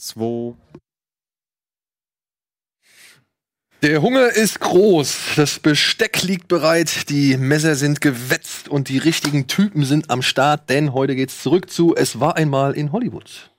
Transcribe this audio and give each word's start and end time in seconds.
zwei. 0.00 0.54
Der 3.82 4.02
Hunger 4.02 4.28
ist 4.28 4.60
groß, 4.60 5.36
das 5.36 5.58
Besteck 5.58 6.22
liegt 6.22 6.48
bereit, 6.48 7.08
die 7.08 7.38
Messer 7.38 7.76
sind 7.76 8.02
gewetzt 8.02 8.68
und 8.68 8.90
die 8.90 8.98
richtigen 8.98 9.46
Typen 9.46 9.86
sind 9.86 10.10
am 10.10 10.20
Start, 10.20 10.68
denn 10.68 10.92
heute 10.92 11.16
geht's 11.16 11.42
zurück 11.42 11.70
zu 11.70 11.96
Es 11.96 12.20
war 12.20 12.36
einmal 12.36 12.74
in 12.74 12.92
Hollywood. 12.92 13.50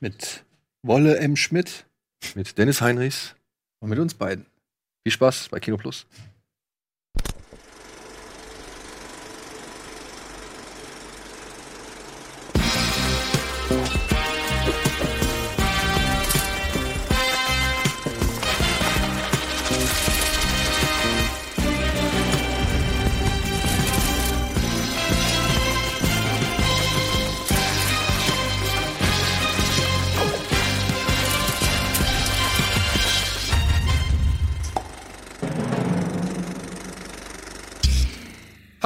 Mit 0.00 0.44
Wolle 0.82 1.18
M. 1.18 1.36
Schmidt 1.36 1.86
Mit 2.34 2.58
Dennis 2.58 2.80
Heinrichs. 2.80 3.36
und 3.80 3.90
mit 3.90 4.00
uns 4.00 4.14
beiden. 4.14 4.46
Viel 5.04 5.12
Spaß 5.12 5.50
bei 5.50 5.60
Kino 5.60 5.76
Plus. 5.76 6.04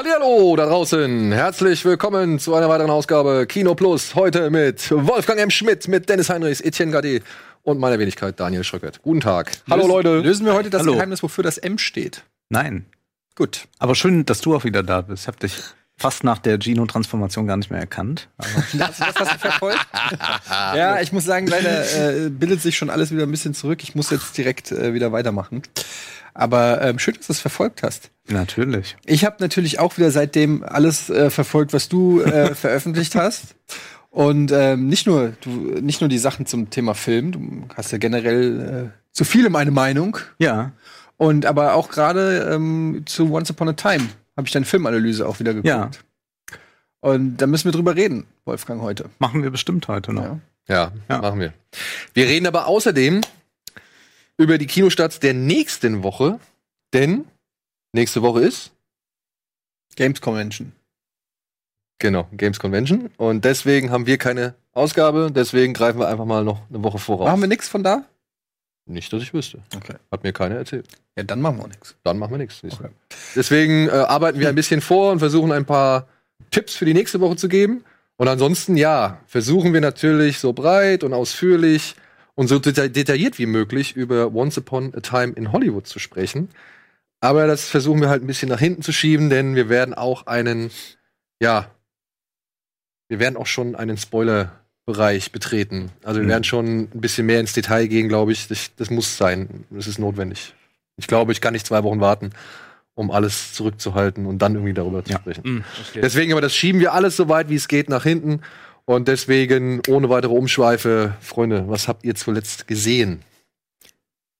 Hallihallo 0.08 0.54
da 0.56 0.66
draußen. 0.66 1.32
Herzlich 1.32 1.82
willkommen 1.86 2.38
zu 2.38 2.54
einer 2.54 2.68
weiteren 2.68 2.90
Ausgabe 2.90 3.46
Kino 3.46 3.74
Plus. 3.74 4.14
Heute 4.14 4.50
mit 4.50 4.90
Wolfgang 4.90 5.40
M. 5.40 5.48
Schmidt, 5.48 5.88
mit 5.88 6.10
Dennis 6.10 6.28
Heinrichs, 6.28 6.60
Etienne 6.60 6.92
Gade 6.92 7.22
und 7.62 7.78
meiner 7.80 7.98
Wenigkeit 7.98 8.38
Daniel 8.38 8.64
Schröckert. 8.64 9.00
Guten 9.00 9.20
Tag. 9.20 9.52
Hallo 9.70 9.84
Lösen- 9.84 9.90
Leute. 9.94 10.18
Lösen 10.20 10.44
wir 10.44 10.52
heute 10.52 10.68
das 10.68 10.82
Hallo. 10.82 10.92
Geheimnis, 10.96 11.22
wofür 11.22 11.42
das 11.42 11.56
M 11.56 11.78
steht. 11.78 12.22
Nein. 12.50 12.84
Gut. 13.34 13.66
Aber 13.78 13.94
schön, 13.94 14.26
dass 14.26 14.42
du 14.42 14.54
auch 14.54 14.64
wieder 14.64 14.82
da 14.82 15.00
bist. 15.00 15.22
Ich 15.22 15.26
habe 15.26 15.38
dich 15.38 15.56
fast 15.96 16.24
nach 16.24 16.38
der 16.38 16.58
Gino-Transformation 16.58 17.46
gar 17.46 17.56
nicht 17.56 17.70
mehr 17.70 17.80
erkannt. 17.80 18.28
Aber 18.36 18.48
Das, 18.72 18.98
das 18.98 19.14
hast 19.14 19.34
du 19.34 19.38
verfolgt? 19.38 19.86
ja, 20.50 21.00
ich 21.00 21.12
muss 21.12 21.24
sagen, 21.24 21.46
leider 21.46 22.26
äh, 22.26 22.30
bildet 22.30 22.60
sich 22.62 22.76
schon 22.76 22.90
alles 22.90 23.10
wieder 23.12 23.22
ein 23.22 23.30
bisschen 23.30 23.54
zurück. 23.54 23.82
Ich 23.82 23.94
muss 23.94 24.10
jetzt 24.10 24.36
direkt 24.36 24.72
äh, 24.72 24.92
wieder 24.94 25.12
weitermachen. 25.12 25.62
Aber 26.34 26.82
ähm, 26.82 26.98
schön, 26.98 27.14
dass 27.14 27.28
du 27.28 27.32
es 27.32 27.40
verfolgt 27.40 27.82
hast. 27.84 28.10
natürlich. 28.26 28.96
Ich 29.04 29.24
habe 29.24 29.36
natürlich 29.38 29.78
auch 29.78 29.96
wieder 29.96 30.10
seitdem 30.10 30.64
alles 30.64 31.08
äh, 31.10 31.30
verfolgt, 31.30 31.72
was 31.72 31.88
du 31.88 32.20
äh, 32.22 32.54
veröffentlicht 32.56 33.14
hast. 33.14 33.54
Und 34.10 34.52
ähm, 34.52 34.88
nicht 34.88 35.06
nur 35.06 35.32
du, 35.40 35.50
nicht 35.50 36.00
nur 36.00 36.08
die 36.08 36.18
Sachen 36.18 36.46
zum 36.46 36.70
Thema 36.70 36.94
Film. 36.94 37.32
Du 37.32 37.68
hast 37.76 37.92
ja 37.92 37.98
generell 37.98 38.90
äh, 38.92 38.98
zu 39.12 39.24
vielem 39.24 39.54
eine 39.56 39.70
Meinung. 39.70 40.18
Ja. 40.38 40.72
Und 41.16 41.46
aber 41.46 41.74
auch 41.74 41.88
gerade 41.88 42.50
ähm, 42.52 43.02
zu 43.06 43.32
Once 43.32 43.50
Upon 43.50 43.68
a 43.68 43.72
Time 43.74 44.08
habe 44.36 44.46
ich 44.46 44.52
deine 44.52 44.64
Filmanalyse 44.66 45.26
auch 45.28 45.38
wieder 45.40 45.52
geguckt. 45.54 45.66
Ja. 45.68 45.90
Und 47.00 47.36
da 47.36 47.46
müssen 47.46 47.66
wir 47.66 47.72
drüber 47.72 47.94
reden, 47.96 48.26
Wolfgang, 48.44 48.80
heute. 48.80 49.10
Machen 49.18 49.42
wir 49.42 49.50
bestimmt 49.50 49.88
heute 49.88 50.12
noch. 50.12 50.22
Ja. 50.24 50.40
Ja, 50.68 50.92
Ja. 51.10 51.20
machen 51.20 51.40
wir. 51.40 51.52
Wir 52.14 52.26
reden 52.26 52.46
aber 52.46 52.66
außerdem 52.66 53.20
über 54.38 54.56
die 54.58 54.66
Kinostarts 54.66 55.20
der 55.20 55.34
nächsten 55.34 56.02
Woche, 56.02 56.40
denn 56.94 57.26
nächste 57.92 58.22
Woche 58.22 58.40
ist 58.40 58.72
Games 59.96 60.20
Convention. 60.20 60.72
genau 62.00 62.26
Games 62.32 62.58
Convention 62.58 63.10
und 63.18 63.44
deswegen 63.44 63.90
haben 63.90 64.06
wir 64.06 64.18
keine 64.18 64.54
Ausgabe, 64.72 65.30
deswegen 65.32 65.72
greifen 65.74 66.00
wir 66.00 66.08
einfach 66.08 66.24
mal 66.24 66.42
noch 66.42 66.62
eine 66.68 66.82
Woche 66.82 66.98
voraus. 66.98 67.28
Machen 67.28 67.42
wir 67.42 67.48
nichts 67.48 67.68
von 67.68 67.82
da? 67.84 68.04
Nicht, 68.86 69.12
dass 69.12 69.22
ich 69.22 69.32
wüsste. 69.32 69.62
Okay. 69.74 69.94
Hat 70.10 70.24
mir 70.24 70.32
keiner 70.32 70.56
erzählt. 70.56 70.86
Ja, 71.16 71.22
dann 71.22 71.40
machen 71.40 71.58
wir 71.58 71.68
nichts. 71.68 71.96
Dann 72.04 72.18
machen 72.18 72.32
wir 72.32 72.38
nichts. 72.38 72.62
Okay. 72.62 72.90
Deswegen 73.34 73.88
äh, 73.88 73.92
arbeiten 73.92 74.40
wir 74.40 74.48
ein 74.48 74.54
bisschen 74.54 74.80
vor 74.80 75.12
und 75.12 75.20
versuchen 75.20 75.52
ein 75.52 75.64
paar 75.64 76.06
Tipps 76.50 76.74
für 76.74 76.84
die 76.84 76.94
nächste 76.94 77.20
Woche 77.20 77.36
zu 77.36 77.48
geben. 77.48 77.84
Und 78.16 78.28
ansonsten, 78.28 78.76
ja, 78.76 79.20
versuchen 79.26 79.72
wir 79.72 79.80
natürlich 79.80 80.38
so 80.38 80.52
breit 80.52 81.02
und 81.02 81.14
ausführlich 81.14 81.96
und 82.34 82.48
so 82.48 82.58
deta 82.58 82.88
detailliert 82.88 83.38
wie 83.38 83.46
möglich 83.46 83.96
über 83.96 84.32
Once 84.34 84.58
Upon 84.58 84.94
a 84.94 85.00
Time 85.00 85.32
in 85.32 85.52
Hollywood 85.52 85.86
zu 85.86 85.98
sprechen. 85.98 86.50
Aber 87.20 87.46
das 87.46 87.68
versuchen 87.68 88.00
wir 88.00 88.10
halt 88.10 88.22
ein 88.22 88.26
bisschen 88.26 88.50
nach 88.50 88.60
hinten 88.60 88.82
zu 88.82 88.92
schieben, 88.92 89.30
denn 89.30 89.54
wir 89.54 89.68
werden 89.70 89.94
auch 89.94 90.26
einen, 90.26 90.70
ja, 91.40 91.70
wir 93.08 93.18
werden 93.18 93.36
auch 93.36 93.46
schon 93.46 93.74
einen 93.76 93.96
Spoiler-Bereich 94.88 95.32
betreten. 95.32 95.90
Also 96.02 96.20
wir 96.20 96.24
Mhm. 96.24 96.30
werden 96.30 96.44
schon 96.44 96.66
ein 96.94 97.00
bisschen 97.00 97.26
mehr 97.26 97.40
ins 97.40 97.52
Detail 97.52 97.86
gehen, 97.86 98.08
glaube 98.08 98.32
ich. 98.32 98.48
Das, 98.48 98.70
das 98.76 98.90
muss 98.90 99.16
sein. 99.16 99.64
Das 99.70 99.86
ist 99.86 99.98
notwendig. 99.98 100.54
Ich 100.96 101.06
glaube, 101.06 101.32
ich 101.32 101.40
kann 101.40 101.52
nicht 101.54 101.66
zwei 101.66 101.82
Wochen 101.82 102.00
warten, 102.00 102.30
um 102.94 103.10
alles 103.10 103.52
zurückzuhalten 103.54 104.26
und 104.26 104.38
dann 104.40 104.54
irgendwie 104.54 104.74
darüber 104.74 105.04
zu 105.04 105.12
Ja. 105.12 105.18
sprechen. 105.18 105.44
Hm, 105.44 105.64
Deswegen 105.96 106.32
aber 106.32 106.40
das 106.40 106.54
schieben 106.54 106.80
wir 106.80 106.92
alles 106.92 107.16
so 107.16 107.28
weit 107.28 107.48
wie 107.48 107.56
es 107.56 107.68
geht 107.68 107.88
nach 107.88 108.04
hinten. 108.04 108.40
Und 108.86 109.08
deswegen 109.08 109.80
ohne 109.88 110.10
weitere 110.10 110.32
Umschweife, 110.32 111.14
Freunde, 111.20 111.64
was 111.68 111.88
habt 111.88 112.04
ihr 112.04 112.14
zuletzt 112.14 112.66
gesehen? 112.66 113.22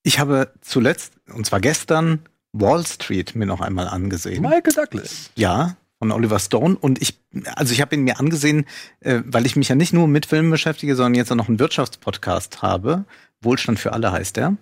Ich 0.03 0.19
habe 0.19 0.53
zuletzt, 0.61 1.15
und 1.33 1.47
zwar 1.47 1.61
gestern, 1.61 2.21
Wall 2.53 2.85
Street 2.87 3.35
mir 3.35 3.47
noch 3.47 3.63
einmal 3.63 3.89
angesehen. 3.89 4.43
Michael 4.43 4.75
Douglas. 4.75 5.31
Ja, 5.35 5.77
von 6.05 6.13
Oliver 6.13 6.39
Stone. 6.39 6.77
Und 6.79 7.01
ich, 7.01 7.19
also 7.57 7.73
ich 7.73 7.81
habe 7.81 7.95
ihn 7.95 8.03
mir 8.03 8.21
angesehen, 8.21 8.67
äh, 9.01 9.23
weil 9.25 9.47
ich 9.47 9.57
mich 9.57 9.71
ja 9.71 9.75
nicht 9.75 9.95
nur 9.95 10.07
mit 10.07 10.27
Filmen 10.27 10.51
beschäftige, 10.51 10.97
sondern 10.97 11.15
jetzt 11.15 11.33
auch 11.33 11.37
noch 11.37 11.49
einen 11.49 11.59
Wirtschaftspodcast 11.59 12.61
habe. 12.61 13.07
Wohlstand 13.41 13.79
für 13.79 13.95
alle 13.95 14.13
heißt 14.13 14.37
er. 14.37 14.59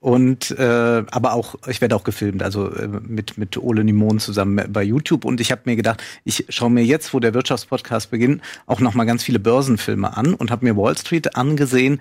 Und 0.00 0.52
äh, 0.52 1.04
aber 1.10 1.34
auch, 1.34 1.56
ich 1.66 1.82
werde 1.82 1.94
auch 1.96 2.04
gefilmt, 2.04 2.42
also 2.42 2.72
äh, 2.72 2.88
mit 2.88 3.36
mit 3.36 3.58
Ole 3.58 3.84
Nimon 3.84 4.18
zusammen 4.18 4.72
bei 4.72 4.82
YouTube. 4.82 5.26
Und 5.26 5.38
ich 5.42 5.52
habe 5.52 5.62
mir 5.66 5.76
gedacht, 5.76 6.02
ich 6.24 6.46
schaue 6.48 6.70
mir 6.70 6.84
jetzt, 6.84 7.12
wo 7.12 7.20
der 7.20 7.34
Wirtschaftspodcast 7.34 8.10
beginnt, 8.10 8.40
auch 8.64 8.80
noch 8.80 8.94
mal 8.94 9.04
ganz 9.04 9.22
viele 9.22 9.38
Börsenfilme 9.38 10.16
an 10.16 10.32
und 10.32 10.50
habe 10.50 10.64
mir 10.64 10.78
Wall 10.78 10.96
Street 10.96 11.36
angesehen. 11.36 12.00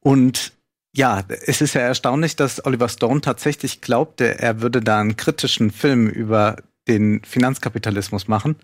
Und 0.00 0.52
ja, 0.94 1.22
es 1.46 1.60
ist 1.60 1.74
ja 1.74 1.82
erstaunlich, 1.82 2.34
dass 2.34 2.64
Oliver 2.64 2.88
Stone 2.88 3.20
tatsächlich 3.20 3.80
glaubte, 3.80 4.40
er 4.40 4.62
würde 4.62 4.80
da 4.80 5.00
einen 5.00 5.16
kritischen 5.16 5.70
Film 5.70 6.08
über 6.08 6.56
den 6.88 7.22
Finanzkapitalismus 7.24 8.28
machen. 8.28 8.56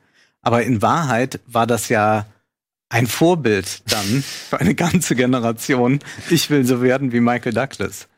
Aber 0.42 0.62
in 0.62 0.82
Wahrheit 0.82 1.40
war 1.46 1.66
das 1.66 1.88
ja 1.88 2.26
ein 2.90 3.06
Vorbild 3.06 3.82
dann 3.92 4.22
für 4.48 4.60
eine 4.60 4.74
ganze 4.74 5.14
Generation. 5.14 5.98
Ich 6.30 6.48
will 6.50 6.64
so 6.64 6.80
werden 6.82 7.12
wie 7.12 7.20
Michael 7.20 7.52
Douglas. 7.52 8.08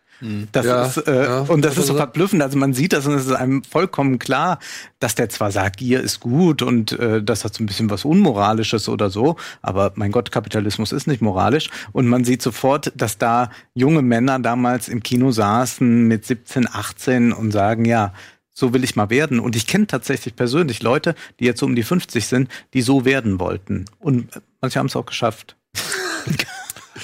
Das 0.53 0.67
Ja, 0.67 0.85
ist, 0.85 0.99
äh, 0.99 1.25
ja, 1.25 1.39
und 1.41 1.65
das 1.65 1.77
das 1.77 1.79
ist 1.79 1.87
so 1.87 1.95
ist 1.95 1.99
er. 1.99 2.03
verblüffend. 2.05 2.43
Also 2.43 2.59
man 2.59 2.75
sieht 2.75 2.93
das 2.93 3.07
und 3.07 3.15
es 3.15 3.25
ist 3.25 3.33
einem 3.33 3.65
vollkommen 3.65 4.19
klar, 4.19 4.59
dass 4.99 5.15
der 5.15 5.31
zwar 5.31 5.51
sagt, 5.51 5.79
Gier 5.79 6.03
ist 6.03 6.21
gut 6.21 6.61
und 6.61 6.93
äh, 6.93 7.23
das 7.23 7.43
hat 7.43 7.55
so 7.55 7.65
ein 7.65 7.67
bisschen 7.67 7.89
was 7.89 8.05
Unmoralisches 8.05 8.91
oder 8.91 9.09
so, 9.09 9.37
aber 9.63 9.93
mein 9.95 10.13
Gott, 10.13 10.31
Kapitalismus 10.31 10.93
ist 10.93 11.07
nicht 11.07 11.23
moralisch. 11.23 11.71
Und 11.93 12.07
man 12.07 12.25
sieht 12.25 12.43
sofort, 12.43 12.93
dass 12.95 13.17
da 13.17 13.49
junge 13.73 14.03
Männer 14.03 14.39
damals 14.41 14.89
im 14.89 15.03
Kino 15.03 15.31
saßen 15.33 16.07
mit 16.07 16.27
17, 16.27 16.69
18 16.71 17.33
und 17.33 17.51
sagen, 17.51 17.87
ja, 17.87 18.13
so 18.61 18.73
will 18.73 18.85
ich 18.85 18.95
mal 18.95 19.11
werden. 19.11 19.41
Und 19.41 19.57
ich 19.57 19.67
kenne 19.67 19.89
tatsächlich 19.89 20.37
persönlich 20.37 20.83
Leute, 20.83 21.17
die 21.41 21.47
jetzt 21.47 21.59
so 21.59 21.67
um 21.67 21.75
die 21.75 21.83
50 21.83 22.27
sind, 22.27 22.49
die 22.75 22.83
so 22.83 23.05
werden 23.05 23.41
wollten. 23.41 23.87
Und 23.99 24.29
manche 24.61 24.79
haben 24.79 24.87
es 24.87 24.95
auch 24.95 25.07
geschafft. 25.07 25.57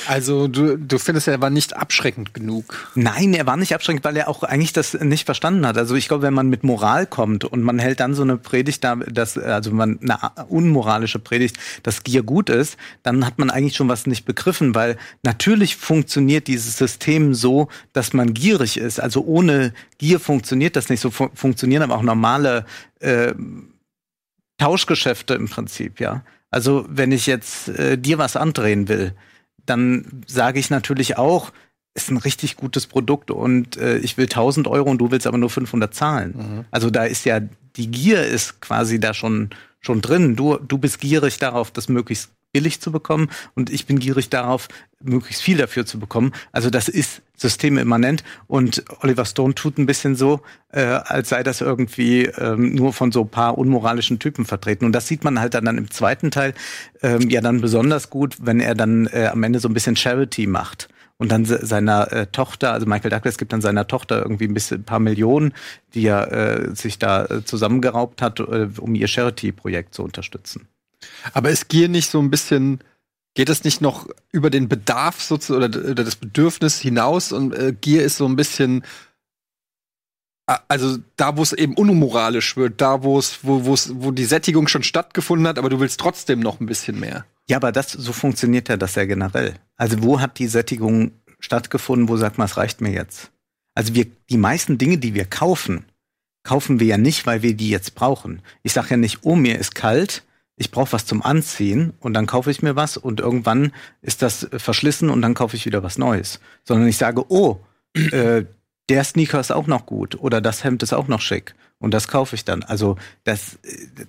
Also 0.09 0.49
du, 0.49 0.77
du 0.77 0.99
findest, 0.99 1.29
er 1.29 1.41
war 1.41 1.51
nicht 1.51 1.77
abschreckend 1.77 2.35
genug. 2.35 2.91
Nein, 2.95 3.35
er 3.35 3.47
war 3.47 3.57
nicht 3.57 3.75
abschreckend, 3.75 4.05
weil 4.05 4.17
er 4.17 4.29
auch 4.29 4.43
eigentlich 4.43 4.73
das 4.73 4.95
nicht 4.95 5.25
verstanden 5.25 5.67
hat. 5.67 5.79
Also 5.79 5.95
ich 5.95 6.09
glaube, 6.09 6.23
wenn 6.23 6.35
man 6.35 6.49
mit 6.49 6.65
Moral 6.65 7.07
kommt 7.07 7.45
und 7.45 7.63
man 7.63 7.79
hält 7.79 8.01
dann 8.01 8.15
so 8.15 8.23
eine 8.23 8.37
Predigt 8.37 8.85
da, 8.85 8.97
dass, 8.97 9.39
also 9.39 9.71
man 9.71 9.99
eine 10.03 10.47
unmoralische 10.49 11.19
Predigt, 11.19 11.59
dass 11.83 12.05
Gier 12.05 12.23
gut 12.23 12.51
ist, 12.51 12.77
dann 13.03 13.25
hat 13.27 13.39
man 13.39 13.51
eigentlich 13.51 13.77
schon 13.77 13.89
was 13.89 14.07
nicht 14.07 14.25
begriffen, 14.25 14.75
weil 14.75 14.97
natürlich 15.23 15.77
funktioniert 15.77 16.47
dieses 16.47 16.77
System 16.77 17.35
so, 17.35 17.69
dass 17.93 18.13
man 18.13 18.35
gierig 18.35 18.77
ist. 18.77 19.01
Also 19.01 19.25
ohne 19.25 19.73
Gier 19.99 20.21
funktioniert 20.21 20.77
das 20.77 20.89
nicht. 20.89 21.01
So 21.01 21.11
fu 21.11 21.29
funktionieren 21.35 21.83
aber 21.83 21.97
auch 21.97 22.03
normale 22.03 22.67
äh, 23.01 23.35
Tauschgeschäfte 24.59 25.35
im 25.35 25.49
Prinzip, 25.49 26.01
ja. 26.01 26.23
Also 26.51 26.87
wenn 26.89 27.13
ich 27.13 27.27
jetzt 27.27 27.69
äh, 27.69 27.99
dir 27.99 28.19
was 28.19 28.37
andrehen 28.37 28.89
will, 28.89 29.13
dann 29.67 30.23
sage 30.27 30.59
ich 30.59 30.71
natürlich 30.71 31.19
auch, 31.19 31.53
ist 31.95 32.11
ein 32.11 32.19
richtig 32.19 32.57
gutes 32.57 32.87
Produkt 32.87 33.31
und 33.31 33.77
äh, 33.79 33.99
ich 33.99 34.19
will 34.19 34.27
1000 34.27 34.69
Euro 34.69 34.91
und 34.91 34.99
du 34.99 35.11
willst 35.11 35.27
aber 35.27 35.39
nur 35.39 35.51
500 35.51 35.95
zahlen. 35.95 36.67
Also 36.71 36.91
da 36.91 37.05
ist 37.05 37.25
ja, 37.25 37.41
die 37.77 37.91
Gier 37.91 38.25
ist 38.25 38.61
quasi 38.61 39.01
da 39.01 39.15
schon, 39.15 39.51
schon 39.81 40.03
drin. 40.03 40.37
Du, 40.37 40.57
du 40.57 40.79
bist 40.79 41.01
gierig 41.01 41.39
darauf, 41.39 41.71
das 41.71 41.89
möglichst 41.89 42.31
billig 42.53 42.81
zu 42.81 42.93
bekommen 42.93 43.29
und 43.55 43.71
ich 43.71 43.87
bin 43.87 43.99
gierig 43.99 44.31
darauf, 44.31 44.69
möglichst 45.03 45.43
viel 45.43 45.57
dafür 45.59 45.85
zu 45.85 45.99
bekommen. 45.99 46.33
Also 46.53 46.71
das 46.71 46.89
ist 46.89 47.23
systemimmanent 47.37 48.25
und 48.47 48.85
Oliver 49.01 49.25
Stone 49.25 49.55
tut 49.55 49.79
ein 49.79 49.87
bisschen 49.87 50.17
so, 50.17 50.41
äh, 50.73 50.83
als 50.83 51.29
sei 51.29 51.43
das 51.43 51.61
irgendwie 51.61 52.25
ähm, 52.25 52.75
nur 52.75 52.93
von 52.93 53.13
so 53.13 53.23
ein 53.23 53.29
paar 53.29 53.59
unmoralischen 53.59 54.19
Typen 54.19 54.45
vertreten. 54.45 54.85
Und 54.85 54.93
das 54.93 55.07
sieht 55.07 55.25
man 55.25 55.39
halt 55.39 55.55
dann, 55.55 55.67
im 55.67 55.91
zweiten 55.91 56.31
Teil 56.31 56.55
ähm, 57.03 57.29
ja 57.31 57.41
dann 57.41 57.61
besonders 57.61 58.11
gut, 58.11 58.37
wenn 58.41 58.61
er 58.61 58.75
dann 58.75 59.07
äh, 59.13 59.29
am 59.33 59.43
Ende 59.43 59.61
so 59.61 59.69
ein 59.69 59.75
bisschen 59.75 59.97
Charity 59.97 60.47
macht 60.47 60.89
und 61.19 61.33
dann 61.33 61.45
se 61.45 61.65
seiner 61.65 62.13
äh, 62.13 62.27
Tochter, 62.27 62.73
also 62.73 62.87
Michael 62.87 63.11
Douglas 63.11 63.39
gibt 63.39 63.53
dann 63.53 63.61
seiner 63.61 63.87
Tochter 63.87 64.19
irgendwie 64.19 64.45
ein 64.45 64.55
bisschen 64.55 64.81
ein 64.81 64.85
paar 64.85 65.01
Millionen, 65.01 65.55
die 65.95 66.07
er 66.07 66.33
äh, 66.33 66.75
sich 66.75 66.99
da 66.99 67.25
äh, 67.27 67.45
zusammengeraubt 67.45 68.23
hat, 68.23 68.41
äh, 68.41 68.69
um 68.79 68.95
ihr 68.95 69.09
Charity-Projekt 69.09 69.95
zu 69.95 70.03
unterstützen. 70.03 70.69
Aber 71.33 71.51
ist 71.51 71.69
Gier 71.69 71.89
nicht 71.89 72.11
so 72.11 72.21
ein 72.21 72.31
bisschen, 72.31 72.81
geht 73.37 73.49
es 73.49 73.63
nicht 73.63 73.81
noch 73.81 74.09
über 74.33 74.51
den 74.51 74.69
Bedarf 74.69 75.31
oder, 75.51 75.69
das 75.69 76.17
Bedürfnis 76.17 76.81
hinaus 76.81 77.31
und 77.31 77.55
äh, 77.55 77.73
Gier 77.81 78.03
ist 78.03 78.17
so 78.17 78.27
ein 78.27 78.35
bisschen 78.35 78.83
also 80.69 80.99
da, 81.17 81.37
wo 81.37 81.43
es 81.43 81.53
eben 81.53 81.75
unmoralisch 81.75 82.57
wird, 82.57 82.81
da, 82.81 83.03
wo 83.03 83.19
es, 83.19 83.41
wo, 83.43 83.65
wo 83.65 84.11
die 84.13 84.25
Sättigung 84.25 84.69
schon 84.69 84.85
stattgefunden 84.85 85.49
hat, 85.49 85.59
aber 85.59 85.69
du 85.69 85.81
willst 85.81 85.99
trotzdem 85.99 86.39
noch 86.39 86.61
ein 86.61 86.67
bisschen 86.67 87.01
mehr. 87.01 87.27
Ja, 87.49 87.57
aber 87.57 87.73
das, 87.73 87.91
so 87.91 88.13
funktioniert 88.13 88.69
ja 88.69 88.77
das 88.77 88.95
ja 88.95 89.07
generell. 89.07 89.57
Also 89.77 90.03
wo 90.05 90.21
hat 90.21 90.39
die 90.39 90.47
Sättigung 90.47 91.11
stattgefunden, 91.41 92.09
wo 92.09 92.17
sagt 92.17 92.39
man, 92.39 92.45
es 92.45 92.57
reicht 92.57 92.81
mir 92.81 92.93
jetzt? 92.93 93.33
Also 93.75 93.95
wir, 93.95 94.07
die 94.31 94.39
meisten 94.39 94.79
Dinge, 94.79 94.99
die 94.99 95.15
wir 95.15 95.25
kaufen, 95.25 95.85
kaufen 96.45 96.79
wir 96.79 96.87
ja 96.87 96.97
nicht, 96.97 97.27
weil 97.27 97.43
wir 97.43 97.55
die 97.55 97.69
jetzt 97.69 97.97
brauchen. 97.97 98.41
Ich 98.63 98.73
sage 98.73 98.91
ja 98.91 98.97
nicht, 98.97 99.19
oh, 99.23 99.35
mir 99.35 99.59
ist 99.59 99.75
kalt, 99.75 100.23
ich 100.57 100.71
brauche 100.71 100.93
was 100.93 101.05
zum 101.07 101.23
Anziehen 101.23 101.93
und 102.01 102.15
dann 102.15 102.27
kaufe 102.27 102.51
ich 102.51 102.63
mir 102.63 102.77
was 102.77 102.97
und 102.97 103.21
irgendwann 103.21 103.73
ist 104.01 104.23
das 104.23 104.49
verschlissen 104.57 105.11
und 105.11 105.21
dann 105.23 105.35
kaufe 105.35 105.57
ich 105.57 105.67
wieder 105.67 105.83
was 105.83 105.99
Neues. 105.99 106.41
Sondern 106.65 106.89
ich 106.89 106.97
sage, 106.97 107.25
oh, 107.31 107.61
äh, 107.95 108.45
der 108.89 109.05
Sneaker 109.05 109.41
ist 109.41 109.53
auch 109.53 109.67
noch 109.67 109.85
gut 109.87 110.15
oder 110.19 110.41
das 110.41 110.65
Hemd 110.65 110.83
ist 110.83 110.93
auch 110.93 111.09
noch 111.09 111.21
schick 111.21 111.55
und 111.79 111.93
das 111.93 112.09
kaufe 112.09 112.35
ich 112.37 112.45
dann. 112.45 112.63
Also 112.63 112.97
das, 113.25 113.59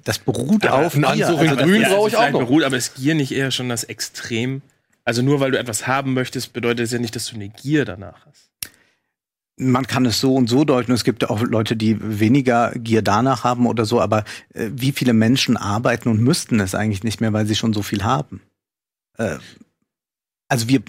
das 0.04 0.20
beruht 0.20 0.66
Aber 0.66 0.86
auf 0.86 0.96
einen 0.96 1.04
Gier. 1.14 1.28
Anzug 1.28 1.42
in 1.42 1.50
Also 1.50 1.64
Grün 1.64 1.82
Ja, 1.82 1.90
brauche 1.90 2.10
ich 2.10 2.18
auch 2.18 2.30
noch. 2.32 2.40
Beruht, 2.40 2.64
aber 2.64 2.78
ist 2.78 2.96
Gier 2.96 3.16
nicht 3.16 3.32
eher 3.32 3.52
schon 3.52 3.70
das 3.70 3.84
Extrem? 3.84 4.62
Also 5.04 5.22
nur 5.22 5.40
weil 5.40 5.52
du 5.52 5.60
etwas 5.60 5.88
haben 5.88 6.14
möchtest, 6.14 6.54
bedeutet 6.54 6.86
es 6.86 6.92
ja 6.92 7.00
nicht, 7.00 7.16
dass 7.16 7.28
du 7.28 7.36
eine 7.36 7.50
Gier 7.50 7.86
danach 7.86 8.26
hast. 8.26 8.47
Man 9.60 9.88
kann 9.88 10.06
es 10.06 10.20
so 10.20 10.36
und 10.36 10.48
so 10.48 10.66
deuten. 10.66 10.92
Es 10.92 11.04
gibt 11.04 11.30
auch 11.30 11.42
Leute, 11.42 11.76
die 11.76 11.98
weniger 12.00 12.72
Gier 12.76 13.02
danach 13.02 13.44
haben 13.44 13.66
oder 13.66 13.86
so, 13.86 14.00
aber 14.00 14.24
äh, 14.54 14.70
wie 14.72 14.92
viele 14.92 15.14
Menschen 15.14 15.58
arbeiten 15.58 16.10
und 16.10 16.22
müssten 16.22 16.60
es 16.60 16.76
eigentlich 16.76 17.04
nicht 17.04 17.22
mehr, 17.22 17.34
weil 17.34 17.48
sie 17.48 17.56
schon 17.56 17.74
so 17.74 17.82
viel 17.82 18.04
haben? 18.04 18.42
Äh, 19.18 19.38
also 20.50 20.70
wir, 20.70 20.82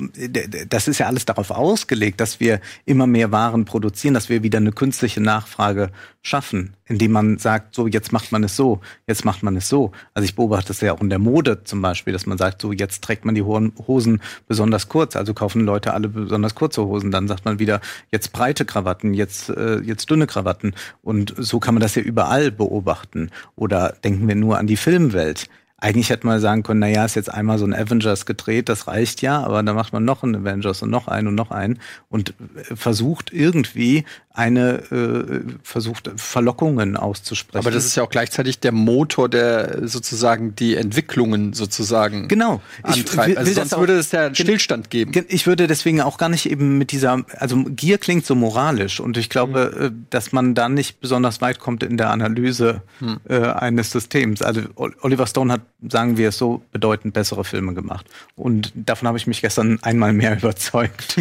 das 0.69 0.87
ist 0.87 0.99
ja 0.99 1.07
alles 1.07 1.25
darauf 1.25 1.51
ausgelegt, 1.51 2.21
dass 2.21 2.39
wir 2.39 2.61
immer 2.85 3.09
mehr 3.09 3.33
Waren 3.33 3.65
produzieren, 3.65 4.15
dass 4.15 4.29
wir 4.29 4.45
wieder 4.45 4.59
eine 4.59 4.71
künstliche 4.71 5.21
Nachfrage 5.21 5.91
schaffen, 6.23 6.75
indem 6.87 7.13
man 7.13 7.39
sagt, 7.39 7.75
so 7.75 7.89
jetzt 7.89 8.13
macht 8.13 8.31
man 8.31 8.45
es 8.45 8.55
so, 8.55 8.81
jetzt 9.09 9.25
macht 9.25 9.43
man 9.43 9.57
es 9.57 9.69
so. 9.69 9.91
Also 10.15 10.25
ich 10.25 10.37
beobachte 10.37 10.69
das 10.69 10.81
ja 10.81 10.93
auch 10.93 11.01
in 11.01 11.11
der 11.11 11.19
Mode 11.19 11.65
zum 11.65 11.83
Beispiel, 11.83 12.13
dass 12.13 12.27
man 12.27 12.39
sagt, 12.39 12.63
so 12.63 12.73
jetzt 12.73 13.03
trägt 13.03 13.25
man 13.25 13.35
die 13.35 13.43
Hohen- 13.43 13.73
Hosen 13.89 14.21
besonders 14.47 14.89
kurz, 14.89 15.17
also 15.17 15.35
kaufen 15.35 15.65
Leute 15.65 15.93
alle 15.93 16.09
besonders 16.09 16.55
kurze 16.55 16.85
Hosen. 16.85 17.11
Dann 17.11 17.27
sagt 17.27 17.45
man 17.45 17.59
wieder, 17.59 17.81
jetzt 18.13 18.33
breite 18.33 18.65
Krawatten, 18.65 19.13
jetzt 19.13 19.49
äh, 19.49 19.79
jetzt 19.81 20.09
dünne 20.09 20.29
Krawatten. 20.29 20.75
Und 21.03 21.35
so 21.37 21.59
kann 21.59 21.75
man 21.75 21.81
das 21.81 21.97
ja 21.97 22.03
überall 22.03 22.53
beobachten. 22.53 23.31
Oder 23.57 23.97
denken 24.05 24.29
wir 24.29 24.37
nur 24.37 24.59
an 24.59 24.69
die 24.69 24.77
Filmwelt. 24.77 25.49
Eigentlich 25.81 26.11
hätte 26.11 26.27
man 26.27 26.41
sagen 26.41 26.65
können, 26.65 26.81
naja, 26.81 27.05
ist 27.05 27.15
jetzt 27.15 27.33
einmal 27.33 27.57
so 27.59 27.65
ein 27.65 27.73
Avengers 27.73 28.27
gedreht, 28.27 28.69
das 28.69 28.89
reicht 28.89 29.23
ja, 29.23 29.41
aber 29.45 29.63
dann 29.63 29.77
macht 29.77 29.93
man 29.93 30.05
noch 30.05 30.25
einen 30.25 30.35
Avengers 30.35 30.83
und 30.83 30.91
noch 30.91 31.07
einen 31.07 31.29
und 31.29 31.35
noch 31.37 31.53
einen 31.53 31.79
und 32.09 32.31
äh, 32.71 32.75
versucht 32.75 33.33
irgendwie 33.33 34.05
eine, 34.33 34.79
äh, 34.93 35.41
versucht 35.63 36.11
Verlockungen 36.17 36.97
auszusprechen. 36.97 37.59
Aber 37.65 37.73
das 37.75 37.85
ist 37.85 37.97
ja 37.97 38.03
auch 38.05 38.09
gleichzeitig 38.11 38.61
der 38.61 38.71
Motor, 38.73 39.29
der 39.29 39.87
sozusagen 39.89 40.55
die 40.55 40.77
Entwicklungen 40.77 41.53
sozusagen 41.55 42.29
genau. 42.29 42.61
antreibt. 42.83 43.37
also 43.37 43.53
sonst 43.53 43.75
auch- 43.75 43.81
würde 43.81 43.95
es 43.99 44.11
ja 44.13 44.27
einen 44.27 44.35
Stillstand 44.35 44.91
geben. 44.91 45.13
Ich 45.29 45.47
würde 45.47 45.67
deswegen 45.69 46.01
auch 46.01 46.19
gar 46.19 46.29
nicht 46.29 46.51
eben 46.51 46.79
mit 46.79 46.91
dieser, 46.93 47.25
also 47.37 47.65
Gier 47.69 47.99
klingt 47.99 48.27
so 48.27 48.35
moralisch 48.35 49.01
und 49.01 49.17
ich 49.17 49.29
glaube, 49.29 49.73
Mhm. 49.77 49.85
äh, 49.87 49.91
dass 50.11 50.33
man 50.33 50.55
da 50.55 50.69
nicht 50.69 51.01
besonders 51.01 51.41
weit 51.41 51.59
kommt 51.61 51.83
in 51.83 51.97
der 51.97 52.11
Analyse 52.11 52.83
Hm. 53.01 53.19
äh, 53.29 53.39
eines 53.41 53.91
Systems. 53.93 54.43
Also 54.43 54.63
Ol- 54.77 54.95
Oliver 55.03 55.27
Stone 55.27 55.53
hat, 55.53 55.61
sagen 55.89 56.17
wir 56.17 56.31
es 56.31 56.39
so, 56.39 56.63
bedeutend 56.73 57.15
bessere 57.15 57.45
Filme 57.45 57.75
gemacht. 57.75 58.07
Und 58.37 58.73
davon 58.75 59.09
habe 59.09 59.19
ich 59.19 59.27
mich 59.27 59.41
gestern 59.41 59.79
einmal 59.83 60.13
mehr 60.13 60.37
überzeugt. 60.39 61.17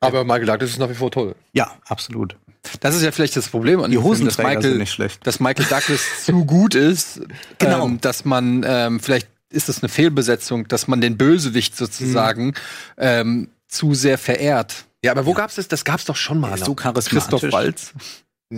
Aber 0.00 0.24
Michael 0.24 0.46
Douglas 0.46 0.70
ist 0.70 0.78
nach 0.78 0.88
wie 0.90 0.94
vor 0.94 1.10
toll. 1.10 1.34
ja, 1.52 1.70
absolut. 1.86 2.36
Das 2.80 2.96
ist 2.96 3.02
ja 3.02 3.12
vielleicht 3.12 3.36
das 3.36 3.48
Problem 3.48 3.82
an 3.82 3.90
Die 3.90 3.98
Film, 3.98 4.24
dass 4.24 4.38
Michael, 4.38 4.62
sind 4.62 4.78
nicht 4.78 4.92
schlecht. 4.92 5.26
dass 5.26 5.38
Michael 5.38 5.66
Douglas 5.66 6.00
zu 6.24 6.46
gut 6.46 6.74
ist, 6.74 7.20
Genau. 7.58 7.84
ähm, 7.84 8.00
dass 8.00 8.24
man 8.24 8.64
ähm, 8.66 9.00
vielleicht 9.00 9.28
ist 9.50 9.68
das 9.68 9.82
eine 9.82 9.90
Fehlbesetzung, 9.90 10.66
dass 10.68 10.88
man 10.88 11.00
den 11.02 11.18
Bösewicht 11.18 11.76
sozusagen 11.76 12.54
ähm, 12.96 13.48
zu 13.68 13.92
sehr 13.94 14.16
verehrt. 14.18 14.86
Ja, 15.04 15.12
aber 15.12 15.26
wo 15.26 15.34
gab's 15.34 15.56
das? 15.56 15.68
Das 15.68 15.84
gab's 15.84 16.06
doch 16.06 16.16
schon 16.16 16.40
mal. 16.40 16.56
So 16.56 16.74
charismatisch. 16.74 17.30
Christoph 17.30 17.52
Waltz. 17.52 17.92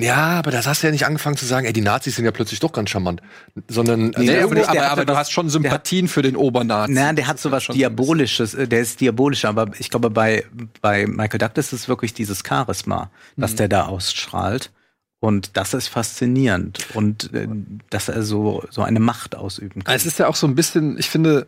Ja, 0.00 0.38
aber 0.38 0.50
das 0.50 0.66
hast 0.66 0.82
du 0.82 0.86
ja 0.88 0.90
nicht 0.92 1.06
angefangen 1.06 1.36
zu 1.36 1.46
sagen, 1.46 1.66
ey, 1.66 1.72
die 1.72 1.80
Nazis 1.80 2.16
sind 2.16 2.24
ja 2.24 2.30
plötzlich 2.30 2.60
doch 2.60 2.72
ganz 2.72 2.90
charmant. 2.90 3.22
Sondern, 3.68 4.14
also 4.14 4.20
Nee, 4.20 4.36
Nee, 4.38 4.42
aber 4.42 4.68
aber, 4.68 4.68
aber, 4.68 4.88
aber 4.90 5.04
du 5.04 5.12
was- 5.12 5.18
hast 5.20 5.32
schon 5.32 5.48
Sympathien 5.48 6.08
für 6.08 6.22
den 6.22 6.36
Obernazi. 6.36 6.92
Na, 6.92 7.12
der 7.12 7.26
hat 7.26 7.38
sowas 7.38 7.66
Diabolisches, 7.72 8.54
äh, 8.54 8.68
der 8.68 8.80
ist 8.80 9.00
diabolisch, 9.00 9.44
aber 9.44 9.70
ich 9.78 9.90
glaube, 9.90 10.10
bei, 10.10 10.44
bei 10.80 11.06
Michael 11.06 11.38
Douglas 11.38 11.72
ist 11.72 11.80
es 11.82 11.88
wirklich 11.88 12.14
dieses 12.14 12.42
Charisma, 12.46 13.10
das 13.36 13.52
Mhm. 13.52 13.56
der 13.56 13.68
da 13.68 13.86
ausstrahlt. 13.86 14.70
Und 15.18 15.56
das 15.56 15.72
ist 15.72 15.88
faszinierend. 15.88 16.86
Und 16.94 17.32
äh, 17.32 17.48
dass 17.90 18.08
er 18.08 18.22
so, 18.22 18.62
so 18.70 18.82
eine 18.82 19.00
Macht 19.00 19.34
ausüben 19.34 19.82
kann. 19.82 19.94
Es 19.96 20.04
ist 20.06 20.18
ja 20.18 20.28
auch 20.28 20.36
so 20.36 20.46
ein 20.46 20.54
bisschen, 20.54 20.98
ich 20.98 21.08
finde, 21.08 21.46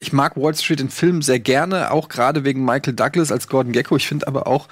ich 0.00 0.12
mag 0.12 0.36
Wall 0.36 0.54
Street 0.54 0.80
in 0.80 0.88
Filmen 0.90 1.22
sehr 1.22 1.38
gerne, 1.38 1.90
auch 1.90 2.08
gerade 2.08 2.44
wegen 2.44 2.64
Michael 2.64 2.94
Douglas 2.94 3.30
als 3.30 3.48
Gordon 3.48 3.72
Gecko. 3.72 3.96
Ich 3.96 4.08
finde 4.08 4.26
aber 4.26 4.46
auch, 4.46 4.68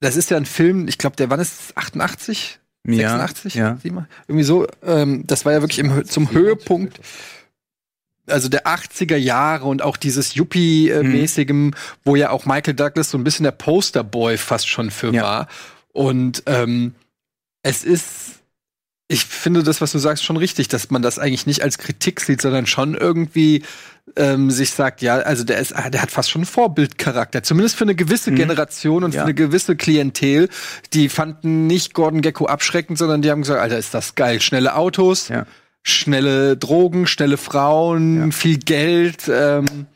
das 0.00 0.16
ist 0.16 0.30
ja 0.30 0.36
ein 0.36 0.46
Film, 0.46 0.88
ich 0.88 0.98
glaube, 0.98 1.16
der 1.16 1.30
wann 1.30 1.40
ist 1.40 1.60
es? 1.70 1.76
88? 1.76 2.60
86? 2.98 3.54
Ja. 3.54 3.78
Irgendwie 4.28 4.44
so. 4.44 4.66
Ähm, 4.82 5.26
das 5.26 5.44
war 5.44 5.52
ja 5.52 5.62
wirklich 5.62 5.78
im, 5.78 6.04
zum 6.04 6.30
Höhepunkt. 6.30 7.00
Also 8.26 8.48
der 8.48 8.66
80er 8.66 9.16
Jahre 9.16 9.66
und 9.66 9.82
auch 9.82 9.96
dieses 9.98 10.34
Yuppie-mäßigem, 10.34 11.74
wo 12.04 12.16
ja 12.16 12.30
auch 12.30 12.46
Michael 12.46 12.74
Douglas 12.74 13.10
so 13.10 13.18
ein 13.18 13.24
bisschen 13.24 13.44
der 13.44 13.50
Posterboy 13.52 14.36
fast 14.38 14.68
schon 14.68 14.90
für 14.90 15.12
Ja. 15.12 15.22
war. 15.22 15.48
Und 15.92 16.42
ähm, 16.46 16.94
es 17.62 17.84
ist, 17.84 18.33
ich 19.08 19.24
finde 19.24 19.62
das, 19.62 19.80
was 19.80 19.92
du 19.92 19.98
sagst, 19.98 20.24
schon 20.24 20.36
richtig, 20.38 20.68
dass 20.68 20.90
man 20.90 21.02
das 21.02 21.18
eigentlich 21.18 21.46
nicht 21.46 21.62
als 21.62 21.78
Kritik 21.78 22.20
sieht, 22.20 22.40
sondern 22.40 22.66
schon 22.66 22.94
irgendwie 22.94 23.62
ähm, 24.16 24.50
sich 24.50 24.70
sagt, 24.70 25.02
ja, 25.02 25.16
also 25.16 25.44
der 25.44 25.58
ist, 25.58 25.74
ah, 25.74 25.90
der 25.90 26.02
hat 26.02 26.10
fast 26.10 26.30
schon 26.30 26.40
einen 26.40 26.46
Vorbildcharakter, 26.46 27.42
zumindest 27.42 27.76
für 27.76 27.84
eine 27.84 27.94
gewisse 27.94 28.30
Mhm. 28.30 28.36
Generation 28.36 29.04
und 29.04 29.12
Ja. 29.14 29.20
für 29.20 29.24
eine 29.24 29.34
gewisse 29.34 29.76
Klientel. 29.76 30.48
Die 30.92 31.08
fanden 31.08 31.66
nicht 31.66 31.94
Gordon 31.94 32.20
Gecko 32.22 32.46
abschreckend, 32.46 32.98
sondern 32.98 33.22
die 33.22 33.30
haben 33.30 33.42
gesagt, 33.42 33.60
Alter, 33.60 33.78
ist 33.78 33.92
das 33.94 34.14
geil, 34.14 34.40
schnelle 34.40 34.74
Autos, 34.76 35.28
Ja. 35.28 35.46
schnelle 35.82 36.56
Drogen, 36.56 37.06
schnelle 37.06 37.36
Frauen, 37.36 38.26
Ja. 38.26 38.30
viel 38.30 38.58
Geld. 38.58 39.24
Ähm, 39.30 39.86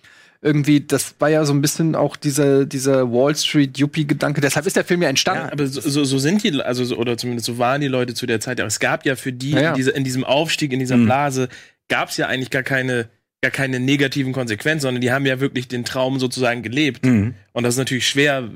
irgendwie, 0.41 0.81
das 0.81 1.17
war 1.19 1.29
ja 1.31 1.45
so 1.45 1.53
ein 1.53 1.61
bisschen 1.61 1.95
auch 1.97 2.17
dieser, 2.17 2.65
dieser 2.65 3.11
Wall 3.13 3.35
Street 3.35 3.77
Yuppie-Gedanke. 3.79 4.41
Deshalb 4.41 4.67
ist 4.67 4.77
der 4.77 4.85
Film 4.85 5.03
ja 5.03 5.09
entstanden. 5.09 5.47
Ja, 5.47 5.53
aber 5.53 5.67
so, 5.67 5.81
so, 5.81 6.05
so 6.05 6.19
sind 6.19 6.45
die, 6.45 6.61
also 6.63 6.85
so, 6.85 6.97
oder 6.97 7.17
zumindest 7.19 7.47
so 7.47 7.59
waren 7.59 7.81
die 7.81 7.89
Leute 7.89 8.15
zu 8.15 8.25
der 8.27 8.39
Zeit. 8.41 8.61
Aber 8.61 8.69
es 8.69 8.79
gab 8.79 9.05
ja 9.05 9.17
für 9.17 9.33
die 9.33 9.51
Ja, 9.51 9.61
ja. 9.61 9.69
In, 9.71 9.75
diese, 9.77 9.91
in 9.91 10.05
diesem 10.05 10.23
Aufstieg, 10.25 10.73
in 10.73 10.79
dieser 10.79 10.97
Mhm. 10.97 11.07
Blase, 11.07 11.49
gab 11.89 12.11
es 12.11 12.17
ja 12.19 12.27
eigentlich 12.29 12.51
gar 12.51 12.63
keine, 12.63 13.09
gar 13.43 13.51
keine 13.51 13.81
negativen 13.81 14.33
Konsequenzen, 14.33 14.83
sondern 14.83 15.01
die 15.01 15.11
haben 15.11 15.27
ja 15.27 15.41
wirklich 15.41 15.67
den 15.67 15.85
Traum 15.85 16.21
sozusagen 16.21 16.63
gelebt. 16.63 17.05
Mhm. 17.05 17.35
Und 17.53 17.63
das 17.65 17.75
ist 17.75 17.79
natürlich 17.79 18.09
schwer, 18.09 18.49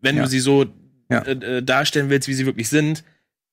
wenn 0.00 0.16
Ja. 0.16 0.24
du 0.24 0.28
sie 0.28 0.40
so 0.40 0.66
Ja. 1.10 1.20
äh, 1.22 1.58
äh, 1.58 1.62
darstellen 1.62 2.10
willst, 2.10 2.26
wie 2.28 2.34
sie 2.34 2.46
wirklich 2.46 2.68
sind. 2.68 3.04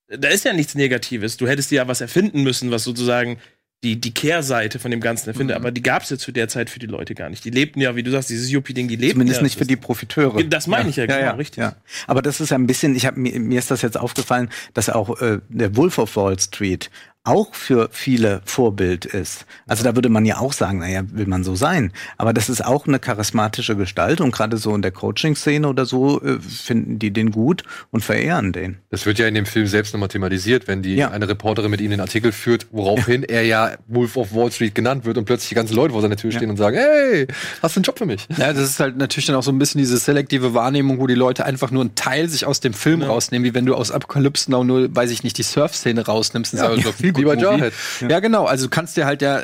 Da 0.07 0.27
ist 0.29 0.43
ja 0.45 0.53
nichts 0.53 0.73
Negatives. 0.75 1.37
Du 1.37 1.47
hättest 1.47 1.69
dir 1.71 1.75
ja 1.77 1.87
was 1.87 2.01
erfinden 2.01 2.41
müssen, 2.43 2.69
was 2.71 2.83
sozusagen 2.83 3.37
die, 3.85 4.01
die 4.01 4.13
Kehrseite 4.13 4.79
von 4.79 4.89
dem 4.89 4.99
Ganzen 4.99 5.29
erfindet. 5.29 5.57
Mhm. 5.57 5.61
Aber 5.61 5.71
die 5.71 5.83
gab 5.83 6.01
es 6.01 6.09
ja 6.09 6.17
zu 6.17 6.31
der 6.31 6.47
Zeit 6.47 6.71
für 6.71 6.79
die 6.79 6.87
Leute 6.87 7.13
gar 7.13 7.29
nicht. 7.29 7.45
Die 7.45 7.51
lebten 7.51 7.79
ja, 7.79 7.95
wie 7.95 8.01
du 8.01 8.09
sagst, 8.09 8.31
dieses 8.31 8.49
Yuppie-Ding, 8.51 8.87
die 8.87 8.95
lebten 8.95 9.13
Zumindest 9.13 9.41
ja. 9.41 9.43
nicht 9.43 9.57
für 9.59 9.65
die 9.65 9.75
Profiteure. 9.75 10.43
Das 10.45 10.65
meine 10.65 10.89
ich 10.89 10.95
ja, 10.95 11.05
genau, 11.05 11.35
richtig. 11.35 11.59
Ja. 11.59 11.75
Aber 12.07 12.23
das 12.23 12.41
ist 12.41 12.51
ein 12.51 12.65
bisschen, 12.65 12.95
ich 12.95 13.05
habe 13.05 13.19
mir, 13.19 13.39
mir 13.39 13.59
ist 13.59 13.69
das 13.69 13.83
jetzt 13.83 13.97
aufgefallen, 13.97 14.49
dass 14.73 14.89
auch 14.89 15.21
äh, 15.21 15.39
der 15.49 15.75
Wolf 15.75 15.99
of 15.99 16.15
Wall 16.15 16.39
Street 16.39 16.89
auch 17.25 17.53
für 17.53 17.89
viele 17.91 18.41
Vorbild 18.45 19.05
ist. 19.05 19.45
Also 19.67 19.83
da 19.83 19.95
würde 19.95 20.09
man 20.09 20.25
ja 20.25 20.37
auch 20.37 20.53
sagen, 20.53 20.79
naja, 20.79 21.01
will 21.11 21.25
man 21.27 21.43
so 21.43 21.55
sein. 21.55 21.91
Aber 22.17 22.33
das 22.33 22.49
ist 22.49 22.63
auch 22.63 22.87
eine 22.87 22.99
charismatische 22.99 23.75
Gestalt 23.75 24.21
und 24.21 24.31
gerade 24.31 24.57
so 24.57 24.73
in 24.75 24.81
der 24.81 24.91
Coaching-Szene 24.91 25.67
oder 25.67 25.85
so 25.85 26.21
äh, 26.21 26.39
finden 26.39 26.99
die 26.99 27.11
den 27.11 27.31
gut 27.31 27.63
und 27.91 28.03
verehren 28.03 28.53
den. 28.53 28.77
Das 28.91 29.05
wird 29.05 29.19
ja 29.19 29.27
in 29.27 29.33
dem 29.35 29.45
Film 29.45 29.67
selbst 29.67 29.93
nochmal 29.93 30.09
thematisiert, 30.09 30.67
wenn 30.67 30.81
die 30.81 30.95
Ja. 30.95 31.11
eine 31.11 31.27
Reporterin 31.27 31.71
mit 31.71 31.81
ihm 31.81 31.91
den 31.91 31.99
Artikel 31.99 32.31
führt, 32.31 32.67
woraufhin 32.71 33.23
er 33.23 33.43
ja 33.43 33.71
Wolf 33.87 34.15
of 34.17 34.33
Wall 34.33 34.51
Street 34.51 34.75
genannt 34.75 35.05
wird 35.05 35.17
und 35.17 35.25
plötzlich 35.25 35.49
die 35.49 35.55
ganzen 35.55 35.75
Leute 35.75 35.93
vor 35.93 36.01
seiner 36.01 36.15
Tür 36.17 36.31
Ja. 36.31 36.37
stehen 36.37 36.49
und 36.49 36.57
sagen, 36.57 36.77
hey, 36.77 37.27
hast 37.61 37.75
du 37.75 37.79
einen 37.79 37.83
Job 37.83 37.97
für 37.97 38.05
mich? 38.05 38.27
Ja, 38.37 38.53
das 38.53 38.63
ist 38.69 38.79
halt 38.79 38.97
natürlich 38.97 39.25
dann 39.25 39.35
auch 39.35 39.43
so 39.43 39.51
ein 39.51 39.57
bisschen 39.59 39.79
diese 39.79 39.97
selektive 39.97 40.53
Wahrnehmung, 40.53 40.99
wo 40.99 41.07
die 41.07 41.15
Leute 41.15 41.45
einfach 41.45 41.71
nur 41.71 41.81
einen 41.81 41.95
Teil 41.95 42.29
sich 42.29 42.45
aus 42.45 42.59
dem 42.59 42.73
Film 42.73 43.01
Ja. 43.01 43.07
rausnehmen, 43.07 43.43
wie 43.45 43.53
wenn 43.55 43.65
du 43.65 43.73
aus 43.75 43.91
Apokalypse 43.91 44.51
Now 44.51 44.63
nur, 44.63 44.95
weiß 44.95 45.09
ich 45.11 45.23
nicht, 45.23 45.37
die 45.37 45.43
Surf-Szene 45.43 46.05
rausnimmst. 46.05 46.53
Ist 46.53 46.59
aber 46.61 46.79
so 46.79 46.91
viel 46.91 47.14
Wie 47.17 47.25
bei 47.25 47.35
Movie. 47.35 47.43
Jarhead. 47.45 47.73
Ja. 48.07 48.19
genau. 48.19 48.45
Also 48.45 48.65
du 48.65 48.69
kannst 48.69 48.97
dir 48.97 49.05
halt 49.05 49.21
ja, 49.21 49.43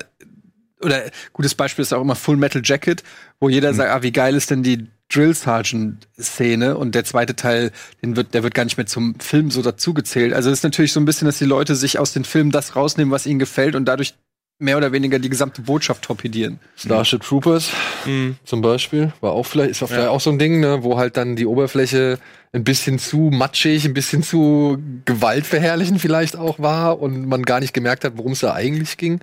oder 0.82 1.04
gutes 1.34 1.54
Beispiel 1.56 1.84
ist 1.84 1.94
auch 1.94 2.02
immer 2.02 2.16
Full 2.16 2.38
Metal 2.38 2.62
Jacket, 2.64 3.04
wo 3.40 3.50
jeder 3.50 3.74
sagt, 3.74 3.92
ah, 3.92 4.02
wie 4.02 4.12
geil 4.12 4.36
ist 4.36 4.50
denn 4.50 4.64
die 4.64 4.88
Drill 5.14 5.34
Sergeant 5.36 6.08
Szene 6.20 6.78
und 6.78 6.96
der 6.96 7.04
zweite 7.04 7.36
Teil, 7.36 7.72
den 8.02 8.16
wird, 8.16 8.34
der 8.34 8.44
wird 8.44 8.54
gar 8.54 8.64
nicht 8.64 8.78
mehr 8.78 8.86
zum 8.88 9.20
Film 9.20 9.52
so 9.52 9.62
dazugezählt. 9.62 10.34
Also 10.34 10.50
es 10.50 10.60
ist 10.60 10.64
natürlich 10.64 10.94
so 10.94 11.00
ein 11.00 11.06
bisschen, 11.06 11.26
dass 11.26 11.38
die 11.38 11.46
Leute 11.46 11.76
sich 11.76 12.00
aus 12.00 12.14
den 12.14 12.24
Filmen 12.24 12.50
das 12.52 12.76
rausnehmen, 12.76 13.12
was 13.12 13.26
ihnen 13.26 13.38
gefällt 13.40 13.76
und 13.76 13.86
dadurch 13.86 14.16
mehr 14.58 14.78
oder 14.78 14.92
weniger 14.92 15.20
die 15.20 15.30
gesamte 15.30 15.64
Botschaft 15.64 16.04
torpedieren. 16.04 16.60
Starship 16.78 17.24
Troopers 17.24 17.72
Mhm. 18.06 18.38
zum 18.46 18.62
Beispiel 18.62 19.12
war 19.20 19.32
auch 19.34 19.46
vielleicht 19.46 19.72
ist 19.72 19.84
auch 19.84 19.88
vielleicht 19.88 20.04
Ja. 20.06 20.10
auch 20.12 20.22
so 20.22 20.30
ein 20.30 20.40
Ding, 20.40 20.60
ne, 20.60 20.84
wo 20.84 20.98
halt 20.98 21.18
dann 21.18 21.36
die 21.36 21.46
Oberfläche 21.46 22.18
ein 22.54 22.64
bisschen 22.64 23.00
zu 23.00 23.30
matschig, 23.32 23.86
ein 23.86 23.94
bisschen 23.94 24.24
zu 24.24 24.78
gewaltverherrlichen 25.06 26.00
vielleicht 26.00 26.36
auch 26.36 26.60
war 26.60 27.00
und 27.00 27.28
man 27.28 27.44
gar 27.44 27.60
nicht 27.60 27.74
gemerkt 27.74 28.04
hat, 28.04 28.14
worum 28.18 28.34
es 28.34 28.40
da 28.40 28.54
eigentlich 28.54 28.98
ging. 28.98 29.22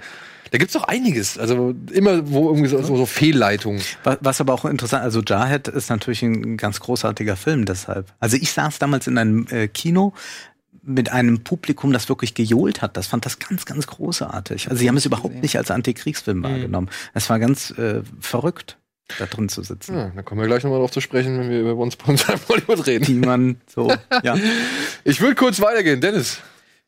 Da 0.51 0.57
gibt's 0.57 0.73
doch 0.73 0.85
einiges, 0.85 1.37
also 1.37 1.75
immer 1.93 2.31
wo 2.31 2.49
irgendwie 2.49 2.69
so, 2.69 2.81
so, 2.83 2.97
so 2.97 3.05
Fehlleitungen. 3.05 3.83
Was, 4.03 4.19
was 4.23 4.41
aber 4.41 4.55
auch 4.55 4.65
interessant, 4.65 5.03
also 5.03 5.21
Jarhead 5.21 5.69
ist 5.69 5.91
natürlich 5.91 6.23
ein 6.23 6.57
ganz 6.57 6.81
großartiger 6.81 7.37
Film 7.37 7.67
deshalb. 7.67 8.07
Also 8.19 8.39
ich 8.39 8.53
saß 8.53 8.79
damals 8.79 9.07
in 9.07 9.19
einem 9.19 9.47
äh, 9.51 9.69
Kino 9.69 10.15
mit 10.83 11.13
einem 11.13 11.45
Publikum, 11.45 11.93
das 11.93 12.09
wirklich 12.09 12.33
gejohlt 12.33 12.81
hat. 12.81 12.97
Das 12.97 13.09
fand 13.09 13.27
das 13.27 13.39
ganz, 13.39 13.67
ganz 13.67 13.87
großartig. 13.87 14.71
Also 14.71 14.81
sie 14.81 14.89
haben 14.89 14.97
es 14.97 15.05
überhaupt 15.05 15.43
nicht 15.43 15.59
als 15.59 15.71
Antikriegsfilm 15.71 16.43
wahrgenommen. 16.43 16.89
Es 17.13 17.29
war 17.29 17.39
ganz 17.39 17.73
äh, 17.73 18.01
verrückt, 18.19 18.78
da 19.19 19.27
drin 19.27 19.49
zu 19.49 19.63
sitzen. 19.63 19.95
Ja, 19.97 20.13
da 20.15 20.23
kommen 20.23 20.41
wir 20.41 20.47
gleich 20.49 20.63
nochmal 20.65 20.81
drauf 20.81 20.91
zu 20.91 21.01
sprechen, 21.01 21.39
wenn 21.39 21.51
wir 21.51 21.61
über 21.61 21.89
Time 21.89 22.19
in 22.19 22.49
Hollywood 22.49 22.87
reden. 22.87 23.05
Die 23.05 23.15
man 23.15 23.61
so, 23.67 23.93
ja. 24.23 24.37
Ich 25.05 25.21
will 25.21 25.35
kurz 25.35 25.61
weitergehen, 25.61 26.01
Dennis. 26.01 26.41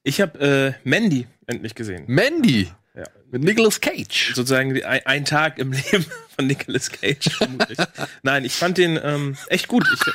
Ich 0.03 0.21
habe 0.21 0.39
äh, 0.85 0.89
Mandy 0.89 1.27
endlich 1.47 1.75
gesehen. 1.75 2.05
Mandy 2.07 2.71
Ja. 2.95 3.05
mit 3.31 3.43
Nicolas 3.43 3.81
Cage. 3.81 4.33
Sozusagen 4.35 4.75
die, 4.75 4.85
ein, 4.85 5.01
ein 5.07 5.25
Tag 5.25 5.59
im 5.59 5.73
Leben 5.93 6.05
von 6.37 6.47
Nicolas 6.47 6.91
Cage. 6.91 7.29
vermutlich. 7.31 7.79
Nein, 8.23 8.45
ich 8.45 8.53
fand 8.55 8.79
den 8.79 8.99
ähm, 9.03 9.37
echt 9.49 9.69
gut. 9.69 9.87
Ich, 9.95 10.13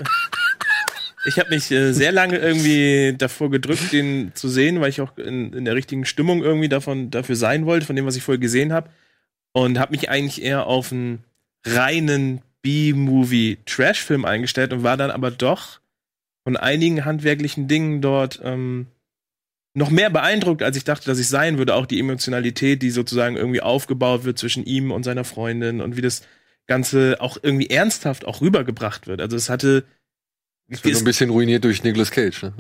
ich 1.28 1.40
habe 1.40 1.50
mich 1.50 1.72
äh, 1.72 1.92
sehr 1.92 2.12
lange 2.12 2.38
irgendwie 2.38 3.16
davor 3.18 3.50
gedrückt, 3.50 3.92
den 3.92 4.32
zu 4.36 4.48
sehen, 4.48 4.80
weil 4.80 4.90
ich 4.90 5.02
auch 5.02 5.18
in, 5.18 5.54
in 5.54 5.66
der 5.66 5.74
richtigen 5.76 6.06
Stimmung 6.06 6.44
irgendwie 6.44 6.70
davon 6.70 7.10
dafür 7.10 7.36
sein 7.36 7.66
wollte, 7.66 7.86
von 7.88 7.96
dem, 7.96 8.06
was 8.06 8.16
ich 8.16 8.24
vorher 8.24 8.40
gesehen 8.40 8.72
habe. 8.74 8.90
Und 9.52 9.80
habe 9.80 9.92
mich 9.94 10.10
eigentlich 10.10 10.44
eher 10.44 10.68
auf 10.68 10.92
einen 10.92 11.24
reinen 11.66 12.42
B-Movie-Trash-Film 12.62 14.26
eingestellt 14.26 14.74
und 14.74 14.84
war 14.84 14.98
dann 14.98 15.12
aber 15.12 15.32
doch 15.32 15.80
von 16.44 16.58
einigen 16.58 17.06
handwerklichen 17.06 17.68
Dingen 17.68 18.02
dort 18.02 18.40
ähm, 18.44 18.88
noch 19.74 19.90
mehr 19.90 20.10
beeindruckt, 20.10 20.64
als 20.64 20.78
ich 20.78 20.84
dachte, 20.84 21.06
dass 21.06 21.20
ich 21.20 21.28
sein 21.28 21.58
würde. 21.58 21.76
Auch 21.76 21.86
die 21.86 22.00
Emotionalität, 22.00 22.82
die 22.82 22.92
sozusagen 22.92 23.36
irgendwie 23.36 23.62
aufgebaut 23.62 24.24
wird 24.24 24.40
zwischen 24.40 24.66
ihm 24.66 24.92
und 24.92 25.04
seiner 25.04 25.26
Freundin 25.26 25.82
und 25.82 25.98
wie 25.98 26.02
das 26.02 26.22
Ganze 26.66 27.18
auch 27.20 27.38
irgendwie 27.42 27.70
ernsthaft 27.70 28.26
auch 28.26 28.42
rübergebracht 28.42 29.06
wird. 29.06 29.22
Also 29.22 29.36
es 29.36 29.50
hatte 29.50 29.84
Das 30.70 30.84
wird 30.84 30.96
so 30.96 31.02
ein 31.02 31.06
bisschen 31.06 31.30
ruiniert 31.30 31.64
durch 31.64 31.84
Nicolas 31.84 32.10
Cage. 32.10 32.44
Ne? 32.44 32.54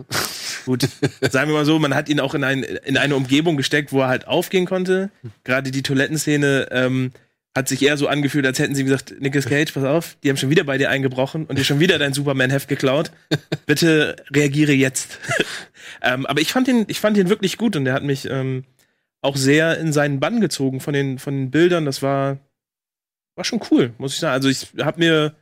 Gut, 0.65 0.87
sagen 1.31 1.49
wir 1.49 1.55
mal 1.55 1.65
so, 1.65 1.79
man 1.79 1.95
hat 1.95 2.09
ihn 2.09 2.19
auch 2.19 2.33
in, 2.33 2.43
ein, 2.43 2.63
in 2.63 2.97
eine 2.97 3.15
Umgebung 3.15 3.55
gesteckt, 3.55 3.91
wo 3.91 4.01
er 4.01 4.07
halt 4.07 4.27
aufgehen 4.27 4.65
konnte. 4.65 5.09
Gerade 5.43 5.71
die 5.71 5.83
Toilettenszene 5.83 6.67
ähm, 6.71 7.11
hat 7.55 7.69
sich 7.69 7.81
eher 7.81 7.95
so 7.95 8.07
angefühlt, 8.07 8.45
als 8.45 8.59
hätten 8.59 8.75
sie 8.75 8.83
gesagt, 8.83 9.15
Nicolas 9.21 9.45
Cage, 9.45 9.71
pass 9.71 9.85
auf, 9.85 10.17
die 10.21 10.29
haben 10.29 10.35
schon 10.35 10.49
wieder 10.49 10.65
bei 10.65 10.77
dir 10.77 10.89
eingebrochen 10.89 11.45
und 11.45 11.57
dir 11.57 11.63
schon 11.63 11.79
wieder 11.79 11.97
dein 11.97 12.11
Superman-Heft 12.11 12.67
geklaut. 12.67 13.11
Bitte 13.65 14.17
reagiere 14.29 14.73
jetzt. 14.73 15.19
ähm, 16.01 16.25
aber 16.25 16.41
ich 16.41 16.51
fand 16.51 16.67
ihn, 16.67 16.83
ich 16.89 16.99
fand 16.99 17.15
ihn 17.17 17.29
wirklich 17.29 17.57
gut 17.57 17.77
und 17.77 17.87
er 17.87 17.93
hat 17.93 18.03
mich 18.03 18.29
ähm, 18.29 18.65
auch 19.21 19.37
sehr 19.37 19.77
in 19.77 19.93
seinen 19.93 20.19
Bann 20.19 20.41
gezogen 20.41 20.81
von 20.81 20.93
den, 20.93 21.17
von 21.17 21.33
den 21.33 21.49
Bildern. 21.49 21.85
Das 21.85 22.01
war, 22.01 22.39
war 23.35 23.45
schon 23.45 23.61
cool, 23.71 23.93
muss 23.99 24.13
ich 24.13 24.19
sagen. 24.19 24.33
Also 24.33 24.49
ich 24.49 24.67
habe 24.83 24.99
mir 24.99 25.35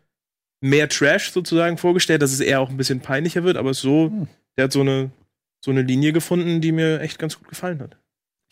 mehr 0.62 0.88
Trash 0.90 1.32
sozusagen 1.32 1.80
vorgestellt, 1.80 2.22
dass 2.22 2.32
es 2.32 2.40
eher 2.40 2.62
auch 2.62 2.70
ein 2.70 2.78
bisschen 2.78 3.00
peinlicher 3.00 3.44
wird, 3.44 3.58
aber 3.58 3.74
so, 3.74 4.28
der 4.56 4.66
hat 4.66 4.72
so 4.72 4.82
eine, 4.82 5.10
so 5.66 5.72
eine 5.72 5.82
Linie 5.82 6.14
gefunden, 6.14 6.62
die 6.62 6.72
mir 6.72 7.02
echt 7.02 7.18
ganz 7.18 7.38
gut 7.38 7.48
gefallen 7.48 7.82
hat. 7.82 7.98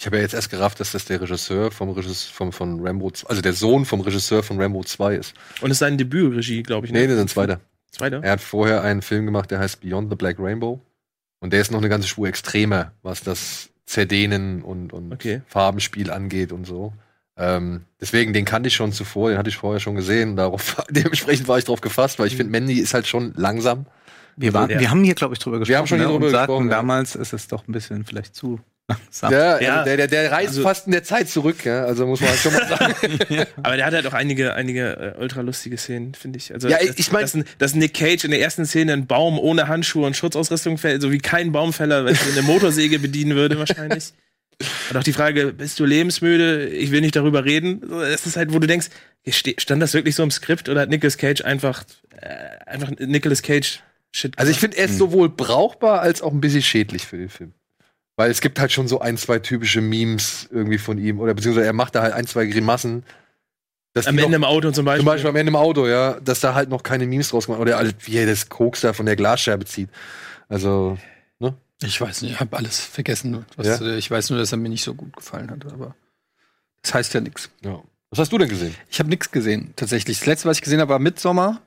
Ich 0.01 0.07
habe 0.07 0.15
ja 0.15 0.23
jetzt 0.23 0.33
erst 0.33 0.49
gerafft, 0.49 0.79
dass 0.79 0.93
das 0.93 1.05
der 1.05 1.21
Regisseur 1.21 1.69
vom 1.69 1.91
Regisseur 1.91 2.33
vom, 2.33 2.51
von 2.51 2.79
Rambo, 2.83 3.11
also 3.25 3.39
der 3.39 3.53
Sohn 3.53 3.85
vom 3.85 4.01
Regisseur 4.01 4.41
von 4.41 4.59
Rambo 4.59 4.83
2 4.83 5.13
ist. 5.13 5.35
Und 5.61 5.69
es 5.69 5.75
ist 5.75 5.79
seine 5.79 5.95
Debütregie, 5.95 6.63
glaube 6.63 6.87
ich. 6.87 6.91
Nee, 6.91 7.05
das 7.05 7.17
ist 7.17 7.21
ein 7.21 7.27
zweiter. 7.27 7.59
Zweiter? 7.91 8.23
Er 8.23 8.31
hat 8.31 8.41
vorher 8.41 8.81
einen 8.81 9.03
Film 9.03 9.27
gemacht, 9.27 9.51
der 9.51 9.59
heißt 9.59 9.79
Beyond 9.81 10.09
the 10.09 10.15
Black 10.15 10.37
Rainbow. 10.39 10.81
Und 11.39 11.53
der 11.53 11.61
ist 11.61 11.69
noch 11.69 11.77
eine 11.77 11.87
ganze 11.89 12.07
Spur 12.07 12.27
extremer, 12.27 12.93
was 13.03 13.21
das 13.21 13.69
Zerdehnen 13.85 14.63
und, 14.63 14.91
und 14.91 15.13
Okay. 15.13 15.43
Farbenspiel 15.45 16.09
angeht 16.09 16.51
und 16.51 16.65
so. 16.65 16.93
Ähm, 17.37 17.83
deswegen, 17.99 18.33
den 18.33 18.43
kannte 18.45 18.69
ich 18.69 18.73
schon 18.75 18.91
zuvor, 18.93 19.29
den 19.29 19.37
hatte 19.37 19.49
ich 19.49 19.57
vorher 19.57 19.79
schon 19.79 19.93
gesehen. 19.93 20.35
Darauf, 20.35 20.83
dementsprechend 20.89 21.47
war 21.47 21.59
ich 21.59 21.65
drauf 21.65 21.81
gefasst, 21.81 22.17
weil 22.17 22.25
ich 22.25 22.37
finde, 22.37 22.49
Mandy 22.49 22.79
ist 22.79 22.95
halt 22.95 23.05
schon 23.05 23.33
langsam. 23.35 23.85
Wir, 24.35 24.51
waren, 24.55 24.71
Ja. 24.71 24.79
wir 24.79 24.89
haben 24.89 25.03
hier, 25.03 25.13
glaube 25.13 25.35
ich, 25.35 25.39
drüber 25.39 25.59
gesprochen. 25.59 25.73
Wir 25.73 25.77
haben 25.77 25.85
schon 25.85 25.99
hier 25.99 26.07
ne, 26.07 26.13
drüber 26.13 26.25
und 26.25 26.31
sagten 26.31 26.47
gesprochen, 26.53 26.69
ja. 26.71 26.75
damals, 26.77 27.15
ist 27.15 27.33
es 27.33 27.47
doch 27.47 27.67
ein 27.67 27.71
bisschen 27.71 28.03
vielleicht 28.03 28.33
zu 28.35 28.59
langsam. 28.87 29.31
Ja, 29.31 29.59
Ja. 29.61 29.73
Also 29.79 29.85
der, 29.85 29.97
der, 29.97 30.07
der 30.07 30.31
reist 30.31 30.49
Also- 30.49 30.63
fast 30.63 30.85
in 30.87 30.91
der 30.91 31.03
Zeit 31.03 31.29
zurück, 31.29 31.63
ja. 31.65 31.83
Also 31.85 32.05
muss 32.07 32.19
man 32.21 32.29
halt 32.29 32.39
schon 32.39 32.53
mal 32.53 32.67
sagen. 32.67 32.95
Aber 33.63 33.75
der 33.77 33.85
hat 33.85 33.93
halt 33.93 34.05
auch 34.07 34.13
einige, 34.13 34.53
einige 34.53 35.15
äh, 35.17 35.21
ultra 35.21 35.41
lustige 35.41 35.77
Szenen, 35.77 36.13
finde 36.13 36.37
ich. 36.37 36.53
Also, 36.53 36.67
Ja, 36.67 36.77
dass- 36.85 36.97
ich 36.97 37.11
mein- 37.11 37.21
dass, 37.21 37.37
dass 37.57 37.75
Nick 37.75 37.93
Cage 37.93 38.23
in 38.25 38.31
der 38.31 38.41
ersten 38.41 38.65
Szene 38.65 38.93
einen 38.93 39.07
Baum 39.07 39.39
ohne 39.39 39.67
Handschuhe 39.67 40.05
und 40.05 40.15
Schutzausrüstung 40.15 40.77
fällt, 40.77 41.01
so 41.01 41.11
wie 41.11 41.19
kein 41.19 41.51
Baumfäller, 41.51 42.05
wenn 42.05 42.15
er 42.15 42.21
eine 42.33 42.41
Motorsäge 42.41 42.99
bedienen 42.99 43.35
würde, 43.35 43.57
wahrscheinlich. 43.59 44.13
Und 44.91 44.97
auch 44.97 45.03
die 45.03 45.13
Frage, 45.13 45.53
bist 45.53 45.79
du 45.79 45.85
lebensmüde? 45.85 46.67
Ich 46.69 46.91
will 46.91 47.01
nicht 47.01 47.15
darüber 47.15 47.45
reden. 47.45 47.81
Das 47.89 48.27
ist 48.27 48.37
halt, 48.37 48.53
wo 48.53 48.59
du 48.59 48.67
denkst, 48.67 48.87
stand 49.57 49.81
das 49.81 49.93
wirklich 49.95 50.13
so 50.15 50.21
im 50.21 50.29
Skript 50.29 50.69
oder 50.69 50.81
hat 50.81 50.89
Nicolas 50.89 51.17
Cage 51.17 51.41
einfach, 51.41 51.83
äh, 52.19 52.27
einfach 52.67 52.91
Nicolas 52.99 53.41
Cage 53.41 53.79
Shit 54.11 54.37
Also 54.37 54.51
ich 54.51 54.59
gemacht? 54.59 54.75
finde, 54.75 54.77
er 54.77 54.85
ist 54.93 54.97
sowohl 54.99 55.29
brauchbar 55.29 56.01
als 56.01 56.21
auch 56.21 56.31
ein 56.31 56.41
bisschen 56.41 56.61
schädlich 56.61 57.07
für 57.07 57.17
den 57.17 57.29
Film. 57.29 57.53
Weil 58.21 58.29
es 58.29 58.39
gibt 58.39 58.59
halt 58.59 58.71
schon 58.71 58.87
so 58.87 58.99
ein, 59.01 59.17
zwei 59.17 59.39
typische 59.39 59.81
Memes 59.81 60.47
irgendwie 60.51 60.77
von 60.77 60.99
ihm. 60.99 61.19
Oder 61.19 61.33
beziehungsweise 61.33 61.65
er 61.65 61.73
macht 61.73 61.95
da 61.95 62.03
halt 62.03 62.13
ein, 62.13 62.27
zwei 62.27 62.45
Grimassen. 62.45 63.03
Dass 63.93 64.05
am 64.05 64.15
Ende 64.15 64.29
noch, 64.29 64.35
im 64.35 64.43
Auto 64.43 64.69
zum 64.69 64.85
Beispiel. 64.85 64.99
zum 64.99 65.05
Beispiel 65.07 65.29
am 65.31 65.35
Ende 65.35 65.49
im 65.49 65.55
Auto, 65.55 65.87
ja, 65.87 66.19
dass 66.19 66.39
da 66.39 66.53
halt 66.53 66.69
noch 66.69 66.83
keine 66.83 67.07
Memes 67.07 67.29
draus 67.29 67.47
gemacht 67.47 67.59
Oder 67.59 67.77
halt, 67.77 67.95
wie 68.05 68.17
er 68.17 68.27
das 68.27 68.47
Koks 68.47 68.81
da 68.81 68.93
von 68.93 69.07
der 69.07 69.15
Glasscherbe 69.15 69.65
zieht. 69.65 69.89
Also, 70.49 70.99
Ich 71.83 71.99
weiß 71.99 72.21
nicht, 72.21 72.33
ich 72.33 72.39
habe 72.39 72.55
alles 72.55 72.79
vergessen. 72.79 73.43
Was 73.55 73.79
Ja? 73.79 73.95
Ich 73.95 74.11
weiß 74.11 74.29
nur, 74.29 74.37
dass 74.37 74.51
er 74.51 74.59
mir 74.59 74.69
nicht 74.69 74.83
so 74.83 74.93
gut 74.93 75.15
gefallen 75.15 75.49
hat, 75.49 75.65
aber 75.65 75.95
das 76.83 76.93
heißt 76.93 77.13
ja 77.15 77.21
nichts. 77.21 77.49
ja. 77.63 77.81
Was 78.11 78.19
hast 78.19 78.31
du 78.31 78.37
denn 78.37 78.49
gesehen? 78.49 78.75
Ich 78.89 78.99
habe 78.99 79.09
nichts 79.09 79.31
gesehen, 79.31 79.73
tatsächlich. 79.77 80.19
Das 80.19 80.27
letzte, 80.27 80.47
was 80.47 80.57
ich 80.57 80.61
gesehen 80.61 80.79
habe, 80.79 80.91
war 80.91 80.99
Midsommar. 80.99 81.61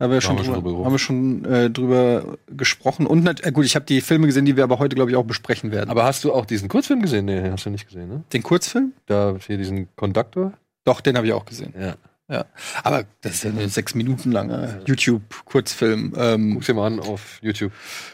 Da 0.00 0.06
haben 0.06 0.12
wir, 0.12 0.22
schon 0.22 0.38
schon 0.38 0.54
drüber, 0.54 0.70
drüber 0.70 0.84
haben 0.86 0.92
wir 0.92 0.98
schon 0.98 1.44
äh, 1.44 1.68
drüber 1.68 2.38
gesprochen. 2.48 3.06
Und 3.06 3.44
äh, 3.44 3.52
gut, 3.52 3.66
ich 3.66 3.74
habe 3.76 3.84
die 3.84 4.00
Filme 4.00 4.26
gesehen, 4.26 4.46
die 4.46 4.56
wir 4.56 4.64
aber 4.64 4.78
heute, 4.78 4.96
glaube 4.96 5.10
ich, 5.10 5.16
auch 5.18 5.26
besprechen 5.26 5.72
werden. 5.72 5.90
Aber 5.90 6.04
hast 6.04 6.24
du 6.24 6.32
auch 6.32 6.46
diesen 6.46 6.70
Kurzfilm 6.70 7.02
gesehen? 7.02 7.26
Nee, 7.26 7.50
hast 7.50 7.66
du 7.66 7.70
nicht 7.70 7.86
gesehen, 7.86 8.08
ne? 8.08 8.24
den 8.32 8.42
Kurzfilm? 8.42 8.94
Da 9.04 9.36
hier 9.46 9.58
diesen 9.58 9.94
Conductor? 9.96 10.54
Doch, 10.84 11.02
den 11.02 11.18
habe 11.18 11.26
ich 11.26 11.34
auch 11.34 11.44
gesehen. 11.44 11.74
Ja. 11.78 12.46
Aber 12.82 13.04
das 13.20 13.34
ist 13.34 13.44
ja 13.44 13.50
ein 13.50 13.68
sechs 13.68 13.94
Minuten 13.94 14.32
langer 14.32 14.80
YouTube-Kurzfilm. 14.86 16.14
Ähm, 16.16 16.54
Guck's 16.54 16.66
dir 16.66 16.74
mal 16.74 16.86
an 16.86 17.00
auf 17.00 17.38
YouTube. 17.42 17.72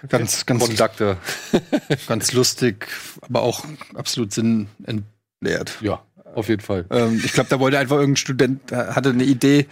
ganz, 0.09 0.45
ganz, 0.45 0.67
Conductor. 0.67 1.19
ganz 2.09 2.33
lustig, 2.33 2.89
aber 3.21 3.43
auch 3.43 3.65
absolut 3.95 4.33
sinnentleert. 4.33 5.79
Ja, 5.83 6.03
auf 6.35 6.49
jeden 6.49 6.63
Fall. 6.63 6.87
Ähm, 6.91 7.23
ich 7.25 7.33
glaube, 7.33 7.49
da 7.49 7.61
wollte 7.61 7.79
einfach 7.79 7.97
irgendein 7.97 8.17
Student, 8.17 8.73
äh, 8.73 8.89
hatte 8.89 9.11
eine 9.11 9.23
Idee 9.23 9.67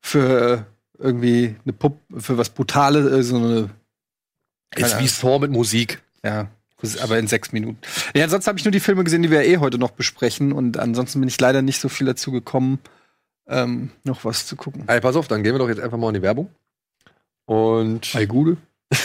für 0.00 0.66
irgendwie 0.98 1.56
eine 1.64 1.72
Puppe, 1.72 2.20
für 2.20 2.38
was 2.38 2.50
Brutales, 2.50 3.10
äh, 3.10 3.22
so 3.22 3.36
eine, 3.36 3.70
Ist 4.76 4.98
wie 4.98 5.08
Saw 5.08 5.38
mit 5.38 5.50
Musik. 5.50 6.02
ja, 6.24 6.48
aber 7.02 7.18
in 7.18 7.26
sechs 7.26 7.52
Minuten. 7.52 7.78
Ja, 8.14 8.24
ansonsten 8.24 8.48
habe 8.48 8.58
ich 8.58 8.64
nur 8.64 8.72
die 8.72 8.80
Filme 8.80 9.02
gesehen, 9.02 9.22
die 9.22 9.30
wir 9.30 9.44
eh 9.44 9.58
heute 9.58 9.78
noch 9.78 9.90
besprechen 9.90 10.52
und 10.52 10.76
ansonsten 10.76 11.20
bin 11.20 11.28
ich 11.28 11.40
leider 11.40 11.62
nicht 11.62 11.80
so 11.80 11.88
viel 11.88 12.06
dazu 12.06 12.30
gekommen, 12.30 12.78
ähm, 13.48 13.90
noch 14.04 14.24
was 14.24 14.46
zu 14.46 14.56
gucken. 14.56 14.84
Ey, 14.86 15.00
pass 15.00 15.16
auf, 15.16 15.26
dann 15.28 15.42
gehen 15.42 15.54
wir 15.54 15.58
doch 15.58 15.68
jetzt 15.68 15.80
einfach 15.80 15.98
mal 15.98 16.08
in 16.08 16.14
die 16.14 16.22
Werbung. 16.22 16.50
Und 17.46 18.14
Ei, 18.14 18.26
Gude. 18.26 18.58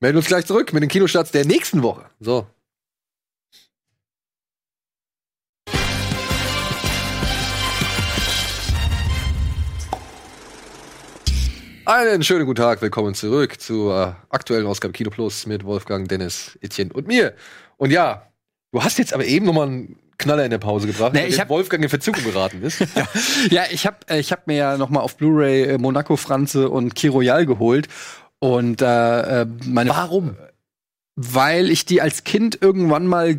melden 0.00 0.18
uns 0.18 0.26
gleich 0.26 0.44
zurück 0.44 0.72
mit 0.72 0.82
den 0.82 0.90
Kinostarts 0.90 1.30
der 1.30 1.46
nächsten 1.46 1.82
Woche. 1.82 2.04
So. 2.20 2.46
Einen 11.94 12.22
schönen 12.22 12.46
guten 12.46 12.56
Tag, 12.62 12.80
willkommen 12.80 13.12
zurück 13.14 13.60
zur 13.60 14.16
aktuellen 14.30 14.66
Ausgabe 14.66 14.92
Kino 14.92 15.10
Plus 15.10 15.44
mit 15.44 15.62
Wolfgang, 15.62 16.08
Dennis, 16.08 16.58
Etienne 16.62 16.90
und 16.94 17.06
mir. 17.06 17.34
Und 17.76 17.90
ja, 17.90 18.28
du 18.72 18.82
hast 18.82 18.96
jetzt 18.96 19.12
aber 19.12 19.26
eben 19.26 19.44
noch 19.44 19.52
mal 19.52 19.66
einen 19.66 19.98
Knaller 20.16 20.42
in 20.46 20.50
der 20.50 20.56
Pause 20.56 20.86
gebracht, 20.86 21.12
Nee, 21.12 21.26
ich 21.26 21.38
hab- 21.38 21.50
Wolfgang 21.50 21.82
in 21.82 21.90
Verzug 21.90 22.14
geraten 22.14 22.62
ist. 22.62 22.78
Ja, 23.50 23.64
ich 23.70 23.86
habe 23.86 23.98
äh, 24.08 24.18
ich 24.20 24.32
hab 24.32 24.46
mir 24.46 24.56
ja 24.56 24.78
noch 24.78 24.88
mal 24.88 25.00
auf 25.00 25.18
Blu-ray 25.18 25.64
äh, 25.64 25.76
Monaco 25.76 26.16
Franze 26.16 26.70
und 26.70 26.94
Key 26.94 27.08
Royal 27.08 27.44
geholt 27.44 27.88
und 28.38 28.80
äh, 28.80 29.42
äh, 29.42 29.46
meine 29.66 29.90
Warum? 29.90 30.38
weil 31.14 31.70
ich 31.70 31.84
die 31.84 32.00
als 32.00 32.24
Kind 32.24 32.56
irgendwann 32.62 33.06
mal 33.06 33.38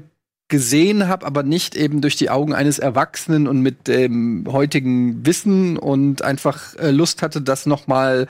gesehen 0.50 1.08
habe, 1.08 1.26
aber 1.26 1.42
nicht 1.42 1.76
eben 1.76 2.02
durch 2.02 2.16
die 2.16 2.30
Augen 2.30 2.54
eines 2.54 2.78
Erwachsenen 2.78 3.48
und 3.48 3.62
mit 3.62 3.88
dem 3.88 4.46
heutigen 4.52 5.26
Wissen 5.26 5.78
und 5.78 6.22
einfach 6.22 6.76
äh, 6.76 6.92
Lust 6.92 7.22
hatte, 7.22 7.42
das 7.42 7.66
noch 7.66 7.88
mal 7.88 8.28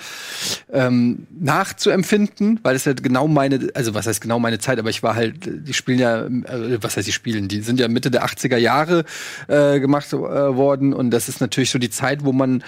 ähm, 0.71 1.27
nachzuempfinden, 1.37 2.59
weil 2.63 2.75
es 2.75 2.85
ja 2.85 2.93
genau 2.93 3.27
meine, 3.27 3.69
also 3.73 3.93
was 3.93 4.07
heißt 4.07 4.21
genau 4.21 4.39
meine 4.39 4.59
Zeit, 4.59 4.79
aber 4.79 4.89
ich 4.89 5.03
war 5.03 5.15
halt, 5.15 5.67
die 5.67 5.73
spielen 5.73 5.99
ja, 5.99 6.25
äh, 6.25 6.81
was 6.81 6.95
heißt 6.95 7.07
die 7.07 7.11
spielen, 7.11 7.47
die 7.47 7.61
sind 7.61 7.79
ja 7.79 7.87
Mitte 7.87 8.11
der 8.11 8.25
80er 8.25 8.57
Jahre 8.57 9.05
äh, 9.47 9.79
gemacht 9.79 10.13
äh, 10.13 10.17
worden 10.17 10.93
und 10.93 11.11
das 11.11 11.27
ist 11.27 11.41
natürlich 11.41 11.71
so 11.71 11.79
die 11.79 11.89
Zeit, 11.89 12.23
wo 12.23 12.31
man 12.31 12.63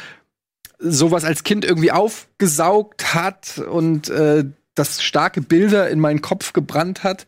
sowas 0.79 1.23
als 1.23 1.43
Kind 1.43 1.63
irgendwie 1.63 1.91
aufgesaugt 1.91 3.13
hat 3.13 3.59
und 3.59 4.09
äh, 4.09 4.43
das 4.73 5.01
starke 5.01 5.39
Bilder 5.39 5.89
in 5.89 5.99
meinen 5.99 6.21
Kopf 6.21 6.51
gebrannt 6.51 7.03
hat 7.03 7.25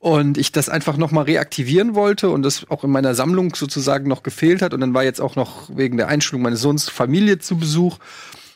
und 0.00 0.38
ich 0.38 0.50
das 0.50 0.68
einfach 0.68 0.96
noch 0.96 1.10
mal 1.12 1.22
reaktivieren 1.22 1.94
wollte 1.94 2.30
und 2.30 2.42
das 2.42 2.64
auch 2.70 2.82
in 2.84 2.90
meiner 2.90 3.14
Sammlung 3.14 3.54
sozusagen 3.54 4.08
noch 4.08 4.22
gefehlt 4.22 4.62
hat 4.62 4.74
und 4.74 4.80
dann 4.80 4.94
war 4.94 5.04
jetzt 5.04 5.20
auch 5.20 5.36
noch 5.36 5.68
wegen 5.76 5.96
der 5.98 6.08
Einschulung 6.08 6.42
meines 6.42 6.60
Sohns 6.62 6.88
Familie 6.88 7.38
zu 7.38 7.56
Besuch 7.58 7.98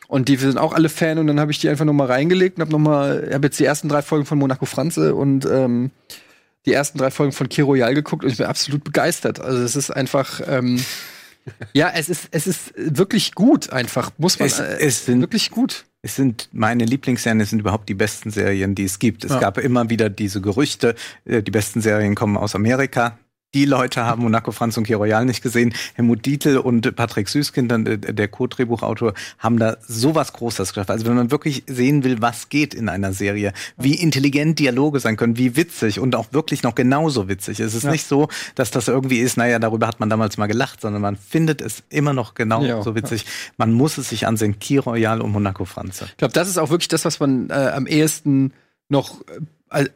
und 0.09 0.29
die 0.29 0.37
sind 0.37 0.57
auch 0.59 0.73
alle 0.73 0.89
Fan 0.89 1.19
und 1.19 1.27
dann 1.27 1.39
habe 1.39 1.53
ich 1.53 1.59
die 1.59 1.69
einfach 1.69 1.85
noch 1.85 1.93
mal 1.93 2.07
reingelegt 2.07 2.57
und 2.57 2.63
habe 2.63 2.73
noch 2.73 2.79
mal 2.79 3.29
habe 3.33 3.47
jetzt 3.47 3.61
die 3.61 3.65
ersten 3.67 3.89
drei 3.91 4.01
Folgen 4.03 4.25
von 4.27 4.39
Monaco 4.39 4.65
Franze 4.65 5.15
und 5.15 5.45
ähm, 5.45 5.91
die 6.65 6.73
ersten 6.73 6.97
drei 6.97 7.11
Folgen 7.11 7.33
von 7.33 7.49
Kiro 7.51 7.69
Royal 7.73 7.95
geguckt 7.95 8.25
und 8.25 8.31
ich 8.31 8.39
bin 8.39 8.47
absolut 8.47 8.83
begeistert. 8.83 9.39
Also 9.39 9.63
es 9.63 9.77
ist 9.77 9.91
einfach 9.91 10.41
ähm, 10.47 10.83
ja, 11.75 11.91
es 11.95 12.09
ist 12.09 12.29
es 12.31 12.47
ist 12.47 12.73
wirklich 12.77 13.35
gut 13.35 13.71
einfach, 13.71 14.11
muss 14.17 14.39
man 14.39 14.47
Es- 14.49 14.59
es 14.61 15.05
sind- 15.05 15.21
wirklich 15.21 15.51
gut. 15.51 15.85
Es 16.05 16.17
sind 16.17 16.51
meine 16.53 16.85
Lieblingsserien, 16.85 17.41
es 17.41 17.49
sind 17.49 17.61
überhaupt 17.61 17.89
die 17.89 17.95
besten 17.95 18.31
Serien, 18.31 18.75
die 18.75 18.85
es 18.85 18.99
gibt. 18.99 19.25
Es 19.25 19.33
Ja. 19.33 19.39
gab 19.41 19.57
immer 19.57 19.89
wieder 19.89 20.11
diese 20.11 20.43
Gerüchte, 20.43 20.95
äh, 21.25 21.43
die 21.43 21.51
besten 21.51 21.81
Serien 21.81 22.15
kommen 22.15 22.37
aus 22.37 22.55
Amerika. 22.55 23.19
Die 23.55 23.65
Leute 23.65 24.05
haben 24.05 24.23
Monaco 24.23 24.51
Franz 24.53 24.77
und 24.77 24.85
Key 24.85 24.95
Royal 24.95 25.25
nicht 25.25 25.43
gesehen. 25.43 25.73
Helmut 25.95 26.27
Dietl 26.27 26.59
und 26.59 26.95
Patrick 26.97 27.29
Süßkind, 27.29 27.71
äh, 27.89 27.99
der 28.13 28.29
Co-Drehbuchautor, 28.29 29.15
haben 29.39 29.59
da 29.59 29.77
sowas 29.87 30.33
Großes 30.33 30.71
geschafft. 30.71 30.91
Also 30.91 31.07
wenn 31.07 31.15
man 31.15 31.31
wirklich 31.31 31.63
sehen 31.69 32.03
will, 32.05 32.21
was 32.21 32.49
geht 32.49 32.75
in 32.75 32.89
einer 32.89 33.13
Serie, 33.13 33.53
wie 33.77 33.95
intelligent 33.95 34.59
Dialoge 34.59 34.99
sein 34.99 35.17
können, 35.17 35.39
wie 35.39 35.57
witzig 35.57 36.01
und 36.01 36.17
auch 36.17 36.33
wirklich 36.33 36.65
noch 36.65 36.75
genauso 36.75 37.29
witzig. 37.29 37.61
Es 37.61 37.75
ist 37.75 37.85
Ja. 37.85 37.93
nicht 37.93 38.07
so, 38.07 38.29
dass 38.57 38.73
das 38.73 38.89
irgendwie 38.89 39.19
ist, 39.21 39.37
naja, 39.37 39.59
darüber 39.61 39.87
hat 39.87 40.01
man 40.01 40.11
damals 40.11 40.37
mal 40.37 40.47
gelacht, 40.49 40.81
sondern 40.81 41.01
man 41.03 41.17
findet 41.17 41.61
es 41.61 41.85
immer 41.91 42.13
noch 42.13 42.35
genauso 42.35 42.67
Ja. 42.91 42.95
witzig. 42.97 43.25
Man 43.57 43.73
muss 43.73 43.99
es 43.99 44.09
sich 44.09 44.27
ansehen. 44.27 44.59
Key 44.59 44.79
Royal 44.79 45.21
und 45.21 45.31
Monaco 45.31 45.65
Franze. 45.65 46.07
Ich 46.11 46.17
glaube, 46.17 46.35
das 46.35 46.49
ist 46.49 46.59
auch 46.59 46.71
wirklich 46.71 46.89
das, 46.89 47.05
was 47.05 47.21
man 47.21 47.51
äh, 47.51 47.53
am 47.75 47.87
ehesten 47.87 48.53
noch 48.89 49.21
äh, 49.23 49.39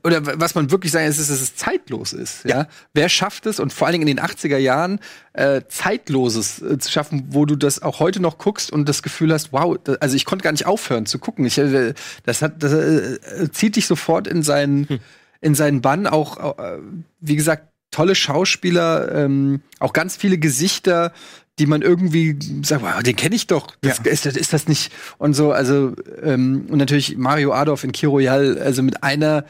oder 0.05 0.41
was 0.41 0.55
man 0.55 0.71
wirklich 0.71 0.93
sagen 0.93 1.07
ist, 1.07 1.19
ist, 1.19 1.31
dass 1.31 1.41
es 1.41 1.57
zeitlos 1.57 2.13
ist. 2.13 2.45
Ja? 2.45 2.69
Wer 2.95 3.09
schafft 3.09 3.47
es 3.47 3.61
und 3.61 3.73
vor 3.73 3.87
allen 3.87 3.93
Dingen 3.93 4.09
in 4.09 4.17
den 4.17 4.25
80er 4.25 4.57
Jahren 4.57 4.99
äh, 5.33 5.63
zeitloses 5.69 6.61
äh, 6.61 6.79
zu 6.79 6.91
schaffen, 6.91 7.27
wo 7.31 7.47
du 7.47 7.57
das 7.57 7.83
auch 7.83 8.01
heute 8.01 8.21
noch 8.21 8.39
guckst 8.39 8.73
und 8.73 8.89
das 8.89 9.03
Gefühl 9.03 9.33
hast, 9.33 9.53
wow, 9.53 9.77
da, 9.83 9.95
also 9.95 10.17
ich 10.17 10.25
konnte 10.25 10.43
gar 10.43 10.53
nicht 10.53 10.67
aufhören 10.67 11.07
zu 11.07 11.19
gucken. 11.19 11.45
Ich, 11.45 11.59
äh, 11.59 11.95
das 12.25 12.43
hat 12.43 12.63
das 12.63 12.73
äh, 12.73 13.51
zieht 13.53 13.77
dich 13.77 13.87
sofort 13.87 14.27
in 14.27 14.43
seinen 14.43 15.01
in 15.41 15.55
seinen 15.55 15.81
Bann. 15.81 16.07
Auch 16.07 16.59
äh, 16.59 16.79
wie 17.21 17.37
gesagt 17.37 17.69
tolle 17.91 18.15
Schauspieler, 18.15 19.13
ähm, 19.15 19.63
auch 19.79 19.93
ganz 19.93 20.17
viele 20.17 20.39
Gesichter 20.39 21.13
die 21.59 21.67
man 21.67 21.83
irgendwie 21.83 22.37
sagt, 22.63 22.83
wow, 22.83 23.03
den 23.03 23.17
kenne 23.17 23.35
ich 23.35 23.47
doch. 23.47 23.75
Das, 23.81 23.99
ist, 23.99 24.27
das, 24.27 24.37
ist 24.37 24.53
das 24.53 24.69
nicht? 24.69 24.93
Und 25.19 25.35
so, 25.35 25.53
also 25.53 25.95
ähm, 26.23 26.67
und 26.69 26.79
natürlich 26.79 27.17
Mario 27.17 27.53
Adolf 27.53 27.85
in 27.85 27.93
Key 27.93 28.07
Royal, 28.07 28.59
also 28.59 28.83
mit 28.83 29.03
einer 29.03 29.45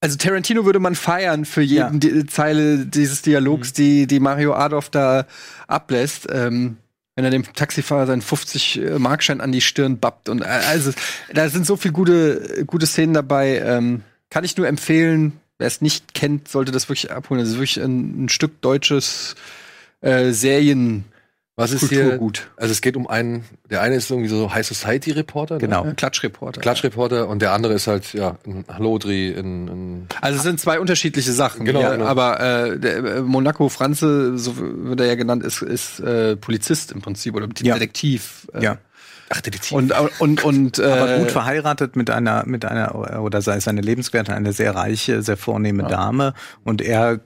also 0.00 0.16
Tarantino 0.16 0.64
würde 0.64 0.80
man 0.80 0.96
feiern 0.96 1.44
für 1.44 1.62
jeden 1.62 1.76
Ja. 1.76 1.90
Mhm. 1.90 2.00
die, 2.00 2.26
Zeile 2.26 2.86
dieses 2.86 3.22
Dialogs, 3.22 3.72
die, 3.72 4.08
die 4.08 4.18
Mario 4.18 4.52
Adolf 4.52 4.90
da 4.90 5.26
ablässt. 5.68 6.26
Ähm, 6.30 6.76
wenn 7.14 7.24
er 7.24 7.30
dem 7.30 7.44
Taxifahrer 7.44 8.06
seinen 8.06 8.22
50 8.22 8.80
Markschein 8.98 9.40
an 9.40 9.52
die 9.52 9.60
Stirn 9.60 9.98
bappt 9.98 10.28
und 10.28 10.40
äh, 10.40 10.44
also 10.44 10.92
da 11.32 11.48
sind 11.48 11.66
so 11.66 11.76
viele 11.76 11.92
gute 11.92 12.64
gute 12.66 12.86
Szenen 12.86 13.14
dabei. 13.14 13.58
Ähm, 13.58 14.02
kann 14.30 14.44
ich 14.44 14.56
nur 14.56 14.66
empfehlen. 14.66 15.38
Wer 15.58 15.66
es 15.66 15.82
nicht 15.82 16.14
kennt, 16.14 16.48
sollte 16.48 16.72
das 16.72 16.88
wirklich 16.88 17.12
abholen. 17.12 17.40
Das 17.40 17.50
ist 17.50 17.56
wirklich 17.56 17.80
ein, 17.80 18.24
ein 18.24 18.28
Stück 18.28 18.60
deutsches 18.62 19.36
äh, 20.00 20.32
Serien 20.32 21.04
Was 21.54 21.70
ist 21.72 21.88
hier? 21.90 22.02
Kulturgut. 22.04 22.50
Also 22.56 22.72
es 22.72 22.80
geht 22.80 22.96
um 22.96 23.06
einen, 23.06 23.44
der 23.70 23.82
eine 23.82 23.96
ist 23.96 24.10
irgendwie 24.10 24.28
so 24.30 24.54
High 24.54 24.66
Society 24.66 25.10
Reporter, 25.12 25.58
Genau. 25.58 25.84
ne? 25.84 25.94
Klatschreporter. 25.94 26.60
Klatschreporter 26.62 27.28
und 27.28 27.42
der 27.42 27.52
andere 27.52 27.74
ist 27.74 27.86
halt 27.86 28.14
ja 28.14 28.36
ein 28.46 28.64
Hallodri 28.72 29.28
in, 29.32 29.68
in 29.68 30.06
Also 30.22 30.38
es 30.38 30.44
sind 30.44 30.60
zwei 30.60 30.80
unterschiedliche 30.80 31.32
Sachen. 31.32 31.66
Genau, 31.66 31.82
ja, 31.82 31.92
genau. 31.92 32.06
Aber 32.06 32.40
äh, 32.40 32.78
der, 32.78 32.96
äh, 33.04 33.20
Monaco 33.20 33.68
Franze, 33.68 34.38
so 34.38 34.54
wird 34.56 35.00
er 35.00 35.06
ja 35.06 35.14
genannt, 35.14 35.44
ist, 35.44 35.60
ist 35.60 36.00
äh, 36.00 36.36
Polizist 36.36 36.90
im 36.92 37.02
Prinzip 37.02 37.34
oder 37.34 37.46
Ja. 37.60 37.74
Detektiv. 37.74 38.48
Äh, 38.54 38.62
Ja. 38.64 38.78
Ach, 39.28 39.40
Detektiv. 39.42 39.72
Und 39.72 39.92
und 40.20 40.44
und 40.44 40.78
äh, 40.78 40.84
Aber 40.84 41.16
gut 41.18 41.30
verheiratet 41.30 41.96
mit 41.96 42.10
einer, 42.10 42.44
mit 42.46 42.64
einer, 42.66 43.20
oder 43.22 43.40
sei 43.42 43.56
es 43.56 43.66
eine 43.68 43.80
Lebensgefährtin, 43.80 44.34
eine 44.34 44.52
sehr 44.52 44.74
reiche, 44.74 45.22
sehr 45.22 45.36
vornehme 45.38 45.84
Dame. 45.84 46.34
Und 46.64 46.82
er 46.82 47.20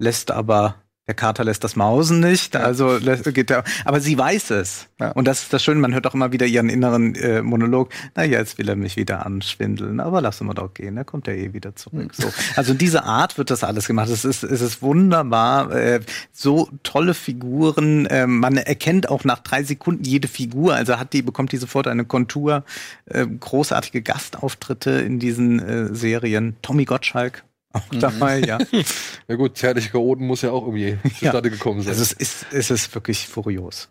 lässt 0.00 0.30
aber, 0.32 0.76
der 1.08 1.14
Kater 1.14 1.42
lässt 1.42 1.64
das 1.64 1.74
Mausen 1.74 2.20
nicht, 2.20 2.54
also 2.54 2.98
lässt, 2.98 3.32
geht 3.34 3.50
er, 3.50 3.64
aber 3.86 4.00
sie 4.00 4.16
weiß 4.16 4.50
es. 4.50 4.88
Ja. 5.00 5.12
Und 5.12 5.26
das 5.26 5.42
ist 5.42 5.52
das 5.52 5.64
Schöne, 5.64 5.80
man 5.80 5.94
hört 5.94 6.06
auch 6.06 6.14
immer 6.14 6.32
wieder 6.32 6.46
ihren 6.46 6.68
inneren 6.68 7.14
äh, 7.14 7.40
Monolog, 7.40 7.88
na 8.14 8.24
ja, 8.24 8.38
jetzt 8.38 8.58
will 8.58 8.68
er 8.68 8.76
mich 8.76 8.96
wieder 8.96 9.24
anschwindeln, 9.24 10.00
aber 10.00 10.20
lassen 10.20 10.46
wir 10.46 10.54
doch 10.54 10.74
gehen, 10.74 10.96
da 10.96 11.04
kommt 11.04 11.26
er 11.26 11.36
eh 11.36 11.54
wieder 11.54 11.74
zurück. 11.74 12.12
So. 12.14 12.30
Also 12.56 12.72
in 12.72 12.78
dieser 12.78 13.04
Art 13.04 13.38
wird 13.38 13.50
das 13.50 13.64
alles 13.64 13.86
gemacht. 13.86 14.10
Es 14.10 14.26
ist, 14.26 14.42
es 14.42 14.60
ist 14.60 14.82
wunderbar, 14.82 15.72
äh, 15.72 16.00
so 16.32 16.68
tolle 16.82 17.14
Figuren, 17.14 18.04
äh, 18.06 18.26
man 18.26 18.58
erkennt 18.58 19.08
auch 19.08 19.24
nach 19.24 19.38
drei 19.38 19.62
Sekunden 19.62 20.04
jede 20.04 20.28
Figur, 20.28 20.74
also 20.74 20.98
hat 20.98 21.14
die, 21.14 21.22
bekommt 21.22 21.52
die 21.52 21.56
sofort 21.56 21.88
eine 21.88 22.04
Kontur, 22.04 22.64
äh, 23.06 23.26
großartige 23.26 24.02
Gastauftritte 24.02 24.90
in 24.90 25.18
diesen 25.18 25.58
äh, 25.58 25.94
Serien. 25.94 26.56
Tommy 26.60 26.84
Gottschalk 26.84 27.44
auch 27.72 27.88
dabei, 27.92 28.40
ja. 28.40 28.58
ja 29.28 29.34
gut, 29.36 29.56
zärtliche 29.58 29.90
Chaoten 29.90 30.26
muss 30.26 30.42
ja 30.42 30.50
auch 30.50 30.62
irgendwie 30.66 30.98
zustande 31.18 31.50
gekommen 31.50 31.82
sein. 31.82 31.90
Also 31.90 32.02
es 32.02 32.12
ist, 32.12 32.46
es 32.52 32.70
ist 32.70 32.94
wirklich 32.94 33.26
furios. 33.26 33.88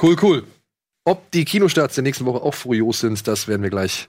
Cool, 0.00 0.16
cool. 0.22 0.44
Ob 1.04 1.30
die 1.30 1.44
Kinostarts 1.44 1.94
der 1.94 2.02
nächsten 2.02 2.26
Woche 2.26 2.42
auch 2.42 2.54
furios 2.54 3.00
sind, 3.00 3.26
das 3.28 3.46
werden 3.46 3.62
wir 3.62 3.70
gleich 3.70 4.08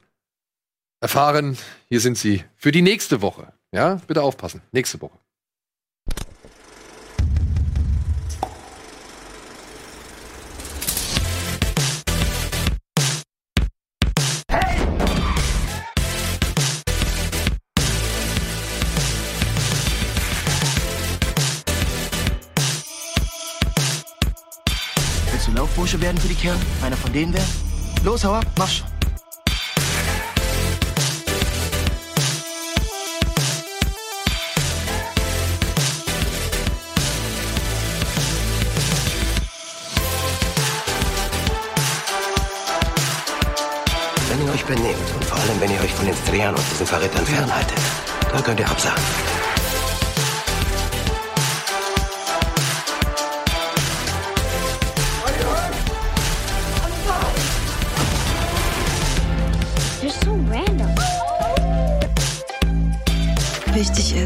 erfahren. 1.00 1.58
Hier 1.90 2.02
sind 2.02 2.18
sie 2.18 2.44
für 2.56 2.72
die 2.72 2.82
nächste 2.82 3.22
Woche. 3.22 3.54
Ja, 3.72 4.02
bitte 4.08 4.24
aufpassen. 4.24 4.62
Nächste 4.72 5.00
Woche. 5.02 5.18
Laufbursche 25.98 26.02
werden 26.02 26.18
für 26.18 26.28
die 26.28 26.36
Kerle? 26.36 26.60
Einer 26.84 26.98
von 26.98 27.12
denen 27.12 27.34
werden? 27.34 27.50
Los, 28.04 28.24
hau 28.24 28.34
ab, 28.34 28.46
mach 28.58 28.70
schon. 28.70 28.88
Wenn 44.30 44.46
ihr 44.46 44.54
euch 44.54 44.66
benehmt 44.66 44.96
und 45.16 45.26
vor 45.26 45.38
allem, 45.40 45.60
wenn 45.60 45.72
ihr 45.72 45.82
euch 45.82 45.94
von 45.94 46.06
den 46.06 46.16
Strian 46.16 46.54
und 46.54 46.64
diesen 46.72 46.86
Verrätern 46.86 47.26
fernhaltet, 47.26 47.80
dann 48.32 48.44
könnt 48.44 48.60
ihr 48.60 48.70
absagen. 48.70 49.04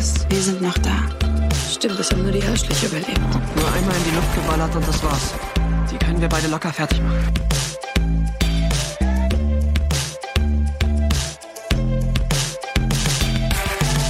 Ist, 0.02 0.28
wir 0.32 0.42
sind 0.42 0.62
noch 0.64 0.78
da. 0.80 0.98
Stimmt, 1.72 2.00
das 2.00 2.10
haben 2.10 2.24
nur 2.24 2.32
die 2.32 2.42
Herrschliche 2.42 2.88
überlebt. 2.88 3.20
Nur 3.56 3.72
einmal 3.72 3.96
in 3.98 4.04
die 4.10 4.16
Luft 4.16 4.34
geballert 4.34 4.76
und 4.76 4.88
das 4.88 5.04
war's. 5.04 5.34
Die 5.92 5.98
können 5.98 6.20
wir 6.20 6.28
beide 6.28 6.48
locker 6.48 6.74
fertig 6.74 7.00
machen. 7.02 7.34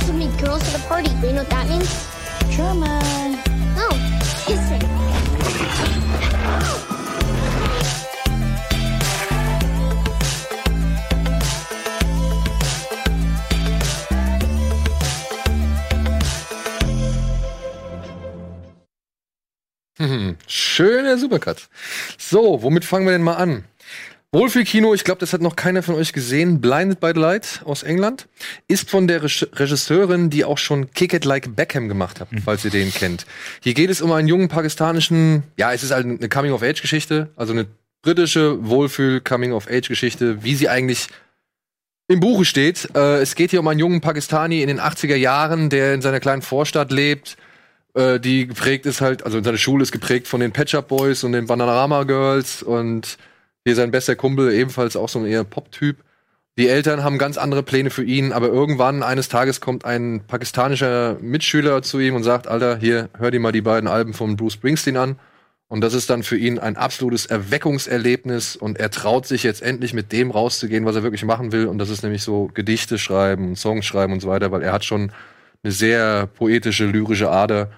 To 0.08 0.46
girls 0.46 0.64
at 0.74 0.80
a 0.80 0.84
party. 0.88 1.10
Do 1.20 1.28
you 1.28 1.34
know 1.34 1.44
what 1.44 1.50
that 1.50 1.68
means? 1.68 1.90
German. 2.56 3.51
Hm, 20.10 20.36
schöner 20.48 21.18
Supercut. 21.18 21.68
So, 22.18 22.64
womit 22.64 22.86
fangen 22.86 23.06
wir 23.06 23.12
denn 23.12 23.22
mal 23.24 23.36
an? 23.36 23.66
Wohlfühlkino, 24.34 24.94
ich 24.94 25.04
glaube, 25.04 25.20
das 25.20 25.34
hat 25.34 25.42
noch 25.42 25.58
keiner 25.58 25.84
von 25.84 25.96
euch 25.96 26.14
gesehen. 26.14 26.62
Blinded 26.62 27.02
by 27.02 27.12
the 27.14 27.20
Light 27.20 27.62
aus 27.66 27.84
England 27.84 28.30
ist 28.70 28.90
von 28.90 29.06
der 29.08 29.24
Reg- 29.24 29.50
Regisseurin, 29.60 30.30
die 30.30 30.46
auch 30.46 30.58
schon 30.58 30.90
Kick 30.92 31.14
It 31.14 31.26
Like 31.26 31.54
Beckham 31.56 31.90
gemacht 31.90 32.22
hat, 32.22 32.30
falls 32.46 32.64
ihr 32.64 32.72
den 32.72 32.94
kennt. 32.94 33.26
Hier 33.62 33.74
geht 33.74 33.90
es 33.90 34.02
um 34.02 34.12
einen 34.14 34.30
jungen 34.30 34.48
pakistanischen, 34.48 35.44
ja, 35.58 35.74
es 35.74 35.84
ist 35.84 35.92
halt 35.92 36.06
eine 36.06 36.30
Coming-of-Age-Geschichte, 36.30 37.30
also 37.36 37.52
eine 37.52 37.68
britische 38.04 38.66
Wohlfühl-Coming-of-Age-Geschichte, 38.66 40.44
wie 40.44 40.56
sie 40.56 40.70
eigentlich 40.70 41.08
im 42.08 42.22
Buche 42.22 42.46
steht. 42.46 42.90
Äh, 42.96 43.18
es 43.20 43.36
geht 43.36 43.52
hier 43.52 43.60
um 43.60 43.68
einen 43.68 43.80
jungen 43.82 44.00
Pakistani 44.02 44.62
in 44.62 44.68
den 44.70 44.80
80er 44.80 45.16
Jahren, 45.16 45.70
der 45.70 45.94
in 45.94 46.02
seiner 46.02 46.20
kleinen 46.22 46.42
Vorstadt 46.42 46.92
lebt, 46.92 47.36
äh, 47.94 48.20
die 48.20 48.48
geprägt 48.48 48.86
ist 48.86 49.02
halt, 49.02 49.24
also 49.24 49.42
seine 49.42 49.58
Schule 49.58 49.84
ist 49.84 49.92
geprägt 49.92 50.28
von 50.28 50.40
den 50.40 50.52
Patch 50.52 50.76
Up 50.76 50.88
Boys 50.88 51.24
und 51.24 51.32
den 51.34 51.48
Bananarama 51.48 52.04
Girls 52.04 52.64
und 52.64 53.18
hier 53.64 53.76
sein 53.76 53.92
bester 53.92 54.16
Kumpel 54.16 54.52
ebenfalls 54.54 54.96
auch 54.96 55.10
so 55.10 55.20
ein 55.20 55.26
eher 55.26 55.44
Pop-Typ. 55.44 55.98
Die 56.58 56.68
Eltern 56.68 57.04
haben 57.04 57.18
ganz 57.18 57.38
andere 57.38 57.64
Pläne 57.64 57.90
für 57.90 58.04
ihn, 58.04 58.34
aber 58.34 58.48
irgendwann 58.48 59.04
eines 59.04 59.30
Tages 59.30 59.62
kommt 59.62 59.86
ein 59.86 60.22
pakistanischer 60.28 61.18
Mitschüler 61.22 61.82
zu 61.82 62.00
ihm 62.00 62.16
und 62.16 62.24
sagt, 62.24 62.48
Alter, 62.48 62.78
hier, 62.78 63.10
hör 63.18 63.32
dir 63.32 63.40
mal 63.40 63.52
die 63.52 63.62
beiden 63.62 63.90
Alben 63.90 64.14
von 64.14 64.36
Bruce 64.36 64.54
Springsteen 64.54 64.98
an. 64.98 65.18
Und 65.70 65.80
das 65.80 65.94
ist 65.94 66.10
dann 66.10 66.22
für 66.24 66.36
ihn 66.36 66.60
ein 66.60 66.76
absolutes 66.76 67.26
Erweckungserlebnis 67.28 68.58
und 68.58 68.78
er 68.78 68.92
traut 68.92 69.26
sich 69.26 69.44
jetzt 69.44 69.62
endlich 69.62 69.94
mit 69.94 70.12
dem 70.12 70.30
rauszugehen, 70.30 70.84
was 70.84 70.98
er 70.98 71.04
wirklich 71.04 71.24
machen 71.24 71.54
will. 71.54 71.68
Und 71.68 71.78
das 71.78 71.90
ist 71.90 72.04
nämlich 72.04 72.24
so 72.24 72.52
Gedichte 72.54 72.98
schreiben, 72.98 73.56
Songs 73.56 73.86
schreiben 73.86 74.12
und 74.12 74.20
so 74.20 74.28
weiter, 74.28 74.52
weil 74.52 74.64
er 74.64 74.74
hat 74.74 74.84
schon 74.84 75.14
eine 75.64 75.72
sehr 75.72 76.28
poetische, 76.28 76.88
lyrische 76.88 77.32
Ader. 77.32 77.72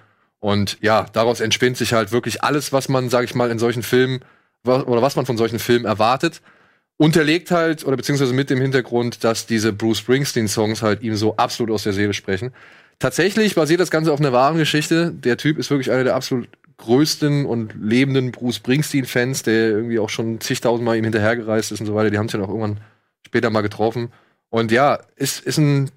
Und 0.44 0.76
ja, 0.82 1.06
daraus 1.14 1.40
entspinnt 1.40 1.78
sich 1.78 1.94
halt 1.94 2.12
wirklich 2.12 2.44
alles, 2.44 2.70
was 2.70 2.90
man, 2.90 3.08
sag 3.08 3.24
ich 3.24 3.34
mal, 3.34 3.50
in 3.50 3.58
solchen 3.58 3.82
Filmen 3.82 4.20
oder 4.62 5.00
was 5.00 5.16
man 5.16 5.24
von 5.24 5.38
solchen 5.38 5.58
Filmen 5.58 5.86
erwartet. 5.86 6.42
Unterlegt 6.98 7.50
halt, 7.50 7.86
oder 7.86 7.96
beziehungsweise 7.96 8.34
mit 8.34 8.50
dem 8.50 8.60
Hintergrund, 8.60 9.24
dass 9.24 9.46
diese 9.46 9.72
Bruce 9.72 10.00
Springsteen-Songs 10.00 10.82
halt 10.82 11.00
ihm 11.00 11.16
so 11.16 11.34
absolut 11.38 11.72
aus 11.72 11.84
der 11.84 11.94
Seele 11.94 12.12
sprechen. 12.12 12.52
Tatsächlich 12.98 13.54
basiert 13.54 13.80
das 13.80 13.90
Ganze 13.90 14.12
auf 14.12 14.20
einer 14.20 14.34
wahren 14.34 14.58
Geschichte. 14.58 15.12
Der 15.12 15.38
Typ 15.38 15.56
ist 15.56 15.70
wirklich 15.70 15.90
einer 15.90 16.04
der 16.04 16.14
absolut 16.14 16.46
größten 16.76 17.46
und 17.46 17.74
lebenden 17.80 18.30
Bruce 18.30 18.56
Springsteen-Fans, 18.56 19.44
der 19.44 19.70
irgendwie 19.70 19.98
auch 19.98 20.10
schon 20.10 20.42
zigtausendmal 20.42 20.98
ihm 20.98 21.04
hinterhergereist 21.04 21.72
ist 21.72 21.80
und 21.80 21.86
so 21.86 21.94
weiter. 21.94 22.10
Die 22.10 22.18
haben 22.18 22.28
sich 22.28 22.38
dann 22.38 22.42
auch 22.42 22.52
irgendwann 22.52 22.80
später 23.26 23.48
mal 23.48 23.62
getroffen. 23.62 24.12
Und 24.50 24.70
ja, 24.72 24.98
ist, 25.16 25.40
ist 25.40 25.56
ein 25.56 25.90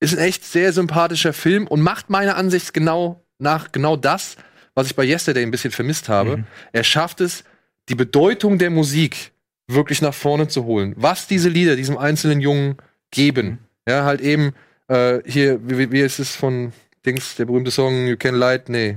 ist 0.00 0.14
ein 0.14 0.24
echt 0.24 0.44
sehr 0.44 0.72
sympathischer 0.72 1.32
Film 1.32 1.66
und 1.66 1.80
macht 1.80 2.10
meiner 2.10 2.36
Ansicht 2.36 2.74
genau 2.74 3.25
nach 3.38 3.72
genau 3.72 3.96
das, 3.96 4.36
was 4.74 4.86
ich 4.86 4.96
bei 4.96 5.04
Yesterday 5.04 5.42
ein 5.42 5.50
bisschen 5.50 5.70
vermisst 5.70 6.08
habe. 6.08 6.44
Er 6.72 6.84
schafft 6.84 7.20
es, 7.20 7.44
die 7.88 7.94
Bedeutung 7.94 8.58
der 8.58 8.70
Musik 8.70 9.32
wirklich 9.68 10.02
nach 10.02 10.14
vorne 10.14 10.48
zu 10.48 10.64
holen. 10.64 10.94
Was 10.96 11.26
diese 11.26 11.48
Lieder 11.48 11.76
diesem 11.76 11.98
einzelnen 11.98 12.40
Jungen 12.40 12.76
geben. 13.10 13.58
Ja, 13.88 14.04
halt 14.04 14.20
eben, 14.20 14.52
äh, 14.88 15.20
hier, 15.26 15.60
wie, 15.68 15.90
wie- 15.90 16.00
ist 16.00 16.18
es 16.18 16.34
von 16.36 16.72
Dings, 17.04 17.36
der 17.36 17.44
berühmte 17.46 17.70
Song 17.70 18.06
You 18.06 18.16
Can 18.16 18.34
Light, 18.34 18.68
nee, 18.68 18.96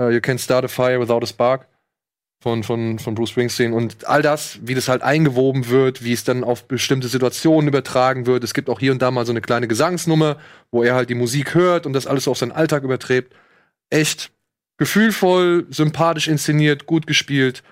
äh, 0.00 0.10
You 0.10 0.20
Can 0.20 0.38
Start 0.38 0.64
a 0.64 0.68
Fire 0.68 1.00
Without 1.00 1.20
a 1.22 1.26
Spark 1.26 1.66
von, 2.42 2.62
von, 2.62 2.98
von 2.98 3.14
Bruce 3.14 3.30
Springsteen 3.30 3.72
und 3.74 4.06
all 4.06 4.22
das, 4.22 4.58
wie 4.62 4.74
das 4.74 4.88
halt 4.88 5.02
eingewoben 5.02 5.68
wird, 5.68 6.02
wie 6.04 6.12
es 6.12 6.24
dann 6.24 6.44
auf 6.44 6.64
bestimmte 6.68 7.08
Situationen 7.08 7.68
übertragen 7.68 8.24
wird. 8.26 8.44
Es 8.44 8.54
gibt 8.54 8.70
auch 8.70 8.80
hier 8.80 8.92
und 8.92 9.02
da 9.02 9.10
mal 9.10 9.26
so 9.26 9.32
eine 9.32 9.40
kleine 9.42 9.68
Gesangsnummer, 9.68 10.38
wo 10.70 10.82
er 10.82 10.94
halt 10.94 11.10
die 11.10 11.14
Musik 11.14 11.54
hört 11.54 11.84
und 11.86 11.92
das 11.92 12.06
alles 12.06 12.24
so 12.24 12.30
auf 12.30 12.38
seinen 12.38 12.52
Alltag 12.52 12.82
überträgt. 12.84 13.34
Echt 13.90 14.30
gefühlvoll, 14.78 15.66
sympathisch 15.70 16.28
inszeniert, 16.28 16.86
gut 16.86 17.06
gespielt. 17.06 17.62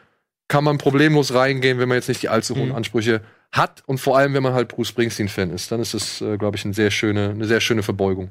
Kann 0.49 0.65
man 0.65 0.79
problemlos 0.79 1.35
reingehen, 1.35 1.79
wenn 1.79 1.89
man 1.89 1.97
jetzt 1.97 2.09
nicht 2.09 2.23
die 2.23 2.29
allzu 2.29 2.55
hohen 2.57 2.69
Mhm. 2.71 2.75
Ansprüche 2.75 3.21
hat 3.53 3.83
und 3.87 3.99
vor 3.99 4.19
allem, 4.19 4.35
wenn 4.35 4.43
man 4.43 4.53
halt 4.53 4.69
Bruce 4.69 4.89
Springsteen-Fan 4.89 5.51
ist. 5.51 5.73
Dann 5.73 5.81
ist 5.81 5.95
das, 5.95 6.21
äh, 6.21 6.37
glaube 6.37 6.57
ich, 6.57 6.65
eine 6.65 6.75
sehr 6.75 6.91
schöne, 6.91 7.31
eine 7.31 7.47
sehr 7.47 7.61
schöne 7.61 7.83
Verbeugung. 7.83 8.31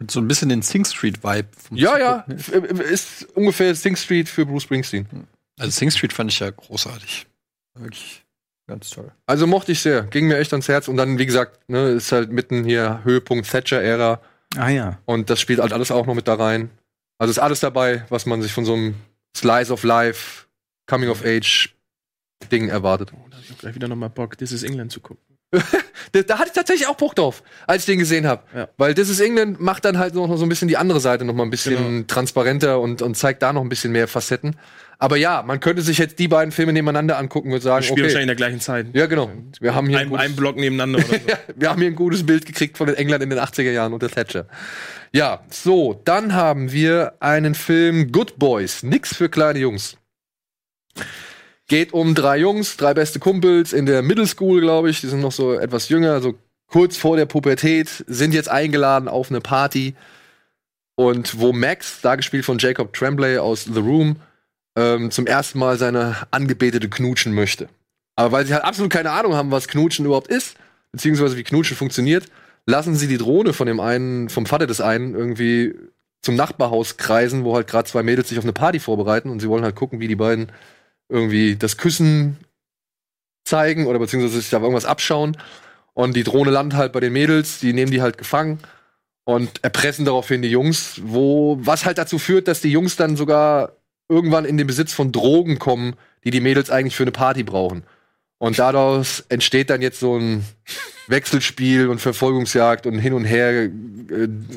Hat 0.00 0.10
so 0.10 0.20
ein 0.20 0.28
bisschen 0.28 0.48
den 0.48 0.62
Sing 0.62 0.84
Street-Vibe. 0.86 1.48
Ja, 1.72 1.98
ja, 1.98 2.24
f- 2.28 2.52
äh, 2.52 2.82
ist 2.92 3.24
ungefähr 3.34 3.74
Sing 3.74 3.96
Street 3.96 4.28
für 4.28 4.46
Bruce 4.46 4.62
Springsteen. 4.64 5.06
Also 5.58 5.70
Sing 5.70 5.90
Street 5.90 6.12
fand 6.14 6.30
ich 6.32 6.38
ja 6.40 6.50
großartig. 6.50 7.26
Wirklich 7.78 8.24
ganz 8.66 8.90
toll. 8.90 9.10
Also 9.26 9.46
mochte 9.46 9.72
ich 9.72 9.80
sehr, 9.80 10.02
ging 10.04 10.28
mir 10.28 10.38
echt 10.38 10.52
ans 10.52 10.68
Herz 10.68 10.88
und 10.88 10.96
dann, 10.96 11.18
wie 11.18 11.26
gesagt, 11.26 11.68
ne, 11.68 11.90
ist 11.90 12.10
halt 12.12 12.30
mitten 12.32 12.64
hier 12.64 13.00
Höhepunkt 13.04 13.50
Thatcher-Ära 13.50 14.20
Ah 14.56 14.68
ja. 14.68 14.98
und 15.04 15.28
das 15.30 15.40
spielt 15.40 15.60
halt 15.60 15.72
alles 15.74 15.90
auch 15.90 16.06
noch 16.06 16.14
mit 16.14 16.26
da 16.28 16.34
rein. 16.34 16.70
Also 17.22 17.30
ist 17.30 17.38
alles 17.38 17.60
dabei, 17.60 18.04
was 18.08 18.26
man 18.26 18.42
sich 18.42 18.52
von 18.52 18.64
so 18.64 18.74
einem 18.74 18.96
Slice 19.36 19.72
of 19.72 19.84
Life, 19.84 20.46
Coming 20.88 21.08
of 21.08 21.24
Age 21.24 21.72
Ding 22.50 22.68
erwartet. 22.68 23.12
Oh, 23.14 23.28
da 23.30 23.36
hab 23.36 23.44
ich 23.44 23.52
auch 23.52 23.58
gleich 23.58 23.74
wieder 23.76 23.86
nochmal 23.86 24.10
Bock, 24.10 24.36
This 24.36 24.50
is 24.50 24.64
England 24.64 24.90
zu 24.90 24.98
gucken. 25.00 25.22
Da, 26.10 26.20
da 26.22 26.38
hatte 26.38 26.48
ich 26.48 26.52
tatsächlich 26.54 26.88
auch 26.88 26.96
Bock 26.96 27.14
drauf, 27.14 27.42
als 27.66 27.82
ich 27.82 27.86
den 27.86 27.98
gesehen 28.00 28.26
habe. 28.26 28.42
Ja. 28.54 28.68
Weil 28.76 28.92
This 28.94 29.08
is 29.08 29.20
England 29.20 29.60
macht 29.60 29.84
dann 29.84 29.98
halt 29.98 30.14
noch 30.14 30.36
so 30.36 30.44
ein 30.44 30.48
bisschen 30.48 30.66
die 30.68 30.76
andere 30.76 30.98
Seite 31.00 31.24
noch 31.24 31.32
mal 31.32 31.44
ein 31.44 31.50
bisschen 31.50 31.76
Genau. 31.76 32.04
transparenter 32.06 32.80
und, 32.80 33.00
und 33.00 33.16
zeigt 33.16 33.40
da 33.42 33.52
noch 33.52 33.62
ein 33.62 33.68
bisschen 33.70 33.92
mehr 33.92 34.08
Facetten. 34.08 34.56
Aber 34.98 35.16
ja, 35.16 35.42
man 35.42 35.60
könnte 35.60 35.80
sich 35.80 35.96
jetzt 35.98 36.18
die 36.18 36.28
beiden 36.28 36.52
Filme 36.52 36.72
nebeneinander 36.74 37.16
angucken 37.16 37.52
und 37.52 37.60
sagen, 37.62 37.82
Wir 37.84 37.88
spielen 37.88 38.04
wahrscheinlich 38.04 38.14
okay, 38.16 38.22
in 38.22 38.26
der 38.26 38.36
gleichen 38.36 38.60
Zeit. 38.60 38.86
ja 38.94 39.06
genau, 39.06 39.30
wir 39.60 39.74
haben 39.74 39.88
hier 39.88 39.98
ein 40.00 40.06
Ein, 40.06 40.10
gutes- 40.10 40.24
ein 40.26 40.36
Block 40.36 40.56
nebeneinander 40.56 40.98
oder 40.98 41.18
so. 41.18 41.52
Wir 41.56 41.70
haben 41.70 41.80
hier 41.80 41.90
ein 41.90 41.94
gutes 41.96 42.26
Bild 42.26 42.44
gekriegt 42.44 42.76
von 42.76 42.88
England 42.92 43.22
in 43.22 43.30
den 43.30 43.38
80er 43.38 43.70
Jahren 43.70 43.92
unter 43.94 44.10
Thatcher. 44.10 44.46
Ja, 45.14 45.44
so, 45.50 46.00
dann 46.06 46.32
haben 46.32 46.72
wir 46.72 47.14
einen 47.20 47.54
Film 47.54 48.12
Good 48.12 48.38
Boys, 48.38 48.82
nix 48.82 49.14
für 49.14 49.28
kleine 49.28 49.58
Jungs. 49.58 49.98
Geht 51.68 51.92
um 51.92 52.14
drei 52.14 52.38
Jungs, 52.38 52.78
drei 52.78 52.94
beste 52.94 53.18
Kumpels 53.18 53.74
in 53.74 53.84
der 53.84 54.00
Middle 54.00 54.26
School, 54.26 54.62
glaube 54.62 54.88
ich. 54.88 55.02
Die 55.02 55.08
sind 55.08 55.20
noch 55.20 55.32
so 55.32 55.52
etwas 55.52 55.90
jünger, 55.90 56.22
so 56.22 56.38
kurz 56.66 56.96
vor 56.96 57.18
der 57.18 57.26
Pubertät, 57.26 58.04
sind 58.06 58.32
jetzt 58.32 58.48
eingeladen 58.48 59.06
auf 59.06 59.30
eine 59.30 59.42
Party. 59.42 59.94
Und 60.94 61.38
wo 61.38 61.52
Max, 61.52 62.00
dargespielt 62.00 62.46
von 62.46 62.56
Jacob 62.56 62.94
Tremblay 62.94 63.36
aus 63.36 63.64
The 63.64 63.80
Room, 63.80 64.16
ähm, 64.76 65.10
zum 65.10 65.26
ersten 65.26 65.58
Mal 65.58 65.76
seine 65.76 66.16
Angebetete 66.30 66.88
knutschen 66.88 67.34
möchte. 67.34 67.68
Aber 68.16 68.32
weil 68.32 68.46
sie 68.46 68.54
halt 68.54 68.64
absolut 68.64 68.90
keine 68.90 69.10
Ahnung 69.10 69.34
haben, 69.34 69.50
was 69.50 69.68
Knutschen 69.68 70.06
überhaupt 70.06 70.28
ist, 70.28 70.56
beziehungsweise 70.90 71.36
wie 71.36 71.44
Knutschen 71.44 71.76
funktioniert, 71.76 72.24
lassen 72.66 72.94
sie 72.94 73.08
die 73.08 73.18
Drohne 73.18 73.52
von 73.52 73.66
dem 73.66 73.80
einen, 73.80 74.28
vom 74.28 74.46
Vater 74.46 74.66
des 74.66 74.80
einen 74.80 75.14
irgendwie 75.14 75.74
zum 76.20 76.36
Nachbarhaus 76.36 76.96
kreisen, 76.96 77.44
wo 77.44 77.54
halt 77.54 77.66
gerade 77.66 77.88
zwei 77.88 78.02
Mädels 78.02 78.28
sich 78.28 78.38
auf 78.38 78.44
eine 78.44 78.52
Party 78.52 78.78
vorbereiten 78.78 79.28
und 79.28 79.40
sie 79.40 79.48
wollen 79.48 79.64
halt 79.64 79.74
gucken, 79.74 80.00
wie 80.00 80.08
die 80.08 80.16
beiden 80.16 80.52
irgendwie 81.08 81.56
das 81.56 81.76
Küssen 81.76 82.38
zeigen 83.44 83.86
oder 83.86 83.98
beziehungsweise 83.98 84.40
sich 84.40 84.50
da 84.50 84.60
irgendwas 84.60 84.84
abschauen. 84.84 85.36
Und 85.94 86.16
die 86.16 86.22
Drohne 86.22 86.50
landet 86.50 86.78
halt 86.78 86.92
bei 86.92 87.00
den 87.00 87.12
Mädels, 87.12 87.58
die 87.58 87.72
nehmen 87.72 87.90
die 87.90 88.00
halt 88.00 88.16
gefangen 88.16 88.60
und 89.24 89.62
erpressen 89.62 90.04
daraufhin 90.04 90.42
die 90.42 90.50
Jungs, 90.50 91.00
wo, 91.04 91.58
was 91.60 91.84
halt 91.84 91.98
dazu 91.98 92.18
führt, 92.18 92.48
dass 92.48 92.60
die 92.60 92.72
Jungs 92.72 92.96
dann 92.96 93.16
sogar 93.16 93.76
irgendwann 94.08 94.44
in 94.44 94.56
den 94.56 94.66
Besitz 94.66 94.92
von 94.92 95.12
Drogen 95.12 95.58
kommen, 95.58 95.94
die 96.24 96.30
die 96.30 96.40
Mädels 96.40 96.70
eigentlich 96.70 96.96
für 96.96 97.04
eine 97.04 97.12
Party 97.12 97.42
brauchen. 97.42 97.84
Und 98.42 98.58
daraus 98.58 99.22
entsteht 99.28 99.70
dann 99.70 99.82
jetzt 99.82 100.00
so 100.00 100.18
ein 100.18 100.44
Wechselspiel 101.06 101.86
und 101.86 102.00
Verfolgungsjagd 102.00 102.88
und 102.88 102.98
hin 102.98 103.12
und 103.12 103.24
her, 103.24 103.66
äh, 103.66 103.70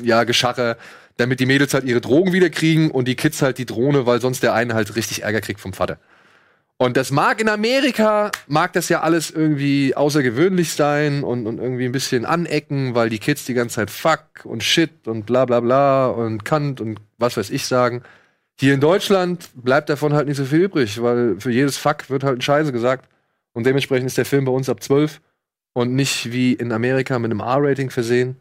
ja, 0.02 0.24
Geschache, 0.24 0.76
damit 1.18 1.38
die 1.38 1.46
Mädels 1.46 1.72
halt 1.72 1.84
ihre 1.84 2.00
Drogen 2.00 2.32
wiederkriegen 2.32 2.90
und 2.90 3.06
die 3.06 3.14
Kids 3.14 3.42
halt 3.42 3.58
die 3.58 3.64
Drohne, 3.64 4.04
weil 4.04 4.20
sonst 4.20 4.42
der 4.42 4.54
eine 4.54 4.74
halt 4.74 4.96
richtig 4.96 5.22
Ärger 5.22 5.40
kriegt 5.40 5.60
vom 5.60 5.72
Vater. 5.72 6.00
Und 6.78 6.96
das 6.96 7.12
mag 7.12 7.40
in 7.40 7.48
Amerika, 7.48 8.32
mag 8.48 8.72
das 8.72 8.88
ja 8.88 9.02
alles 9.02 9.30
irgendwie 9.30 9.94
außergewöhnlich 9.94 10.72
sein 10.72 11.22
und, 11.22 11.46
und 11.46 11.60
irgendwie 11.60 11.84
ein 11.84 11.92
bisschen 11.92 12.24
anecken, 12.24 12.96
weil 12.96 13.08
die 13.08 13.20
Kids 13.20 13.44
die 13.44 13.54
ganze 13.54 13.76
Zeit 13.76 13.90
fuck 13.92 14.24
und 14.42 14.64
shit 14.64 15.06
und 15.06 15.26
bla 15.26 15.44
bla 15.44 15.60
bla 15.60 16.08
und 16.08 16.44
Kant 16.44 16.80
und 16.80 16.98
was 17.18 17.36
weiß 17.36 17.50
ich 17.50 17.66
sagen. 17.66 18.02
Hier 18.58 18.74
in 18.74 18.80
Deutschland 18.80 19.48
bleibt 19.54 19.90
davon 19.90 20.12
halt 20.12 20.26
nicht 20.26 20.38
so 20.38 20.44
viel 20.44 20.62
übrig, 20.62 21.00
weil 21.00 21.36
für 21.38 21.52
jedes 21.52 21.76
Fuck 21.76 22.10
wird 22.10 22.24
halt 22.24 22.38
ein 22.38 22.42
Scheiße 22.42 22.72
gesagt. 22.72 23.08
Und 23.56 23.64
dementsprechend 23.64 24.06
ist 24.06 24.18
der 24.18 24.26
Film 24.26 24.44
bei 24.44 24.52
uns 24.52 24.68
ab 24.68 24.82
12 24.82 25.20
und 25.72 25.94
nicht 25.94 26.30
wie 26.30 26.52
in 26.52 26.72
Amerika 26.72 27.18
mit 27.18 27.30
einem 27.30 27.40
R-Rating 27.40 27.88
versehen. 27.90 28.36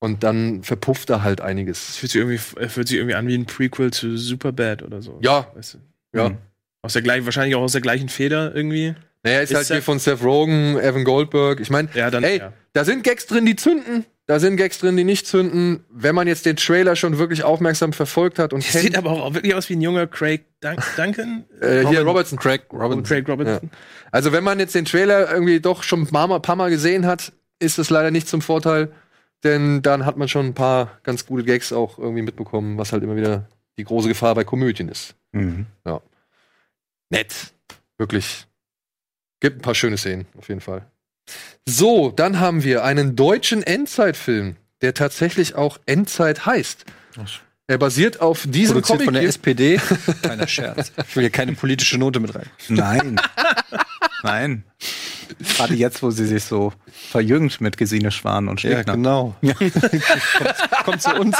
Und 0.00 0.22
dann 0.22 0.62
verpufft 0.62 1.10
da 1.10 1.22
halt 1.22 1.40
Es 1.40 1.46
einiges. 1.46 1.96
fühlt 1.96 2.12
sich, 2.12 2.20
irgendwie, 2.20 2.38
fühlt 2.38 2.88
sich 2.88 2.96
irgendwie 2.96 3.14
an 3.16 3.26
wie 3.26 3.34
ein 3.36 3.46
Prequel 3.46 3.92
zu 3.92 4.16
Superbad 4.16 4.82
oder 4.82 5.02
so. 5.02 5.18
Ja, 5.22 5.48
Weißt 5.54 5.74
du? 5.74 5.78
ja. 6.16 6.28
Mhm. 6.30 6.38
Aus 6.82 6.92
der 6.92 7.02
gleichen, 7.02 7.24
wahrscheinlich 7.24 7.56
auch 7.56 7.62
aus 7.62 7.72
der 7.72 7.80
gleichen 7.80 8.08
Feder 8.08 8.54
irgendwie. 8.54 8.94
Naja, 9.24 9.40
ist, 9.40 9.50
Ist 9.50 9.56
halt 9.56 9.66
hier 9.66 9.82
von 9.82 9.98
Seth 9.98 10.22
Rogen, 10.22 10.78
Evan 10.78 11.02
Goldberg. 11.04 11.58
Ich 11.60 11.68
meine, 11.70 11.88
Ja, 11.94 12.10
dann. 12.10 12.22
ey, 12.24 12.38
ja. 12.38 12.52
da 12.72 12.84
sind 12.84 13.02
Gags 13.04 13.26
drin, 13.26 13.44
die 13.44 13.56
zünden. 13.56 14.04
Da 14.28 14.38
sind 14.38 14.58
Gags 14.58 14.78
drin, 14.78 14.94
die 14.94 15.04
nicht 15.04 15.26
zünden. 15.26 15.86
Wenn 15.88 16.14
man 16.14 16.28
jetzt 16.28 16.44
den 16.44 16.56
Trailer 16.56 16.96
schon 16.96 17.16
wirklich 17.16 17.44
aufmerksam 17.44 17.94
verfolgt 17.94 18.38
hat 18.38 18.52
und 18.52 18.62
Das 18.62 18.72
kennt, 18.72 18.84
sieht 18.84 18.98
aber 18.98 19.10
auch 19.10 19.32
wirklich 19.32 19.54
aus 19.54 19.70
wie 19.70 19.72
ein 19.72 19.80
junger 19.80 20.06
Craig 20.06 20.44
Dun 20.60 20.76
Duncan. 20.98 21.44
äh, 21.62 21.86
hier 21.86 22.02
Robertson. 22.02 22.38
Craig 22.38 22.64
Robinson. 22.70 23.04
Craig 23.04 23.26
Robinson. 23.26 23.70
Also 24.12 24.30
wenn 24.30 24.44
man 24.44 24.58
jetzt 24.58 24.74
den 24.74 24.84
Trailer 24.84 25.32
irgendwie 25.32 25.60
doch 25.60 25.82
schon 25.82 26.02
ein 26.02 26.06
paar 26.08 26.28
Mal, 26.28 26.40
paar 26.40 26.56
Mal 26.56 26.68
gesehen 26.68 27.06
hat, 27.06 27.32
ist 27.58 27.78
es 27.78 27.88
leider 27.88 28.10
nicht 28.10 28.28
zum 28.28 28.42
Vorteil, 28.42 28.92
denn 29.44 29.80
dann 29.80 30.04
hat 30.04 30.18
man 30.18 30.28
schon 30.28 30.44
ein 30.44 30.54
paar 30.54 30.98
ganz 31.04 31.24
gute 31.24 31.42
Gags 31.42 31.72
auch 31.72 31.98
irgendwie 31.98 32.20
mitbekommen, 32.20 32.76
was 32.76 32.92
halt 32.92 33.02
immer 33.02 33.16
wieder 33.16 33.48
die 33.78 33.84
große 33.84 34.08
Gefahr 34.08 34.34
bei 34.34 34.44
Komödien 34.44 34.90
ist. 34.90 35.14
Mhm. 35.32 35.64
Nett. 37.08 37.54
Wirklich. 37.96 38.46
Gibt 39.40 39.60
ein 39.60 39.62
paar 39.62 39.74
schöne 39.74 39.96
Szenen, 39.96 40.26
auf 40.36 40.50
jeden 40.50 40.60
Fall. 40.60 40.84
So, 41.66 42.10
dann 42.10 42.40
haben 42.40 42.64
wir 42.64 42.84
einen 42.84 43.14
deutschen 43.16 43.62
Endzeitfilm, 43.62 44.56
der 44.82 44.94
tatsächlich 44.94 45.54
auch 45.54 45.78
Endzeit 45.86 46.46
heißt. 46.46 46.84
Er 47.66 47.76
basiert 47.78 48.20
auf 48.22 48.44
diesem 48.46 48.74
Produziert 48.80 48.86
Comic 48.98 49.04
von 49.04 49.14
der. 49.14 49.22
SPD. 49.24 49.80
Kleiner 50.22 50.46
Scherz. 50.48 50.92
Ich 51.06 51.16
will 51.16 51.22
hier 51.24 51.30
keine 51.30 51.52
politische 51.52 51.98
Note 51.98 52.20
mit 52.20 52.34
rein. 52.34 52.46
Nein. 52.68 53.20
Nein. 54.22 54.64
Gerade 55.56 55.74
jetzt, 55.74 56.02
wo 56.02 56.10
sie 56.10 56.24
sich 56.26 56.44
so 56.44 56.72
verjüngt 57.10 57.60
mit 57.60 57.76
Gesine 57.76 58.10
Schwan 58.10 58.48
und 58.48 58.62
Ja, 58.62 58.70
Stegner. 58.82 58.94
genau. 58.94 59.36
kommt, 59.42 60.84
kommt 60.84 61.02
zu 61.02 61.14
uns. 61.16 61.36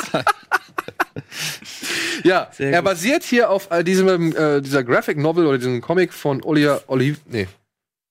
Ja, 2.25 2.49
Sehr 2.53 2.73
er 2.73 2.83
gut. 2.83 2.91
basiert 2.91 3.23
hier 3.25 3.51
auf 3.51 3.69
diesem, 3.85 4.37
äh, 4.37 4.61
dieser 4.61 4.85
Graphic 4.85 5.17
Novel 5.19 5.47
oder 5.47 5.59
diesem 5.59 5.81
Comic 5.81 6.13
von 6.13 6.43
Olivia, 6.43 6.81
Oliv, 6.89 7.19
nee, 7.27 7.49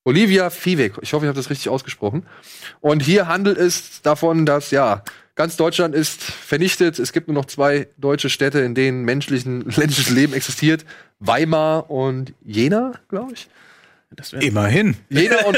Olivia 0.07 0.49
Vivek. 0.49 0.93
Ich 1.01 1.11
hoffe, 1.11 1.25
ich 1.25 1.27
habe 1.27 1.35
das 1.35 1.49
richtig 1.49 1.67
ausgesprochen. 1.67 2.25
Und 2.79 3.01
hier 3.03 3.27
handelt 3.27 3.57
es 3.57 4.01
davon, 4.01 4.45
dass 4.45 4.71
ja 4.71 5.03
ganz 5.35 5.57
Deutschland 5.57 5.93
ist 5.93 6.21
vernichtet. 6.21 6.97
Es 6.97 7.11
gibt 7.11 7.27
nur 7.27 7.35
noch 7.35 7.43
zwei 7.43 7.89
deutsche 7.97 8.29
Städte, 8.29 8.59
in 8.59 8.73
denen 8.73 9.03
menschlichen, 9.03 9.57
menschliches 9.65 10.09
Leben 10.09 10.31
existiert. 10.31 10.85
Weimar 11.19 11.91
und 11.91 12.33
Jena, 12.45 12.93
glaube 13.09 13.33
ich. 13.33 13.49
Immerhin. 14.39 14.95
Jena 15.09 15.45
und, 15.45 15.57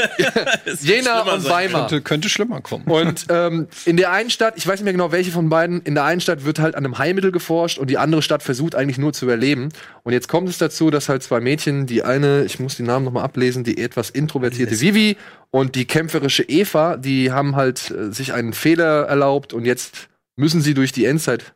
Jena 0.82 1.20
und. 1.22 1.48
Weimar. 1.48 1.82
Könnte, 1.82 2.02
könnte 2.02 2.28
schlimmer 2.28 2.60
kommen. 2.60 2.84
Und 2.84 3.26
ähm, 3.28 3.68
in 3.84 3.96
der 3.96 4.10
einen 4.10 4.28
Stadt, 4.28 4.54
ich 4.56 4.66
weiß 4.66 4.80
nicht 4.80 4.84
mehr 4.84 4.92
genau, 4.92 5.12
welche 5.12 5.30
von 5.30 5.48
beiden, 5.48 5.80
in 5.82 5.94
der 5.94 6.04
einen 6.04 6.20
Stadt 6.20 6.44
wird 6.44 6.58
halt 6.58 6.74
an 6.74 6.84
einem 6.84 6.98
Heilmittel 6.98 7.30
geforscht 7.30 7.78
und 7.78 7.88
die 7.88 7.96
andere 7.96 8.22
Stadt 8.22 8.42
versucht 8.42 8.74
eigentlich 8.74 8.98
nur 8.98 9.12
zu 9.12 9.24
überleben. 9.24 9.68
Und 10.02 10.12
jetzt 10.12 10.28
kommt 10.28 10.48
es 10.48 10.58
dazu, 10.58 10.90
dass 10.90 11.08
halt 11.08 11.22
zwei 11.22 11.40
Mädchen, 11.40 11.86
die 11.86 12.02
eine, 12.02 12.44
ich 12.44 12.58
muss 12.58 12.76
die 12.76 12.82
Namen 12.82 13.04
nochmal 13.04 13.24
ablesen, 13.24 13.62
die 13.62 13.78
etwas 13.78 14.10
introvertierte 14.10 14.80
Vivi 14.80 15.16
und 15.50 15.76
die 15.76 15.84
kämpferische 15.84 16.42
Eva, 16.42 16.96
die 16.96 17.30
haben 17.30 17.54
halt 17.54 17.90
äh, 17.90 18.12
sich 18.12 18.32
einen 18.32 18.52
Fehler 18.52 19.06
erlaubt 19.06 19.52
und 19.52 19.64
jetzt 19.64 20.08
müssen 20.36 20.60
sie 20.60 20.74
durch 20.74 20.90
die 20.90 21.04
Endzeit 21.04 21.54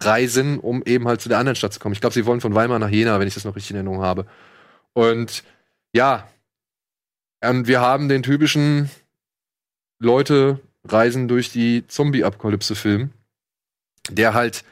reisen, 0.00 0.60
um 0.60 0.82
eben 0.84 1.08
halt 1.08 1.20
zu 1.20 1.28
der 1.28 1.38
anderen 1.38 1.56
Stadt 1.56 1.72
zu 1.72 1.80
kommen. 1.80 1.94
Ich 1.94 2.00
glaube, 2.00 2.14
sie 2.14 2.26
wollen 2.26 2.40
von 2.40 2.54
Weimar 2.54 2.78
nach 2.78 2.90
Jena, 2.90 3.18
wenn 3.18 3.26
ich 3.26 3.34
das 3.34 3.44
noch 3.44 3.56
richtig 3.56 3.70
in 3.70 3.76
Erinnerung 3.76 4.02
habe. 4.02 4.26
Und 4.92 5.42
ja, 5.98 6.28
und 7.44 7.66
wir 7.66 7.80
haben 7.80 8.08
den 8.08 8.22
typischen 8.22 8.88
Leute 10.00 10.60
reisen 10.84 11.28
durch 11.28 11.50
die 11.52 11.86
Zombie-Apokalypse-Film, 11.86 13.10
der 14.10 14.32
halt 14.34 14.64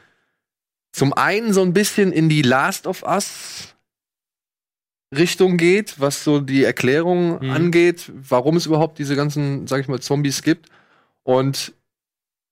zum 0.93 1.13
einen 1.13 1.53
so 1.53 1.61
ein 1.61 1.73
bisschen 1.73 2.11
in 2.11 2.29
die 2.29 2.41
Last 2.41 2.87
of 2.87 3.03
Us 3.03 3.75
Richtung 5.15 5.57
geht, 5.57 5.99
was 5.99 6.23
so 6.23 6.39
die 6.41 6.63
Erklärung 6.63 7.39
Mhm. 7.43 7.51
angeht, 7.51 8.11
warum 8.13 8.57
es 8.57 8.65
überhaupt 8.65 8.97
diese 8.99 9.15
ganzen, 9.15 9.67
sag 9.67 9.79
ich 9.81 9.87
mal, 9.87 9.99
Zombies 10.01 10.41
gibt. 10.41 10.69
Und 11.23 11.73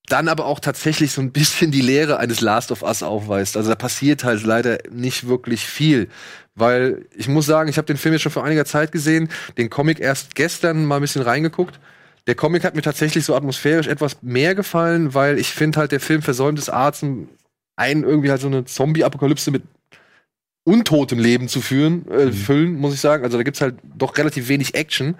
dann 0.08 0.28
aber 0.28 0.46
auch 0.46 0.60
tatsächlich 0.60 1.12
so 1.12 1.22
ein 1.22 1.32
bisschen 1.32 1.72
die 1.72 1.82
Lehre 1.82 2.18
eines 2.18 2.42
Last 2.42 2.72
of 2.72 2.84
Us 2.84 3.04
aufweist. 3.04 3.58
Also 3.58 3.70
da 3.70 3.76
passiert 3.76 4.24
halt 4.24 4.44
leider 4.44 4.78
nicht 4.92 5.28
wirklich 5.28 5.66
viel. 5.66 6.10
Weil 6.56 7.06
ich 7.16 7.28
muss 7.28 7.46
sagen, 7.46 7.70
ich 7.70 7.78
habe 7.78 7.88
den 7.88 7.98
Film 7.98 8.14
jetzt 8.14 8.22
schon 8.22 8.32
vor 8.32 8.44
einiger 8.44 8.66
Zeit 8.66 8.92
gesehen, 8.92 9.30
den 9.58 9.70
Comic 9.70 10.00
erst 10.00 10.36
gestern 10.36 10.86
mal 10.86 10.98
ein 10.98 11.02
bisschen 11.02 11.22
reingeguckt. 11.22 11.80
Der 12.28 12.36
Comic 12.36 12.64
hat 12.64 12.76
mir 12.76 12.82
tatsächlich 12.82 13.26
so 13.26 13.36
atmosphärisch 13.36 13.88
etwas 13.88 14.22
mehr 14.22 14.56
gefallen, 14.56 15.14
weil 15.14 15.38
ich 15.38 15.52
finde 15.52 15.80
halt, 15.80 15.92
der 15.92 16.00
Film 16.00 16.22
versäumt 16.22 16.58
es 16.58 16.70
Arzt, 16.70 17.04
einen 17.76 18.04
irgendwie 18.04 18.32
halt 18.32 18.42
so 18.42 18.48
eine 18.48 18.66
Zombie-Apokalypse 18.66 19.52
mit 19.52 19.64
untotem 20.64 21.20
Leben 21.20 21.48
zu 21.48 21.62
führen, 21.62 22.10
äh, 22.10 22.32
füllen, 22.32 22.76
muss 22.76 22.94
ich 22.94 23.00
sagen. 23.00 23.24
Also 23.24 23.38
da 23.38 23.44
gibt's 23.44 23.62
halt 23.62 23.76
doch 23.84 24.18
relativ 24.18 24.48
wenig 24.48 24.76
Action. 24.76 25.16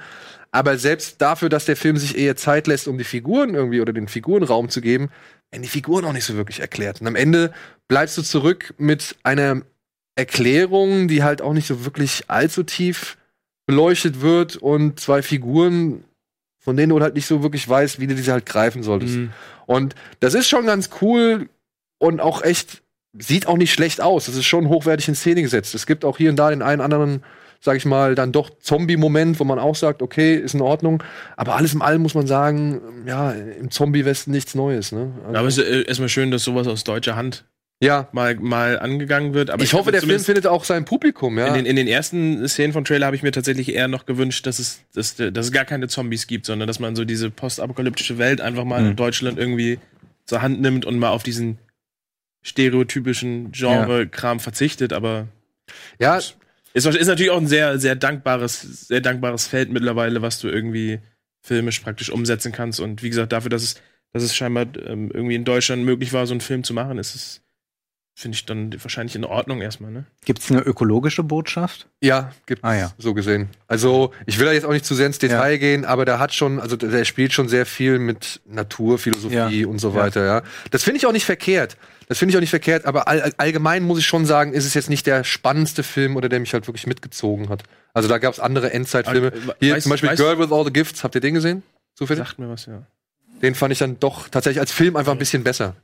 Aber 0.56 0.78
selbst 0.78 1.22
dafür, 1.22 1.50
dass 1.50 1.66
der 1.66 1.76
Film 1.76 1.98
sich 1.98 2.18
eher 2.18 2.38
Zeit 2.38 2.68
lässt, 2.68 2.88
um 2.88 2.98
die 2.98 3.04
Figuren 3.04 3.56
irgendwie 3.56 3.82
oder 3.82 3.92
den 3.92 4.08
Figuren 4.08 4.42
Raum 4.42 4.70
zu 4.70 4.80
geben, 4.80 5.10
werden 5.52 5.64
die 5.64 5.68
Figuren 5.68 6.06
auch 6.06 6.14
nicht 6.14 6.24
so 6.24 6.38
wirklich 6.38 6.62
erklärt. 6.62 7.02
Und 7.02 7.08
am 7.08 7.18
Ende 7.18 7.52
bleibst 7.90 8.18
du 8.18 8.22
zurück 8.22 8.74
mit 8.78 9.18
einer 9.24 9.64
Erklärung, 10.16 11.10
die 11.10 11.24
halt 11.24 11.42
auch 11.42 11.52
nicht 11.52 11.68
so 11.68 11.84
wirklich 11.84 12.30
allzu 12.30 12.64
tief 12.64 13.18
beleuchtet 13.66 14.22
wird 14.22 14.56
und 14.56 14.98
zwei 14.98 15.22
Figuren, 15.22 16.06
von 16.64 16.78
denen 16.78 16.92
du 16.92 17.02
halt 17.02 17.16
nicht 17.16 17.28
so 17.28 17.44
wirklich 17.44 17.68
weißt, 17.68 18.00
wie 18.00 18.08
du 18.08 18.16
diese 18.16 18.32
halt 18.32 18.46
greifen 18.46 18.82
solltest. 18.82 19.16
Mhm. 19.16 19.34
Und 19.66 19.94
das 20.22 20.36
ist 20.36 20.48
schon 20.48 20.66
ganz 20.66 20.90
cool 21.02 21.50
und 21.98 22.22
auch 22.22 22.42
echt, 22.42 22.82
sieht 23.12 23.48
auch 23.48 23.58
nicht 23.58 23.74
schlecht 23.74 24.00
aus. 24.00 24.28
Das 24.28 24.38
ist 24.38 24.46
schon 24.46 24.70
hochwertig 24.70 25.10
in 25.10 25.16
Szene 25.16 25.42
gesetzt. 25.42 25.76
Es 25.76 25.86
gibt 25.86 26.06
auch 26.06 26.18
hier 26.18 26.30
und 26.30 26.38
da 26.38 26.50
den 26.50 26.62
einen 26.62 26.80
anderen, 26.80 27.26
sag 27.66 27.76
ich 27.78 27.86
mal, 27.86 28.16
dann 28.16 28.32
doch 28.32 28.52
Zombie-Moment, 28.60 29.40
wo 29.40 29.44
man 29.44 29.60
auch 29.60 29.76
sagt, 29.76 30.02
okay, 30.02 30.36
ist 30.36 30.54
in 30.54 30.62
Ordnung. 30.62 31.04
Aber 31.36 31.56
alles 31.56 31.74
in 31.74 31.82
allem 31.82 32.04
muss 32.04 32.14
man 32.14 32.28
sagen, 32.28 32.80
ja, 33.06 33.32
im 33.32 33.72
Zombie-Westen 33.72 34.32
nichts 34.32 34.54
Neues. 34.56 34.92
Ne? 34.92 35.12
Also, 35.26 35.38
Aber 35.40 35.48
es 35.48 35.58
ist 35.58 35.68
äh, 35.68 35.82
erstmal 35.88 36.10
schön, 36.10 36.30
dass 36.32 36.44
sowas 36.44 36.68
aus 36.68 36.84
deutscher 36.84 37.16
Hand 37.16 37.44
ja, 37.84 38.08
mal, 38.14 38.36
mal 38.36 38.80
angegangen 38.80 39.34
wird. 39.34 39.50
Aber 39.50 39.62
ich 39.64 39.74
hoffe, 39.74 39.88
hab 39.88 39.92
der 39.94 40.02
Film 40.02 40.22
findet 40.22 40.48
auch 40.48 40.64
sein 40.64 40.86
Publikum. 40.86 41.38
Ja, 41.38 41.48
In 41.48 41.56
den, 41.56 41.66
in 41.66 41.76
den 41.76 41.88
ersten 41.88 42.48
Szenen 42.48 42.72
vom 42.72 42.86
Trailer 42.86 43.08
habe 43.08 43.16
ich 43.18 43.24
mir 43.24 43.32
tatsächlich 43.34 43.74
eher 43.74 43.90
noch 43.90 44.06
gewünscht, 44.06 44.46
dass 44.48 44.60
es, 44.60 44.82
dass, 44.94 45.16
dass 45.16 45.46
es 45.48 45.52
gar 45.52 45.66
keine 45.66 45.88
Zombies 45.90 46.28
gibt, 46.28 46.46
sondern 46.46 46.68
dass 46.68 46.80
man 46.80 46.96
so 46.96 47.04
diese 47.04 47.30
postapokalyptische 47.32 48.18
Welt 48.18 48.40
einfach 48.40 48.64
mal 48.64 48.82
Mhm. 48.82 48.90
in 48.92 48.96
Deutschland 48.96 49.38
irgendwie 49.38 49.80
zur 50.26 50.42
Hand 50.42 50.62
nimmt 50.62 50.86
und 50.86 50.98
mal 51.00 51.10
auf 51.10 51.24
diesen 51.24 51.58
stereotypischen 52.44 53.52
Genre-Kram 53.52 54.40
verzichtet. 54.40 54.94
Aber 54.94 55.28
ja 56.00 56.20
ist, 56.76 56.86
ist 56.86 57.08
natürlich 57.08 57.32
auch 57.32 57.40
ein 57.42 57.48
sehr, 57.48 57.80
sehr 57.80 57.96
dankbares, 57.96 58.62
sehr 58.88 59.02
dankbares 59.02 59.48
Feld 59.48 59.72
mittlerweile, 59.72 60.22
was 60.22 60.40
du 60.40 60.48
irgendwie 60.50 61.00
filmisch 61.42 61.80
praktisch 61.80 62.10
umsetzen 62.12 62.52
kannst. 62.52 62.80
Und 62.80 63.02
wie 63.02 63.10
gesagt, 63.10 63.32
dafür, 63.32 63.50
dass 63.50 63.64
es, 63.64 63.76
dass 64.14 64.24
es 64.24 64.36
scheinbar 64.36 64.66
ähm, 64.86 65.10
irgendwie 65.14 65.36
in 65.36 65.46
Deutschland 65.46 65.84
möglich 65.84 66.14
war, 66.14 66.28
so 66.28 66.34
einen 66.34 66.42
Film 66.42 66.64
zu 66.64 66.74
machen, 66.74 66.98
ist 66.98 67.16
es, 67.16 67.42
finde 68.18 68.36
ich 68.36 68.46
dann 68.46 68.74
wahrscheinlich 68.82 69.16
in 69.16 69.26
Ordnung 69.26 69.62
erstmal, 69.62 69.92
ne? 69.92 70.06
Gibt's 70.24 70.50
eine 70.50 70.62
ökologische 70.62 71.22
Botschaft? 71.24 71.88
Ja, 72.02 72.32
gibt 72.46 72.64
Ah, 72.64 72.74
ja. 72.76 72.94
so 72.98 73.14
gesehen. 73.14 73.50
Also, 73.68 74.14
ich 74.26 74.40
will 74.40 74.46
da 74.46 74.54
jetzt 74.54 74.66
auch 74.66 74.72
nicht 74.72 74.86
zu 74.86 74.96
sehr 74.96 75.08
ins 75.08 75.20
Detail 75.20 75.58
gehen, 75.58 75.84
aber 75.86 76.06
der 76.06 76.18
hat 76.20 76.34
schon, 76.34 76.60
also 76.62 76.78
der 76.78 77.04
spielt 77.06 77.34
schon 77.34 77.50
sehr 77.50 77.66
viel 77.66 78.00
mit 78.00 78.42
Naturphilosophie 78.46 79.62
Ja. 79.62 79.68
und 79.68 79.80
so 79.80 79.90
Ja. 79.90 79.96
weiter, 79.96 80.26
ja. 80.26 80.44
Das 80.72 80.84
finde 80.84 80.98
ich 80.98 81.06
auch 81.06 81.12
nicht 81.12 81.26
verkehrt. 81.26 81.76
Das 82.08 82.18
finde 82.20 82.32
ich 82.32 82.38
auch 82.38 82.42
nicht 82.42 82.50
verkehrt, 82.52 82.86
aber 82.86 83.08
all, 83.08 83.34
allgemein 83.38 83.84
muss 83.84 84.00
ich 84.00 84.06
schon 84.06 84.26
sagen, 84.26 84.54
ist 84.54 84.66
es 84.66 84.74
jetzt 84.74 84.90
nicht 84.90 85.08
der 85.08 85.24
spannendste 85.24 85.82
Film 85.84 86.16
oder 86.16 86.30
der 86.30 86.40
mich 86.40 86.54
halt 86.54 86.68
wirklich 86.68 86.86
mitgezogen 86.88 87.50
hat. 87.50 87.64
Also 87.94 88.08
da 88.08 88.18
gab 88.20 88.34
es 88.34 88.40
andere 88.40 88.72
Endzeitfilme. 88.72 89.32
We- 89.34 89.56
Hier 89.60 89.76
weißt- 89.78 89.82
zum 89.82 89.90
Beispiel 89.92 90.10
weißt- 90.10 90.18
Girl 90.18 90.40
with 90.40 90.52
All 90.52 90.64
the 90.66 90.72
Gifts, 90.74 91.04
habt 91.04 91.16
ihr 91.16 91.22
den 91.22 91.34
gesehen? 91.34 91.64
Zufällig? 91.96 92.26
Sagt 92.28 92.40
mir 92.40 92.50
was, 92.50 92.66
ja. 92.68 92.84
Den 93.42 93.56
fand 93.56 93.72
ich 93.74 93.80
dann 93.80 94.00
doch 94.00 94.30
tatsächlich 94.30 94.60
als 94.60 94.72
Film 94.72 94.96
einfach 94.96 95.12
ein 95.14 95.18
bisschen 95.18 95.44
besser. 95.44 95.76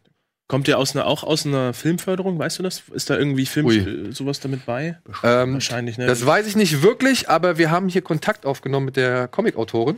Kommt 0.47 0.67
der 0.67 0.77
aus 0.79 0.95
einer, 0.95 1.05
auch 1.07 1.23
aus 1.23 1.45
einer 1.45 1.73
Filmförderung, 1.73 2.37
weißt 2.37 2.59
du 2.59 2.63
das? 2.63 2.83
Ist 2.93 3.09
da 3.09 3.17
irgendwie 3.17 3.45
Film 3.45 3.65
Ui. 3.67 3.77
äh, 3.77 4.11
sowas 4.11 4.41
damit 4.41 4.65
bei? 4.65 4.97
Ähm, 5.23 5.53
Wahrscheinlich, 5.53 5.97
ne? 5.97 6.05
das 6.07 6.25
weiß 6.25 6.45
ich 6.45 6.55
nicht 6.57 6.81
wirklich, 6.81 7.29
aber 7.29 7.57
wir 7.57 7.71
haben 7.71 7.87
hier 7.87 8.01
Kontakt 8.01 8.45
aufgenommen 8.45 8.85
mit 8.87 8.97
der 8.97 9.27
Comic-Autorin. 9.29 9.97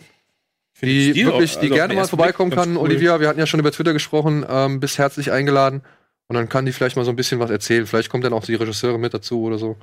Die 0.81 1.15
wirklich, 1.25 1.53
die 1.53 1.65
also 1.67 1.75
gerne 1.75 1.93
mal 1.93 2.07
vorbeikommen 2.07 2.51
kann. 2.51 2.71
cool. 2.75 2.83
Olivia, 2.83 3.19
wir 3.19 3.27
hatten 3.29 3.39
ja 3.39 3.45
schon 3.47 3.59
über 3.59 3.71
Twitter 3.71 3.93
gesprochen, 3.93 4.45
ähm, 4.49 4.79
bist 4.79 4.97
herzlich 4.97 5.31
eingeladen. 5.31 5.81
Und 6.27 6.35
dann 6.35 6.49
kann 6.49 6.65
die 6.65 6.71
vielleicht 6.71 6.95
mal 6.95 7.05
so 7.05 7.11
ein 7.11 7.15
bisschen 7.15 7.39
was 7.39 7.49
erzählen. 7.49 7.85
Vielleicht 7.85 8.09
kommt 8.09 8.23
dann 8.23 8.33
auch 8.33 8.45
die 8.45 8.55
Regisseurin 8.55 9.01
mit 9.01 9.13
dazu 9.13 9.43
oder 9.43 9.57
so. 9.57 9.77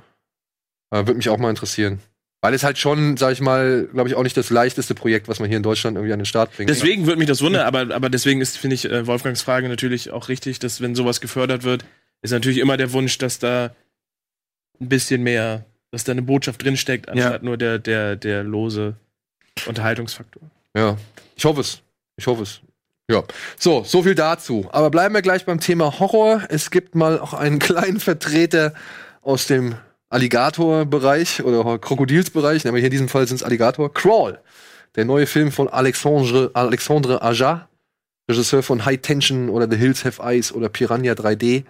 Äh, 0.89 0.97
Würde 0.97 1.15
mich 1.15 1.29
auch 1.29 1.37
mal 1.37 1.49
interessieren. 1.49 1.99
Weil 2.41 2.55
es 2.55 2.63
halt 2.63 2.79
schon, 2.79 3.17
sag 3.17 3.33
ich 3.33 3.41
mal, 3.41 3.87
glaube 3.93 4.09
ich, 4.09 4.15
auch 4.15 4.23
nicht 4.23 4.35
das 4.35 4.49
leichteste 4.49 4.95
Projekt, 4.95 5.27
was 5.27 5.39
man 5.39 5.47
hier 5.47 5.57
in 5.57 5.63
Deutschland 5.63 5.95
irgendwie 5.95 6.13
an 6.13 6.19
den 6.19 6.25
Start 6.25 6.55
bringt. 6.55 6.71
Deswegen 6.71 7.05
würde 7.05 7.19
mich 7.19 7.27
das 7.27 7.41
wundern, 7.41 7.67
aber, 7.67 7.93
aber 7.93 8.09
deswegen 8.09 8.41
ist, 8.41 8.57
finde 8.57 8.73
ich, 8.73 8.85
äh, 8.85 9.05
Wolfgangs 9.05 9.43
Frage 9.43 9.69
natürlich 9.69 10.09
auch 10.09 10.27
richtig, 10.27 10.57
dass 10.57 10.81
wenn 10.81 10.95
sowas 10.95 11.21
gefördert 11.21 11.63
wird, 11.63 11.85
ist 12.23 12.31
natürlich 12.31 12.57
immer 12.57 12.77
der 12.77 12.93
Wunsch, 12.93 13.19
dass 13.19 13.37
da 13.37 13.75
ein 14.79 14.89
bisschen 14.89 15.21
mehr, 15.21 15.65
dass 15.91 16.03
da 16.03 16.13
eine 16.13 16.23
Botschaft 16.23 16.63
drinsteckt, 16.63 17.09
anstatt 17.09 17.43
nur 17.43 17.57
der, 17.57 17.77
der, 17.77 18.15
der 18.15 18.43
lose 18.43 18.95
Unterhaltungsfaktor. 19.67 20.41
Ja, 20.75 20.97
ich 21.35 21.45
hoffe 21.45 21.61
es. 21.61 21.81
Ich 22.17 22.25
hoffe 22.25 22.41
es. 22.43 22.61
Ja. 23.11 23.23
So, 23.59 23.83
so 23.83 24.03
viel 24.03 24.15
dazu. 24.15 24.69
Aber 24.71 24.89
bleiben 24.89 25.13
wir 25.13 25.21
gleich 25.21 25.45
beim 25.45 25.59
Thema 25.59 25.99
Horror. 25.99 26.43
Es 26.47 26.71
gibt 26.71 26.95
mal 26.95 27.19
auch 27.19 27.33
einen 27.33 27.59
kleinen 27.59 27.99
Vertreter 27.99 28.73
aus 29.21 29.47
dem 29.47 29.75
Alligator-Bereich 30.09 31.43
oder 31.43 31.77
Krokodilsbereich, 31.77 32.63
nämlich 32.63 32.81
hier 32.81 32.87
in 32.87 32.91
diesem 32.91 33.09
Fall 33.09 33.27
sind 33.27 33.37
es 33.37 33.43
Alligator. 33.43 33.93
Crawl, 33.93 34.39
der 34.95 35.05
neue 35.05 35.27
Film 35.27 35.51
von 35.51 35.67
Alexandre, 35.67 36.51
Alexandre 36.53 37.21
Aja, 37.21 37.67
Regisseur 38.29 38.63
von 38.63 38.85
High 38.85 39.01
Tension 39.01 39.49
oder 39.49 39.69
The 39.69 39.77
Hills 39.77 40.05
Have 40.05 40.21
Eyes 40.21 40.53
oder 40.53 40.69
Piranha 40.69 41.13
3D. 41.13 41.63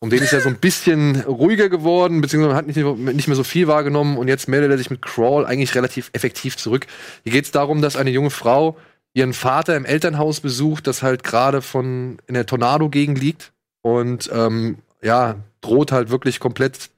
Um 0.00 0.10
den 0.10 0.22
ist 0.22 0.32
er 0.32 0.40
so 0.40 0.48
ein 0.48 0.58
bisschen 0.58 1.22
ruhiger 1.22 1.68
geworden, 1.68 2.20
beziehungsweise 2.20 2.54
hat 2.54 2.68
nicht, 2.68 2.76
nicht 2.76 3.26
mehr 3.26 3.36
so 3.36 3.42
viel 3.42 3.66
wahrgenommen 3.66 4.16
und 4.16 4.28
jetzt 4.28 4.48
meldet 4.48 4.70
er 4.70 4.78
sich 4.78 4.90
mit 4.90 5.02
Crawl 5.02 5.44
eigentlich 5.44 5.74
relativ 5.74 6.10
effektiv 6.12 6.56
zurück. 6.56 6.86
Hier 7.24 7.32
geht 7.32 7.46
es 7.46 7.50
darum, 7.50 7.82
dass 7.82 7.96
eine 7.96 8.10
junge 8.10 8.30
Frau 8.30 8.76
ihren 9.18 9.32
Vater 9.32 9.76
im 9.76 9.84
Elternhaus 9.84 10.40
besucht, 10.40 10.86
das 10.86 11.02
halt 11.02 11.24
gerade 11.24 11.60
von 11.60 12.18
in 12.28 12.34
der 12.34 12.46
Tornado-Gegend 12.46 13.20
liegt 13.20 13.52
und 13.82 14.30
ähm, 14.32 14.78
ja, 15.02 15.36
droht 15.60 15.90
halt 15.90 16.10
wirklich 16.10 16.38
komplett 16.38 16.90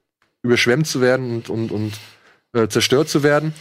überschwemmt 0.43 0.85
zu 0.85 1.01
werden 1.01 1.31
und, 1.31 1.49
und, 1.49 1.71
und 1.71 1.93
äh, 2.53 2.67
zerstört 2.67 3.09
zu 3.09 3.23
werden. 3.23 3.53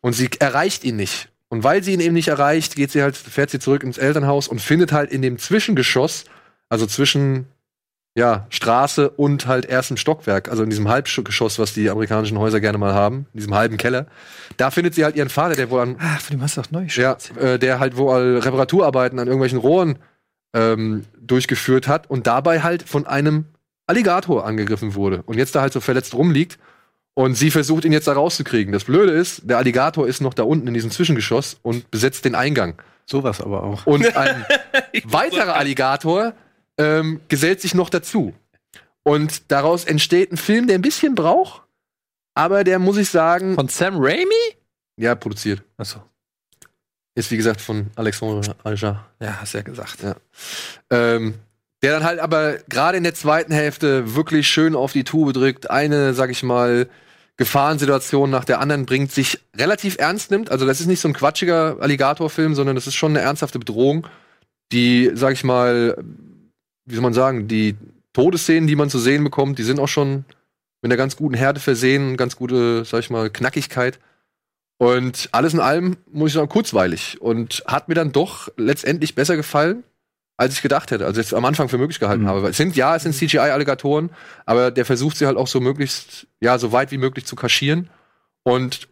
Und 0.00 0.12
sie 0.12 0.30
erreicht 0.38 0.84
ihn 0.84 0.96
nicht. 0.96 1.28
Und 1.48 1.64
weil 1.64 1.82
sie 1.82 1.92
ihn 1.92 2.00
eben 2.00 2.14
nicht 2.14 2.28
erreicht, 2.28 2.76
geht 2.76 2.92
sie 2.92 3.02
halt, 3.02 3.16
fährt 3.16 3.50
sie 3.50 3.58
zurück 3.58 3.82
ins 3.82 3.98
Elternhaus 3.98 4.46
und 4.46 4.60
findet 4.60 4.92
halt 4.92 5.10
in 5.10 5.22
dem 5.22 5.38
Zwischengeschoss, 5.38 6.24
also 6.68 6.86
zwischen 6.86 7.46
ja, 8.16 8.46
Straße 8.48 9.10
und 9.10 9.46
halt 9.46 9.66
erstem 9.66 9.96
Stockwerk, 9.96 10.48
also 10.48 10.62
in 10.62 10.70
diesem 10.70 10.88
Halbgeschoss, 10.88 11.58
was 11.58 11.74
die 11.74 11.90
amerikanischen 11.90 12.38
Häuser 12.38 12.60
gerne 12.60 12.78
mal 12.78 12.94
haben, 12.94 13.26
in 13.32 13.40
diesem 13.40 13.54
halben 13.54 13.76
Keller. 13.76 14.06
Da 14.56 14.70
findet 14.70 14.94
sie 14.94 15.04
halt 15.04 15.16
ihren 15.16 15.28
Vater, 15.28 15.56
der 15.56 15.70
wohl 15.70 15.80
an, 15.80 15.96
Ach, 15.98 16.20
von 16.20 16.36
dem 16.36 16.42
hast 16.42 16.56
du 16.56 16.60
auch 16.60 16.70
neu 16.70 16.86
ja, 16.88 17.16
äh, 17.40 17.58
der 17.58 17.80
halt 17.80 17.96
wohl 17.96 18.38
Reparaturarbeiten 18.38 19.18
an 19.18 19.26
irgendwelchen 19.26 19.58
Rohren 19.58 19.98
ähm, 20.54 21.04
durchgeführt 21.20 21.88
hat 21.88 22.08
und 22.08 22.28
dabei 22.28 22.62
halt 22.62 22.88
von 22.88 23.06
einem 23.06 23.46
Alligator 23.86 24.46
angegriffen 24.46 24.94
wurde 24.94 25.22
und 25.26 25.36
jetzt 25.36 25.56
da 25.56 25.60
halt 25.60 25.72
so 25.72 25.80
verletzt 25.80 26.14
rumliegt 26.14 26.58
und 27.14 27.34
sie 27.34 27.50
versucht 27.50 27.84
ihn 27.84 27.92
jetzt 27.92 28.06
da 28.06 28.12
rauszukriegen. 28.12 28.72
Das 28.72 28.84
Blöde 28.84 29.12
ist, 29.12 29.42
der 29.44 29.58
Alligator 29.58 30.06
ist 30.06 30.20
noch 30.20 30.34
da 30.34 30.44
unten 30.44 30.68
in 30.68 30.74
diesem 30.74 30.92
Zwischengeschoss 30.92 31.58
und 31.62 31.90
besetzt 31.90 32.24
den 32.24 32.36
Eingang. 32.36 32.80
Sowas 33.06 33.40
aber 33.40 33.64
auch. 33.64 33.86
Und 33.86 34.16
ein 34.16 34.44
weiterer 35.04 35.56
Alligator 35.56 36.34
ähm, 36.78 37.20
gesellt 37.28 37.60
sich 37.60 37.74
noch 37.74 37.90
dazu. 37.90 38.34
Und 39.02 39.50
daraus 39.52 39.84
entsteht 39.84 40.32
ein 40.32 40.36
Film, 40.36 40.66
der 40.66 40.78
ein 40.78 40.82
bisschen 40.82 41.14
braucht, 41.14 41.62
aber 42.34 42.64
der, 42.64 42.78
muss 42.78 42.96
ich 42.96 43.10
sagen, 43.10 43.54
Von 43.54 43.68
Sam 43.68 43.96
Raimi? 43.98 44.56
ja, 44.96 45.14
produziert. 45.14 45.62
Achso. 45.76 46.00
Ist 47.16 47.30
wie 47.30 47.36
gesagt 47.36 47.60
von 47.60 47.90
Alexandre 47.94 48.56
Aja. 48.64 49.06
Ja, 49.20 49.40
hast 49.40 49.52
ja 49.54 49.62
gesagt. 49.62 50.02
Ja. 50.02 50.16
Ähm, 50.90 51.34
der 51.82 51.92
dann 51.92 52.04
halt 52.04 52.18
aber 52.18 52.54
gerade 52.68 52.96
in 52.96 53.04
der 53.04 53.14
zweiten 53.14 53.52
Hälfte 53.52 54.16
wirklich 54.16 54.48
schön 54.48 54.74
auf 54.74 54.92
die 54.92 55.04
Tube 55.04 55.32
drückt, 55.32 55.70
eine, 55.70 56.14
sag 56.14 56.30
ich 56.30 56.42
mal, 56.42 56.88
Gefahrensituation 57.36 58.30
nach 58.30 58.44
der 58.44 58.60
anderen 58.60 58.86
bringt, 58.86 59.12
sich 59.12 59.40
relativ 59.56 59.98
ernst 59.98 60.30
nimmt. 60.30 60.50
Also 60.50 60.66
das 60.66 60.80
ist 60.80 60.86
nicht 60.86 61.00
so 61.00 61.08
ein 61.08 61.14
quatschiger 61.14 61.76
Alligatorfilm, 61.80 62.54
sondern 62.54 62.74
das 62.74 62.86
ist 62.86 62.94
schon 62.94 63.12
eine 63.12 63.20
ernsthafte 63.20 63.58
Bedrohung, 63.58 64.06
die, 64.72 65.10
sag 65.14 65.34
ich 65.34 65.44
mal, 65.44 65.96
wie 66.86 66.94
soll 66.94 67.02
man 67.02 67.14
sagen, 67.14 67.48
die 67.48 67.76
Todesszenen, 68.12 68.66
die 68.66 68.76
man 68.76 68.90
zu 68.90 68.98
sehen 68.98 69.24
bekommt, 69.24 69.58
die 69.58 69.62
sind 69.64 69.80
auch 69.80 69.88
schon 69.88 70.24
mit 70.82 70.90
einer 70.90 70.96
ganz 70.96 71.16
guten 71.16 71.34
Härte 71.34 71.60
versehen, 71.60 72.16
ganz 72.16 72.36
gute, 72.36 72.84
sag 72.84 73.00
ich 73.00 73.10
mal, 73.10 73.30
Knackigkeit. 73.30 73.98
Und 74.76 75.28
alles 75.32 75.54
in 75.54 75.60
allem, 75.60 75.96
muss 76.12 76.28
ich 76.28 76.34
sagen, 76.34 76.48
kurzweilig. 76.48 77.20
Und 77.20 77.62
hat 77.66 77.88
mir 77.88 77.94
dann 77.94 78.12
doch 78.12 78.48
letztendlich 78.56 79.14
besser 79.14 79.36
gefallen, 79.36 79.82
als 80.36 80.54
ich 80.54 80.62
gedacht 80.62 80.90
hätte. 80.90 81.06
Also 81.06 81.20
jetzt 81.20 81.32
am 81.32 81.44
Anfang 81.44 81.68
für 81.68 81.78
möglich 81.78 82.00
gehalten 82.00 82.24
Mhm. 82.24 82.28
habe. 82.28 82.48
Es 82.48 82.56
sind, 82.56 82.76
ja, 82.76 82.96
es 82.96 83.04
sind 83.04 83.14
CGI-Alligatoren, 83.14 84.10
aber 84.46 84.70
der 84.70 84.84
versucht 84.84 85.16
sie 85.16 85.26
halt 85.26 85.36
auch 85.36 85.46
so 85.46 85.60
möglichst, 85.60 86.26
ja, 86.40 86.58
so 86.58 86.72
weit 86.72 86.90
wie 86.90 86.98
möglich 86.98 87.24
zu 87.24 87.36
kaschieren. 87.36 87.88
Und 88.42 88.88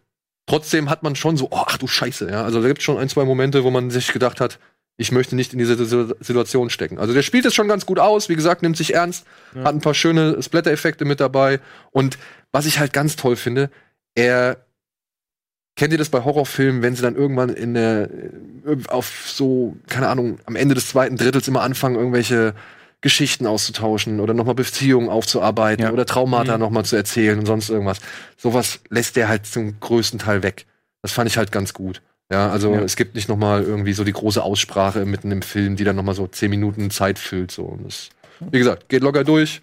trotzdem 0.47 0.89
hat 0.89 1.03
man 1.03 1.15
schon 1.15 1.37
so, 1.37 1.49
oh, 1.51 1.63
ach 1.67 1.77
du 1.77 1.87
Scheiße, 1.87 2.29
ja. 2.31 2.43
Also 2.43 2.61
da 2.61 2.67
gibt 2.67 2.79
es 2.79 2.85
schon 2.85 2.97
ein, 2.97 3.09
zwei 3.09 3.25
Momente, 3.25 3.63
wo 3.63 3.69
man 3.69 3.91
sich 3.91 4.11
gedacht 4.13 4.39
hat, 4.41 4.57
ich 4.97 5.11
möchte 5.11 5.35
nicht 5.35 5.53
in 5.53 5.59
diese 5.59 5.75
Situ- 5.75 6.13
Situation 6.19 6.69
stecken. 6.69 6.99
Also 6.99 7.13
der 7.13 7.23
spielt 7.23 7.45
es 7.45 7.53
schon 7.55 7.67
ganz 7.67 7.85
gut 7.85 7.99
aus, 7.99 8.29
wie 8.29 8.35
gesagt, 8.35 8.61
nimmt 8.61 8.77
sich 8.77 8.93
ernst, 8.93 9.25
Ja. 9.55 9.63
hat 9.63 9.73
ein 9.75 9.81
paar 9.81 9.93
schöne 9.95 10.41
Splatter-Effekte 10.41 11.05
mit 11.05 11.19
dabei. 11.19 11.59
Und 11.91 12.17
was 12.51 12.65
ich 12.65 12.79
halt 12.79 12.93
ganz 12.93 13.15
toll 13.15 13.35
finde, 13.35 13.69
er 14.15 14.57
Kennt 15.75 15.91
ihr 15.91 15.97
das 15.97 16.09
bei 16.09 16.23
Horrorfilmen, 16.23 16.83
wenn 16.83 16.95
sie 16.95 17.01
dann 17.01 17.15
irgendwann 17.15 17.49
in 17.49 17.73
der 17.73 18.07
äh, 18.11 18.77
auf 18.89 19.23
so 19.27 19.75
keine 19.87 20.07
Ahnung 20.07 20.37
am 20.45 20.55
Ende 20.55 20.75
des 20.75 20.87
zweiten 20.89 21.17
Drittels 21.17 21.47
immer 21.47 21.63
anfangen 21.63 21.95
irgendwelche 21.95 22.53
Geschichten 23.01 23.47
auszutauschen 23.47 24.19
oder 24.19 24.35
nochmal 24.35 24.53
Beziehungen 24.53 25.09
aufzuarbeiten 25.09 25.83
Ja. 25.83 25.91
oder 25.91 26.05
Traumata 26.05 26.53
Mhm. 26.53 26.59
nochmal 26.59 26.85
zu 26.85 26.95
erzählen 26.95 27.39
und 27.39 27.47
sonst 27.47 27.69
irgendwas. 27.71 27.97
Sowas 28.37 28.81
lässt 28.89 29.15
der 29.15 29.29
halt 29.29 29.47
zum 29.47 29.79
größten 29.79 30.19
Teil 30.19 30.43
weg. 30.43 30.67
Das 31.01 31.11
fand 31.11 31.27
ich 31.27 31.37
halt 31.39 31.51
ganz 31.51 31.73
gut. 31.73 32.03
Ja, 32.31 32.49
also 32.49 32.73
Ja. 32.73 32.81
es 32.81 32.95
gibt 32.95 33.15
nicht 33.15 33.29
nochmal 33.29 33.63
irgendwie 33.63 33.93
so 33.93 34.03
die 34.03 34.13
große 34.13 34.41
Aussprache 34.41 35.05
mitten 35.05 35.31
im 35.31 35.41
Film, 35.41 35.75
die 35.75 35.83
dann 35.83 35.95
nochmal 35.95 36.15
so 36.15 36.27
zehn 36.27 36.49
Minuten 36.49 36.89
Zeit 36.89 37.19
füllt. 37.19 37.51
So. 37.51 37.63
Und 37.63 37.85
das, 37.85 38.09
wie 38.39 38.59
gesagt, 38.59 38.89
geht 38.89 39.03
locker 39.03 39.23
durch. 39.23 39.61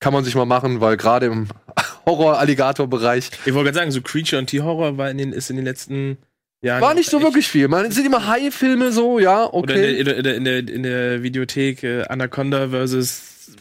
Kann 0.00 0.12
man 0.12 0.24
sich 0.24 0.34
mal 0.34 0.44
machen, 0.46 0.80
weil 0.80 0.96
gerade 0.96 1.26
im 1.26 1.46
Horror-Alligator-Bereich 2.06 3.30
Ich 3.44 3.54
wollte 3.54 3.66
gerade 3.70 3.78
sagen, 3.78 3.90
so 3.92 4.02
Creature 4.02 4.40
und 4.40 4.46
Tierhorror 4.48 4.98
war 4.98 5.10
in 5.10 5.18
den, 5.18 5.32
ist 5.32 5.48
in 5.48 5.56
den 5.56 5.64
letzten 5.64 6.18
Jahren. 6.60 6.80
war 6.82 6.94
nicht 6.94 7.08
so 7.08 7.22
wirklich 7.22 7.46
viel. 7.48 7.68
Man 7.68 7.86
es 7.86 7.94
sind 7.94 8.06
immer 8.06 8.26
Hai-Filme 8.26 8.92
so, 8.92 9.18
ja, 9.20 9.46
Oder 9.46 9.74
okay. 9.74 9.98
in 10.00 10.04
der, 10.04 10.16
in 10.16 10.24
der, 10.24 10.34
in 10.36 10.44
der, 10.44 10.58
in 10.68 10.82
der 10.82 11.22
Videothek 11.22 11.82
äh, 11.84 12.02
Anaconda 12.04 12.68
versus. 12.68 13.52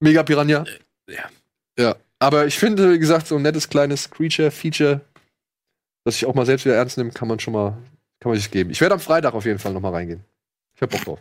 Mega 0.00 0.22
Piranha. 0.22 0.64
Ja. 1.08 1.24
Ja. 1.78 1.96
Aber 2.18 2.46
ich 2.46 2.58
finde, 2.58 2.92
wie 2.92 2.98
gesagt, 2.98 3.26
so 3.28 3.36
ein 3.36 3.42
nettes 3.42 3.68
kleines 3.68 4.10
Creature-Feature, 4.10 5.00
das 6.04 6.14
sich 6.14 6.26
auch 6.26 6.34
mal 6.34 6.46
selbst 6.46 6.64
wieder 6.64 6.76
ernst 6.76 6.98
nimmt, 6.98 7.14
kann 7.14 7.28
man 7.28 7.40
schon 7.40 7.54
mal, 7.54 7.70
kann 8.20 8.30
man 8.30 8.36
sich 8.36 8.50
geben. 8.50 8.70
Ich 8.70 8.80
werde 8.80 8.94
am 8.94 9.00
Freitag 9.00 9.34
auf 9.34 9.44
jeden 9.44 9.58
Fall 9.58 9.72
noch 9.72 9.80
mal 9.80 9.92
reingehen. 9.92 10.24
Ich 10.76 10.82
hab 10.82 10.90
Bock 10.90 11.04
drauf. 11.04 11.20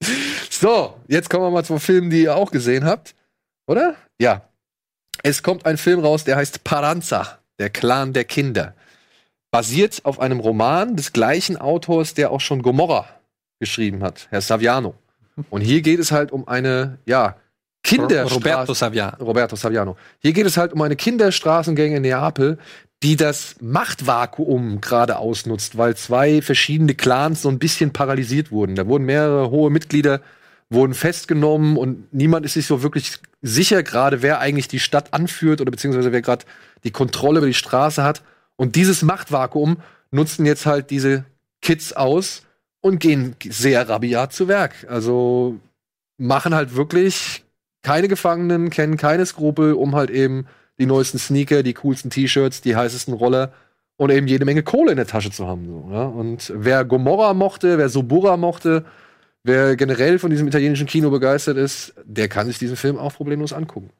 so, 0.50 0.94
jetzt 1.08 1.30
kommen 1.30 1.44
wir 1.44 1.50
mal 1.50 1.64
zu 1.64 1.78
Filmen, 1.78 2.10
die 2.10 2.22
ihr 2.22 2.36
auch 2.36 2.50
gesehen 2.50 2.84
habt. 2.84 3.14
Oder? 3.66 3.94
Ja. 4.20 4.42
Es 5.22 5.42
kommt 5.42 5.66
ein 5.66 5.78
Film 5.78 6.00
raus, 6.00 6.24
der 6.24 6.36
heißt 6.36 6.64
Paranza, 6.64 7.38
der 7.58 7.70
Clan 7.70 8.12
der 8.12 8.24
Kinder. 8.24 8.74
Basiert 9.50 10.04
auf 10.04 10.20
einem 10.20 10.40
Roman 10.40 10.96
des 10.96 11.12
gleichen 11.12 11.56
Autors, 11.56 12.14
der 12.14 12.30
auch 12.30 12.40
schon 12.40 12.62
Gomorra 12.62 13.08
geschrieben 13.58 14.02
hat, 14.02 14.28
Herr 14.30 14.40
Saviano. 14.40 14.94
Und 15.50 15.62
hier 15.62 15.82
geht 15.82 15.98
es 15.98 16.12
halt 16.12 16.32
um 16.32 16.46
eine, 16.46 16.98
ja, 17.06 17.36
Kinderstraße. 17.82 18.34
Roberto 18.34 18.74
Saviano. 18.74 19.24
Roberto 19.24 19.56
Saviano. 19.56 19.96
Hier 20.18 20.32
geht 20.32 20.46
es 20.46 20.56
halt 20.56 20.72
um 20.72 20.82
eine 20.82 20.96
Kinderstraßengang 20.96 21.92
in 21.92 22.02
Neapel, 22.02 22.58
die 23.02 23.16
das 23.16 23.56
Machtvakuum 23.60 24.80
gerade 24.80 25.18
ausnutzt, 25.18 25.78
weil 25.78 25.96
zwei 25.96 26.42
verschiedene 26.42 26.94
Clans 26.94 27.42
so 27.42 27.48
ein 27.48 27.58
bisschen 27.58 27.92
paralysiert 27.92 28.50
wurden. 28.50 28.74
Da 28.74 28.86
wurden 28.86 29.04
mehrere 29.04 29.50
hohe 29.50 29.70
Mitglieder 29.70 30.20
wurden 30.70 30.94
festgenommen 30.94 31.76
und 31.76 32.12
niemand 32.12 32.44
ist 32.44 32.54
sich 32.54 32.66
so 32.66 32.82
wirklich 32.82 33.18
sicher 33.40 33.82
gerade, 33.82 34.20
wer 34.20 34.40
eigentlich 34.40 34.68
die 34.68 34.80
Stadt 34.80 35.14
anführt 35.14 35.60
oder 35.60 35.70
beziehungsweise 35.70 36.12
wer 36.12 36.22
gerade 36.22 36.44
die 36.84 36.90
Kontrolle 36.90 37.38
über 37.38 37.46
die 37.46 37.54
Straße 37.54 38.02
hat. 38.02 38.22
Und 38.56 38.76
dieses 38.76 39.02
Machtvakuum 39.02 39.78
nutzen 40.10 40.44
jetzt 40.44 40.66
halt 40.66 40.90
diese 40.90 41.24
Kids 41.62 41.92
aus 41.92 42.42
und 42.80 42.98
gehen 43.00 43.34
sehr 43.48 43.88
rabiat 43.88 44.32
zu 44.32 44.48
Werk. 44.48 44.86
Also 44.88 45.58
machen 46.18 46.54
halt 46.54 46.74
wirklich 46.74 47.44
keine 47.82 48.08
Gefangenen, 48.08 48.70
kennen 48.70 48.96
keine 48.96 49.24
Skrupel, 49.24 49.72
um 49.72 49.94
halt 49.94 50.10
eben 50.10 50.46
die 50.78 50.86
neuesten 50.86 51.18
Sneaker, 51.18 51.62
die 51.62 51.74
coolsten 51.74 52.10
T-Shirts, 52.10 52.60
die 52.60 52.76
heißesten 52.76 53.14
Roller 53.14 53.52
und 53.96 54.10
eben 54.10 54.28
jede 54.28 54.44
Menge 54.44 54.62
Kohle 54.62 54.92
in 54.92 54.96
der 54.96 55.06
Tasche 55.06 55.30
zu 55.30 55.46
haben. 55.46 55.66
So, 55.66 55.88
ja? 55.92 56.04
Und 56.04 56.52
wer 56.54 56.84
Gomorra 56.84 57.34
mochte, 57.34 57.78
wer 57.78 57.88
Subura 57.88 58.36
mochte, 58.36 58.84
wer 59.42 59.76
generell 59.76 60.18
von 60.18 60.30
diesem 60.30 60.46
italienischen 60.46 60.86
Kino 60.86 61.10
begeistert 61.10 61.56
ist, 61.56 61.94
der 62.04 62.28
kann 62.28 62.46
sich 62.46 62.58
diesen 62.58 62.76
Film 62.76 62.96
auch 62.96 63.14
problemlos 63.14 63.52
angucken. 63.52 63.90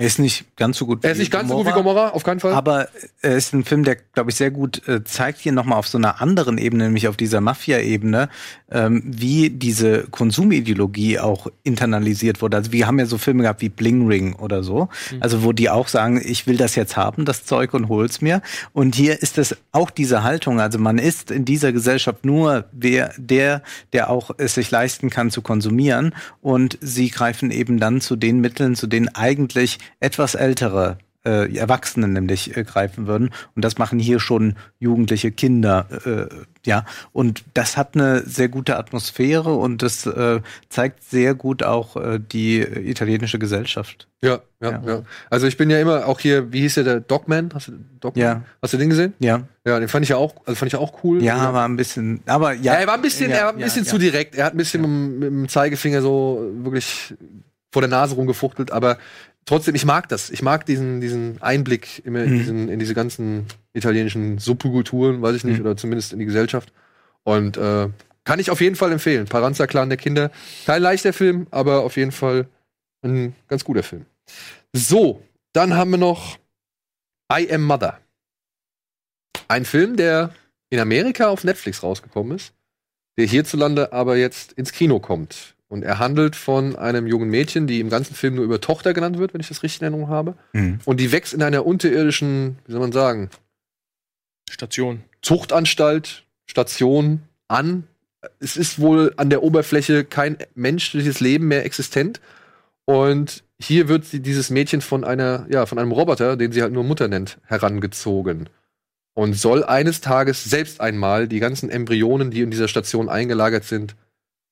Er 0.00 0.06
ist 0.06 0.20
nicht 0.20 0.56
ganz 0.56 0.78
so 0.78 0.86
gut 0.86 1.04
Er 1.04 1.10
ist 1.10 1.18
nicht 1.18 1.32
ganz 1.32 1.48
so 1.48 1.56
gut 1.56 1.66
wie 1.66 1.72
Gomorra, 1.72 2.10
auf 2.10 2.22
keinen 2.22 2.38
Fall. 2.38 2.52
Aber 2.52 2.86
er 3.20 3.36
ist 3.36 3.52
ein 3.52 3.64
Film, 3.64 3.82
der, 3.82 3.96
glaube 3.96 4.30
ich, 4.30 4.36
sehr 4.36 4.52
gut 4.52 4.86
äh, 4.86 5.02
zeigt 5.02 5.40
hier 5.40 5.50
nochmal 5.50 5.76
auf 5.76 5.88
so 5.88 5.98
einer 5.98 6.22
anderen 6.22 6.56
Ebene, 6.56 6.84
nämlich 6.84 7.08
auf 7.08 7.16
dieser 7.16 7.40
Mafia-Ebene, 7.40 8.28
ähm, 8.70 9.02
wie 9.04 9.50
diese 9.50 10.04
Konsumideologie 10.04 11.18
auch 11.18 11.48
internalisiert 11.64 12.40
wurde. 12.42 12.58
Also 12.58 12.70
wir 12.70 12.86
haben 12.86 13.00
ja 13.00 13.06
so 13.06 13.18
Filme 13.18 13.42
gehabt 13.42 13.60
wie 13.60 13.70
Bling 13.70 14.06
Ring 14.06 14.34
oder 14.36 14.62
so, 14.62 14.88
also 15.18 15.42
wo 15.42 15.52
die 15.52 15.68
auch 15.68 15.88
sagen, 15.88 16.22
ich 16.24 16.46
will 16.46 16.58
das 16.58 16.76
jetzt 16.76 16.96
haben, 16.96 17.24
das 17.24 17.44
Zeug 17.44 17.74
und 17.74 17.88
hol's 17.88 18.20
mir. 18.20 18.40
Und 18.72 18.94
hier 18.94 19.20
ist 19.20 19.36
es 19.36 19.56
auch 19.72 19.90
diese 19.90 20.22
Haltung. 20.22 20.60
Also 20.60 20.78
man 20.78 20.98
ist 20.98 21.32
in 21.32 21.44
dieser 21.44 21.72
Gesellschaft 21.72 22.24
nur 22.24 22.66
wer, 22.70 23.14
der, 23.16 23.62
der 23.92 24.10
auch 24.10 24.30
es 24.38 24.54
sich 24.54 24.70
leisten 24.70 25.10
kann 25.10 25.32
zu 25.32 25.42
konsumieren. 25.42 26.14
Und 26.40 26.78
sie 26.80 27.10
greifen 27.10 27.50
eben 27.50 27.80
dann 27.80 28.00
zu 28.00 28.14
den 28.14 28.40
Mitteln, 28.40 28.76
zu 28.76 28.86
denen 28.86 29.08
eigentlich 29.08 29.80
etwas 30.00 30.34
ältere 30.34 30.98
äh, 31.24 31.52
Erwachsene 31.56 32.06
nämlich 32.06 32.56
äh, 32.56 32.62
greifen 32.62 33.08
würden. 33.08 33.30
Und 33.56 33.64
das 33.64 33.76
machen 33.76 33.98
hier 33.98 34.20
schon 34.20 34.54
jugendliche 34.78 35.32
Kinder. 35.32 35.86
Äh, 36.04 36.26
ja, 36.64 36.84
und 37.12 37.44
das 37.54 37.76
hat 37.76 37.96
eine 37.96 38.22
sehr 38.24 38.48
gute 38.48 38.76
Atmosphäre 38.78 39.52
und 39.54 39.82
das 39.82 40.06
äh, 40.06 40.40
zeigt 40.68 41.02
sehr 41.02 41.34
gut 41.34 41.64
auch 41.64 41.96
äh, 41.96 42.20
die 42.20 42.60
italienische 42.60 43.38
Gesellschaft. 43.40 44.06
ja, 44.22 44.38
ja, 44.60 44.70
Ja. 44.70 44.82
ja, 44.86 45.02
Also 45.28 45.48
ich 45.48 45.56
bin 45.56 45.70
ja 45.70 45.80
immer 45.80 46.06
auch 46.06 46.20
hier, 46.20 46.52
wie 46.52 46.60
hieß 46.60 46.74
der, 46.74 46.84
der 46.84 47.00
Dogman? 47.00 47.50
Hast 47.52 47.68
du 47.68 47.72
Dogman? 48.00 48.22
Ja. 48.24 48.42
Hast 48.62 48.74
du 48.74 48.78
den 48.78 48.88
gesehen? 48.90 49.12
Ja, 49.18 49.42
Ja, 49.66 49.80
den 49.80 49.88
fand 49.88 50.04
ich 50.04 50.10
ja 50.10 50.16
auch, 50.16 50.34
also 50.46 50.54
fand 50.56 50.72
ich 50.72 50.78
auch 50.78 51.02
cool. 51.02 51.22
ja, 51.22 51.52
war 51.52 51.66
ein 51.66 51.76
bisschen, 51.76 52.20
aber 52.26 52.52
ja. 52.52 52.74
Ja, 52.74 52.80
er 52.80 52.86
war 52.86 52.94
ein 52.94 53.02
bisschen, 53.02 53.30
er 53.32 53.44
war 53.46 53.52
ein 53.54 53.58
bisschen 53.58 53.84
zu 53.84 53.98
direkt. 53.98 54.36
Er 54.36 54.44
hat 54.46 54.54
ein 54.54 54.58
bisschen 54.58 54.82
mit, 54.82 55.20
mit 55.20 55.30
dem 55.30 55.48
Zeigefinger 55.48 56.00
so 56.00 56.48
wirklich 56.62 57.14
vor 57.72 57.82
der 57.82 57.90
Nase 57.90 58.14
rumgefuchtelt, 58.14 58.70
aber 58.72 58.98
trotzdem, 59.48 59.74
ich 59.74 59.84
mag 59.84 60.08
das. 60.08 60.30
Ich 60.30 60.42
mag 60.42 60.64
diesen, 60.66 61.00
diesen 61.00 61.40
Einblick 61.42 62.04
immer 62.04 62.22
in, 62.22 62.34
Mhm. 62.34 62.38
diesen, 62.38 62.68
in 62.68 62.78
diese 62.78 62.94
ganzen 62.94 63.46
italienischen 63.72 64.38
Subkulturen, 64.38 65.20
weiß 65.22 65.36
ich 65.36 65.44
nicht, 65.44 65.58
Mhm. 65.58 65.64
oder 65.66 65.76
zumindest 65.76 66.12
in 66.12 66.18
die 66.18 66.24
Gesellschaft. 66.26 66.72
Und 67.24 67.56
äh, 67.56 67.88
kann 68.24 68.38
ich 68.40 68.50
auf 68.50 68.60
jeden 68.60 68.76
Fall 68.76 68.92
empfehlen. 68.92 69.26
Paranza 69.26 69.66
Clan 69.66 69.88
der 69.88 69.98
Kinder. 69.98 70.30
Kein 70.66 70.82
leichter 70.82 71.12
Film, 71.12 71.46
aber 71.50 71.82
auf 71.82 71.96
jeden 71.96 72.12
Fall 72.12 72.46
ein 73.02 73.34
ganz 73.48 73.64
guter 73.64 73.82
Film. 73.82 74.04
So, 74.72 75.22
dann 75.52 75.74
haben 75.74 75.90
wir 75.90 75.98
noch 75.98 76.38
I 77.32 77.50
Am 77.52 77.64
Mother. 77.64 77.98
Ein 79.48 79.64
Film, 79.64 79.96
der 79.96 80.34
in 80.70 80.78
Amerika 80.80 81.28
auf 81.28 81.44
Netflix 81.44 81.82
rausgekommen 81.82 82.36
ist, 82.36 82.52
der 83.16 83.26
hierzulande 83.26 83.92
aber 83.92 84.16
jetzt 84.16 84.52
ins 84.52 84.72
Kino 84.72 85.00
kommt. 85.00 85.54
Und 85.68 85.82
er 85.82 85.98
handelt 85.98 86.34
von 86.34 86.76
einem 86.76 87.06
jungen 87.06 87.28
Mädchen, 87.28 87.66
die 87.66 87.80
im 87.80 87.90
ganzen 87.90 88.14
Film 88.14 88.36
nur 88.36 88.44
über 88.44 88.60
Tochter 88.60 88.94
genannt 88.94 89.18
wird, 89.18 89.34
wenn 89.34 89.40
ich 89.40 89.48
das 89.48 89.62
richtig 89.62 89.82
in 89.82 89.84
Erinnerung 89.84 90.08
habe. 90.08 90.34
Mhm. 90.54 90.80
Und 90.86 90.98
die 90.98 91.12
wächst 91.12 91.34
in 91.34 91.42
einer 91.42 91.66
unterirdischen, 91.66 92.58
wie 92.64 92.72
soll 92.72 92.80
man 92.80 92.92
sagen, 92.92 93.28
Station. 94.48 95.02
Zuchtanstalt, 95.20 96.24
Station 96.46 97.22
an. 97.48 97.84
Es 98.40 98.56
ist 98.56 98.80
wohl 98.80 99.12
an 99.16 99.28
der 99.28 99.42
Oberfläche 99.42 100.04
kein 100.04 100.38
menschliches 100.54 101.20
Leben 101.20 101.48
mehr 101.48 101.66
existent. 101.66 102.20
Und 102.86 103.44
hier 103.60 103.88
wird 103.88 104.06
sie, 104.06 104.20
dieses 104.20 104.48
Mädchen 104.48 104.80
von 104.80 105.04
einer, 105.04 105.46
ja, 105.50 105.66
von 105.66 105.78
einem 105.78 105.92
Roboter, 105.92 106.36
den 106.36 106.52
sie 106.52 106.62
halt 106.62 106.72
nur 106.72 106.84
Mutter 106.84 107.08
nennt, 107.08 107.38
herangezogen. 107.44 108.48
Und 109.12 109.34
soll 109.34 109.64
eines 109.64 110.00
Tages 110.00 110.44
selbst 110.44 110.80
einmal 110.80 111.28
die 111.28 111.40
ganzen 111.40 111.68
Embryonen, 111.68 112.30
die 112.30 112.40
in 112.40 112.50
dieser 112.50 112.68
Station 112.68 113.08
eingelagert 113.08 113.64
sind, 113.64 113.96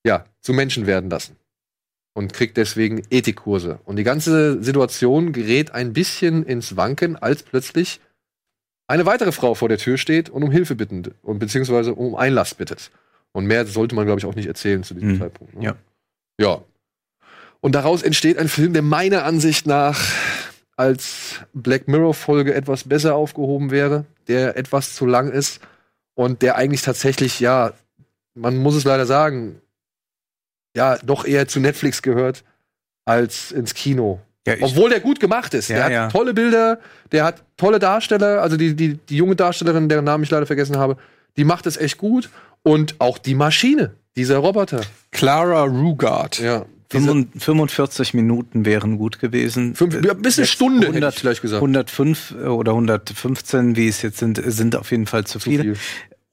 ja, 0.06 0.24
zu 0.40 0.52
Menschen 0.54 0.86
werden 0.86 1.10
lassen. 1.10 1.36
Und 2.14 2.32
kriegt 2.32 2.56
deswegen 2.56 3.02
Ethikkurse. 3.10 3.78
Und 3.84 3.96
die 3.96 4.04
ganze 4.04 4.62
Situation 4.62 5.32
gerät 5.32 5.72
ein 5.72 5.92
bisschen 5.92 6.44
ins 6.46 6.76
Wanken, 6.76 7.16
als 7.16 7.42
plötzlich 7.42 8.00
eine 8.86 9.04
weitere 9.04 9.32
Frau 9.32 9.54
vor 9.54 9.68
der 9.68 9.76
Tür 9.76 9.98
steht 9.98 10.30
und 10.30 10.42
um 10.42 10.50
Hilfe 10.50 10.76
bittet 10.76 11.12
und 11.22 11.38
beziehungsweise 11.40 11.94
um 11.94 12.14
Einlass 12.14 12.54
bittet. 12.54 12.90
Und 13.32 13.44
mehr 13.46 13.66
sollte 13.66 13.94
man, 13.94 14.06
glaube 14.06 14.18
ich, 14.20 14.24
auch 14.24 14.34
nicht 14.34 14.46
erzählen 14.46 14.82
zu 14.82 14.94
diesem 14.94 15.10
Mhm. 15.14 15.18
Zeitpunkt. 15.18 15.54
ne? 15.56 15.64
Ja. 15.64 15.76
Ja. 16.40 16.62
Und 17.60 17.74
daraus 17.74 18.02
entsteht 18.02 18.38
ein 18.38 18.48
Film, 18.48 18.72
der 18.72 18.82
meiner 18.82 19.24
Ansicht 19.24 19.66
nach 19.66 20.00
als 20.76 21.40
Black 21.52 21.88
Mirror-Folge 21.88 22.54
etwas 22.54 22.84
besser 22.84 23.14
aufgehoben 23.14 23.70
wäre, 23.70 24.06
der 24.28 24.56
etwas 24.56 24.94
zu 24.94 25.04
lang 25.04 25.30
ist 25.30 25.60
und 26.14 26.40
der 26.42 26.56
eigentlich 26.56 26.82
tatsächlich, 26.82 27.40
ja, 27.40 27.72
man 28.34 28.56
muss 28.56 28.74
es 28.76 28.84
leider 28.84 29.04
sagen, 29.06 29.60
ja, 30.76 30.98
doch 31.02 31.24
eher 31.24 31.48
zu 31.48 31.58
Netflix 31.58 32.02
gehört 32.02 32.44
als 33.04 33.50
ins 33.50 33.74
Kino. 33.74 34.20
Ja, 34.46 34.54
Obwohl 34.60 34.90
der 34.90 35.00
gut 35.00 35.18
gemacht 35.18 35.54
ist. 35.54 35.68
Ja, 35.68 35.76
der 35.76 35.84
hat 35.84 35.92
ja. 35.92 36.08
tolle 36.08 36.34
Bilder, 36.34 36.78
der 37.10 37.24
hat 37.24 37.42
tolle 37.56 37.80
Darsteller, 37.80 38.42
also 38.42 38.56
die, 38.56 38.76
die, 38.76 38.94
die 38.94 39.16
junge 39.16 39.34
Darstellerin, 39.34 39.88
deren 39.88 40.04
Namen 40.04 40.22
ich 40.22 40.30
leider 40.30 40.46
vergessen 40.46 40.76
habe, 40.76 40.96
die 41.36 41.44
macht 41.44 41.66
es 41.66 41.76
echt 41.76 41.98
gut. 41.98 42.30
Und 42.62 42.96
auch 42.98 43.18
die 43.18 43.34
Maschine, 43.34 43.94
dieser 44.16 44.38
Roboter. 44.38 44.82
Clara 45.10 45.62
Rugard. 45.64 46.38
Ja. 46.38 46.66
Diese 46.92 47.06
45 47.06 47.42
45 47.42 48.14
Minuten 48.14 48.64
wären 48.64 48.98
gut 48.98 49.18
gewesen. 49.18 49.74
fünf, 49.74 50.04
ja, 50.04 50.14
bis 50.14 50.38
eine 50.38 50.46
Stunde, 50.46 50.86
hätte 50.86 50.98
100 50.98 51.14
ich 51.14 51.20
vielleicht 51.20 51.42
gesagt. 51.42 51.60
105 51.60 52.34
oder 52.46 52.72
115, 52.72 53.74
wie 53.74 53.88
es 53.88 54.02
jetzt 54.02 54.18
sind, 54.18 54.40
sind 54.44 54.76
auf 54.76 54.92
jeden 54.92 55.06
Fall 55.06 55.24
zu, 55.24 55.40
Zu 55.40 55.50
viel. 55.50 55.76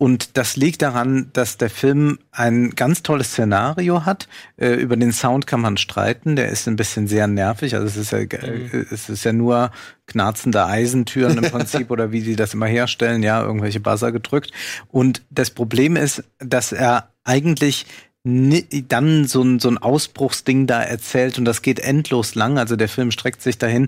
Und 0.03 0.35
das 0.35 0.57
liegt 0.57 0.81
daran, 0.81 1.29
dass 1.31 1.55
der 1.55 1.69
Film 1.69 2.19
ein 2.33 2.71
ganz 2.71 3.03
tolles 3.03 3.31
Szenario 3.31 4.05
hat. 4.05 4.27
Äh, 4.57 4.73
über 4.73 4.97
den 4.97 5.13
Sound 5.13 5.47
kann 5.47 5.61
man 5.61 5.77
streiten. 5.77 6.35
Der 6.35 6.49
ist 6.49 6.67
ein 6.67 6.75
bisschen 6.75 7.07
sehr 7.07 7.25
nervig. 7.27 7.73
Also 7.73 7.87
es 7.87 7.95
ist 7.95 8.11
ja, 8.11 8.17
äh, 8.17 8.85
es 8.91 9.07
ist 9.07 9.23
ja 9.23 9.31
nur 9.31 9.71
knarzende 10.05 10.65
Eisentüren 10.65 11.37
im 11.37 11.49
Prinzip 11.51 11.89
oder 11.89 12.11
wie 12.11 12.19
die 12.19 12.35
das 12.35 12.53
immer 12.53 12.65
herstellen. 12.65 13.23
Ja, 13.23 13.43
irgendwelche 13.43 13.79
Buzzer 13.79 14.11
gedrückt. 14.11 14.51
Und 14.89 15.21
das 15.29 15.51
Problem 15.51 15.95
ist, 15.95 16.25
dass 16.37 16.73
er 16.73 17.07
eigentlich 17.23 17.85
dann 18.25 19.25
so 19.25 19.41
ein, 19.41 19.59
so 19.59 19.69
ein 19.69 19.77
Ausbruchsding 19.77 20.67
da 20.67 20.83
erzählt 20.83 21.37
und 21.37 21.45
das 21.45 21.61
geht 21.61 21.79
endlos 21.79 22.35
lang. 22.35 22.57
Also 22.57 22.75
der 22.75 22.89
Film 22.89 23.11
streckt 23.11 23.41
sich 23.41 23.57
dahin. 23.57 23.87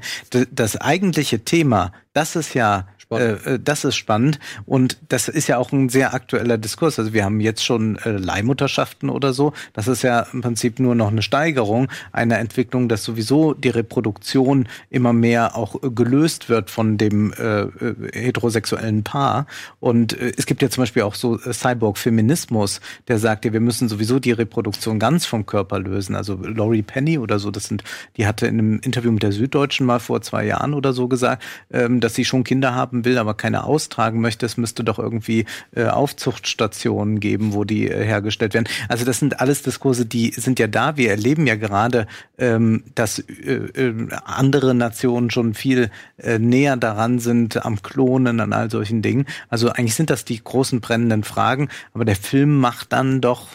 Das 0.49 0.77
eigentliche 0.77 1.43
Thema, 1.43 1.91
das 2.13 2.37
ist 2.37 2.53
ja. 2.53 2.87
Äh, 3.11 3.33
äh, 3.33 3.59
das 3.63 3.83
ist 3.83 3.95
spannend 3.95 4.39
und 4.65 4.97
das 5.09 5.27
ist 5.27 5.47
ja 5.47 5.57
auch 5.57 5.71
ein 5.71 5.89
sehr 5.89 6.13
aktueller 6.13 6.57
Diskurs. 6.57 6.97
Also 6.99 7.13
wir 7.13 7.23
haben 7.23 7.39
jetzt 7.39 7.63
schon 7.63 7.97
äh, 7.97 8.11
Leihmutterschaften 8.11 9.09
oder 9.09 9.33
so. 9.33 9.53
Das 9.73 9.87
ist 9.87 10.01
ja 10.01 10.25
im 10.33 10.41
Prinzip 10.41 10.79
nur 10.79 10.95
noch 10.95 11.09
eine 11.11 11.21
Steigerung 11.21 11.87
einer 12.11 12.39
Entwicklung, 12.39 12.89
dass 12.89 13.03
sowieso 13.03 13.53
die 13.53 13.69
Reproduktion 13.69 14.67
immer 14.89 15.13
mehr 15.13 15.55
auch 15.55 15.81
äh, 15.83 15.89
gelöst 15.89 16.49
wird 16.49 16.69
von 16.69 16.97
dem 16.97 17.33
äh, 17.33 17.61
äh, 17.61 17.95
heterosexuellen 18.13 19.03
Paar. 19.03 19.45
Und 19.79 20.13
es 20.13 20.45
gibt 20.45 20.61
ja 20.61 20.69
zum 20.69 20.81
Beispiel 20.81 21.03
auch 21.03 21.15
so 21.15 21.37
Cyborg-Feminismus, 21.37 22.81
der 23.07 23.19
sagt 23.19 23.45
ja, 23.45 23.53
wir 23.53 23.59
müssen 23.59 23.87
sowieso 23.89 24.19
die 24.19 24.31
Reproduktion 24.31 24.99
ganz 24.99 25.25
vom 25.25 25.45
Körper 25.45 25.79
lösen. 25.79 26.15
Also 26.15 26.35
Laurie 26.41 26.81
Penny 26.81 27.17
oder 27.17 27.39
so, 27.39 27.51
das 27.51 27.65
sind, 27.65 27.83
die 28.17 28.25
hatte 28.25 28.47
in 28.47 28.59
einem 28.59 28.79
Interview 28.79 29.11
mit 29.11 29.23
der 29.23 29.31
Süddeutschen 29.31 29.85
mal 29.85 29.99
vor 29.99 30.21
zwei 30.21 30.45
Jahren 30.45 30.73
oder 30.73 30.93
so 30.93 31.07
gesagt, 31.07 31.43
ähm, 31.71 31.99
dass 31.99 32.15
sie 32.15 32.25
schon 32.25 32.43
Kinder 32.43 32.73
haben 32.73 32.94
will, 33.03 33.17
aber 33.17 33.33
keine 33.33 33.65
austragen 33.65 34.21
möchte. 34.21 34.45
Es 34.45 34.55
müsste 34.55 34.83
doch 34.83 34.99
irgendwie 34.99 35.45
äh, 35.75 35.85
Aufzuchtstationen 35.87 37.19
geben, 37.19 37.53
wo 37.53 37.65
die 37.65 37.89
äh, 37.89 38.05
hergestellt 38.05 38.53
werden. 38.53 38.69
Also 38.87 39.03
das 39.03 39.19
sind 39.19 39.41
alles 39.41 39.63
Diskurse, 39.63 40.05
die 40.05 40.31
sind 40.31 40.59
ja 40.59 40.67
da. 40.67 40.95
Wir 40.95 41.09
erleben 41.09 41.47
ja 41.47 41.55
gerade, 41.55 42.07
ähm, 42.37 42.83
dass 42.95 43.19
äh, 43.19 43.53
äh, 43.53 44.07
andere 44.23 44.73
Nationen 44.75 45.31
schon 45.31 45.53
viel 45.55 45.89
äh, 46.17 46.39
näher 46.39 46.77
daran 46.77 47.19
sind, 47.19 47.65
am 47.65 47.81
Klonen, 47.81 48.39
an 48.39 48.53
all 48.53 48.69
solchen 48.71 49.01
Dingen. 49.01 49.25
Also 49.49 49.69
eigentlich 49.69 49.95
sind 49.95 50.09
das 50.09 50.23
die 50.23 50.41
großen 50.41 50.79
brennenden 50.79 51.23
Fragen, 51.23 51.69
aber 51.93 52.05
der 52.05 52.15
Film 52.15 52.59
macht 52.59 52.93
dann 52.93 53.19
doch 53.19 53.47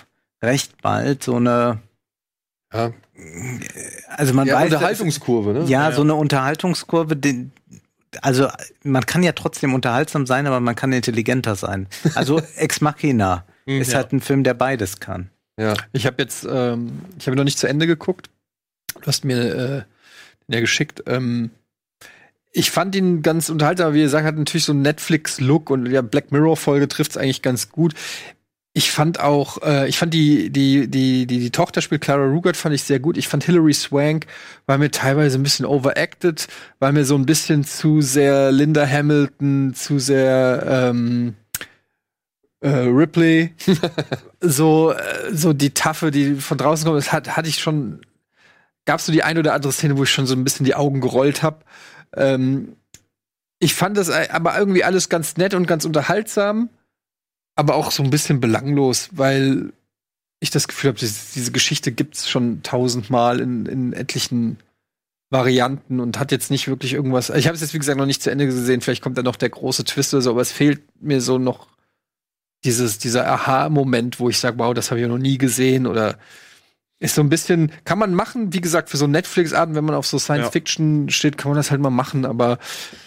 recht 0.42 0.80
bald 0.82 1.22
so 1.22 1.36
eine, 1.36 1.78
Ja. 2.72 2.92
also 4.08 4.34
man 4.34 4.46
ja, 4.46 4.54
weiß, 4.54 4.72
Unterhaltungskurve, 4.72 5.52
ne? 5.52 5.64
ja, 5.66 5.92
so 5.92 6.02
eine 6.02 6.14
Unterhaltungskurve, 6.14 7.16
die, 7.16 7.50
also 8.22 8.48
man 8.82 9.06
kann 9.06 9.22
ja 9.22 9.32
trotzdem 9.32 9.74
unterhaltsam 9.74 10.26
sein, 10.26 10.46
aber 10.46 10.60
man 10.60 10.74
kann 10.74 10.92
intelligenter 10.92 11.54
sein. 11.56 11.86
Also 12.14 12.40
Ex 12.56 12.80
Machina 12.80 13.44
Mhm, 13.66 13.80
ist 13.80 13.92
ja. 13.92 13.98
halt 13.98 14.12
ein 14.12 14.20
Film, 14.20 14.42
der 14.44 14.54
beides 14.54 15.00
kann. 15.00 15.30
ja. 15.58 15.74
Ich 15.92 16.06
habe 16.06 16.20
jetzt, 16.22 16.46
ähm, 16.50 17.00
ich 17.18 17.26
habe 17.26 17.36
noch 17.36 17.44
nicht 17.44 17.58
zu 17.58 17.66
Ende 17.66 17.86
geguckt. 17.86 18.30
Du 19.00 19.06
hast 19.06 19.24
mir 19.24 19.38
äh, 19.38 19.82
den 20.46 20.54
ja 20.54 20.60
geschickt. 20.60 21.02
Ähm, 21.06 21.50
ich 22.52 22.70
fand 22.70 22.96
ihn 22.96 23.22
ganz 23.22 23.48
unterhaltsam, 23.48 23.86
aber 23.88 23.94
wie 23.94 24.02
gesagt, 24.02 24.26
hat 24.26 24.36
natürlich 24.36 24.64
so 24.64 24.72
einen 24.72 24.82
Netflix-Look 24.82 25.70
und 25.70 25.86
ja, 25.86 26.02
Black 26.02 26.32
Mirror-Folge 26.32 26.88
trifft 26.88 27.12
es 27.12 27.16
eigentlich 27.16 27.42
ganz 27.42 27.70
gut. 27.70 27.94
Ich 28.72 28.92
fand 28.92 29.18
auch, 29.18 29.60
äh, 29.62 29.88
ich 29.88 29.98
fand 29.98 30.14
die, 30.14 30.50
die, 30.50 30.88
die, 30.88 31.26
die, 31.26 31.38
die 31.40 31.50
Tochter 31.50 31.80
spielt 31.80 32.02
Clara 32.02 32.26
Rugert, 32.26 32.56
fand 32.56 32.74
ich 32.74 32.84
sehr 32.84 33.00
gut. 33.00 33.16
Ich 33.16 33.26
fand 33.26 33.42
Hilary 33.42 33.74
Swank, 33.74 34.26
war 34.66 34.78
mir 34.78 34.92
teilweise 34.92 35.38
ein 35.38 35.42
bisschen 35.42 35.66
overacted, 35.66 36.46
war 36.78 36.92
mir 36.92 37.04
so 37.04 37.16
ein 37.16 37.26
bisschen 37.26 37.64
zu 37.64 38.00
sehr 38.00 38.52
Linda 38.52 38.86
Hamilton, 38.86 39.74
zu 39.74 39.98
sehr 39.98 40.64
ähm, 40.68 41.34
äh, 42.60 42.68
Ripley. 42.68 43.54
so, 44.40 44.92
äh, 44.92 45.34
so 45.34 45.52
die 45.52 45.74
Taffe, 45.74 46.12
die 46.12 46.36
von 46.36 46.56
draußen 46.56 46.84
kommt, 46.86 46.98
das 46.98 47.12
hat, 47.12 47.36
hatte 47.36 47.48
ich 47.48 47.58
schon, 47.58 48.00
gab's 48.84 49.06
so 49.06 49.12
die 49.12 49.24
ein 49.24 49.36
oder 49.36 49.54
andere 49.54 49.72
Szene, 49.72 49.98
wo 49.98 50.04
ich 50.04 50.10
schon 50.10 50.26
so 50.26 50.34
ein 50.36 50.44
bisschen 50.44 50.64
die 50.64 50.76
Augen 50.76 51.00
gerollt 51.00 51.42
habe. 51.42 51.64
Ähm, 52.14 52.76
ich 53.58 53.74
fand 53.74 53.96
das 53.96 54.08
äh, 54.10 54.28
aber 54.30 54.56
irgendwie 54.58 54.84
alles 54.84 55.08
ganz 55.08 55.36
nett 55.36 55.54
und 55.54 55.66
ganz 55.66 55.84
unterhaltsam, 55.84 56.70
aber 57.60 57.74
auch 57.74 57.90
so 57.90 58.02
ein 58.02 58.10
bisschen 58.10 58.40
belanglos, 58.40 59.10
weil 59.12 59.72
ich 60.40 60.50
das 60.50 60.66
Gefühl 60.66 60.88
habe, 60.88 60.98
diese, 60.98 61.52
Geschichte 61.52 61.92
gibt's 61.92 62.28
schon 62.28 62.62
tausendmal 62.62 63.38
in, 63.40 63.66
in 63.66 63.92
etlichen 63.92 64.56
Varianten 65.28 66.00
und 66.00 66.18
hat 66.18 66.32
jetzt 66.32 66.50
nicht 66.50 66.66
wirklich 66.68 66.94
irgendwas. 66.94 67.28
Ich 67.28 67.46
habe 67.46 67.54
es 67.54 67.60
jetzt 67.60 67.74
wie 67.74 67.78
gesagt 67.78 67.98
noch 67.98 68.06
nicht 68.06 68.22
zu 68.22 68.30
Ende 68.30 68.46
gesehen. 68.46 68.80
Vielleicht 68.80 69.02
kommt 69.02 69.18
da 69.18 69.22
noch 69.22 69.36
der 69.36 69.50
große 69.50 69.84
Twist 69.84 70.14
oder 70.14 70.22
so, 70.22 70.30
aber 70.30 70.40
es 70.40 70.50
fehlt 70.50 70.80
mir 71.00 71.20
so 71.20 71.36
noch 71.36 71.68
dieses 72.64 72.98
dieser 72.98 73.30
Aha-Moment, 73.30 74.18
wo 74.18 74.30
ich 74.30 74.38
sage, 74.38 74.58
wow, 74.58 74.72
das 74.72 74.90
habe 74.90 75.00
ich 75.00 75.06
noch 75.06 75.18
nie 75.18 75.36
gesehen 75.36 75.86
oder 75.86 76.18
ist 77.00 77.14
so 77.14 77.22
ein 77.22 77.30
bisschen, 77.30 77.72
kann 77.84 77.98
man 77.98 78.14
machen, 78.14 78.52
wie 78.52 78.60
gesagt, 78.60 78.90
für 78.90 78.98
so 78.98 79.06
Netflix-Abend, 79.06 79.74
wenn 79.74 79.84
man 79.84 79.94
auf 79.94 80.06
so 80.06 80.18
Science-Fiction 80.18 81.08
steht, 81.08 81.38
kann 81.38 81.50
man 81.50 81.56
das 81.56 81.70
halt 81.70 81.80
mal 81.80 81.88
machen, 81.90 82.26
aber 82.26 82.58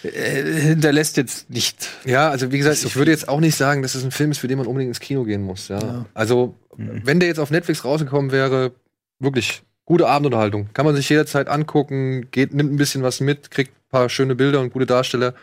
äh, 0.02 0.42
hinterlässt 0.42 1.16
jetzt 1.16 1.48
nicht. 1.48 1.88
Ja, 2.04 2.28
also 2.28 2.50
wie 2.50 2.58
gesagt, 2.58 2.78
so 2.78 2.88
ich 2.88 2.96
würde 2.96 3.12
jetzt 3.12 3.28
auch 3.28 3.38
nicht 3.40 3.56
sagen, 3.56 3.82
dass 3.82 3.94
es 3.94 4.02
ein 4.04 4.10
Film 4.10 4.32
ist, 4.32 4.38
für 4.38 4.48
den 4.48 4.58
man 4.58 4.66
unbedingt 4.66 4.88
ins 4.88 4.98
Kino 5.00 5.22
gehen 5.22 5.42
muss. 5.42 5.68
Ja. 5.68 5.78
Ja. 5.78 6.04
Also, 6.12 6.54
Mhm. 6.76 7.02
wenn 7.04 7.20
der 7.20 7.28
jetzt 7.28 7.38
auf 7.38 7.52
Netflix 7.52 7.84
rausgekommen 7.84 8.32
wäre, 8.32 8.72
wirklich 9.20 9.62
gute 9.84 10.08
Abendunterhaltung. 10.08 10.70
Kann 10.74 10.84
man 10.84 10.96
sich 10.96 11.08
jederzeit 11.08 11.46
angucken, 11.46 12.26
geht, 12.32 12.52
nimmt 12.52 12.72
ein 12.72 12.76
bisschen 12.76 13.04
was 13.04 13.20
mit, 13.20 13.52
kriegt 13.52 13.70
ein 13.70 13.90
paar 13.90 14.08
schöne 14.08 14.34
Bilder 14.34 14.60
und 14.60 14.72
gute 14.72 14.86
Darsteller. 14.86 15.34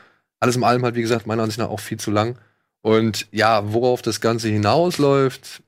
Alles 0.42 0.58
im 0.58 0.66
allem 0.66 0.84
halt, 0.84 0.96
wie 0.96 1.02
gesagt, 1.02 1.28
meiner 1.28 1.44
Ansicht 1.44 1.60
nach 1.60 1.70
auch 1.70 1.80
viel 1.80 2.00
zu 2.00 2.12
lang. 2.12 2.36
Und 2.82 3.28
ja, 3.32 3.72
worauf 3.72 4.02
das 4.02 4.20
Ganze 4.20 4.50
hinausläuft, 4.50 5.62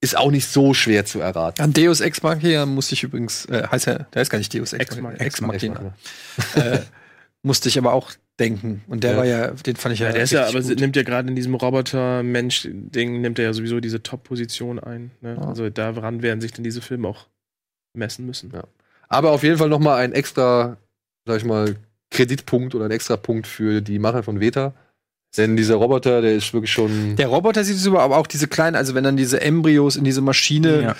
ist 0.00 0.16
auch 0.16 0.30
nicht 0.30 0.46
so 0.48 0.72
schwer 0.74 1.04
zu 1.04 1.20
erraten. 1.20 1.60
An 1.62 1.72
Deus 1.72 2.00
Ex 2.00 2.22
Machina 2.22 2.64
musste 2.66 2.94
ich 2.94 3.02
übrigens, 3.02 3.44
äh, 3.46 3.66
heißt 3.70 3.86
ja, 3.86 3.98
der 4.14 4.22
ist 4.22 4.30
gar 4.30 4.38
nicht 4.38 4.52
Deus 4.54 4.72
Ex, 4.72 4.96
Ex 4.96 5.00
Machina. 5.00 5.20
Ex 5.20 5.40
Machina. 5.40 5.94
Äh, 6.54 6.80
musste 7.42 7.68
ich 7.68 7.78
aber 7.78 7.92
auch 7.92 8.12
denken. 8.38 8.82
Und 8.88 9.04
der 9.04 9.12
Ja. 9.12 9.16
war 9.18 9.24
ja, 9.26 9.50
den 9.50 9.76
fand 9.76 9.92
ich 9.94 10.00
ja. 10.00 10.06
Ja, 10.08 10.12
der 10.14 10.22
ist 10.22 10.30
ja, 10.32 10.46
aber 10.46 10.60
gut. 10.62 10.80
nimmt 10.80 10.96
ja 10.96 11.02
gerade 11.02 11.28
in 11.28 11.36
diesem 11.36 11.54
Roboter-Mensch-Ding, 11.54 13.20
nimmt 13.20 13.38
er 13.38 13.46
ja 13.46 13.52
sowieso 13.52 13.80
diese 13.80 14.02
Top-Position 14.02 14.78
ein. 14.78 15.10
Ne? 15.20 15.36
Ja. 15.38 15.48
Also 15.48 15.68
daran 15.70 16.22
werden 16.22 16.40
sich 16.40 16.52
dann 16.52 16.64
diese 16.64 16.80
Filme 16.80 17.08
auch 17.08 17.26
messen 17.94 18.26
müssen. 18.26 18.50
Ja. 18.54 18.64
Aber 19.08 19.32
auf 19.32 19.42
jeden 19.42 19.58
Fall 19.58 19.68
noch 19.68 19.78
mal 19.80 19.96
ein 19.96 20.12
extra, 20.12 20.76
sag 21.26 21.38
ich 21.38 21.44
mal, 21.44 21.76
Kreditpunkt 22.10 22.74
oder 22.74 22.86
ein 22.86 22.90
extra 22.90 23.16
Punkt 23.16 23.46
für 23.46 23.80
die 23.80 23.98
Macher 23.98 24.22
von 24.22 24.40
Veta. 24.40 24.72
Denn 25.36 25.56
dieser 25.56 25.76
Roboter, 25.76 26.20
der 26.22 26.34
ist 26.34 26.52
wirklich 26.52 26.72
schon. 26.72 27.14
Der 27.14 27.28
Roboter 27.28 27.62
sieht 27.62 27.76
super, 27.78 28.00
aber 28.00 28.16
auch 28.16 28.26
diese 28.26 28.48
kleinen, 28.48 28.74
also 28.74 28.96
wenn 28.96 29.04
dann 29.04 29.16
diese 29.16 29.40
Embryos 29.40 29.94
in 29.94 30.02
diese 30.02 30.20
Maschine 30.22 30.82
Ja. 30.82 30.96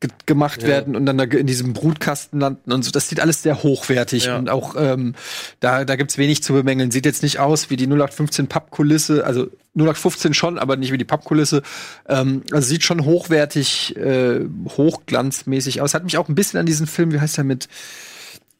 ge- 0.00 0.10
gemacht 0.24 0.62
Ja. 0.62 0.68
werden 0.68 0.96
und 0.96 1.04
dann 1.04 1.18
da 1.18 1.24
in 1.24 1.46
diesem 1.46 1.74
Brutkasten 1.74 2.40
landen 2.40 2.72
und 2.72 2.82
so, 2.82 2.90
das 2.90 3.10
sieht 3.10 3.20
alles 3.20 3.42
sehr 3.42 3.62
hochwertig 3.62 4.24
Ja. 4.24 4.38
und 4.38 4.48
auch 4.48 4.74
ähm, 4.78 5.14
da, 5.60 5.84
da 5.84 5.96
gibt's 5.96 6.16
wenig 6.16 6.42
zu 6.42 6.54
bemängeln. 6.54 6.90
Sieht 6.92 7.04
jetzt 7.04 7.22
nicht 7.22 7.40
aus 7.40 7.68
wie 7.68 7.76
die 7.76 7.86
0815 7.86 8.46
Pappkulisse, 8.46 9.26
also 9.26 9.48
0815 9.74 10.32
schon, 10.32 10.58
aber 10.58 10.76
nicht 10.76 10.90
wie 10.92 10.96
die 10.98 11.04
Pappkulisse. 11.04 11.62
Ähm, 12.08 12.42
also 12.52 12.66
sieht 12.66 12.84
schon 12.84 13.04
hochwertig, 13.04 13.96
äh, 13.98 14.40
hochglanzmäßig 14.78 15.82
aus. 15.82 15.92
Hat 15.92 16.04
mich 16.04 16.16
auch 16.16 16.28
ein 16.30 16.34
bisschen 16.34 16.58
an 16.58 16.64
diesen 16.66 16.86
Film, 16.86 17.12
wie 17.12 17.20
heißt 17.20 17.36
der 17.36 17.44
mit 17.44 17.68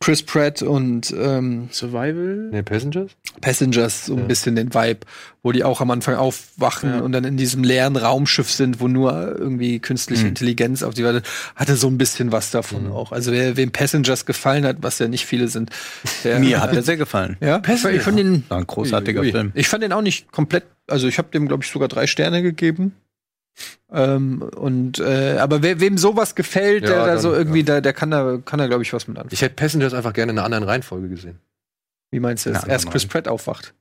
Chris 0.01 0.23
Pratt 0.23 0.61
und 0.61 1.15
ähm, 1.19 1.69
Survival? 1.73 2.51
Ne, 2.51 2.63
Passengers? 2.63 3.13
Passengers 3.41 4.07
so 4.07 4.17
ein 4.17 4.29
bisschen 4.29 4.55
den 4.55 4.75
Vibe, 4.75 5.01
wo 5.43 5.51
die 5.53 5.65
auch 5.65 5.81
am 5.81 5.91
Anfang 5.91 6.17
aufwachen 6.17 6.91
Ja. 6.91 7.01
und 7.01 7.13
dann 7.13 7.25
in 7.25 7.37
diesem 7.39 7.65
leeren 7.65 7.97
Raumschiff 7.97 8.51
sind, 8.51 8.81
wo 8.81 8.89
nur 8.89 9.13
irgendwie 9.39 9.79
künstliche 9.79 10.27
Intelligenz 10.27 10.83
auf 10.83 10.93
die 10.93 11.05
Welt 11.05 11.25
hatte 11.57 11.77
so 11.77 11.89
ein 11.89 11.97
bisschen 11.97 12.33
was 12.33 12.51
davon 12.51 12.91
auch. 12.93 13.13
Also 13.13 13.33
wer, 13.33 13.57
wem 13.57 13.71
Passengers 13.71 14.27
gefallen 14.27 14.67
hat, 14.67 14.79
was 14.81 14.99
ja 14.99 15.09
nicht 15.09 15.25
viele 15.25 15.49
sind, 15.49 15.71
der 16.23 16.39
Mir 16.45 16.61
hat 16.61 16.75
er 16.75 16.83
sehr 16.83 16.97
gefallen. 16.99 17.37
ja, 17.41 17.63
ich 17.67 18.03
fand 18.03 18.19
den 18.19 18.45
War 18.49 18.59
ein 18.59 18.67
großartiger 18.67 19.21
Ui, 19.21 19.27
ui. 19.29 19.33
Film. 19.33 19.53
ich 19.55 19.69
fand 19.69 19.83
den 19.83 19.93
auch 19.93 20.03
nicht 20.03 20.31
komplett, 20.33 20.65
also 20.87 21.09
ich 21.09 21.17
habe 21.17 21.29
dem 21.33 21.49
glaube 21.49 21.65
ich 21.65 21.71
sogar 21.71 21.89
drei 21.89 22.07
Sterne 22.07 22.43
gegeben. 22.43 22.95
Ähm, 23.93 24.43
und 24.43 24.99
äh, 24.99 25.39
aber 25.39 25.63
wer, 25.63 25.81
wem 25.81 25.99
sowas 25.99 26.35
gefällt, 26.35 26.83
Ja, 26.85 26.91
der 26.91 27.07
da 27.07 27.19
so 27.19 27.33
irgendwie, 27.33 27.63
der, 27.63 27.81
der 27.81 27.93
kann 27.93 28.11
da 28.11 28.39
kann 28.45 28.59
da 28.59 28.67
glaube 28.67 28.83
ich 28.83 28.93
was 28.93 29.07
mit 29.07 29.17
anfangen. 29.17 29.33
Ich 29.33 29.43
hätte 29.43 29.55
Passengers 29.55 29.95
einfach 29.95 30.13
gerne 30.13 30.33
in 30.33 30.39
einer 30.39 30.45
anderen 30.45 30.65
Reihenfolge 30.65 31.09
gesehen. 31.09 31.39
Wie 32.11 32.21
meinst 32.21 32.47
du 32.47 32.51
das? 32.51 32.65
Erst 32.65 32.91
Chris. 32.91 33.07
Pratt 33.07 33.29
aufwacht. 33.29 33.75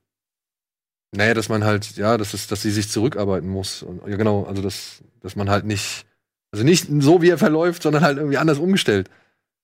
Naja, 1.16 1.34
dass 1.34 1.48
man 1.48 1.64
halt, 1.64 1.96
ja, 1.96 2.16
das 2.16 2.34
ist, 2.34 2.50
dass 2.50 2.62
sie 2.62 2.70
sich 2.70 2.90
zurückarbeiten 2.90 3.48
muss. 3.48 3.82
Und, 3.82 4.06
ja, 4.06 4.16
genau, 4.16 4.44
also 4.44 4.62
dass, 4.62 5.02
dass 5.22 5.36
man 5.36 5.48
halt 5.48 5.64
nicht, 5.64 6.06
also 6.50 6.64
nicht 6.64 6.88
so 7.00 7.22
wie 7.22 7.30
er 7.30 7.38
verläuft, 7.38 7.82
sondern 7.82 8.02
halt 8.02 8.18
irgendwie 8.18 8.38
anders 8.38 8.58
umgestellt. 8.58 9.08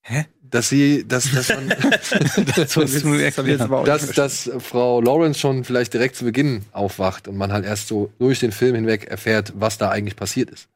Hä? 0.01 0.25
Dass 0.41 0.67
sie, 0.67 1.07
dass, 1.07 1.31
dass 1.31 1.49
man, 1.49 1.69
Das 2.55 2.75
dass, 3.85 4.11
dass 4.11 4.51
Frau 4.59 4.99
Lawrence 4.99 5.39
schon 5.39 5.63
vielleicht 5.63 5.93
direkt 5.93 6.15
zu 6.15 6.25
Beginn 6.25 6.65
aufwacht 6.73 7.27
und 7.27 7.37
man 7.37 7.53
halt 7.53 7.65
erst 7.65 7.87
so 7.87 8.11
durch 8.19 8.39
den 8.39 8.51
Film 8.51 8.75
hinweg 8.75 9.05
erfährt, 9.05 9.53
was 9.55 9.77
da 9.77 9.89
eigentlich 9.89 10.15
passiert 10.17 10.49
ist. 10.49 10.67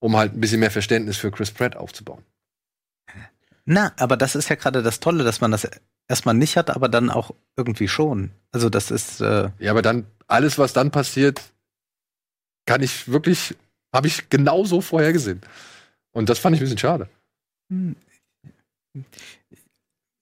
Um 0.00 0.16
halt 0.16 0.34
ein 0.34 0.40
bisschen 0.40 0.60
mehr 0.60 0.70
Verständnis 0.70 1.18
für 1.18 1.30
Chris 1.30 1.50
Pratt 1.50 1.76
aufzubauen. 1.76 2.24
Na, 3.66 3.92
aber 3.98 4.16
das 4.16 4.34
ist 4.34 4.48
ja 4.48 4.56
gerade 4.56 4.82
das 4.82 5.00
Tolle, 5.00 5.22
dass 5.22 5.40
man 5.40 5.50
das 5.50 5.68
erstmal 6.08 6.34
nicht 6.34 6.56
hat, 6.56 6.70
aber 6.70 6.88
dann 6.88 7.10
auch 7.10 7.32
irgendwie 7.56 7.88
schon. 7.88 8.30
Also 8.52 8.70
das 8.70 8.90
ist 8.90 9.20
äh, 9.20 9.50
Ja, 9.58 9.70
aber 9.70 9.82
dann, 9.82 10.06
alles, 10.26 10.58
was 10.58 10.72
dann 10.72 10.90
passiert, 10.90 11.40
kann 12.66 12.82
ich 12.82 13.08
wirklich, 13.10 13.54
habe 13.92 14.06
ich 14.06 14.28
genauso 14.30 14.80
vorhergesehen. 14.80 15.40
Und 16.12 16.28
das 16.28 16.38
fand 16.38 16.56
ich 16.56 16.60
ein 16.60 16.64
bisschen 16.64 16.78
schade. 16.78 17.08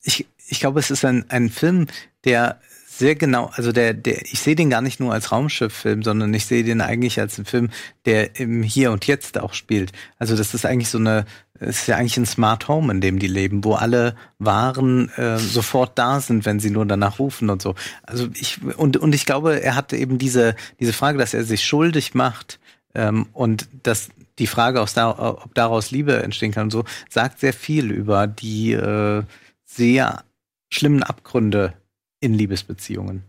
Ich, 0.02 0.26
ich 0.48 0.60
glaube, 0.60 0.80
es 0.80 0.90
ist 0.90 1.04
ein, 1.04 1.28
ein 1.30 1.50
Film, 1.50 1.86
der 2.24 2.60
sehr 2.98 3.14
genau, 3.14 3.50
also 3.54 3.70
der, 3.70 3.94
der, 3.94 4.22
ich 4.22 4.40
sehe 4.40 4.56
den 4.56 4.70
gar 4.70 4.80
nicht 4.80 4.98
nur 4.98 5.12
als 5.12 5.30
Raumschifffilm, 5.30 6.02
sondern 6.02 6.34
ich 6.34 6.46
sehe 6.46 6.64
den 6.64 6.80
eigentlich 6.80 7.20
als 7.20 7.38
einen 7.38 7.46
Film, 7.46 7.70
der 8.06 8.40
im 8.40 8.64
Hier 8.64 8.90
und 8.90 9.06
Jetzt 9.06 9.38
auch 9.38 9.54
spielt. 9.54 9.92
Also 10.18 10.36
das 10.36 10.52
ist 10.52 10.66
eigentlich 10.66 10.88
so 10.88 10.98
eine, 10.98 11.24
ist 11.60 11.86
ja 11.86 11.96
eigentlich 11.96 12.16
ein 12.16 12.26
Smart 12.26 12.66
Home, 12.66 12.92
in 12.92 13.00
dem 13.00 13.20
die 13.20 13.28
leben, 13.28 13.62
wo 13.62 13.74
alle 13.74 14.16
Waren 14.40 15.10
äh, 15.10 15.38
sofort 15.38 15.96
da 15.96 16.20
sind, 16.20 16.44
wenn 16.44 16.58
sie 16.58 16.70
nur 16.70 16.86
danach 16.86 17.20
rufen 17.20 17.50
und 17.50 17.62
so. 17.62 17.76
Also 18.02 18.28
ich 18.34 18.60
und 18.76 18.96
und 18.96 19.14
ich 19.14 19.26
glaube, 19.26 19.62
er 19.62 19.76
hatte 19.76 19.96
eben 19.96 20.18
diese 20.18 20.56
diese 20.80 20.92
Frage, 20.92 21.18
dass 21.18 21.34
er 21.34 21.44
sich 21.44 21.64
schuldig 21.64 22.14
macht 22.14 22.58
ähm, 22.96 23.26
und 23.32 23.68
dass 23.84 24.08
die 24.38 24.46
Frage, 24.46 24.80
aus 24.80 24.94
da, 24.94 25.10
ob 25.18 25.54
daraus 25.54 25.90
Liebe 25.90 26.22
entstehen 26.22 26.52
kann 26.52 26.64
und 26.64 26.70
so, 26.70 26.84
sagt 27.08 27.40
sehr 27.40 27.52
viel 27.52 27.90
über 27.90 28.26
die 28.26 28.72
äh, 28.72 29.22
sehr 29.64 30.24
schlimmen 30.70 31.02
Abgründe 31.02 31.72
in 32.20 32.34
Liebesbeziehungen. 32.34 33.22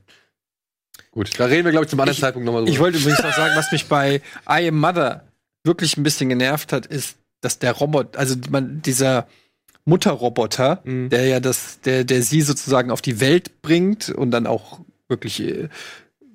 Gut, 1.11 1.39
da 1.39 1.45
reden 1.45 1.65
wir, 1.65 1.71
glaube 1.71 1.85
ich, 1.85 1.89
zum 1.89 1.99
anderen 1.99 2.15
Ich- 2.15 2.21
Zeitpunkt 2.21 2.45
nochmal 2.45 2.61
drüber. 2.61 2.71
Ich 2.73 2.79
wollte 2.79 2.97
übrigens 2.99 3.21
noch 3.23 3.33
sagen, 3.33 3.53
was 3.55 3.71
mich 3.71 3.87
bei 3.87 4.21
I 4.49 4.67
Am 4.67 4.79
Mother 4.79 5.23
wirklich 5.63 5.97
ein 5.97 6.03
bisschen 6.03 6.29
genervt 6.29 6.71
hat, 6.71 6.85
ist, 6.85 7.17
dass 7.41 7.59
der 7.59 7.71
Roboter, 7.73 8.19
also 8.19 8.35
man, 8.49 8.81
dieser 8.81 9.27
Mutterroboter, 9.85 10.81
Mhm. 10.83 11.09
der 11.09 11.25
ja 11.25 11.39
das, 11.39 11.79
der, 11.81 12.03
der 12.03 12.21
sie 12.21 12.41
sozusagen 12.41 12.91
auf 12.91 13.01
die 13.01 13.19
Welt 13.19 13.61
bringt 13.61 14.09
und 14.09 14.31
dann 14.31 14.45
auch 14.45 14.79
wirklich 15.07 15.39
äh, 15.41 15.69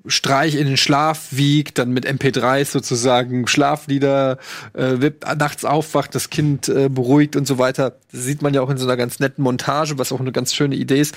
Streich 0.06 0.56
in 0.56 0.66
den 0.66 0.76
Schlaf 0.76 1.28
wiegt, 1.30 1.78
dann 1.78 1.90
mit 1.90 2.06
MP3s 2.06 2.66
sozusagen 2.66 3.46
Schlaflieder 3.46 4.38
äh, 4.74 5.00
wippt, 5.00 5.24
nachts 5.38 5.64
aufwacht, 5.64 6.14
das 6.14 6.30
Kind 6.30 6.68
äh, 6.68 6.88
beruhigt 6.88 7.36
und 7.36 7.46
so 7.46 7.58
weiter. 7.58 7.96
Das 8.12 8.24
sieht 8.24 8.42
man 8.42 8.52
ja 8.52 8.60
auch 8.60 8.70
in 8.70 8.76
so 8.76 8.84
einer 8.86 8.96
ganz 8.96 9.18
netten 9.18 9.42
Montage, 9.42 9.98
was 9.98 10.12
auch 10.12 10.20
eine 10.20 10.32
ganz 10.32 10.54
schöne 10.54 10.74
Idee 10.74 11.00
ist. 11.00 11.16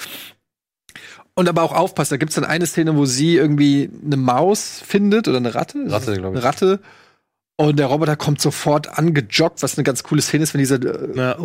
Und 1.35 1.47
aber 1.47 1.61
auch 1.63 1.73
aufpasst, 1.73 2.11
da 2.11 2.17
gibt's 2.17 2.35
dann 2.35 2.45
eine 2.45 2.65
Szene, 2.65 2.95
wo 2.95 3.05
sie 3.05 3.35
irgendwie 3.35 3.89
eine 4.03 4.17
Maus 4.17 4.81
findet 4.85 5.27
oder 5.27 5.37
eine 5.37 5.53
Ratte. 5.53 5.83
Ratte, 5.87 6.15
glaub 6.15 6.33
ich. 6.33 6.37
Eine 6.37 6.43
Ratte. 6.43 6.79
Und 7.59 7.79
der 7.79 7.87
Roboter 7.87 8.15
kommt 8.15 8.39
sofort 8.39 8.99
angejoggt, 8.99 9.63
was 9.63 9.77
eine 9.77 9.83
ganz 9.83 10.03
coole 10.03 10.21
Szene 10.21 10.43
ist, 10.43 10.53
wenn 10.53 10.59
dieser 10.59 10.79
äh, 10.79 11.17
Ja. 11.17 11.37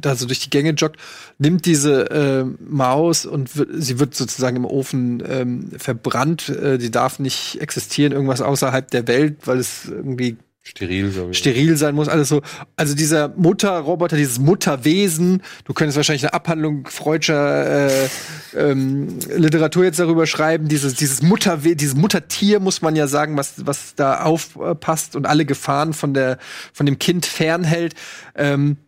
da 0.00 0.14
so 0.14 0.26
durch 0.26 0.38
die 0.38 0.50
Gänge 0.50 0.70
joggt, 0.70 0.96
nimmt 1.38 1.66
diese 1.66 2.08
äh, 2.08 2.44
Maus 2.68 3.26
und 3.26 3.50
sie 3.72 3.98
wird 3.98 4.14
sozusagen 4.14 4.56
im 4.58 4.64
Ofen 4.64 5.20
ähm, 5.28 5.72
verbrannt. 5.76 6.48
Äh, 6.50 6.78
die 6.78 6.92
darf 6.92 7.18
nicht 7.18 7.60
existieren, 7.60 8.12
irgendwas 8.12 8.42
außerhalb 8.42 8.88
der 8.92 9.08
Welt, 9.08 9.38
weil 9.46 9.58
es 9.58 9.86
irgendwie 9.86 10.36
Steril, 10.66 11.12
so 11.12 11.32
steril 11.32 11.76
sein 11.76 11.94
muss, 11.94 12.08
alles 12.08 12.28
so. 12.28 12.42
Also 12.74 12.96
dieser 12.96 13.28
Mutterroboter, 13.28 14.16
dieses 14.16 14.40
Mutterwesen, 14.40 15.44
du 15.64 15.72
könntest 15.74 15.96
wahrscheinlich 15.96 16.24
eine 16.24 16.34
Abhandlung 16.34 16.88
freudscher 16.88 17.86
äh, 17.86 18.08
ähm, 18.56 19.20
Literatur 19.36 19.84
jetzt 19.84 20.00
darüber 20.00 20.26
schreiben. 20.26 20.66
Dieses, 20.66 20.94
dieses 20.94 21.22
Mutterwe 21.22 21.76
dieses 21.76 21.94
Muttertier 21.94 22.58
muss 22.58 22.82
man 22.82 22.96
ja 22.96 23.06
sagen, 23.06 23.36
was, 23.36 23.64
was 23.64 23.94
da 23.94 24.22
aufpasst 24.22 25.14
und 25.14 25.24
alle 25.24 25.44
Gefahren 25.44 25.92
von 25.92 26.14
der, 26.14 26.36
von 26.72 26.84
dem 26.84 26.98
Kind 26.98 27.26
fernhält. 27.26 27.94
Ähm, 28.34 28.78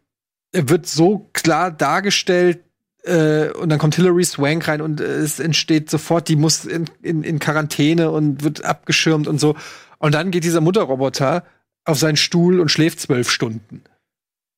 wird 0.52 0.86
so 0.86 1.30
klar 1.32 1.70
dargestellt, 1.70 2.58
äh, 3.04 3.50
und 3.52 3.68
dann 3.68 3.78
kommt 3.78 3.94
Hilary 3.94 4.24
Swank 4.24 4.66
rein 4.66 4.80
und 4.80 5.00
es 5.00 5.38
entsteht 5.38 5.90
sofort, 5.90 6.28
die 6.28 6.34
muss 6.34 6.64
in, 6.64 6.86
in, 7.02 7.22
in 7.22 7.38
Quarantäne 7.38 8.10
und 8.10 8.42
wird 8.42 8.64
abgeschirmt 8.64 9.28
und 9.28 9.38
so. 9.38 9.54
Und 9.98 10.14
dann 10.14 10.32
geht 10.32 10.42
dieser 10.42 10.60
Mutterroboter 10.60 11.44
auf 11.88 11.98
seinen 11.98 12.16
Stuhl 12.16 12.60
und 12.60 12.70
schläft 12.70 13.00
zwölf 13.00 13.30
Stunden. 13.30 13.82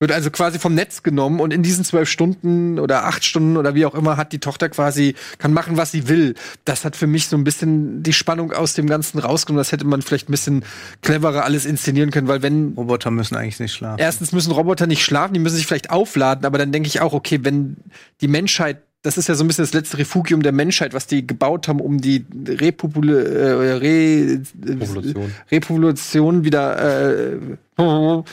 Wird 0.00 0.12
also 0.12 0.30
quasi 0.30 0.58
vom 0.58 0.74
Netz 0.74 1.02
genommen 1.02 1.40
und 1.40 1.52
in 1.52 1.62
diesen 1.62 1.84
zwölf 1.84 2.08
Stunden 2.08 2.78
oder 2.78 3.04
acht 3.04 3.22
Stunden 3.22 3.58
oder 3.58 3.74
wie 3.74 3.84
auch 3.84 3.94
immer 3.94 4.16
hat 4.16 4.32
die 4.32 4.38
Tochter 4.38 4.70
quasi, 4.70 5.14
kann 5.36 5.52
machen, 5.52 5.76
was 5.76 5.92
sie 5.92 6.08
will. 6.08 6.34
Das 6.64 6.86
hat 6.86 6.96
für 6.96 7.06
mich 7.06 7.28
so 7.28 7.36
ein 7.36 7.44
bisschen 7.44 8.02
die 8.02 8.14
Spannung 8.14 8.50
aus 8.50 8.72
dem 8.72 8.86
Ganzen 8.86 9.18
rausgenommen. 9.18 9.60
Das 9.60 9.72
hätte 9.72 9.84
man 9.84 10.00
vielleicht 10.00 10.30
ein 10.30 10.32
bisschen 10.32 10.64
cleverer 11.02 11.44
alles 11.44 11.66
inszenieren 11.66 12.10
können, 12.10 12.28
weil 12.28 12.40
wenn 12.40 12.72
Roboter 12.78 13.10
müssen 13.10 13.36
eigentlich 13.36 13.60
nicht 13.60 13.74
schlafen. 13.74 14.00
erstens 14.00 14.32
müssen 14.32 14.52
Roboter 14.52 14.86
nicht 14.86 15.04
schlafen, 15.04 15.34
die 15.34 15.40
müssen 15.40 15.56
sich 15.56 15.66
vielleicht 15.66 15.90
aufladen, 15.90 16.46
aber 16.46 16.56
dann 16.56 16.72
denke 16.72 16.86
ich 16.86 17.02
auch, 17.02 17.12
okay, 17.12 17.40
wenn 17.42 17.76
die 18.22 18.28
Menschheit, 18.28 18.82
das 19.02 19.16
ist 19.16 19.28
ja 19.28 19.34
so 19.34 19.44
ein 19.44 19.46
bisschen 19.46 19.64
das 19.64 19.72
letzte 19.72 19.98
Refugium 19.98 20.42
der 20.42 20.52
Menschheit, 20.52 20.92
was 20.92 21.06
die 21.06 21.26
gebaut 21.26 21.68
haben, 21.68 21.80
um 21.80 22.00
die 22.00 22.26
Repopul 22.46 23.08
äh, 23.08 23.50
Re 23.52 24.42
Revolution. 24.62 25.32
Repopulation 25.50 26.44
wieder 26.44 27.32
äh, 27.32 27.38
ähm, 27.78 28.24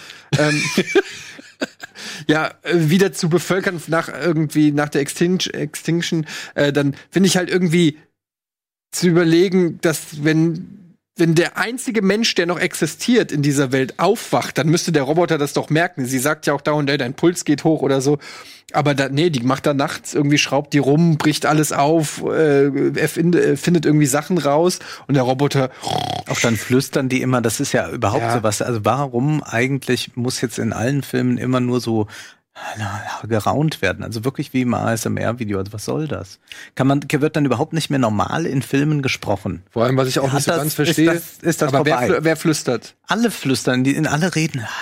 ja 2.27 2.51
wieder 2.71 3.13
zu 3.13 3.29
bevölkern 3.29 3.81
nach 3.87 4.09
irgendwie 4.09 4.71
nach 4.71 4.89
der 4.89 5.01
Extinction, 5.01 5.53
Extinction 5.53 6.25
äh, 6.55 6.73
dann 6.73 6.95
finde 7.09 7.27
ich 7.27 7.37
halt 7.37 7.49
irgendwie 7.49 7.97
zu 8.91 9.07
überlegen, 9.07 9.79
dass 9.81 10.23
wenn 10.23 10.86
wenn 11.17 11.35
der 11.35 11.57
einzige 11.57 12.01
Mensch, 12.01 12.35
der 12.35 12.45
noch 12.45 12.59
existiert 12.59 13.31
in 13.31 13.41
dieser 13.41 13.71
Welt, 13.71 13.95
aufwacht, 13.97 14.57
dann 14.57 14.67
müsste 14.67 14.91
der 14.91 15.03
Roboter 15.03 15.37
das 15.37 15.53
doch 15.53 15.69
merken. 15.69 16.05
Sie 16.05 16.19
sagt 16.19 16.45
ja 16.45 16.53
auch 16.53 16.61
dauernd, 16.61 16.89
ey, 16.89 16.97
dein 16.97 17.13
Puls 17.13 17.45
geht 17.45 17.63
hoch 17.63 17.81
oder 17.81 18.01
so. 18.01 18.17
Aber 18.73 18.93
da, 18.93 19.07
nee, 19.07 19.29
die 19.29 19.43
macht 19.43 19.65
da 19.65 19.73
nachts 19.73 20.13
irgendwie, 20.13 20.37
schraubt 20.37 20.73
die 20.73 20.77
rum, 20.79 21.17
bricht 21.17 21.45
alles 21.45 21.71
auf, 21.71 22.21
äh, 22.25 22.65
äh, 22.65 23.07
findet 23.55 23.85
irgendwie 23.85 24.05
Sachen 24.05 24.37
raus 24.37 24.79
und 25.07 25.13
der 25.13 25.23
Roboter, 25.23 25.71
Auch 26.27 26.39
dann 26.41 26.57
flüstern 26.57 27.07
die 27.07 27.21
immer, 27.21 27.41
das 27.41 27.61
ist 27.61 27.71
ja 27.71 27.89
überhaupt 27.89 28.23
Ja. 28.23 28.33
so 28.33 28.43
was. 28.43 28.61
Also 28.61 28.83
warum 28.83 29.41
eigentlich 29.41 30.11
muss 30.15 30.41
jetzt 30.41 30.59
in 30.59 30.73
allen 30.73 31.01
Filmen 31.01 31.37
immer 31.37 31.61
nur 31.61 31.79
so 31.79 32.07
geraunt 33.27 33.81
werden? 33.81 34.03
Also 34.03 34.23
wirklich 34.25 34.53
wie 34.53 34.61
im 34.61 34.73
ASMR-Video. 34.73 35.57
Also 35.59 35.73
was 35.73 35.85
soll 35.85 36.07
das? 36.07 36.39
Kann 36.75 36.87
man, 36.87 37.01
wird 37.09 37.35
dann 37.35 37.45
überhaupt 37.45 37.73
nicht 37.73 37.89
mehr 37.89 37.99
normal 37.99 38.45
in 38.45 38.61
Filmen 38.61 39.01
gesprochen? 39.01 39.63
Vor 39.71 39.83
allem, 39.85 39.97
was 39.97 40.07
ich 40.07 40.19
auch 40.19 40.27
Ja, 40.27 40.33
nicht 40.35 40.43
so 40.45 40.51
das- 40.51 40.57
ganz 40.59 40.67
ist 40.69 40.75
verstehe. 40.75 41.13
das- 41.13 41.37
ist 41.41 41.61
das 41.61 41.73
aber 41.73 41.85
wer, 41.85 41.97
vorbei? 41.99 42.17
wer 42.23 42.37
flüstert? 42.37 42.95
Alle 43.07 43.31
flüstern, 43.31 43.83
die 43.83 43.95
in 43.95 44.07
alle 44.07 44.35
reden. 44.35 44.65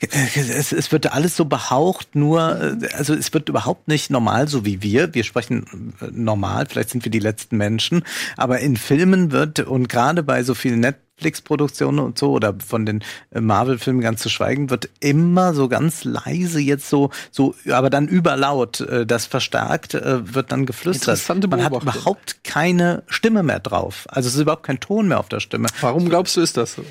Es, 0.00 0.72
es 0.72 0.92
wird 0.92 1.12
alles 1.12 1.36
so 1.36 1.46
behaucht, 1.46 2.14
nur, 2.14 2.60
äh, 2.60 2.88
also 2.94 3.14
es 3.14 3.32
wird 3.32 3.48
überhaupt 3.48 3.88
nicht 3.88 4.10
normal, 4.10 4.48
so 4.48 4.64
wie 4.64 4.82
wir. 4.82 5.14
Wir 5.14 5.24
sprechen 5.24 5.94
äh, 6.00 6.08
normal, 6.10 6.66
vielleicht 6.68 6.90
sind 6.90 7.04
wir 7.04 7.10
die 7.10 7.18
letzten 7.18 7.56
Menschen, 7.56 8.04
aber 8.36 8.58
in 8.60 8.76
Filmen 8.76 9.32
wird 9.32 9.60
und 9.60 9.88
gerade 9.88 10.22
bei 10.22 10.42
so 10.42 10.54
vielen 10.54 10.80
Netflix-Produktionen 10.80 11.98
und 11.98 12.18
so 12.18 12.32
oder 12.32 12.54
von 12.64 12.84
den 12.84 13.02
äh, 13.30 13.40
Marvel-Filmen 13.40 14.02
ganz 14.02 14.20
zu 14.20 14.28
schweigen, 14.28 14.68
wird 14.68 14.90
immer 15.00 15.54
so 15.54 15.68
ganz 15.68 16.04
leise 16.04 16.60
jetzt 16.60 16.90
so, 16.90 17.10
so, 17.30 17.54
aber 17.70 17.88
dann 17.88 18.06
überlaut, 18.06 18.86
das 19.06 19.24
verstärkt, 19.24 19.94
wird 19.94 20.52
dann 20.52 20.66
geflüstert. 20.66 21.08
Interessante 21.08 21.48
Man 21.48 21.64
hat 21.64 21.72
überhaupt 21.72 22.44
keine 22.44 23.02
Stimme 23.06 23.42
mehr 23.42 23.60
drauf. 23.60 24.06
Also 24.08 24.28
es 24.28 24.34
ist 24.34 24.40
überhaupt 24.42 24.64
kein 24.64 24.80
Ton 24.80 25.08
mehr 25.08 25.20
auf 25.20 25.28
der 25.28 25.40
Stimme. 25.40 25.68
Warum 25.80 26.08
glaubst 26.08 26.36
du, 26.36 26.42
ist 26.42 26.56
das 26.56 26.74
so? 26.74 26.84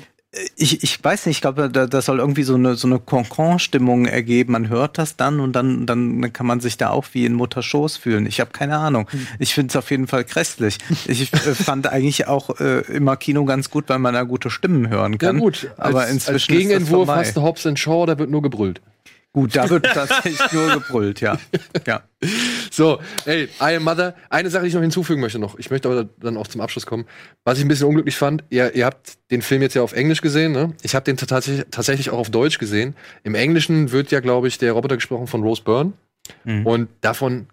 Ich, 0.56 0.82
ich 0.82 1.02
weiß 1.02 1.26
nicht, 1.26 1.36
ich 1.36 1.40
glaube, 1.40 1.70
da, 1.70 1.86
das 1.86 2.06
soll 2.06 2.18
irgendwie 2.18 2.42
so 2.42 2.54
eine, 2.54 2.74
so 2.74 2.86
eine 2.86 2.98
Concon-Stimmung 2.98 4.06
ergeben. 4.06 4.52
Man 4.52 4.68
hört 4.68 4.98
das 4.98 5.16
dann 5.16 5.40
und 5.40 5.54
dann, 5.54 5.86
dann, 5.86 6.32
kann 6.32 6.46
man 6.46 6.60
sich 6.60 6.76
da 6.76 6.90
auch 6.90 7.06
wie 7.12 7.24
in 7.24 7.32
Mutterschoß 7.34 7.96
fühlen. 7.96 8.26
Ich 8.26 8.40
habe 8.40 8.50
keine 8.50 8.76
Ahnung. 8.76 9.08
Ich 9.38 9.54
finde 9.54 9.70
es 9.70 9.76
auf 9.76 9.90
jeden 9.90 10.06
Fall 10.06 10.24
grässlich. 10.24 10.78
Ich 11.06 11.32
äh, 11.32 11.36
fand 11.54 11.86
eigentlich 11.86 12.26
auch 12.26 12.60
äh, 12.60 12.80
immer 12.92 13.16
Kino 13.16 13.44
ganz 13.44 13.70
gut, 13.70 13.88
weil 13.88 13.98
man 13.98 14.14
da 14.14 14.22
gute 14.24 14.50
Stimmen 14.50 14.88
hören 14.88 15.18
kann. 15.18 15.36
aber 15.76 16.00
als, 16.00 16.10
inzwischen 16.10 16.34
als 16.34 16.46
Gegenentwurf 16.46 16.80
ist 16.80 16.90
das 16.90 16.90
vorbei. 16.90 17.20
hast 17.20 17.36
du 17.36 17.42
Hobbs 17.42 17.66
and 17.66 17.78
Shaw, 17.78 18.06
da 18.06 18.18
wird 18.18 18.30
nur 18.30 18.42
gebrüllt. 18.42 18.80
Gut, 19.36 19.54
da 19.54 19.68
wird 19.68 19.84
tatsächlich 19.92 20.40
nur 20.50 20.72
gebrüllt, 20.72 21.20
ja. 21.20 21.36
ja. 21.86 22.00
So, 22.70 23.00
ey, 23.26 23.50
I 23.60 23.76
Am 23.76 23.84
Mother. 23.84 24.14
Eine 24.30 24.48
Sache, 24.48 24.62
die 24.62 24.68
ich 24.68 24.74
noch 24.74 24.80
hinzufügen 24.80 25.20
möchte 25.20 25.38
noch. 25.38 25.58
Ich 25.58 25.70
möchte 25.70 25.90
aber 25.90 26.08
dann 26.18 26.38
auch 26.38 26.46
zum 26.46 26.62
Abschluss 26.62 26.86
kommen. 26.86 27.04
Was 27.44 27.58
ich 27.58 27.64
ein 27.66 27.68
bisschen 27.68 27.86
unglücklich 27.86 28.16
fand, 28.16 28.44
ihr, 28.48 28.74
ihr 28.74 28.86
habt 28.86 29.18
den 29.30 29.42
Film 29.42 29.60
jetzt 29.60 29.74
ja 29.74 29.82
auf 29.82 29.92
Englisch 29.92 30.22
gesehen, 30.22 30.52
ne? 30.52 30.72
Ich 30.80 30.94
habe 30.94 31.04
den 31.04 31.18
tatsächlich, 31.18 31.66
tatsächlich 31.70 32.08
auch 32.08 32.18
auf 32.18 32.30
Deutsch 32.30 32.56
gesehen. 32.56 32.96
Im 33.24 33.34
Englischen 33.34 33.92
wird 33.92 34.10
ja, 34.10 34.20
glaube 34.20 34.48
ich, 34.48 34.56
der 34.56 34.72
Roboter 34.72 34.96
gesprochen 34.96 35.26
von 35.26 35.42
Rose 35.42 35.62
Byrne. 35.62 35.92
Mhm. 36.44 36.66
Und 36.66 36.88
davon 37.02 37.48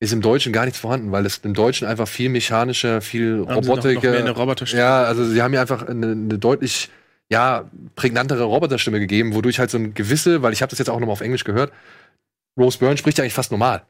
ist 0.00 0.14
im 0.14 0.22
Deutschen 0.22 0.54
gar 0.54 0.64
nichts 0.64 0.80
vorhanden, 0.80 1.12
weil 1.12 1.26
es 1.26 1.36
im 1.44 1.52
Deutschen 1.52 1.86
einfach 1.86 2.08
viel 2.08 2.30
mechanischer, 2.30 3.02
viel 3.02 3.40
Roboterstimme. 4.32 4.80
Ja, 4.80 5.02
also 5.02 5.22
sie 5.26 5.42
haben 5.42 5.52
ja 5.52 5.60
einfach 5.60 5.86
eine, 5.86 6.12
eine 6.12 6.38
deutlich 6.38 6.88
ja, 7.30 7.68
prägnantere 7.96 8.44
Roboterstimme 8.44 9.00
gegeben, 9.00 9.34
wodurch 9.34 9.58
halt 9.58 9.70
so 9.70 9.78
ein 9.78 9.94
gewisse, 9.94 10.42
weil 10.42 10.52
ich 10.52 10.62
habe 10.62 10.70
das 10.70 10.78
jetzt 10.78 10.88
auch 10.88 11.00
nochmal 11.00 11.12
auf 11.12 11.20
Englisch 11.20 11.44
gehört, 11.44 11.72
Rose 12.58 12.78
Byrne 12.78 12.96
spricht 12.96 13.18
ja 13.18 13.24
eigentlich 13.24 13.34
fast 13.34 13.50
normal. 13.50 13.82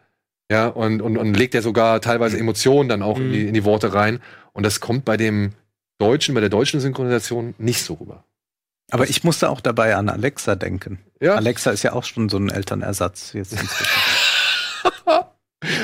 Ja, 0.51 0.69
und, 0.69 1.03
und, 1.03 1.17
und 1.17 1.35
legt 1.35 1.55
ja 1.55 1.63
sogar 1.63 2.01
teilweise 2.01 2.39
Emotionen 2.39 2.89
dann 2.89 3.03
auch 3.03 3.19
in, 3.19 3.33
die, 3.33 3.49
in 3.49 3.55
die 3.55 3.65
Worte 3.65 3.95
rein. 3.95 4.21
Und 4.53 4.65
das 4.65 4.81
kommt 4.81 5.05
bei 5.05 5.17
dem 5.17 5.53
Deutschen, 5.99 6.35
bei 6.35 6.41
der 6.41 6.51
deutschen 6.51 6.81
Synchronisation 6.81 7.55
nicht 7.59 7.83
so 7.83 7.95
rüber. 7.95 8.25
Aber 8.93 9.09
ich 9.09 9.25
musste 9.25 9.51
auch 9.51 9.61
dabei 9.61 9.97
an 9.97 10.09
Alexa 10.09 10.55
denken. 10.55 11.01
Ja, 11.21 11.35
Alexa 11.35 11.73
ist 11.73 11.83
ja 11.83 11.93
auch 11.93 12.05
schon 12.05 12.29
so 12.29 12.37
ein 12.37 12.51
Elternersatz 12.51 13.33
jetzt 13.33 13.57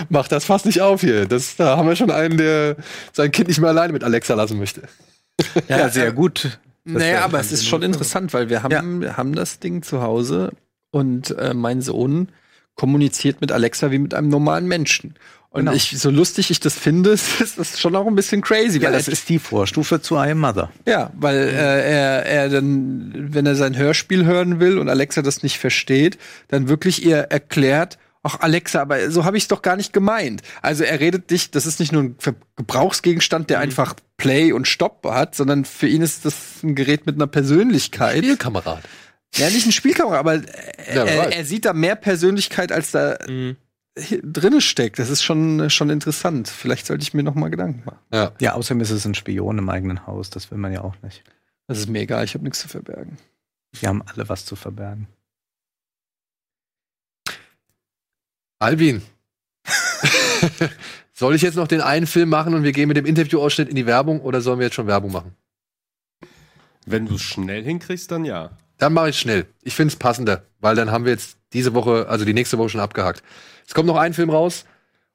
mach 0.08 0.28
das 0.28 0.44
fast 0.44 0.66
nicht 0.66 0.80
auf 0.80 1.00
hier. 1.00 1.26
Das, 1.26 1.56
da 1.56 1.76
haben 1.76 1.88
wir 1.88 1.96
schon 1.96 2.10
einen, 2.10 2.36
der 2.36 2.76
sein 3.12 3.32
Kind 3.32 3.48
nicht 3.48 3.60
mehr 3.60 3.70
alleine 3.70 3.92
mit 3.92 4.04
Alexa 4.04 4.34
lassen 4.34 4.58
möchte. 4.58 4.82
ja, 5.68 5.88
sehr 5.90 6.12
gut. 6.12 6.58
Naja, 6.84 7.24
aber 7.24 7.38
es 7.40 7.52
ist 7.52 7.66
schon 7.66 7.82
interessant, 7.82 8.34
weil 8.34 8.48
wir 8.48 8.62
haben, 8.62 9.00
wir 9.00 9.16
haben 9.16 9.34
das 9.34 9.58
Ding 9.60 9.82
zu 9.82 10.02
Hause 10.02 10.52
und 10.90 11.30
äh, 11.38 11.54
mein 11.54 11.80
Sohn 11.80 12.28
kommuniziert 12.74 13.40
mit 13.40 13.52
Alexa 13.52 13.90
wie 13.90 13.98
mit 13.98 14.14
einem 14.14 14.28
normalen 14.28 14.66
Menschen. 14.66 15.14
Und 15.50 15.66
Genau. 15.66 15.72
ich, 15.74 15.98
so 15.98 16.08
lustig 16.10 16.50
ich 16.50 16.60
das 16.60 16.74
finde, 16.78 17.10
ist 17.12 17.58
das 17.58 17.78
schon 17.78 17.94
auch 17.94 18.06
ein 18.06 18.14
bisschen 18.14 18.40
crazy. 18.40 18.78
Ja, 18.78 18.84
weil 18.84 18.92
das 18.92 19.06
ist 19.08 19.28
die 19.28 19.38
Vorstufe 19.38 20.00
zu 20.00 20.16
I 20.16 20.30
Am 20.30 20.40
Mother. 20.40 20.72
Ja, 20.86 21.10
weil 21.14 21.36
äh, 21.36 21.52
er, 21.52 22.24
er 22.24 22.48
dann, 22.48 23.12
wenn 23.34 23.44
er 23.44 23.54
sein 23.54 23.76
Hörspiel 23.76 24.24
hören 24.24 24.60
will 24.60 24.78
und 24.78 24.88
Alexa 24.88 25.20
das 25.20 25.42
nicht 25.42 25.58
versteht, 25.58 26.16
dann 26.48 26.68
wirklich 26.68 27.04
ihr 27.04 27.18
erklärt, 27.18 27.98
ach 28.22 28.40
Alexa, 28.40 28.80
aber 28.82 29.10
so 29.10 29.24
habe 29.24 29.36
ich 29.36 29.44
es 29.44 29.48
doch 29.48 29.62
gar 29.62 29.76
nicht 29.76 29.92
gemeint. 29.92 30.42
Also 30.60 30.84
er 30.84 31.00
redet 31.00 31.30
dich, 31.30 31.50
das 31.50 31.66
ist 31.66 31.80
nicht 31.80 31.92
nur 31.92 32.02
ein 32.02 32.16
Gebrauchsgegenstand, 32.56 33.50
der 33.50 33.58
einfach 33.60 33.94
Play 34.16 34.52
und 34.52 34.68
Stopp 34.68 35.04
hat, 35.04 35.34
sondern 35.34 35.64
für 35.64 35.88
ihn 35.88 36.02
ist 36.02 36.24
das 36.24 36.62
ein 36.62 36.74
Gerät 36.74 37.06
mit 37.06 37.16
einer 37.16 37.26
Persönlichkeit. 37.26 38.18
Spielkamerad. 38.24 38.82
Ja, 39.34 39.48
nicht 39.48 39.66
ein 39.66 39.72
Spielkamera, 39.72 40.18
aber 40.18 40.36
Ja, 40.36 41.04
er, 41.04 41.32
er, 41.36 41.44
sieht 41.44 41.64
da 41.64 41.72
mehr 41.72 41.96
Persönlichkeit, 41.96 42.70
als 42.70 42.90
da 42.92 43.16
Mhm. 43.28 43.56
drinne 44.22 44.60
steckt. 44.60 44.98
Das 44.98 45.10
ist 45.10 45.22
schon, 45.22 45.68
schon 45.70 45.90
interessant. 45.90 46.48
Vielleicht 46.48 46.86
sollte 46.86 47.02
ich 47.02 47.14
mir 47.14 47.22
noch 47.22 47.34
mal 47.34 47.48
Gedanken 47.48 47.82
machen. 47.84 47.98
Ja. 48.12 48.32
Ja, 48.40 48.54
außerdem 48.54 48.80
ist 48.80 48.90
es 48.90 49.04
ein 49.04 49.14
Spion 49.14 49.58
im 49.58 49.68
eigenen 49.68 50.06
Haus. 50.06 50.30
Das 50.30 50.50
will 50.50 50.58
man 50.58 50.72
ja 50.72 50.82
auch 50.82 50.94
nicht. 51.02 51.24
Das 51.66 51.78
ist 51.78 51.88
mir 51.88 52.00
egal, 52.00 52.24
ich 52.24 52.34
habe 52.34 52.44
nichts 52.44 52.60
zu 52.60 52.68
verbergen. 52.68 53.16
Wir 53.78 53.88
haben 53.88 54.02
alle 54.02 54.28
was 54.28 54.44
zu 54.44 54.54
verbergen. 54.56 55.08
Albin. 58.62 59.02
Soll 61.12 61.34
ich 61.34 61.42
jetzt 61.42 61.56
noch 61.56 61.66
den 61.66 61.80
einen 61.80 62.06
Film 62.06 62.28
machen 62.28 62.54
und 62.54 62.62
wir 62.62 62.70
gehen 62.70 62.86
mit 62.86 62.96
dem 62.96 63.06
Interviewausschnitt 63.06 63.68
in 63.68 63.74
die 63.74 63.86
Werbung 63.86 64.20
oder 64.20 64.40
sollen 64.40 64.60
wir 64.60 64.66
jetzt 64.66 64.74
schon 64.74 64.86
Werbung 64.86 65.10
machen? 65.10 65.34
Wenn 66.86 67.06
du 67.06 67.16
es 67.16 67.22
schnell 67.22 67.64
hinkriegst, 67.64 68.10
dann 68.10 68.24
ja. 68.24 68.50
Dann 68.78 68.92
mache 68.92 69.10
ich 69.10 69.18
schnell. 69.18 69.46
Ich 69.62 69.74
finde 69.74 69.92
es 69.92 69.98
passender, 69.98 70.44
weil 70.60 70.76
dann 70.76 70.92
haben 70.92 71.04
wir 71.04 71.12
jetzt 71.12 71.38
diese 71.52 71.74
Woche, 71.74 72.08
also 72.08 72.24
die 72.24 72.34
nächste 72.34 72.56
Woche 72.56 72.68
schon 72.70 72.80
abgehakt. 72.80 73.22
Es 73.66 73.74
kommt 73.74 73.88
noch 73.88 73.96
ein 73.96 74.14
Film 74.14 74.30
raus 74.30 74.64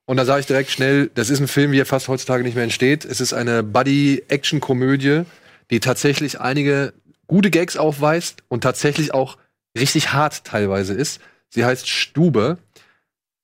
und 0.06 0.18
da 0.18 0.26
sage 0.26 0.42
ich 0.42 0.46
direkt 0.46 0.70
schnell, 0.70 1.10
das 1.16 1.30
ist 1.30 1.40
ein 1.40 1.48
Film, 1.48 1.72
wie 1.72 1.80
er 1.80 1.86
fast 1.86 2.10
heutzutage 2.10 2.44
nicht 2.44 2.56
mehr 2.56 2.66
entsteht. 2.66 3.06
Es 3.06 3.22
ist 3.22 3.32
eine 3.32 3.64
Buddy-Action-Komödie, 3.64 5.24
die 5.72 5.80
tatsächlich 5.80 6.42
einige 6.42 6.94
gute 7.28 7.50
Gags 7.50 7.78
aufweist 7.78 8.44
und 8.50 8.62
tatsächlich 8.62 9.14
auch 9.14 9.38
richtig 9.78 10.12
hart 10.12 10.44
teilweise 10.44 10.94
ist. 10.94 11.22
Sie 11.50 11.64
heißt 11.64 11.88
Stube, 11.88 12.58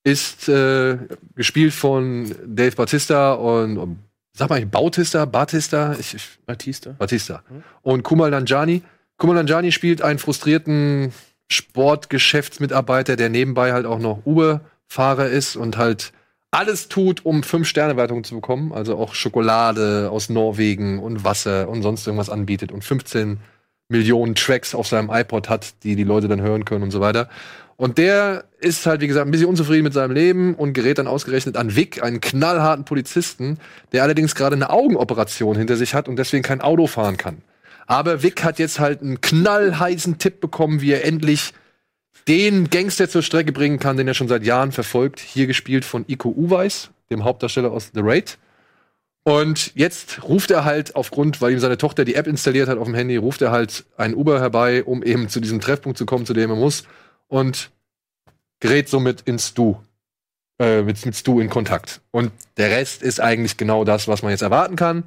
ist 0.04 0.50
äh, 0.50 0.98
gespielt 1.36 1.74
von 1.74 2.34
Dave 2.46 2.76
Bautista 2.76 3.34
und, 3.34 3.78
und 3.78 4.00
sag 4.34 4.50
mal, 4.50 4.66
Bautista, 4.66 5.26
Batista, 5.26 5.96
ich, 6.00 6.14
ich 6.14 6.40
Batista. 6.46 6.92
Batista. 6.92 7.44
Und 7.82 8.04
Kumal 8.04 8.32
Nanjani. 8.32 8.82
Kumal 9.18 9.36
Nanjani 9.36 9.72
spielt 9.72 10.02
einen 10.02 10.20
frustrierten 10.20 11.14
Sportgeschäftsmitarbeiter, 11.50 13.16
der 13.16 13.30
nebenbei 13.30 13.74
halt 13.74 13.86
auch 13.86 14.00
noch 14.00 14.26
Uber-Fahrer 14.26 15.28
ist 15.28 15.56
und 15.56 15.78
halt 15.78 16.12
alles 16.52 16.88
tut, 16.88 17.26
um 17.26 17.42
Fünf-Sterne-Wertungen 17.42 18.24
zu 18.24 18.36
bekommen. 18.36 18.74
Also 18.74 18.98
auch 18.98 19.16
Schokolade 19.16 20.10
aus 20.12 20.30
Norwegen 20.30 21.00
und 21.00 21.24
Wasser 21.24 21.70
und 21.70 21.82
sonst 21.82 22.06
irgendwas 22.06 22.30
anbietet 22.30 22.72
und 22.72 22.84
15 22.84 23.40
Millionen 23.90 24.36
Tracks 24.36 24.76
auf 24.76 24.88
seinem 24.88 25.10
iPod 25.12 25.50
hat, 25.50 25.84
die 25.84 25.96
die 25.96 26.04
Leute 26.04 26.28
dann 26.28 26.42
hören 26.42 26.66
können 26.66 26.84
und 26.84 26.92
so 26.92 27.02
weiter. 27.02 27.30
Und 27.76 27.98
der 27.98 28.46
ist 28.60 28.86
halt, 28.86 29.02
wie 29.02 29.08
gesagt, 29.08 29.28
ein 29.28 29.32
bisschen 29.32 29.48
unzufrieden 29.48 29.84
mit 29.84 29.94
seinem 29.94 30.12
Leben 30.14 30.54
und 30.56 30.74
gerät 30.74 31.00
dann 31.00 31.08
ausgerechnet 31.08 31.58
an 31.58 31.76
Vic, 31.76 32.04
einen 32.04 32.22
knallharten 32.22 32.86
Polizisten, 32.86 33.58
der 33.92 34.04
allerdings 34.04 34.36
gerade 34.36 34.56
eine 34.56 34.70
Augenoperation 34.70 35.58
hinter 35.58 35.76
sich 35.76 35.94
hat 35.94 36.08
und 36.08 36.18
deswegen 36.18 36.44
kein 36.44 36.62
Auto 36.62 36.88
fahren 36.88 37.18
kann. 37.18 37.42
Aber 37.88 38.24
Vic 38.24 38.44
hat 38.44 38.60
jetzt 38.60 38.80
halt 38.80 39.02
einen 39.02 39.22
knallheißen 39.22 40.18
Tipp 40.18 40.40
bekommen, 40.40 40.82
wie 40.82 40.92
er 40.92 41.04
endlich 41.04 41.54
den 42.28 42.70
Gangster 42.70 43.10
zur 43.10 43.22
Strecke 43.22 43.52
bringen 43.52 43.80
kann, 43.80 43.98
den 43.98 44.08
er 44.08 44.14
schon 44.14 44.28
seit 44.28 44.44
Jahren 44.44 44.72
verfolgt. 44.72 45.20
Hier 45.20 45.48
gespielt 45.48 45.84
von 45.84 46.06
Iko 46.08 46.30
Uweis, 46.30 46.92
dem 47.10 47.24
Hauptdarsteller 47.24 47.72
aus 47.72 47.92
The 47.94 48.02
Raid. 48.02 48.38
Und 49.24 49.72
jetzt 49.76 50.24
ruft 50.24 50.52
er 50.52 50.66
halt 50.66 50.96
aufgrund, 50.96 51.42
weil 51.42 51.54
ihm 51.54 51.60
seine 51.60 51.78
Tochter 51.78 52.04
die 52.04 52.16
App 52.16 52.28
installiert 52.28 52.68
hat 52.68 52.78
auf 52.78 52.86
dem 52.86 52.94
Handy, 52.94 53.16
ruft 53.16 53.42
er 53.42 53.52
halt 53.52 53.86
einen 53.96 54.16
Uber 54.16 54.40
herbei, 54.42 54.84
um 54.84 55.02
eben 55.02 55.30
zu 55.30 55.40
diesem 55.40 55.62
Treffpunkt 55.62 55.98
zu 55.98 56.06
kommen, 56.06 56.26
zu 56.26 56.34
dem 56.34 56.50
er 56.50 56.58
muss. 56.58 56.84
Und 57.28 57.72
gerät 58.60 58.90
somit 58.90 59.22
in 59.22 59.40
Stu, 59.40 59.76
äh, 60.60 60.82
mit, 60.82 61.06
mit 61.06 61.16
Stu 61.16 61.40
in 61.40 61.50
Kontakt. 61.50 62.02
Und 62.12 62.32
der 62.58 62.70
Rest 62.70 63.04
ist 63.04 63.20
eigentlich 63.20 63.58
genau 63.58 63.84
das, 63.84 64.08
was 64.08 64.22
man 64.22 64.32
jetzt 64.32 64.42
erwarten 64.42 64.76
kann. 64.76 65.04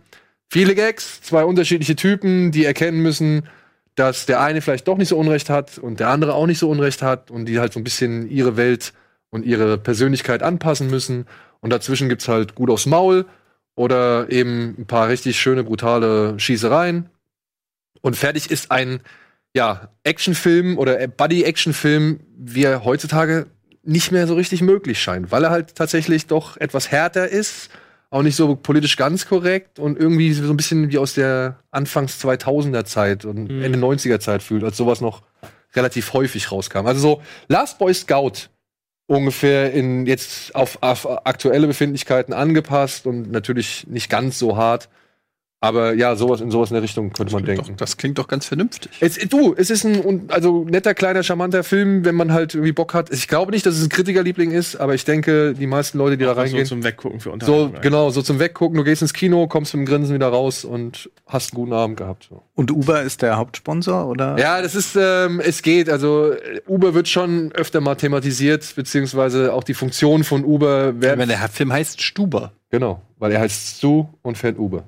Viele 0.49 0.75
Gags, 0.75 1.23
zwei 1.23 1.45
unterschiedliche 1.45 1.97
Typen, 1.97 2.53
die 2.53 2.64
erkennen 2.64 3.03
müssen, 3.03 3.49
dass 3.97 4.27
der 4.27 4.41
eine 4.41 4.61
vielleicht 4.61 4.87
doch 4.87 4.99
nicht 4.99 5.09
so 5.09 5.19
Unrecht 5.19 5.51
hat 5.51 5.79
und 5.79 6.01
der 6.01 6.09
andere 6.09 6.35
auch 6.35 6.47
nicht 6.47 6.59
so 6.59 6.71
Unrecht 6.71 7.03
hat 7.03 7.31
und 7.31 7.47
die 7.47 7.59
halt 7.59 7.73
so 7.73 7.81
ein 7.81 7.85
bisschen 7.85 8.31
ihre 8.31 8.57
Welt 8.57 8.93
und 9.31 9.45
ihre 9.45 9.79
Persönlichkeit 9.79 10.43
anpassen 10.43 10.89
müssen. 10.89 11.27
Und 11.61 11.71
dazwischen 11.71 12.09
gibt's 12.09 12.29
halt 12.29 12.55
gut 12.55 12.71
aufs 12.71 12.87
Maul 12.87 13.25
oder 13.75 14.31
eben 14.31 14.75
ein 14.79 14.87
paar 14.87 15.09
richtig 15.09 15.41
schöne, 15.41 15.64
brutale 15.64 16.39
Schießereien. 16.39 17.09
Und 18.03 18.17
fertig 18.17 18.51
ist 18.51 18.71
ein, 18.71 19.01
ja, 19.57 19.89
Actionfilm 20.05 20.77
oder 20.77 21.09
Buddy-Actionfilm, 21.09 22.21
wie 22.37 22.65
er 22.65 22.85
heutzutage 22.85 23.47
nicht 23.83 24.13
mehr 24.13 24.27
so 24.27 24.35
richtig 24.35 24.61
möglich 24.61 25.01
scheint, 25.01 25.33
weil 25.33 25.45
er 25.45 25.51
halt 25.51 25.75
tatsächlich 25.75 26.27
doch 26.27 26.59
etwas 26.59 26.91
härter 26.91 27.27
ist, 27.27 27.71
auch 28.11 28.23
nicht 28.23 28.37
so 28.37 28.55
politisch 28.55 28.99
ganz 28.99 29.27
korrekt 29.27 29.79
und 29.79 29.99
irgendwie 29.99 30.35
so 30.35 30.51
ein 30.51 30.59
bisschen 30.59 30.91
wie 30.91 30.99
aus 30.99 31.15
der 31.15 31.59
Anfangs 31.71 32.23
2000er 32.23 32.85
Zeit 32.85 33.25
und 33.25 33.51
Mhm. 33.51 33.63
Ende 33.63 33.79
90er 33.79 34.21
Zeit 34.21 34.43
fühlt, 34.43 34.63
als 34.63 34.77
sowas 34.77 35.01
noch 35.01 35.23
relativ 35.75 36.13
häufig 36.13 36.53
rauskam. 36.53 36.87
Also 36.87 37.01
so 37.01 37.23
Last 37.49 37.79
Boy 37.79 37.95
Scout 37.95 38.51
ungefähr 39.07 39.73
in 39.73 40.05
jetzt 40.05 40.55
auf, 40.55 40.79
auf 40.83 41.27
aktuelle 41.27 41.67
Befindlichkeiten 41.67 42.35
angepasst 42.35 43.07
und 43.07 43.31
natürlich 43.31 43.87
nicht 43.87 44.11
ganz 44.11 44.39
so 44.39 44.59
hart. 44.59 44.91
Aber 45.61 45.95
ja, 45.95 46.17
sowas 46.17 46.43
in 46.43 46.51
sowas 46.51 46.71
in 46.71 46.75
der 46.75 46.83
Richtung 46.83 47.13
könnte 47.13 47.33
man 47.33 47.43
Doch, 47.43 47.55
denken. 47.55 47.77
das 47.79 47.97
klingt 47.97 48.19
doch 48.19 48.29
ganz 48.29 48.47
vernünftig. 48.47 48.93
Es, 49.01 49.17
du, 49.17 49.55
es 49.57 49.71
ist 49.71 49.85
ein 49.85 50.29
also 50.29 50.65
netter, 50.65 50.93
kleiner, 50.93 51.23
charmanter 51.23 51.65
Film, 51.65 52.05
wenn 52.05 52.15
man 52.15 52.33
halt 52.33 52.55
irgendwie 52.55 52.73
Bock 52.73 52.93
hat. 52.93 53.11
Ich 53.11 53.27
glaube 53.27 53.53
nicht, 53.53 53.65
dass 53.65 53.75
es 53.75 53.83
ein 53.83 53.89
Kritikerliebling 53.89 54.51
ist, 54.51 54.77
aber 54.77 54.95
ich 54.95 55.07
denke, 55.07 55.55
die 55.55 55.67
meisten 55.67 55.97
Leute, 55.97 56.19
die 56.19 56.25
da 56.25 56.35
so 56.35 56.41
reingehen, 56.41 56.67
zum 56.67 56.85
Weggucken 56.85 57.21
für 57.21 57.31
so, 57.31 57.33
Unterhaltung. 57.33 57.81
genau, 57.81 58.11
so 58.11 58.21
zum 58.21 58.39
Weggucken, 58.39 58.77
du 58.77 58.85
gehst 58.85 59.01
ins 59.01 59.15
Kino, 59.15 59.47
kommst 59.49 59.75
mit 59.75 59.87
dem 59.87 59.91
Grinsen 59.91 60.15
wieder 60.15 60.29
raus 60.29 60.65
und 60.65 61.11
hast 61.27 61.53
einen 61.53 61.63
guten 61.63 61.73
Abend 61.73 61.97
gehabt. 61.97 62.27
So. 62.29 62.43
Und 62.55 62.71
Uber 62.71 63.03
ist 63.03 63.23
der 63.23 63.39
Hauptsponsor, 63.39 64.07
oder? 64.07 64.39
Ja, 64.39 64.61
das 64.61 64.75
ist, 64.75 64.95
ähm, 64.95 65.41
es 65.41 65.63
geht. 65.63 65.89
Also 65.89 66.35
Uber 66.69 66.93
wird 66.93 67.09
schon 67.09 67.51
öfter 67.53 67.81
mal 67.81 67.95
thematisiert, 67.95 68.75
beziehungsweise 68.77 69.55
auch 69.55 69.65
die 69.65 69.75
Funktion 69.75 70.23
von 70.23 70.45
Uber 70.45 71.01
werden. 71.01 71.19
Wenn 71.19 71.29
der 71.31 71.49
Film 71.49 71.73
heißt 71.73 72.03
Stuber. 72.03 72.53
Genau, 72.71 73.01
weil 73.19 73.33
er 73.33 73.41
heißt 73.41 73.79
Stu 73.79 74.07
und 74.23 74.37
fährt 74.37 74.59
Uber. 74.59 74.85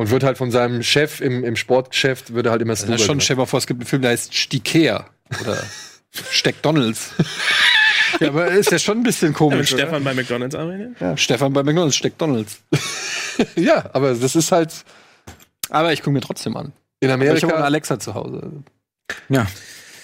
Und 0.00 0.10
wird 0.10 0.22
halt 0.24 0.38
von 0.38 0.50
seinem 0.50 0.82
Chef 0.82 1.20
im, 1.20 1.44
im 1.44 1.56
Sportgeschäft, 1.56 2.32
wird 2.32 2.46
er 2.46 2.52
halt 2.52 2.62
immer 2.62 2.72
Das 2.72 2.80
Stuber 2.80 2.94
ist 2.94 3.04
schon, 3.04 3.20
stell 3.20 3.36
dir 3.36 3.40
mal 3.42 3.46
vor, 3.46 3.58
es 3.58 3.66
gibt 3.66 3.80
einen 3.80 3.86
Film, 3.86 4.00
der 4.00 4.12
heißt 4.12 4.34
Stikea. 4.34 5.04
Oder 5.42 5.62
Steckdonalds. 6.30 7.10
ja, 8.18 8.28
aber 8.28 8.48
ist 8.48 8.70
ja 8.70 8.78
schon 8.78 8.98
ein 8.98 9.02
bisschen 9.02 9.28
Ja, 9.34 9.40
wenn 9.40 9.50
komisch. 9.50 9.68
Stefan 9.70 10.02
bei 10.02 10.14
McDonalds 10.14 10.54
arbeitet. 10.54 10.96
oder? 11.00 11.10
Ja, 11.10 11.16
Stefan 11.16 11.52
bei 11.52 11.62
McDonalds, 11.62 11.96
Steckdonalds. 11.96 12.60
Ja, 13.56 13.88
aber 13.94 14.14
das 14.14 14.36
ist 14.36 14.52
halt 14.52 14.72
Aber 15.70 15.92
ich 15.94 16.00
gucke 16.00 16.12
mir 16.12 16.20
trotzdem 16.20 16.56
an. 16.56 16.72
in 17.00 17.10
Aber 17.10 17.22
ich 17.22 17.28
habe 17.28 17.34
eine 17.36 17.42
Amerika. 17.44 17.64
Alexa 17.64 17.98
zu 17.98 18.14
Hause. 18.14 18.50
Ja. 19.30 19.46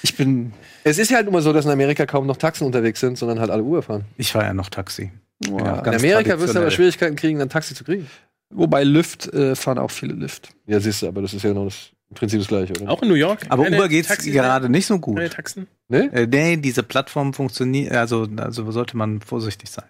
Ich 0.02 0.14
bin. 0.16 0.52
Es 0.84 0.96
ist 0.98 1.10
ja 1.10 1.16
halt 1.18 1.28
immer 1.28 1.42
so, 1.42 1.52
dass 1.52 1.64
in 1.66 1.70
Amerika 1.70 2.06
kaum 2.06 2.26
noch 2.26 2.36
Taxen 2.38 2.64
unterwegs 2.66 3.00
sind, 3.00 3.18
sondern 3.18 3.40
halt 3.40 3.50
alle 3.50 3.62
Uber 3.62 3.82
fahren. 3.82 4.04
Ich 4.16 4.32
fahre 4.32 4.46
ja 4.46 4.54
noch 4.54 4.70
Taxi. 4.70 5.10
Oh, 5.50 5.58
Ja, 5.58 5.80
In 5.80 5.94
Amerika 5.94 6.38
wirst 6.40 6.54
du 6.54 6.60
aber. 6.60 6.70
Schwierigkeiten 6.70 7.16
kriegen, 7.16 7.40
ein 7.42 7.48
Taxi 7.50 7.74
zu 7.74 7.84
kriegen. 7.84 8.08
Wobei 8.50 8.84
Lyft 8.84 9.32
äh, 9.34 9.54
fahren 9.56 9.78
auch 9.78 9.90
viele 9.90 10.14
Lyft. 10.14 10.50
Ja, 10.66 10.78
siehst 10.80 11.02
du, 11.02 11.08
aber 11.08 11.22
das 11.22 11.34
ist 11.34 11.42
ja 11.42 11.50
genau 11.50 11.64
das 11.64 11.90
im 12.10 12.14
Prinzip 12.14 12.38
das 12.38 12.48
gleiche, 12.48 12.72
oder? 12.80 12.88
Auch 12.90 13.02
in 13.02 13.08
New 13.08 13.14
York. 13.14 13.44
Aber 13.48 13.64
Keine 13.64 13.76
Uber 13.76 13.88
geht's 13.88 14.08
Taxi- 14.08 14.30
gerade 14.30 14.68
nicht 14.68 14.86
so 14.86 14.98
gut. 14.98 15.16
Keine 15.16 15.30
Taxen. 15.30 15.66
Ne? 15.88 16.10
Äh, 16.12 16.26
nee, 16.26 16.56
diese 16.56 16.82
Plattform 16.84 17.34
funktioniert, 17.34 17.92
also, 17.92 18.26
also 18.36 18.70
sollte 18.70 18.96
man 18.96 19.20
vorsichtig 19.20 19.70
sein. 19.70 19.86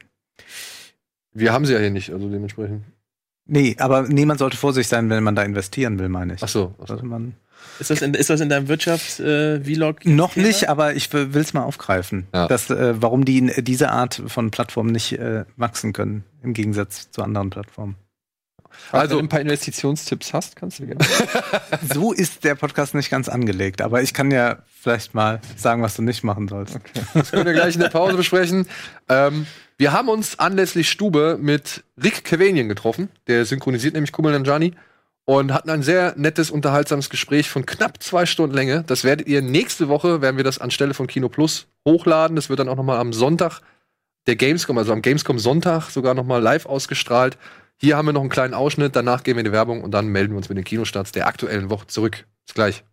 Wir 1.32 1.52
haben 1.52 1.66
sie 1.66 1.74
ja 1.74 1.78
hier 1.78 1.90
nicht, 1.90 2.10
also 2.12 2.28
dementsprechend. 2.30 2.84
Nee, 3.48 3.76
aber 3.78 4.08
niemand 4.08 4.38
sollte 4.40 4.56
vorsichtig 4.56 4.88
sein, 4.88 5.10
wenn 5.10 5.22
man 5.22 5.36
da 5.36 5.42
investieren 5.42 5.98
will, 5.98 6.08
meine 6.08 6.34
ich. 6.34 6.42
Ach 6.42 6.48
so. 6.48 6.74
Ach 6.78 6.80
so. 6.80 6.86
Sollte 6.86 7.04
man 7.06 7.34
Ist 7.78 7.90
das 7.90 8.00
in, 8.02 8.14
ist 8.14 8.30
das 8.30 8.40
in 8.40 8.48
deinem 8.48 8.68
Wirtschafts-Vlog? 8.68 10.04
noch 10.06 10.34
nicht, 10.36 10.68
aber 10.70 10.94
ich 10.94 11.12
will 11.12 11.36
es 11.36 11.52
mal 11.52 11.62
aufgreifen, 11.62 12.26
Ja. 12.34 12.48
dass, 12.48 12.70
äh, 12.70 12.94
warum 13.00 13.24
die 13.26 13.52
diese 13.62 13.90
Art 13.90 14.22
von 14.26 14.50
Plattformen 14.50 14.90
nicht 14.92 15.12
äh, 15.12 15.44
wachsen 15.56 15.92
können, 15.92 16.24
im 16.42 16.54
Gegensatz 16.54 17.10
zu 17.10 17.22
anderen 17.22 17.50
Plattformen. 17.50 17.96
Also, 18.92 19.16
wenn 19.16 19.18
du 19.18 19.24
ein 19.24 19.28
paar 19.28 19.40
Investitionstipps 19.40 20.32
hast, 20.32 20.56
kannst 20.56 20.78
du 20.78 20.86
gerne. 20.86 21.04
So 21.94 22.12
ist 22.12 22.44
der 22.44 22.54
Podcast 22.54 22.94
nicht 22.94 23.10
ganz 23.10 23.28
angelegt, 23.28 23.80
aber 23.80 24.02
ich 24.02 24.14
kann 24.14 24.30
ja 24.30 24.58
vielleicht 24.80 25.14
mal 25.14 25.40
sagen, 25.56 25.82
was 25.82 25.96
du 25.96 26.02
nicht 26.02 26.24
machen 26.24 26.48
sollst. 26.48 26.78
Das 27.14 27.30
können 27.30 27.46
wir 27.46 27.52
gleich 27.52 27.74
in 27.74 27.80
der 27.80 27.88
Pause 27.88 28.16
besprechen. 28.16 28.66
Ähm, 29.08 29.46
wir 29.78 29.92
haben 29.92 30.08
uns 30.08 30.38
anlässlich 30.38 30.88
Stube 30.88 31.38
mit 31.40 31.84
Rick 32.02 32.24
Kevenien 32.24 32.68
getroffen. 32.68 33.10
Der 33.26 33.44
synchronisiert 33.44 33.94
nämlich 33.94 34.12
Kummel 34.12 34.32
Nanjani. 34.32 34.74
Und 35.28 35.52
hatten 35.52 35.70
ein 35.70 35.82
sehr 35.82 36.14
nettes, 36.16 36.52
unterhaltsames 36.52 37.10
Gespräch 37.10 37.50
von 37.50 37.66
knapp 37.66 38.00
zwei 38.00 38.26
Stunden 38.26 38.54
Länge. 38.54 38.84
Das 38.86 39.02
werdet 39.02 39.26
ihr 39.26 39.42
nächste 39.42 39.88
Woche, 39.88 40.22
werden 40.22 40.36
wir 40.36 40.44
das 40.44 40.58
anstelle 40.58 40.94
von 40.94 41.08
Kino 41.08 41.28
Plus 41.28 41.66
hochladen. 41.84 42.36
Das 42.36 42.48
wird 42.48 42.60
dann 42.60 42.68
auch 42.68 42.76
noch 42.76 42.84
mal 42.84 42.98
am 42.98 43.12
Sonntag 43.12 43.60
der 44.28 44.36
Gamescom, 44.36 44.78
also 44.78 44.92
am 44.92 45.02
Gamescom 45.02 45.38
Sonntag 45.38 45.90
sogar 45.90 46.14
noch 46.14 46.24
mal 46.24 46.40
live 46.40 46.66
ausgestrahlt. 46.66 47.38
Hier 47.78 47.96
haben 47.96 48.06
wir 48.06 48.12
noch 48.12 48.22
einen 48.22 48.30
kleinen 48.30 48.54
Ausschnitt, 48.54 48.96
danach 48.96 49.22
gehen 49.22 49.36
wir 49.36 49.40
in 49.40 49.46
die 49.46 49.52
Werbung 49.52 49.82
und 49.82 49.90
dann 49.90 50.06
melden 50.08 50.32
wir 50.32 50.38
uns 50.38 50.48
mit 50.48 50.56
den 50.56 50.64
Kinostarts 50.64 51.12
der 51.12 51.26
aktuellen 51.26 51.68
Woche 51.68 51.86
zurück. 51.86 52.26
Bis 52.46 52.54
gleich. 52.54 52.84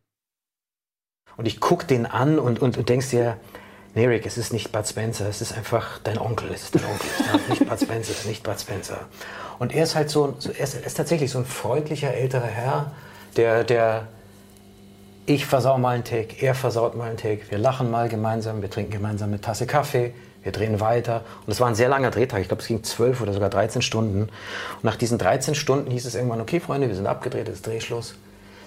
Und 1.38 1.46
ich 1.46 1.60
guck 1.60 1.88
den 1.88 2.06
an 2.06 2.38
und, 2.38 2.62
und, 2.62 2.78
und 2.78 2.90
denkst 2.90 3.10
dir, 3.10 3.38
nee, 3.96 4.06
Rick, 4.06 4.26
es 4.26 4.38
ist 4.38 4.52
nicht 4.52 4.72
Bud 4.72 4.86
Spencer, 4.88 5.28
es 5.28 5.42
ist 5.42 5.56
einfach 5.58 6.00
dein 6.04 6.18
Onkel, 6.18 6.52
es 6.54 6.64
ist 6.64 6.76
dein 6.76 6.86
Onkel, 6.86 7.08
es 7.18 7.42
ist 7.42 7.50
nicht 7.50 7.70
Bud 7.70 7.80
Spencer, 7.80 8.12
es 8.12 8.20
ist 8.20 8.28
nicht 8.28 8.44
Bud 8.44 8.60
Spencer. 8.60 9.00
Und 9.58 9.74
er 9.74 9.84
ist 9.84 9.96
halt 9.96 10.10
so, 10.10 10.36
so 10.38 10.52
er, 10.52 10.64
ist, 10.64 10.76
er 10.76 10.86
ist 10.86 10.96
tatsächlich 10.96 11.32
so 11.32 11.40
ein 11.40 11.46
freundlicher 11.46 12.14
älterer 12.14 12.46
Herr, 12.46 12.92
der, 13.38 13.64
der, 13.64 14.08
ich 15.26 15.46
versau 15.46 15.78
mal 15.78 15.96
einen 15.96 16.04
Take, 16.04 16.36
er 16.46 16.56
versaut 16.56 16.96
mal 16.96 17.08
einen 17.08 17.18
Take, 17.18 17.50
wir 17.50 17.58
lachen 17.58 17.90
mal 17.90 18.10
gemeinsam, 18.10 18.62
wir 18.62 18.70
trinken 18.70 18.92
gemeinsam 18.92 19.30
eine 19.30 19.42
Tasse 19.42 19.66
Kaffee, 19.66 20.14
wir 20.44 20.52
drehen 20.52 20.80
weiter. 20.80 21.24
Und 21.46 21.52
es 21.52 21.60
war 21.60 21.68
ein 21.68 21.76
sehr 21.76 21.90
langer 21.90 22.12
Drehtag, 22.12 22.42
ich 22.42 22.48
glaube, 22.48 22.62
es 22.62 22.68
ging 22.68 22.84
zwölf 22.84 23.22
oder 23.22 23.34
sogar 23.34 23.50
13 23.50 23.82
Stunden. 23.82 24.24
Und 24.24 24.84
nach 24.84 24.96
diesen 24.96 25.18
13 25.18 25.56
Stunden 25.56 25.90
hieß 25.90 26.06
es 26.06 26.16
irgendwann, 26.16 26.42
okay, 26.42 26.60
Freunde, 26.60 26.88
wir 26.88 26.96
sind 26.96 27.08
abgedreht, 27.08 27.48
es 27.48 27.56
ist 27.56 27.68
Drehschluss. 27.68 28.16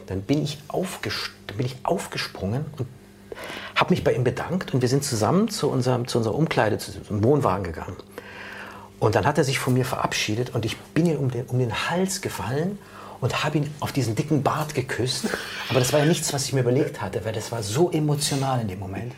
Dann 0.06 0.22
bin 0.22 0.42
ich, 0.42 0.58
dann 0.72 1.56
bin 1.56 1.66
ich 1.66 1.76
aufgesprungen 1.82 2.64
und 2.78 2.86
habe 3.74 3.90
mich 3.90 4.04
bei 4.04 4.14
ihm 4.14 4.24
bedankt 4.24 4.72
und 4.72 4.80
wir 4.80 4.88
sind 4.88 5.04
zusammen 5.04 5.48
zu, 5.48 5.68
unserem, 5.68 6.08
zu 6.08 6.18
unserer 6.18 6.34
Umkleide, 6.34 6.78
zu 6.78 6.92
unserem 6.96 7.22
Wohnwagen 7.22 7.64
gegangen. 7.64 7.96
Und 8.98 9.14
dann 9.14 9.26
hat 9.26 9.36
er 9.36 9.44
sich 9.44 9.58
von 9.58 9.74
mir 9.74 9.84
verabschiedet 9.84 10.54
und 10.54 10.64
ich 10.64 10.78
bin 10.78 11.06
ihm 11.06 11.18
um 11.18 11.30
den, 11.30 11.44
um 11.46 11.58
den 11.58 11.90
Hals 11.90 12.22
gefallen 12.22 12.78
und 13.20 13.44
habe 13.44 13.58
ihn 13.58 13.74
auf 13.80 13.92
diesen 13.92 14.14
dicken 14.14 14.42
Bart 14.42 14.74
geküsst. 14.74 15.26
Aber 15.68 15.80
das 15.80 15.92
war 15.92 16.00
ja 16.00 16.06
nichts, 16.06 16.32
was 16.32 16.46
ich 16.46 16.52
mir 16.52 16.60
überlegt 16.60 17.02
hatte, 17.02 17.24
weil 17.24 17.32
das 17.32 17.52
war 17.52 17.62
so 17.62 17.90
emotional 17.90 18.60
in 18.60 18.68
dem 18.68 18.78
Moment. 18.78 19.12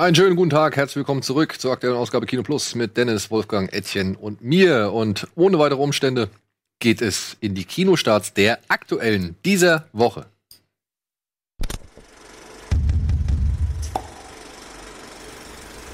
Einen 0.00 0.14
schönen 0.14 0.34
guten 0.34 0.48
Tag, 0.48 0.78
herzlich 0.78 0.96
willkommen 0.96 1.20
zurück 1.20 1.60
zur 1.60 1.72
aktuellen 1.72 1.98
Ausgabe 1.98 2.24
Kino 2.24 2.42
Plus 2.42 2.74
mit 2.74 2.96
Dennis, 2.96 3.30
Wolfgang, 3.30 3.70
Etienne 3.70 4.16
und 4.16 4.40
mir. 4.40 4.94
Und 4.94 5.28
ohne 5.34 5.58
weitere 5.58 5.78
Umstände 5.78 6.30
geht 6.78 7.02
es 7.02 7.36
in 7.40 7.54
die 7.54 7.64
Kinostarts 7.64 8.32
der 8.32 8.60
aktuellen 8.68 9.36
dieser 9.44 9.88
Woche. 9.92 10.24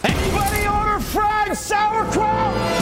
Anybody 0.04 0.68
order 0.68 1.00
fried 1.00 1.56
sauerkraut? 1.56 2.75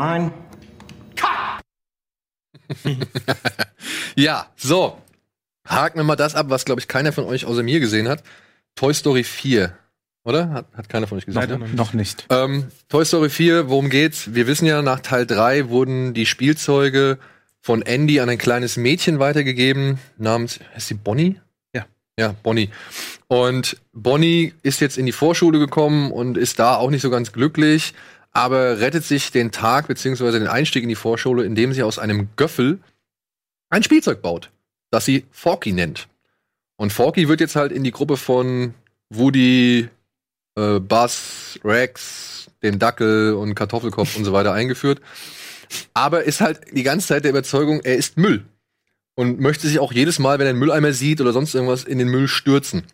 People. 0.00 0.06
Line. 0.06 0.32
Ja, 4.16 4.46
so. 4.56 4.98
Haken 5.66 5.98
wir 5.98 6.04
mal 6.04 6.16
das 6.16 6.34
ab, 6.34 6.46
was, 6.48 6.64
glaube 6.64 6.80
ich, 6.80 6.88
keiner 6.88 7.12
von 7.12 7.24
euch 7.24 7.46
außer 7.46 7.62
mir 7.62 7.80
gesehen 7.80 8.08
hat. 8.08 8.22
Toy 8.74 8.92
Story 8.92 9.24
4. 9.24 9.72
Oder? 10.24 10.50
Hat, 10.50 10.66
hat 10.74 10.88
keiner 10.88 11.06
von 11.06 11.18
euch 11.18 11.26
gesehen? 11.26 11.48
Ne? 11.48 11.58
noch 11.58 11.66
nicht. 11.66 11.76
Noch 11.76 11.92
nicht. 11.92 12.26
Ähm, 12.28 12.66
Toy 12.88 13.04
Story 13.04 13.30
4, 13.30 13.68
worum 13.68 13.88
geht's? 13.88 14.34
Wir 14.34 14.46
wissen 14.46 14.66
ja, 14.66 14.82
nach 14.82 15.00
Teil 15.00 15.26
3 15.26 15.68
wurden 15.68 16.12
die 16.12 16.26
Spielzeuge 16.26 17.18
von 17.60 17.82
Andy 17.82 18.20
an 18.20 18.28
ein 18.28 18.38
kleines 18.38 18.76
Mädchen 18.76 19.18
weitergegeben, 19.18 19.98
namens, 20.18 20.60
heißt 20.74 20.88
sie 20.88 20.94
Bonnie? 20.94 21.40
Ja. 21.74 21.86
Ja, 22.18 22.34
Bonnie. 22.42 22.70
Und 23.28 23.80
Bonnie 23.92 24.54
ist 24.62 24.80
jetzt 24.80 24.98
in 24.98 25.06
die 25.06 25.12
Vorschule 25.12 25.58
gekommen 25.58 26.10
und 26.10 26.36
ist 26.36 26.58
da 26.58 26.74
auch 26.76 26.90
nicht 26.90 27.02
so 27.02 27.10
ganz 27.10 27.32
glücklich, 27.32 27.94
aber 28.32 28.80
rettet 28.80 29.04
sich 29.04 29.32
den 29.32 29.50
Tag 29.50 29.88
beziehungsweise 29.88 30.38
den 30.38 30.48
Einstieg 30.48 30.82
in 30.82 30.88
die 30.88 30.94
Vorschule, 30.94 31.44
indem 31.44 31.72
sie 31.72 31.82
aus 31.82 31.98
einem 31.98 32.28
Göffel 32.36 32.78
ein 33.70 33.82
Spielzeug 33.82 34.22
baut, 34.22 34.50
das 34.90 35.04
sie 35.04 35.26
Forky 35.30 35.72
nennt. 35.72 36.08
Und 36.76 36.92
Forky 36.92 37.28
wird 37.28 37.40
jetzt 37.40 37.56
halt 37.56 37.72
in 37.72 37.84
die 37.84 37.90
Gruppe 37.90 38.16
von 38.16 38.74
Woody, 39.10 39.88
äh, 40.56 40.80
Buzz, 40.80 41.58
Rex, 41.64 42.50
dem 42.62 42.78
Dackel 42.78 43.34
und 43.34 43.54
Kartoffelkopf 43.54 44.16
und 44.16 44.24
so 44.24 44.32
weiter 44.32 44.52
eingeführt. 44.52 45.00
Aber 45.94 46.24
ist 46.24 46.40
halt 46.40 46.60
die 46.72 46.82
ganze 46.82 47.08
Zeit 47.08 47.24
der 47.24 47.30
Überzeugung, 47.30 47.80
er 47.82 47.96
ist 47.96 48.16
Müll. 48.16 48.44
und 49.16 49.38
möchte 49.38 49.66
sich 49.68 49.78
auch 49.78 49.92
jedes 49.92 50.18
Mal, 50.18 50.38
wenn 50.38 50.46
er 50.46 50.50
einen 50.50 50.58
Mülleimer 50.58 50.94
sieht 50.94 51.20
oder 51.20 51.32
sonst 51.32 51.54
irgendwas, 51.54 51.84
in 51.84 51.98
den 51.98 52.08
Müll 52.08 52.26
stürzen. 52.26 52.84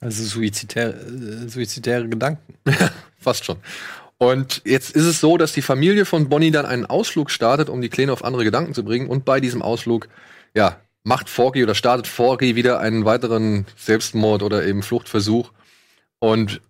Also 0.00 0.24
suizidäre, 0.24 0.92
äh, 0.92 1.48
suizidäre 1.48 2.08
Gedanken. 2.08 2.58
Fast 3.18 3.44
schon. 3.46 3.56
Und 4.22 4.62
jetzt 4.64 4.94
ist 4.94 5.04
es 5.04 5.18
so, 5.18 5.36
dass 5.36 5.52
die 5.52 5.62
Familie 5.62 6.04
von 6.04 6.28
Bonnie 6.28 6.52
dann 6.52 6.64
einen 6.64 6.86
Ausflug 6.86 7.28
startet, 7.28 7.68
um 7.68 7.82
die 7.82 7.88
Kleine 7.88 8.12
auf 8.12 8.22
andere 8.22 8.44
Gedanken 8.44 8.72
zu 8.72 8.84
bringen. 8.84 9.08
Und 9.08 9.24
bei 9.24 9.40
diesem 9.40 9.62
Ausflug, 9.62 10.06
ja, 10.54 10.80
macht 11.02 11.28
Forky 11.28 11.64
oder 11.64 11.74
startet 11.74 12.06
Forky 12.06 12.54
wieder 12.54 12.78
einen 12.78 13.04
weiteren 13.04 13.66
Selbstmord 13.76 14.44
oder 14.44 14.64
eben 14.64 14.84
Fluchtversuch. 14.84 15.50
Und 16.20 16.60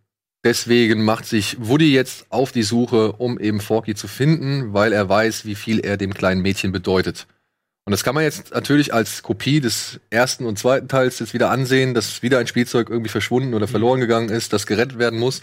deswegen 0.42 1.04
macht 1.04 1.26
sich 1.26 1.58
Woody 1.60 1.92
jetzt 1.92 2.24
auf 2.30 2.52
die 2.52 2.62
Suche, 2.62 3.12
um 3.12 3.38
eben 3.38 3.60
Forky 3.60 3.94
zu 3.94 4.08
finden, 4.08 4.72
weil 4.72 4.94
er 4.94 5.10
weiß, 5.10 5.44
wie 5.44 5.54
viel 5.54 5.80
er 5.80 5.98
dem 5.98 6.14
kleinen 6.14 6.40
Mädchen 6.40 6.72
bedeutet. 6.72 7.26
Und 7.84 7.90
das 7.90 8.02
kann 8.02 8.14
man 8.14 8.24
jetzt 8.24 8.54
natürlich 8.54 8.94
als 8.94 9.22
Kopie 9.22 9.60
des 9.60 10.00
ersten 10.08 10.46
und 10.46 10.58
zweiten 10.58 10.88
Teils 10.88 11.18
jetzt 11.18 11.34
wieder 11.34 11.50
ansehen, 11.50 11.92
dass 11.92 12.22
wieder 12.22 12.38
ein 12.38 12.46
Spielzeug 12.46 12.88
irgendwie 12.88 13.10
verschwunden 13.10 13.52
oder 13.52 13.68
verloren 13.68 14.00
gegangen 14.00 14.30
ist, 14.30 14.54
das 14.54 14.66
gerettet 14.66 14.98
werden 14.98 15.18
muss. 15.18 15.42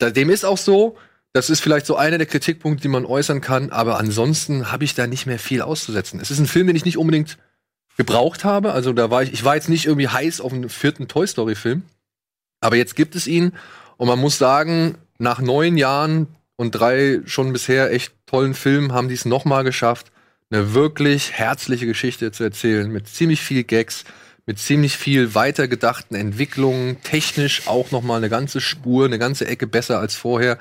Dem 0.00 0.30
ist 0.30 0.44
auch 0.44 0.58
so, 0.58 0.96
das 1.32 1.48
ist 1.48 1.60
vielleicht 1.60 1.86
so 1.86 1.96
einer 1.96 2.18
der 2.18 2.26
Kritikpunkte, 2.26 2.82
die 2.82 2.88
man 2.88 3.06
äußern 3.06 3.40
kann, 3.40 3.70
aber 3.70 3.98
ansonsten 3.98 4.70
habe 4.70 4.84
ich 4.84 4.94
da 4.94 5.06
nicht 5.06 5.26
mehr 5.26 5.38
viel 5.38 5.62
auszusetzen. 5.62 6.20
Es 6.20 6.30
ist 6.30 6.38
ein 6.38 6.46
Film, 6.46 6.66
den 6.66 6.76
ich 6.76 6.84
nicht 6.84 6.98
unbedingt 6.98 7.38
gebraucht 7.96 8.44
habe. 8.44 8.72
Also 8.72 8.92
da 8.92 9.10
war 9.10 9.22
ich, 9.22 9.32
ich 9.32 9.44
war 9.44 9.54
jetzt 9.54 9.68
nicht 9.68 9.86
irgendwie 9.86 10.08
heiß 10.08 10.40
auf 10.40 10.52
einen 10.52 10.68
vierten 10.68 11.08
Toy 11.08 11.26
Story 11.26 11.54
Film. 11.54 11.82
Aber 12.60 12.76
jetzt 12.76 12.96
gibt 12.96 13.16
es 13.16 13.26
ihn 13.26 13.52
und 13.96 14.08
man 14.08 14.18
muss 14.18 14.38
sagen, 14.38 14.96
nach 15.18 15.40
neun 15.40 15.76
Jahren 15.76 16.28
und 16.56 16.72
drei 16.72 17.20
schon 17.24 17.52
bisher 17.52 17.92
echt 17.92 18.12
tollen 18.26 18.54
Filmen 18.54 18.92
haben 18.92 19.08
die 19.08 19.14
es 19.14 19.24
nochmal 19.24 19.64
geschafft, 19.64 20.12
eine 20.50 20.74
wirklich 20.74 21.32
herzliche 21.32 21.86
Geschichte 21.86 22.30
zu 22.30 22.44
erzählen, 22.44 22.90
mit 22.90 23.08
ziemlich 23.08 23.40
viel 23.40 23.64
Gags, 23.64 24.04
mit 24.46 24.58
ziemlich 24.58 24.96
viel 24.96 25.34
weitergedachten 25.34 26.16
Entwicklungen, 26.16 27.02
technisch 27.02 27.66
auch 27.66 27.90
nochmal 27.90 28.18
eine 28.18 28.28
ganze 28.28 28.60
Spur, 28.60 29.06
eine 29.06 29.18
ganze 29.18 29.46
Ecke 29.46 29.66
besser 29.66 29.98
als 29.98 30.14
vorher. 30.14 30.58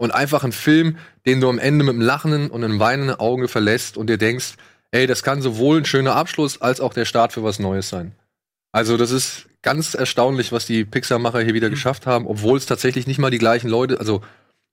Und 0.00 0.12
einfach 0.12 0.44
ein 0.44 0.52
Film, 0.52 0.96
den 1.26 1.42
du 1.42 1.50
am 1.50 1.58
Ende 1.58 1.84
mit 1.84 1.92
einem 1.92 2.00
lachenden 2.00 2.50
und 2.50 2.64
einem 2.64 2.80
weinenden 2.80 3.20
Auge 3.20 3.48
verlässt 3.48 3.98
und 3.98 4.08
dir 4.08 4.16
denkst, 4.16 4.54
ey, 4.92 5.06
das 5.06 5.22
kann 5.22 5.42
sowohl 5.42 5.76
ein 5.76 5.84
schöner 5.84 6.16
Abschluss 6.16 6.58
als 6.62 6.80
auch 6.80 6.94
der 6.94 7.04
Start 7.04 7.34
für 7.34 7.44
was 7.44 7.58
Neues 7.58 7.90
sein. 7.90 8.12
Also 8.72 8.96
das 8.96 9.10
ist 9.10 9.44
ganz 9.60 9.92
erstaunlich, 9.92 10.52
was 10.52 10.64
die 10.64 10.86
Pixar-Macher 10.86 11.42
hier 11.42 11.52
wieder 11.52 11.68
geschafft 11.68 12.06
haben, 12.06 12.26
obwohl 12.26 12.56
es 12.56 12.64
tatsächlich 12.64 13.06
nicht 13.06 13.18
mal 13.18 13.30
die 13.30 13.36
gleichen 13.36 13.68
Leute, 13.68 14.00
also 14.00 14.22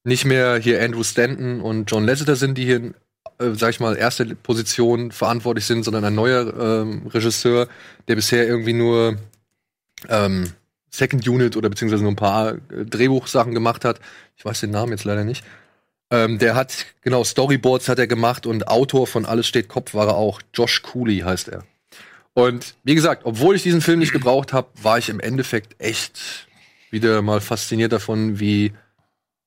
nicht 0.05 0.23
mehr 0.23 0.59
hier 0.59 0.81
Andrew 0.81 1.03
Stanton 1.03 1.59
und 1.59 1.91
John 1.91 2.05
Lasseter 2.05 2.37
sind, 2.37 2.57
die 2.57 2.63
hier, 2.63 2.93
äh, 3.39 3.51
sag 3.51 3.71
ich 3.71 3.81
mal, 3.81 3.97
erste 3.97 4.33
Position 4.33 5.11
verantwortlich 5.11 5.65
sind, 5.65 5.83
sondern 5.83 6.05
ein 6.05 6.15
neuer 6.15 6.53
ähm, 6.57 7.07
Regisseur, 7.07 7.67
der 8.07 8.15
bisher 8.15 8.47
irgendwie 8.47 8.71
nur 8.71 9.17
ähm, 10.07 10.53
Second 10.89 11.27
Unit 11.27 11.57
oder 11.57 11.69
beziehungsweise 11.69 12.03
nur 12.03 12.11
ein 12.11 12.17
paar 12.17 12.53
äh, 12.53 12.85
Drehbuchsachen 12.85 13.53
gemacht 13.53 13.85
hat. 13.85 13.99
Ich 14.35 14.45
weiß 14.45 14.61
den 14.61 14.71
Namen 14.71 14.91
jetzt 14.91 15.03
leider 15.03 15.23
nicht. 15.23 15.43
Ähm, 16.09 16.39
der 16.39 16.55
hat, 16.55 16.85
genau, 17.01 17.23
Storyboards 17.23 17.89
hat 17.89 17.99
er 17.99 18.07
gemacht 18.07 18.45
und 18.45 18.67
Autor 18.67 19.07
von 19.07 19.25
Alles 19.25 19.47
steht 19.47 19.67
Kopf 19.67 19.93
war 19.93 20.07
er 20.07 20.15
auch. 20.15 20.41
Josh 20.53 20.81
Cooley 20.81 21.19
heißt 21.19 21.49
er. 21.49 21.63
Und 22.33 22.75
wie 22.83 22.95
gesagt, 22.95 23.23
obwohl 23.25 23.55
ich 23.55 23.63
diesen 23.63 23.81
Film 23.81 23.99
nicht 23.99 24.13
gebraucht 24.13 24.53
habe, 24.53 24.69
war 24.81 24.97
ich 24.99 25.09
im 25.09 25.19
Endeffekt 25.19 25.75
echt 25.81 26.47
wieder 26.91 27.21
mal 27.21 27.41
fasziniert 27.41 27.91
davon, 27.91 28.39
wie, 28.39 28.73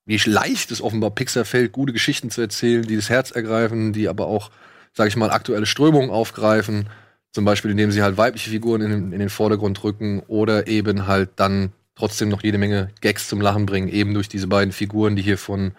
wie 0.04 0.16
leicht 0.16 0.70
es 0.70 0.82
offenbar 0.82 1.12
Pixar 1.12 1.44
fällt, 1.44 1.72
gute 1.72 1.92
Geschichten 1.92 2.30
zu 2.30 2.40
erzählen, 2.40 2.82
die 2.82 2.96
das 2.96 3.08
Herz 3.08 3.30
ergreifen, 3.30 3.92
die 3.92 4.08
aber 4.08 4.26
auch, 4.26 4.50
sag 4.92 5.08
ich 5.08 5.16
mal, 5.16 5.30
aktuelle 5.30 5.66
Strömungen 5.66 6.10
aufgreifen. 6.10 6.88
Zum 7.32 7.44
Beispiel, 7.44 7.70
indem 7.70 7.90
sie 7.92 8.02
halt 8.02 8.16
weibliche 8.16 8.50
Figuren 8.50 8.80
in, 8.82 8.90
den- 8.90 9.12
in 9.12 9.18
den 9.20 9.30
Vordergrund 9.30 9.82
rücken 9.84 10.20
oder 10.26 10.66
eben 10.66 11.06
halt 11.06 11.30
dann 11.36 11.72
trotzdem 11.94 12.28
noch 12.28 12.42
jede 12.42 12.58
Menge 12.58 12.90
Gags 13.00 13.28
zum 13.28 13.40
Lachen 13.40 13.66
bringen, 13.66 13.88
eben 13.88 14.14
durch 14.14 14.28
diese 14.28 14.46
beiden 14.48 14.72
Figuren, 14.72 15.14
die 15.16 15.22
hier 15.22 15.38
von 15.38 15.72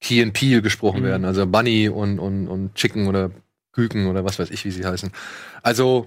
Key 0.00 0.20
and 0.22 0.32
Peele 0.32 0.62
gesprochen 0.62 1.00
Mhm. 1.00 1.04
werden, 1.04 1.24
also 1.24 1.46
Bunny 1.46 1.88
und, 1.88 2.18
und, 2.18 2.48
und 2.48 2.74
Chicken 2.74 3.06
oder 3.06 3.30
Küken 3.72 4.06
oder 4.06 4.24
was 4.24 4.38
weiß 4.38 4.50
ich, 4.50 4.64
wie 4.64 4.70
sie 4.70 4.84
heißen. 4.84 5.10
Also 5.62 6.06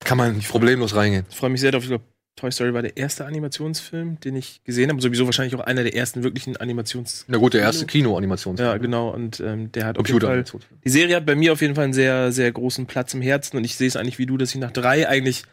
kann 0.00 0.18
man 0.18 0.38
problemlos 0.40 0.94
reingehen. 0.94 1.26
Ich 1.30 1.36
freue 1.36 1.50
mich 1.50 1.60
sehr 1.60 1.72
darauf. 1.72 1.84
Ich 1.84 1.90
glaube, 1.90 2.04
Toy 2.36 2.50
Story 2.50 2.74
war 2.74 2.82
der 2.82 2.96
erste 2.96 3.24
Animationsfilm, 3.26 4.18
den 4.20 4.34
ich 4.34 4.62
gesehen 4.64 4.90
habe. 4.90 5.00
Sowieso 5.00 5.24
wahrscheinlich 5.24 5.54
auch 5.54 5.60
einer 5.60 5.84
der 5.84 5.94
ersten 5.94 6.24
wirklichen 6.24 6.56
Animations. 6.56 7.24
Na 7.28 7.38
gut, 7.38 7.54
der 7.54 7.60
erste 7.62 7.86
Kino-Animationsfilm. 7.86 8.68
Ja, 8.70 8.76
genau. 8.78 9.10
Und 9.10 9.38
ähm, 9.40 9.70
der 9.72 9.86
hat 9.86 9.98
auf 9.98 10.08
jeden 10.08 10.20
Fall, 10.20 10.42
Computer. 10.44 10.66
die 10.84 10.88
Serie 10.90 11.16
hat 11.16 11.26
bei 11.26 11.36
mir 11.36 11.52
auf 11.52 11.60
jeden 11.60 11.74
Fall 11.76 11.84
einen 11.84 11.92
sehr, 11.92 12.32
sehr 12.32 12.50
großen 12.50 12.86
Platz 12.86 13.14
im 13.14 13.22
Herzen. 13.22 13.56
Und 13.56 13.64
ich 13.64 13.76
sehe 13.76 13.86
es 13.86 13.96
eigentlich 13.96 14.18
wie 14.18 14.26
du, 14.26 14.36
dass 14.36 14.54
ich 14.54 14.60
nach 14.60 14.72
drei 14.72 15.08
eigentlich, 15.08 15.44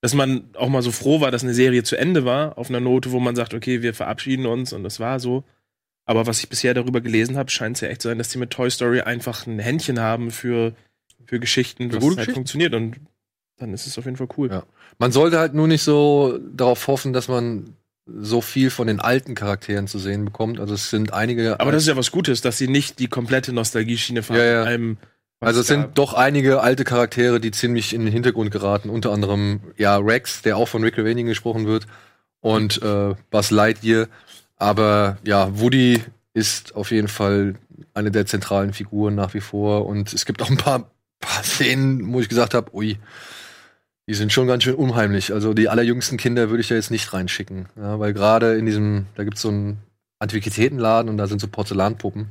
dass 0.00 0.12
man 0.14 0.44
auch 0.54 0.68
mal 0.68 0.82
so 0.82 0.90
froh 0.90 1.20
war, 1.20 1.30
dass 1.30 1.44
eine 1.44 1.54
Serie 1.54 1.84
zu 1.84 1.96
Ende 1.96 2.24
war, 2.24 2.58
auf 2.58 2.68
einer 2.68 2.80
Note, 2.80 3.12
wo 3.12 3.20
man 3.20 3.36
sagt, 3.36 3.54
okay, 3.54 3.82
wir 3.82 3.94
verabschieden 3.94 4.46
uns 4.46 4.72
und 4.72 4.82
das 4.82 4.98
war 4.98 5.20
so. 5.20 5.44
Aber 6.04 6.26
was 6.26 6.40
ich 6.40 6.48
bisher 6.48 6.74
darüber 6.74 7.00
gelesen 7.00 7.36
habe, 7.36 7.50
scheint 7.50 7.76
es 7.76 7.80
ja 7.80 7.88
echt 7.88 8.02
zu 8.02 8.08
sein, 8.08 8.18
dass 8.18 8.28
die 8.28 8.38
mit 8.38 8.50
Toy 8.50 8.70
Story 8.70 9.00
einfach 9.00 9.46
ein 9.46 9.58
Händchen 9.60 10.00
haben 10.00 10.30
für, 10.30 10.74
für 11.24 11.38
Geschichten, 11.40 11.90
Für 11.90 11.96
was 11.98 12.02
halt 12.04 12.16
Geschichten. 12.16 12.34
funktioniert. 12.34 12.74
Und 12.74 12.96
dann 13.56 13.72
ist 13.72 13.86
es 13.86 13.98
auf 13.98 14.04
jeden 14.04 14.16
Fall 14.16 14.28
cool. 14.36 14.50
Ja. 14.50 14.64
Man 14.98 15.12
sollte 15.12 15.38
halt 15.38 15.54
nur 15.54 15.68
nicht 15.68 15.82
so 15.82 16.38
darauf 16.54 16.86
hoffen, 16.86 17.12
dass 17.12 17.28
man 17.28 17.74
so 18.06 18.40
viel 18.40 18.70
von 18.70 18.86
den 18.86 19.00
alten 19.00 19.34
Charakteren 19.34 19.86
zu 19.86 19.98
sehen 19.98 20.24
bekommt. 20.24 20.60
Also 20.60 20.74
es 20.74 20.90
sind 20.90 21.12
einige. 21.12 21.58
Aber 21.60 21.72
das 21.72 21.82
ist 21.82 21.88
ja 21.88 21.96
was 21.96 22.10
Gutes, 22.10 22.40
dass 22.42 22.58
sie 22.58 22.68
nicht 22.68 22.98
die 22.98 23.08
komplette 23.08 23.52
Nostalgie-Schiene 23.52 24.22
fahren. 24.22 24.38
Ja, 24.38 24.70
ja. 24.70 24.78
was 25.40 25.48
Also 25.48 25.60
es 25.60 25.66
sind 25.68 25.96
doch 25.96 26.12
einige 26.12 26.60
alte 26.60 26.84
Charaktere, 26.84 27.40
die 27.40 27.50
ziemlich 27.50 27.94
in 27.94 28.04
den 28.04 28.12
Hintergrund 28.12 28.50
geraten. 28.50 28.90
Unter 28.90 29.12
anderem 29.12 29.60
ja 29.76 29.96
Rex, 29.96 30.42
der 30.42 30.56
auch 30.56 30.68
von 30.68 30.82
Rick 30.82 30.98
Remanigan 30.98 31.28
gesprochen 31.28 31.66
wird, 31.66 31.86
und 32.40 32.82
äh, 32.82 33.14
Buzz 33.30 33.50
Lightyear. 33.50 34.08
Aber 34.56 35.16
ja, 35.24 35.58
Woody 35.58 36.02
ist 36.34 36.74
auf 36.76 36.90
jeden 36.90 37.08
Fall 37.08 37.54
eine 37.94 38.10
der 38.10 38.26
zentralen 38.26 38.74
Figuren 38.74 39.14
nach 39.14 39.32
wie 39.32 39.40
vor. 39.40 39.86
Und 39.86 40.12
es 40.12 40.26
gibt 40.26 40.42
auch 40.42 40.50
ein 40.50 40.58
paar, 40.58 40.90
paar 41.20 41.42
Szenen, 41.42 42.12
wo 42.12 42.20
ich 42.20 42.28
gesagt 42.28 42.52
habe, 42.52 42.74
ui, 42.74 42.98
die 44.06 44.14
sind 44.14 44.32
schon 44.32 44.46
ganz 44.46 44.64
schön 44.64 44.74
unheimlich. 44.74 45.32
Also 45.32 45.54
die 45.54 45.68
allerjüngsten 45.68 46.18
Kinder 46.18 46.50
würde 46.50 46.60
ich 46.60 46.68
da 46.68 46.74
jetzt 46.74 46.90
nicht 46.90 47.12
reinschicken. 47.12 47.66
Ja, 47.76 47.98
weil 47.98 48.12
gerade 48.12 48.56
in 48.56 48.66
diesem, 48.66 49.06
da 49.14 49.24
gibt 49.24 49.36
es 49.36 49.42
so 49.42 49.48
einen 49.48 49.78
Antiquitätenladen 50.18 51.10
und 51.10 51.16
da 51.16 51.26
sind 51.26 51.40
so 51.40 51.48
Porzellanpuppen. 51.48 52.28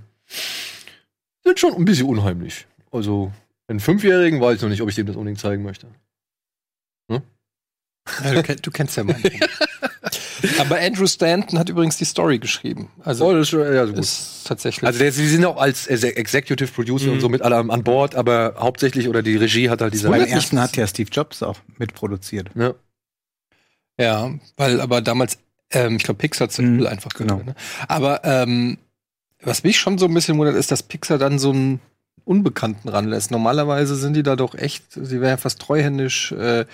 Sind 1.44 1.60
schon 1.60 1.74
ein 1.74 1.86
bisschen 1.86 2.08
unheimlich. 2.08 2.68
Also, 2.92 3.34
einen 3.68 3.80
Fünfjährigen 3.80 4.40
weiß 4.40 4.58
ich 4.58 4.62
noch 4.62 4.70
nicht, 4.70 4.82
ob 4.82 4.90
ich 4.90 4.96
dem 4.96 5.08
das 5.08 5.16
unbedingt 5.16 5.40
zeigen 5.40 5.64
möchte. 5.64 5.88
Ja, 8.24 8.34
du, 8.34 8.40
kenn- 8.42 8.62
du 8.62 8.70
kennst 8.72 8.98
ja 8.98 9.04
meinen. 9.06 9.24
Aber 10.60 10.78
Andrew 10.80 11.08
Stanton 11.08 11.58
hat 11.58 11.70
übrigens 11.70 11.98
die 11.98 12.06
Story 12.06 12.38
geschrieben. 12.38 12.90
Also 13.04 13.26
Oh, 13.28 13.34
das 13.34 13.48
ist, 13.48 13.54
ja, 13.54 13.86
so 13.88 13.94
gut. 13.94 14.00
ist 14.02 14.42
tatsächlich. 14.46 14.84
Also, 14.86 15.00
der, 15.00 15.12
sie 15.14 15.28
sind 15.28 15.46
auch 15.46 15.56
als 15.58 15.88
Exe- 15.88 16.16
Executive 16.16 16.72
Producer 16.72 17.08
Mhm. 17.08 17.14
und 17.14 17.20
so 17.22 17.30
mit 17.30 17.42
alle 17.42 17.56
an 17.56 17.84
Bord, 17.84 18.16
aber 18.16 18.56
hauptsächlich 18.60 19.08
oder 19.08 19.24
die 19.24 19.38
Regie 19.38 19.70
hat 19.70 19.82
halt 19.82 19.94
dieser. 19.94 20.10
Beim 20.10 20.22
ersten 20.26 20.60
hat 20.60 20.76
ja 20.76 20.86
Steve 20.86 21.10
Jobs 21.12 21.42
auch 21.44 21.60
mitproduziert. 21.78 22.50
Ja. 22.56 22.74
Ja, 24.00 24.32
weil 24.58 24.82
aber 24.82 25.02
damals, 25.02 25.38
ähm, 25.72 25.96
ich 25.98 26.04
glaube, 26.04 26.18
Pixar 26.18 26.50
zu 26.50 26.62
Mhm, 26.62 26.86
einfach 26.88 27.12
genau. 27.14 27.38
gehört, 27.38 27.46
ne? 27.48 27.56
Aber 27.88 28.22
ähm, 28.26 28.80
was 29.42 29.64
mich 29.64 29.80
schon 29.80 29.98
so 29.98 30.08
ein 30.08 30.14
bisschen 30.14 30.38
wundert, 30.38 30.56
ist, 30.56 30.72
dass 30.72 30.84
Pixar 30.84 31.18
dann 31.18 31.38
so 31.40 31.52
einen 31.52 31.80
Unbekannten 32.26 32.90
ranlässt. 32.90 33.32
Normalerweise 33.32 33.96
sind 33.96 34.14
die 34.14 34.24
da 34.24 34.36
doch 34.36 34.56
echt, 34.56 34.84
sie 34.94 35.20
wären 35.22 35.32
ja 35.32 35.38
fast 35.38 35.60
treuhändisch 35.62 36.32
äh, 36.32 36.66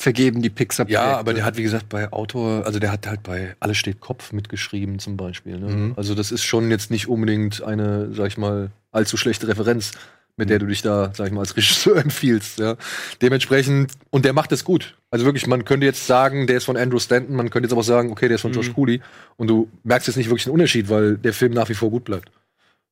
vergeben, 0.00 0.40
die 0.40 0.48
pixar 0.48 0.88
Ja, 0.88 1.18
aber 1.18 1.34
der 1.34 1.44
hat, 1.44 1.58
wie 1.58 1.62
gesagt, 1.62 1.90
bei 1.90 2.10
Autor, 2.10 2.64
also 2.64 2.78
der 2.78 2.90
hat 2.90 3.06
halt 3.06 3.22
bei 3.22 3.54
Alles 3.60 3.76
steht 3.76 4.00
Kopf 4.00 4.32
mitgeschrieben 4.32 4.98
zum 4.98 5.18
Beispiel. 5.18 5.58
Ne? 5.58 5.68
Mhm. 5.68 5.94
Also 5.96 6.14
das 6.14 6.32
ist 6.32 6.42
schon 6.42 6.70
jetzt 6.70 6.90
nicht 6.90 7.06
unbedingt 7.06 7.62
eine, 7.62 8.12
sag 8.14 8.28
ich 8.28 8.38
mal, 8.38 8.70
allzu 8.92 9.18
schlechte 9.18 9.46
Referenz, 9.46 9.92
mit 10.36 10.48
der 10.48 10.58
du 10.58 10.66
dich 10.66 10.80
da, 10.80 11.12
sag 11.14 11.26
ich 11.26 11.32
mal, 11.32 11.40
als 11.40 11.54
Regisseur 11.54 11.96
empfiehlst. 12.02 12.58
Ja? 12.58 12.76
Dementsprechend, 13.20 13.92
und 14.08 14.24
der 14.24 14.32
macht 14.32 14.52
es 14.52 14.64
gut. 14.64 14.96
Also 15.10 15.26
wirklich, 15.26 15.46
man 15.46 15.66
könnte 15.66 15.84
jetzt 15.84 16.06
sagen, 16.06 16.46
der 16.46 16.56
ist 16.56 16.64
von 16.64 16.78
Andrew 16.78 16.98
Stanton, 16.98 17.36
man 17.36 17.50
könnte 17.50 17.66
jetzt 17.66 17.72
aber 17.72 17.80
auch 17.80 17.84
sagen, 17.84 18.10
okay, 18.10 18.28
der 18.28 18.36
ist 18.36 18.40
von 18.40 18.52
Josh 18.52 18.70
Mhm. 18.70 18.74
Cooley. 18.74 19.00
Und 19.36 19.48
du 19.48 19.68
merkst 19.84 20.08
jetzt 20.08 20.16
nicht 20.16 20.30
wirklich 20.30 20.46
einen 20.46 20.54
Unterschied, 20.54 20.88
weil 20.88 21.18
der 21.18 21.34
Film 21.34 21.52
nach 21.52 21.68
wie 21.68 21.74
vor 21.74 21.90
gut 21.90 22.04
bleibt. 22.04 22.30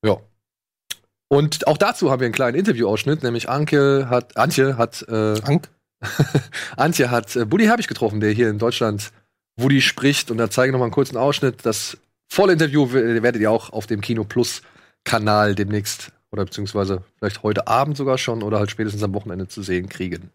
Ja. 0.04 0.18
Und 1.28 1.66
auch 1.66 1.78
dazu 1.78 2.10
haben 2.10 2.20
wir 2.20 2.26
einen 2.26 2.34
kleinen 2.34 2.56
Interviewausschnitt, 2.58 3.22
nämlich 3.22 3.48
Anke 3.48 4.08
hat, 4.10 4.36
Antje 4.36 4.76
hat, 4.76 5.06
äh, 5.08 5.40
Ank? 5.42 5.70
Antje 6.76 7.10
hat 7.10 7.34
äh, 7.36 7.44
Buddy 7.44 7.64
Herbig 7.64 7.88
getroffen, 7.88 8.20
der 8.20 8.30
hier 8.30 8.50
in 8.50 8.58
Deutschland 8.58 9.12
Woody 9.56 9.80
spricht. 9.80 10.30
Und 10.30 10.38
da 10.38 10.50
zeige 10.50 10.68
ich 10.68 10.72
noch 10.72 10.78
mal 10.78 10.86
einen 10.86 10.92
kurzen 10.92 11.16
Ausschnitt. 11.16 11.66
Das 11.66 11.98
volle 12.28 12.52
Interview 12.52 12.92
werdet 12.92 13.40
ihr 13.40 13.50
auch 13.50 13.70
auf 13.70 13.86
dem 13.86 14.00
Kino 14.00 14.24
Plus 14.24 14.62
Kanal 15.04 15.54
demnächst 15.54 16.12
oder 16.30 16.44
beziehungsweise 16.44 17.02
vielleicht 17.18 17.42
heute 17.42 17.66
Abend 17.66 17.96
sogar 17.96 18.18
schon 18.18 18.42
oder 18.42 18.58
halt 18.58 18.70
spätestens 18.70 19.02
am 19.02 19.14
Wochenende 19.14 19.48
zu 19.48 19.62
sehen 19.62 19.88
kriegen. 19.88 20.30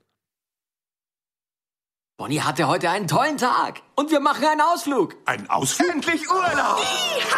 Bonnie 2.18 2.42
hatte 2.42 2.68
heute 2.68 2.90
einen 2.90 3.08
tollen 3.08 3.38
Tag. 3.38 3.82
Und 3.96 4.12
wir 4.12 4.20
machen 4.20 4.46
einen 4.46 4.62
Ausflug. 4.62 5.16
Einen 5.26 5.50
Ausflug? 5.50 5.90
Endlich 5.90 6.30
Urlaub. 6.30 6.80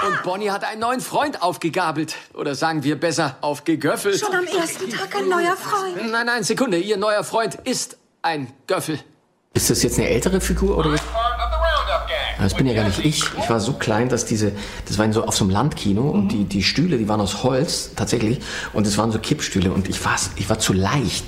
Und 0.06 0.24
Bonnie 0.24 0.52
hat 0.52 0.66
einen 0.66 0.82
neuen 0.82 1.00
Freund 1.00 1.42
aufgegabelt. 1.42 2.16
Oder 2.34 2.56
sagen 2.56 2.84
wir 2.84 3.00
besser, 3.00 3.38
aufgegöffelt. 3.40 4.20
Schon 4.20 4.36
am 4.36 4.46
ersten 4.46 4.90
Tag 4.90 5.16
ein 5.16 5.30
neuer 5.30 5.56
Freund. 5.56 6.12
Nein, 6.12 6.26
nein, 6.26 6.44
Sekunde. 6.44 6.78
Ihr 6.78 6.98
neuer 6.98 7.24
Freund 7.24 7.56
ist 7.64 7.98
ein 8.26 8.48
Göffel. 8.66 9.00
Ist 9.54 9.70
das 9.70 9.84
jetzt 9.84 10.00
eine 10.00 10.10
ältere 10.10 10.42
Figur 10.42 10.78
oder? 10.78 10.96
Das 12.40 12.54
bin 12.54 12.68
ja 12.68 12.74
gar 12.74 12.84
nicht 12.84 13.00
ich. 13.00 13.24
Ich 13.40 13.50
war 13.50 13.60
so 13.60 13.74
klein, 13.74 14.10
dass 14.10 14.26
diese, 14.26 14.52
das 14.88 14.98
war 14.98 15.06
in 15.06 15.14
so 15.14 15.24
auf 15.24 15.36
so 15.36 15.46
einem 15.46 15.52
Landkino 15.52 16.02
und 16.10 16.30
die, 16.30 16.44
die 16.44 16.64
Stühle, 16.64 16.98
die 16.98 17.08
waren 17.08 17.22
aus 17.22 17.44
Holz 17.44 17.92
tatsächlich 17.96 18.42
und 18.74 18.86
es 18.86 18.98
waren 18.98 19.12
so 19.12 19.20
Kippstühle 19.20 19.72
und 19.72 19.88
ich 19.88 20.04
war, 20.04 20.16
ich 20.36 20.50
war 20.50 20.60
zu 20.60 20.74
leicht 20.74 21.24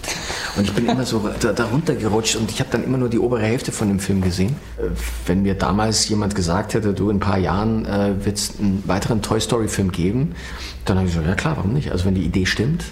und 0.58 0.66
ich 0.66 0.74
bin 0.74 0.89
immer 0.89 1.06
so 1.06 1.30
da, 1.39 1.54
da 1.54 1.66
runtergerutscht 1.66 2.36
und 2.36 2.52
ich 2.52 2.60
habe 2.60 2.70
dann 2.72 2.84
immer 2.84 2.98
nur 2.98 3.10
die 3.10 3.20
obere 3.20 3.41
Hälfte 3.43 3.72
von 3.72 3.88
dem 3.88 4.00
Film 4.00 4.22
gesehen. 4.22 4.58
Äh, 4.78 4.89
Wenn 5.26 5.43
mir 5.43 5.54
damals 5.54 6.10
jemand 6.10 6.36
gesagt 6.36 6.74
hätte, 6.74 6.93
du 6.93 7.10
in 7.10 7.18
ein 7.18 7.22
paar 7.22 7.38
Jahren 7.38 7.86
äh, 7.86 8.26
wird 8.26 8.38
es 8.38 8.60
einen 8.60 8.84
weiteren 8.86 9.22
Toy 9.22 9.39
Story 9.39 9.70
Film 9.70 9.91
geben, 9.91 10.36
dann 10.84 10.98
habe 10.98 11.08
ich 11.08 11.14
so, 11.14 11.22
ja 11.22 11.36
klar, 11.36 11.56
warum 11.56 11.74
nicht? 11.74 11.91
Also 11.91 12.06
wenn 12.06 12.16
die 12.16 12.24
Idee 12.24 12.45
stimmt. 12.45 12.84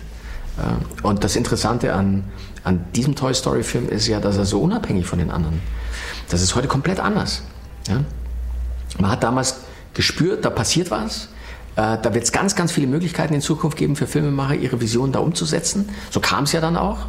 Äh, 0.57 1.05
Und 1.05 1.23
das 1.23 1.35
Interessante 1.35 1.93
an, 1.93 2.23
an 2.63 2.85
diesem 2.95 3.15
Toy 3.15 3.33
Story 3.33 3.63
Film 3.63 3.89
ist 3.89 4.07
ja, 4.07 4.19
dass 4.19 4.37
er 4.37 4.45
so 4.45 4.61
unabhängig 4.61 5.05
von 5.05 5.19
den 5.19 5.31
anderen. 5.31 5.61
Das 6.29 6.41
ist 6.41 6.55
heute 6.55 6.67
komplett 6.67 6.99
anders. 6.99 7.43
Ja? 7.87 8.01
Man 8.99 9.11
hat 9.11 9.23
damals 9.23 9.57
gespürt, 9.93 10.45
da 10.45 10.49
passiert 10.49 10.91
was. 10.91 11.29
Äh, 11.75 11.97
da 12.01 12.13
wird 12.13 12.23
es 12.23 12.31
ganz, 12.31 12.55
ganz 12.55 12.71
viele 12.71 12.87
Möglichkeiten 12.87 13.33
in 13.33 13.41
Zukunft 13.41 13.77
geben 13.77 13.95
für 13.95 14.07
Filmemacher, 14.07 14.55
ihre 14.55 14.79
Vision 14.79 15.11
da 15.11 15.19
umzusetzen. 15.19 15.89
So 16.09 16.19
kam 16.19 16.45
es 16.45 16.53
ja 16.53 16.61
dann 16.61 16.77
auch. 16.77 17.07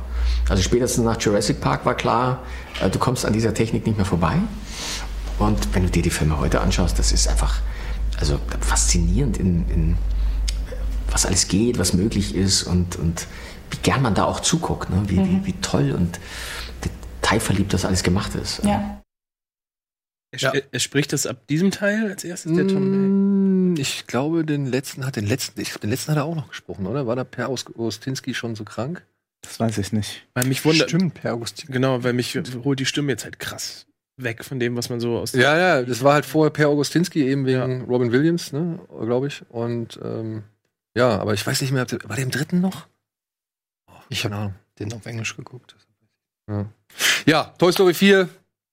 Also 0.49 0.63
spätestens 0.63 1.05
nach 1.05 1.21
Jurassic 1.21 1.61
Park 1.61 1.87
war 1.87 1.95
klar, 1.95 2.41
äh, 2.81 2.91
du 2.91 2.99
kommst 2.99 3.25
an 3.25 3.33
dieser 3.33 3.55
Technik 3.55 3.87
nicht 3.87 3.97
mehr 3.97 4.07
vorbei. 4.07 4.37
Und 5.39 5.75
wenn 5.75 5.83
du 5.83 5.91
dir 5.91 6.03
die 6.03 6.11
Filme 6.11 6.39
heute 6.41 6.61
anschaust, 6.61 6.99
das 6.99 7.13
ist 7.13 7.29
einfach 7.29 7.61
also 8.19 8.39
faszinierend, 8.61 9.37
in, 9.37 9.69
in 9.69 9.97
was 11.17 11.25
alles 11.25 11.49
geht, 11.49 11.79
was 11.79 11.95
möglich 11.95 12.35
ist 12.35 12.65
und, 12.65 12.97
und 12.97 13.27
wie 13.71 13.79
gern 13.79 14.03
man 14.03 14.15
da 14.15 14.25
auch 14.25 14.41
zuguckt, 14.41 14.91
ne? 14.91 15.03
wie, 15.07 15.17
wie, 15.17 15.47
wie 15.47 15.55
toll 15.63 15.93
und 15.93 16.21
detailverliebt 16.85 17.73
das 17.73 17.87
alles 17.87 18.03
gemacht 18.03 18.35
ist. 18.35 18.63
Ja. 18.65 19.01
Er, 20.31 20.55
er, 20.55 20.63
er 20.71 20.79
spricht 20.79 21.15
das 21.15 21.27
ab 21.27 21.47
diesem 21.47 21.71
Teil 21.71 22.11
als 22.11 22.23
erstes, 22.23 22.53
der 22.53 22.69
Tom 22.69 23.73
Mm, 23.73 23.77
Ich 23.79 24.07
glaube, 24.07 24.45
den 24.45 24.67
letzten 24.67 25.07
hat 25.07 25.17
den 25.17 25.27
letzten, 25.27 25.59
ich, 25.59 25.73
den 25.79 25.89
letzten 25.89 26.11
hat 26.11 26.19
er 26.19 26.27
auch 26.27 26.35
noch 26.35 26.49
gesprochen, 26.49 26.87
oder? 26.87 27.07
War 27.07 27.17
da 27.17 27.25
Per 27.25 27.49
Augustinski 27.49 28.35
schon 28.35 28.55
so 28.55 28.65
krank? 28.65 29.07
Das 29.41 29.59
weiß 29.59 29.79
ich 29.79 29.95
nicht. 29.95 30.27
Weil 30.35 30.45
mich 30.45 30.67
wundert. 30.67 30.91
Stimmt, 30.91 31.15
Per 31.15 31.33
Augustin. 31.33 31.73
Genau, 31.73 32.05
weil 32.05 32.13
mich 32.13 32.39
holt 32.63 32.79
die 32.79 32.85
Stimme 32.85 33.13
jetzt 33.13 33.25
halt 33.25 33.39
krass 33.39 33.87
weg 34.19 34.45
von 34.45 34.61
dem, 34.61 34.77
was 34.77 34.91
man 34.91 35.01
so 35.01 35.17
aus. 35.17 35.33
Ja, 35.33 35.57
ja, 35.57 35.83
das 35.83 36.03
war 36.03 36.13
halt 36.13 36.27
vorher 36.27 36.51
Per 36.51 36.69
Augustinski, 36.69 37.27
eben 37.27 37.47
wegen 37.47 37.87
Robin 37.87 38.13
Williams, 38.13 38.53
ne, 38.53 38.79
glaube 39.01 39.29
ich. 39.29 39.43
Und 39.49 39.99
ähm, 40.03 40.45
ja, 40.97 41.19
aber 41.19 41.35
ich 41.35 41.47
weiß 41.47 41.61
nicht 41.61 41.73
mehr, 41.73 41.87
war 42.05 42.17
der 42.17 42.25
im 42.25 42.31
dritten 42.31 42.61
noch? 42.61 42.87
Ich 44.09 44.25
habe 44.25 44.55
den 44.79 44.93
auf 44.93 45.07
Englisch 45.07 45.37
geguckt. 45.37 45.77
Ja. 46.49 46.67
ja, 47.27 47.55
Toy 47.59 47.73
Story 47.73 47.95
4 47.95 48.29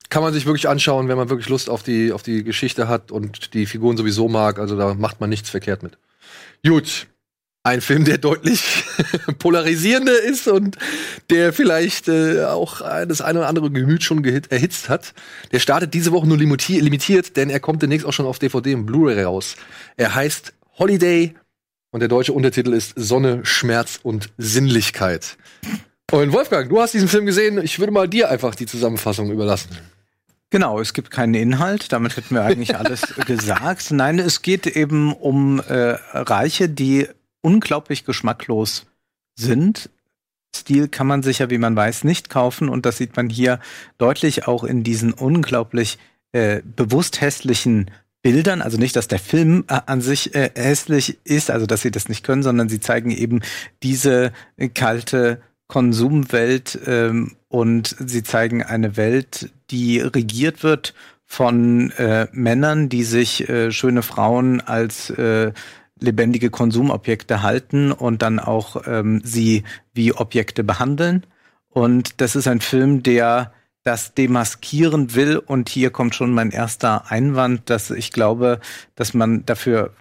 kann 0.10 0.22
man 0.22 0.32
sich 0.34 0.46
wirklich 0.46 0.70
anschauen, 0.70 1.08
wenn 1.08 1.18
man 1.18 1.30
wirklich 1.30 1.50
Lust 1.50 1.70
auf 1.70 1.82
die, 1.82 2.12
auf 2.12 2.22
die 2.22 2.44
Geschichte 2.44 2.88
hat 2.88 3.12
und 3.12 3.54
die 3.56 3.66
Figuren 3.66 3.98
sowieso 3.98 4.28
mag. 4.30 4.60
Also 4.60 4.78
da 4.78 4.94
macht 4.94 5.20
man 5.20 5.30
nichts 5.30 5.50
verkehrt 5.50 5.82
mit. 5.82 5.98
Gut. 6.66 7.08
Ein 7.66 7.80
Film, 7.80 8.04
der 8.04 8.18
deutlich 8.18 8.84
polarisierender 9.40 10.22
ist 10.22 10.50
und 10.50 10.78
der 11.30 11.54
vielleicht 11.54 12.10
äh, 12.10 12.44
auch 12.44 12.82
das 12.82 13.22
eine 13.22 13.40
oder 13.40 13.48
andere 13.48 13.72
Gemüt 13.72 14.04
schon 14.04 14.24
erhitzt 14.26 14.90
hat. 14.90 15.14
Der 15.54 15.60
startet 15.60 15.94
diese 15.94 16.12
Woche 16.12 16.28
nur 16.28 16.38
limiti- 16.38 16.82
limitiert, 16.82 17.38
denn 17.38 17.50
er 17.50 17.62
kommt 17.62 17.82
demnächst 17.82 18.06
auch 18.06 18.12
schon 18.12 18.26
auf 18.26 18.38
DVD 18.38 18.76
und 18.76 18.86
Blu-ray 18.86 19.24
raus. 19.24 19.56
Er 19.96 20.14
heißt 20.14 20.54
Holiday 20.78 21.36
und 21.94 22.00
der 22.00 22.10
deutsche 22.10 22.34
Untertitel 22.34 22.74
ist 22.74 22.94
Sonne, 22.96 23.46
Schmerz 23.46 24.00
und 24.02 24.32
Sinnlichkeit. 24.40 25.38
Und 26.12 26.34
Wolfgang, 26.34 26.68
du 26.68 26.82
hast 26.82 26.96
diesen 26.96 27.08
Film 27.08 27.28
gesehen. 27.28 27.60
Ich 27.64 27.78
würde 27.78 27.92
mal 27.92 28.08
dir 28.10 28.32
einfach 28.32 28.56
die 28.56 28.66
Zusammenfassung 28.66 29.32
überlassen. 29.32 29.70
Genau, 30.50 30.80
es 30.80 30.94
gibt 30.94 31.12
keinen 31.12 31.36
Inhalt, 31.36 31.92
damit 31.92 32.18
hätten 32.18 32.34
wir 32.34 32.44
eigentlich 32.44 32.76
alles 32.80 33.02
gesagt. 33.28 33.92
Nein, 33.92 34.18
es 34.18 34.42
geht 34.42 34.66
eben 34.66 35.14
um 35.14 35.60
äh, 35.60 35.98
Reiche, 36.14 36.68
die 36.68 37.08
unglaublich 37.42 38.06
geschmacklos 38.06 38.88
sind. 39.36 39.92
Stil 40.56 40.88
kann 40.88 41.06
man 41.06 41.22
sicher, 41.22 41.52
wie 41.52 41.60
man 41.60 41.76
weiß, 41.76 42.06
nicht 42.06 42.30
kaufen 42.30 42.70
und 42.70 42.88
das 42.88 42.98
sieht 42.98 43.16
man 43.16 43.30
hier 43.30 43.60
deutlich 44.00 44.48
auch 44.48 44.64
in 44.64 44.84
diesen 44.84 45.14
unglaublich 45.14 46.00
äh, 46.32 46.62
bewusst 46.64 47.22
hässlichen 47.22 47.92
Bildern, 48.24 48.62
also 48.62 48.78
nicht, 48.78 48.96
dass 48.96 49.08
der 49.08 49.20
Film 49.20 49.66
äh, 49.68 49.82
an 49.86 50.02
sich 50.02 50.34
äh, 50.34 50.50
hässlich 50.56 51.20
ist, 51.26 51.52
also 51.52 51.68
dass 51.68 51.82
sie 51.82 51.92
das 51.92 52.10
nicht 52.10 52.24
können, 52.24 52.42
sondern 52.42 52.70
sie 52.70 52.80
zeigen 52.80 53.12
eben 53.12 53.42
diese 53.84 54.32
kalte 54.74 55.42
Konsumwelt 55.68 56.80
ähm, 56.86 57.34
und 57.50 57.96
sie 58.00 58.24
zeigen 58.24 58.64
eine 58.64 58.98
Welt, 58.98 59.52
die 59.70 60.00
regiert 60.00 60.64
wird 60.64 60.94
von 61.26 61.92
äh, 61.92 62.28
Männern, 62.32 62.90
die 62.90 63.04
sich 63.04 63.50
äh, 63.50 63.72
schöne 63.72 64.04
Frauen 64.04 64.62
als 64.62 65.10
äh, 65.10 65.52
lebendige 66.00 66.50
Konsumobjekte 66.50 67.42
halten 67.42 67.92
und 67.92 68.22
dann 68.22 68.40
auch 68.40 68.84
ähm, 68.88 69.22
sie 69.24 69.64
wie 69.94 70.14
Objekte 70.14 70.64
behandeln. 70.64 71.26
Und 71.70 72.22
das 72.22 72.36
ist 72.36 72.48
ein 72.48 72.62
Film, 72.62 73.04
der 73.04 73.52
das 73.84 74.14
demaskieren 74.14 75.14
will. 75.16 75.38
Und 75.38 75.70
hier 75.70 75.90
kommt 75.90 76.16
schon 76.16 76.32
mein 76.32 76.52
erster 76.52 77.12
Einwand, 77.12 77.70
dass 77.70 77.92
ich 77.92 78.12
glaube, 78.12 78.60
dass 78.96 79.14
man 79.14 79.46
dafür 79.46 79.92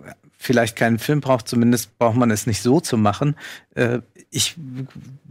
vielleicht 0.42 0.76
keinen 0.76 0.98
Film 0.98 1.20
braucht, 1.20 1.46
zumindest 1.46 1.96
braucht 1.98 2.16
man 2.16 2.30
es 2.30 2.46
nicht 2.46 2.62
so 2.62 2.80
zu 2.80 2.96
machen. 2.96 3.36
Äh, 3.74 4.00
ich 4.30 4.56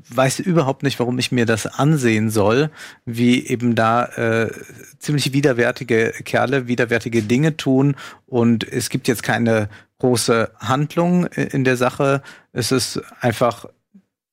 weiß 0.10 0.40
überhaupt 0.40 0.84
nicht, 0.84 1.00
warum 1.00 1.20
ich 1.20 1.32
mir 1.32 1.46
das 1.46 1.66
ansehen 1.68 2.30
soll, 2.30 2.70
wie 3.06 3.46
eben 3.46 3.76
da 3.76 4.06
äh, 4.06 4.52
ziemlich 5.00 5.34
widerwärtige 5.34 6.14
Kerle 6.24 6.68
widerwärtige 6.68 7.24
Dinge 7.24 7.58
tun. 7.58 7.96
Und 8.26 8.64
es 8.68 8.90
gibt 8.90 9.08
jetzt 9.08 9.24
keine 9.24 9.70
große 10.00 10.52
Handlung 10.60 11.26
in 11.26 11.64
der 11.64 11.78
Sache. 11.78 12.22
Es 12.54 12.72
ist 12.72 13.02
einfach, 13.20 13.66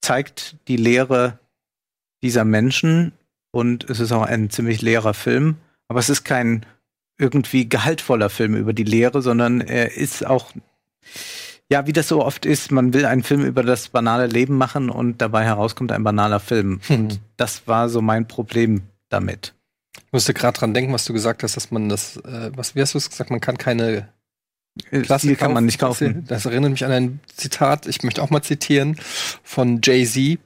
zeigt 0.00 0.56
die 0.68 0.76
Lehre 0.76 1.38
dieser 2.22 2.44
Menschen 2.44 3.12
und 3.50 3.88
es 3.88 4.00
ist 4.00 4.12
auch 4.12 4.22
ein 4.22 4.50
ziemlich 4.50 4.82
leerer 4.82 5.14
Film. 5.14 5.56
Aber 5.88 6.00
es 6.00 6.10
ist 6.10 6.24
kein 6.24 6.66
irgendwie 7.18 7.68
gehaltvoller 7.68 8.30
Film 8.30 8.54
über 8.54 8.72
die 8.72 8.84
Lehre, 8.84 9.22
sondern 9.22 9.60
er 9.60 9.96
ist 9.96 10.24
auch, 10.24 10.52
ja, 11.70 11.86
wie 11.86 11.92
das 11.92 12.08
so 12.08 12.24
oft 12.24 12.46
ist, 12.46 12.70
man 12.70 12.92
will 12.92 13.04
einen 13.04 13.22
Film 13.22 13.44
über 13.44 13.62
das 13.62 13.88
banale 13.88 14.26
Leben 14.26 14.56
machen 14.56 14.90
und 14.90 15.20
dabei 15.20 15.44
herauskommt 15.44 15.92
ein 15.92 16.04
banaler 16.04 16.40
Film. 16.40 16.80
Und 16.88 17.20
das 17.36 17.66
war 17.66 17.88
so 17.88 18.00
mein 18.00 18.28
Problem 18.28 18.82
damit. 19.08 19.54
Ich 19.96 20.12
musste 20.12 20.32
gerade 20.32 20.58
dran 20.58 20.74
denken, 20.74 20.92
was 20.92 21.04
du 21.04 21.12
gesagt 21.12 21.42
hast, 21.42 21.56
dass 21.56 21.70
man 21.70 21.88
das, 21.88 22.16
äh, 22.18 22.50
was, 22.54 22.74
wie 22.74 22.80
hast 22.80 22.94
du 22.94 22.98
es 22.98 23.10
gesagt, 23.10 23.30
man 23.30 23.40
kann 23.40 23.58
keine 23.58 24.08
Klasse 25.02 25.34
kann 25.36 25.52
man 25.52 25.64
nicht 25.64 25.78
kaufen. 25.78 26.24
Das 26.26 26.46
erinnert 26.46 26.70
mich 26.70 26.84
an 26.84 26.92
ein 26.92 27.20
Zitat, 27.34 27.86
ich 27.86 28.02
möchte 28.02 28.22
auch 28.22 28.30
mal 28.30 28.42
zitieren, 28.42 28.96
von 29.42 29.80
Jay-Z. 29.82 30.38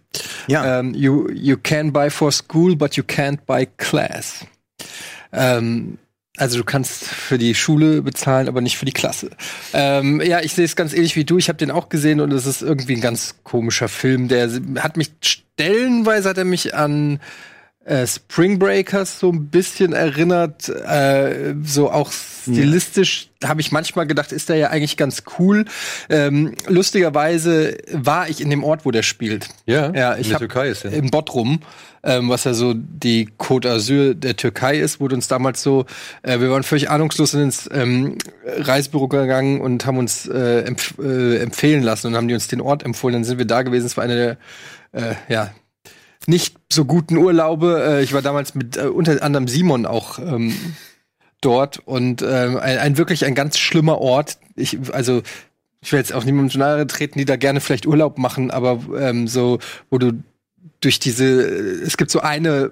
Ja. 0.47 0.81
Ähm, 0.81 0.95
you, 0.95 1.31
you 1.31 1.57
can 1.57 1.93
buy 1.93 2.11
for 2.11 2.33
school, 2.33 2.77
but 2.77 2.97
you 2.97 3.05
can't 3.05 3.39
buy 3.47 3.67
class. 3.77 4.47
Ähm, 5.33 5.99
also 6.39 6.59
du 6.59 6.65
kannst 6.65 7.05
für 7.05 7.37
die 7.37 7.55
Schule 7.55 8.01
bezahlen, 8.01 8.49
aber 8.49 8.63
nicht 8.63 8.79
für 8.79 8.87
die 8.87 8.93
Klasse. 8.93 9.31
Ähm, 9.75 10.21
ja, 10.23 10.41
ich 10.41 10.55
sehe 10.55 10.65
es 10.65 10.77
ganz 10.77 10.95
ähnlich 10.95 11.15
wie 11.15 11.25
du. 11.25 11.37
Ich 11.37 11.49
habe 11.49 11.59
den 11.59 11.71
auch 11.71 11.91
gesehen 11.91 12.21
und 12.21 12.33
es 12.33 12.47
ist 12.47 12.63
irgendwie 12.63 12.95
ein 12.95 13.03
ganz 13.03 13.37
komischer 13.45 13.89
Film. 13.89 14.29
Der 14.29 14.49
hat 14.79 14.97
mich 14.97 15.13
stellenweise 15.23 16.31
hat 16.31 16.39
er 16.39 16.45
mich 16.45 16.75
an 16.75 17.21
äh, 17.85 18.07
Spring 18.07 18.59
Breakers 18.59 19.19
so 19.19 19.31
ein 19.31 19.49
bisschen 19.49 19.93
erinnert, 19.93 20.69
äh, 20.69 21.55
so 21.65 21.91
auch 21.91 22.13
stilistisch 22.13 23.31
habe 23.45 23.61
ich 23.61 23.73
manchmal 23.73 24.07
gedacht, 24.07 24.31
ist 24.31 24.49
der 24.49 24.57
ja 24.57 24.71
eigentlich 24.71 24.97
ganz 24.97 25.25
cool. 25.39 25.65
Ähm, 26.09 26.55
lustigerweise 26.69 27.77
war 27.93 28.29
ich 28.29 28.41
in 28.41 28.51
dem 28.51 28.63
Ort, 28.63 28.85
wo 28.85 28.91
der 28.91 29.03
spielt. 29.03 29.49
Ja, 29.67 29.93
ja 29.93 30.13
in 30.13 30.21
ich 30.21 30.29
der 30.29 30.35
hab, 30.35 30.41
Türkei 30.41 30.69
ist 30.69 30.85
er. 30.85 30.93
In 30.93 31.11
Bodrum, 31.11 31.61
ähm, 32.05 32.29
was 32.29 32.45
ja 32.45 32.55
so 32.55 32.73
die 32.75 33.29
Côte 33.39 33.69
d'Azur 33.69 34.15
der 34.15 34.37
Türkei 34.37 34.79
ist, 34.79 35.01
wurde 35.01 35.17
uns 35.17 35.27
damals 35.29 35.63
so, 35.63 35.87
äh, 36.23 36.39
wir 36.39 36.51
waren 36.51 36.63
völlig 36.63 36.91
ahnungslos 36.91 37.35
ins 37.35 37.69
ähm, 37.73 38.17
Reisebüro 38.45 39.09
gegangen 39.09 39.61
und 39.61 39.87
haben 39.87 39.99
uns 39.99 40.29
äh, 40.29 40.61
empf 40.61 40.95
äh, 40.99 41.39
empfehlen 41.39 41.83
lassen 41.83 42.09
und 42.09 42.17
haben 42.17 42.29
die 42.29 42.35
uns 42.35 42.49
den 42.49 42.61
Ort 42.61 42.85
empfohlen. 42.85 43.15
Dann 43.15 43.25
sind 43.25 43.39
wir 43.39 43.47
da 43.47 43.63
gewesen. 43.63 43.87
Es 43.87 43.97
war 43.97 44.05
eine 44.05 44.37
der, 44.93 45.11
äh, 45.11 45.15
ja, 45.29 45.51
nicht 46.27 46.57
so 46.73 46.85
guten 46.85 47.17
Urlaube. 47.17 47.83
Äh, 47.85 48.03
ich 48.03 48.13
war 48.13 48.23
damals 48.23 48.55
mit 48.55 48.77
äh, 48.77 48.83
unter 48.83 49.23
anderem 49.23 49.49
Simon 49.49 49.87
auch 49.87 50.19
ähm, 50.19 50.55
dort 51.41 51.81
und 51.81 52.23
ähm, 52.23 52.57
ein, 52.57 52.79
ein 52.79 52.99
wirklich 52.99 53.25
ein 53.25 53.35
ganz 53.35 53.59
schlimmer 53.59 53.99
Ort. 53.99 54.39
Ich 54.55 54.79
also 54.93 55.23
ich 55.81 55.91
will 55.93 55.99
jetzt 55.99 56.13
auch 56.13 56.25
niemandem 56.25 56.61
nahe 56.61 56.87
treten, 56.87 57.19
die 57.19 57.25
da 57.25 57.37
gerne 57.37 57.61
vielleicht 57.61 57.87
Urlaub 57.87 58.19
machen, 58.19 58.51
aber 58.51 58.81
ähm, 58.99 59.27
so 59.27 59.59
wo 59.91 59.99
du 59.99 60.13
durch 60.81 60.99
diese 61.01 61.43
es 61.43 61.97
gibt 61.97 62.11
so 62.11 62.21
eine 62.21 62.71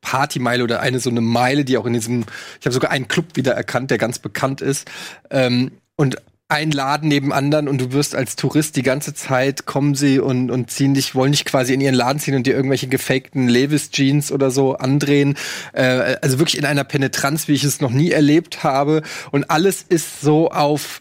Partymeile 0.00 0.64
oder 0.64 0.80
eine 0.80 1.00
so 1.00 1.10
eine 1.10 1.20
Meile, 1.20 1.64
die 1.64 1.76
auch 1.76 1.86
in 1.86 1.92
diesem, 1.92 2.24
ich 2.60 2.66
habe 2.66 2.74
sogar 2.74 2.90
einen 2.90 3.08
Club 3.08 3.34
wieder 3.34 3.52
erkannt, 3.52 3.90
der 3.90 3.98
ganz 3.98 4.18
bekannt 4.18 4.60
ist. 4.60 4.88
Ähm, 5.30 5.72
und 5.96 6.16
ein 6.48 6.70
Laden 6.70 7.08
neben 7.08 7.32
anderen 7.32 7.66
und 7.66 7.80
du 7.80 7.92
wirst 7.92 8.14
als 8.14 8.36
Tourist 8.36 8.76
die 8.76 8.82
ganze 8.82 9.14
Zeit 9.14 9.66
kommen 9.66 9.96
sie 9.96 10.20
und, 10.20 10.50
und 10.50 10.70
ziehen 10.70 10.94
dich, 10.94 11.14
wollen 11.16 11.32
dich 11.32 11.44
quasi 11.44 11.74
in 11.74 11.80
ihren 11.80 11.94
Laden 11.94 12.20
ziehen 12.20 12.36
und 12.36 12.46
dir 12.46 12.54
irgendwelche 12.54 12.86
gefakten 12.86 13.48
Levis 13.48 13.90
Jeans 13.90 14.30
oder 14.30 14.52
so 14.52 14.76
andrehen. 14.76 15.36
Äh, 15.72 16.16
also 16.22 16.38
wirklich 16.38 16.58
in 16.58 16.64
einer 16.64 16.84
Penetranz, 16.84 17.48
wie 17.48 17.54
ich 17.54 17.64
es 17.64 17.80
noch 17.80 17.90
nie 17.90 18.12
erlebt 18.12 18.62
habe. 18.62 19.02
Und 19.32 19.50
alles 19.50 19.84
ist 19.88 20.20
so 20.20 20.50
auf 20.50 21.00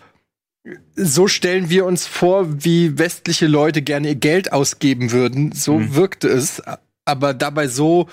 so 0.96 1.28
stellen 1.28 1.70
wir 1.70 1.86
uns 1.86 2.08
vor, 2.08 2.64
wie 2.64 2.98
westliche 2.98 3.46
Leute 3.46 3.84
gerne 3.84 4.08
ihr 4.10 4.16
Geld 4.16 4.52
ausgeben 4.52 5.12
würden. 5.12 5.52
So 5.52 5.78
Mhm. 5.78 5.94
wirkte 5.96 6.28
es, 6.28 6.60
aber 7.06 7.36
dabei 7.36 7.68
so 7.68 8.08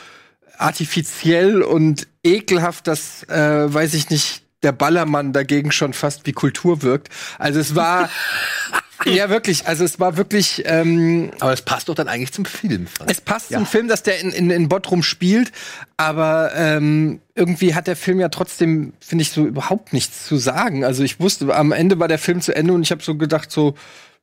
artifiziell 0.59 1.63
und 1.63 2.07
ekelhaft, 2.23 2.87
dass, 2.87 3.23
äh, 3.25 3.73
weiß 3.73 3.95
ich 3.95 4.11
nicht, 4.11 4.42
der 4.63 4.73
Ballermann 4.73 5.33
dagegen 5.33 5.73
schon 5.73 5.93
fast 5.93 6.27
wie 6.27 6.33
Kultur 6.33 6.83
wirkt. 6.83 7.09
Also 7.39 7.61
es 7.61 7.75
war, 7.75 8.09
ja 9.05 9.29
wirklich, 9.29 9.67
also 9.67 9.85
es 9.85 9.99
war 9.99 10.17
wirklich, 10.17 10.63
ähm, 10.67 11.31
Aber 11.41 11.53
es 11.53 11.63
passt 11.63 11.89
doch 11.89 11.95
dann 11.95 12.09
eigentlich 12.09 12.33
zum 12.33 12.45
Film. 12.45 12.87
Frank. 12.87 13.11
es 13.11 13.21
passt 13.21 13.53
zum 13.53 13.67
Film, 13.67 13.89
dass 13.89 14.03
der 14.03 14.21
in, 14.21 14.31
in, 14.31 14.51
in 14.51 14.69
Bottrum 14.69 15.03
spielt, 15.03 15.53
aber 15.97 16.53
ähm, 16.55 17.21
irgendwie 17.35 17.75
hat 17.75 17.87
der 17.87 17.97
Film 17.97 18.21
ja 18.21 18.29
trotzdem, 18.29 18.93
finde 19.01 19.23
ich, 19.23 19.31
so 19.31 19.45
überhaupt 19.45 19.93
nichts 19.93 20.27
zu 20.27 20.37
sagen. 20.37 20.85
Also 20.85 21.03
ich 21.03 21.21
wusste, 21.21 21.55
am 21.55 21.73
Ende 21.73 21.99
war 21.99 22.09
der 22.09 22.19
Film 22.19 22.41
zu 22.41 22.55
Ende 22.55 22.73
und 22.73 22.83
ich 22.83 22.91
habe 22.91 23.03
so 23.03 23.17
gedacht, 23.17 23.51
so, 23.51 23.75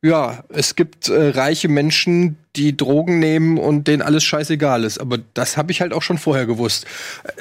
ja, 0.01 0.43
es 0.49 0.75
gibt 0.75 1.09
äh, 1.09 1.29
reiche 1.29 1.67
Menschen, 1.67 2.37
die 2.55 2.75
Drogen 2.75 3.19
nehmen 3.19 3.57
und 3.57 3.87
denen 3.87 4.01
alles 4.01 4.23
scheißegal 4.23 4.83
ist. 4.85 4.97
Aber 4.97 5.17
das 5.33 5.57
habe 5.57 5.71
ich 5.71 5.81
halt 5.81 5.91
auch 5.93 6.01
schon 6.01 6.17
vorher 6.17 6.45
gewusst. 6.45 6.85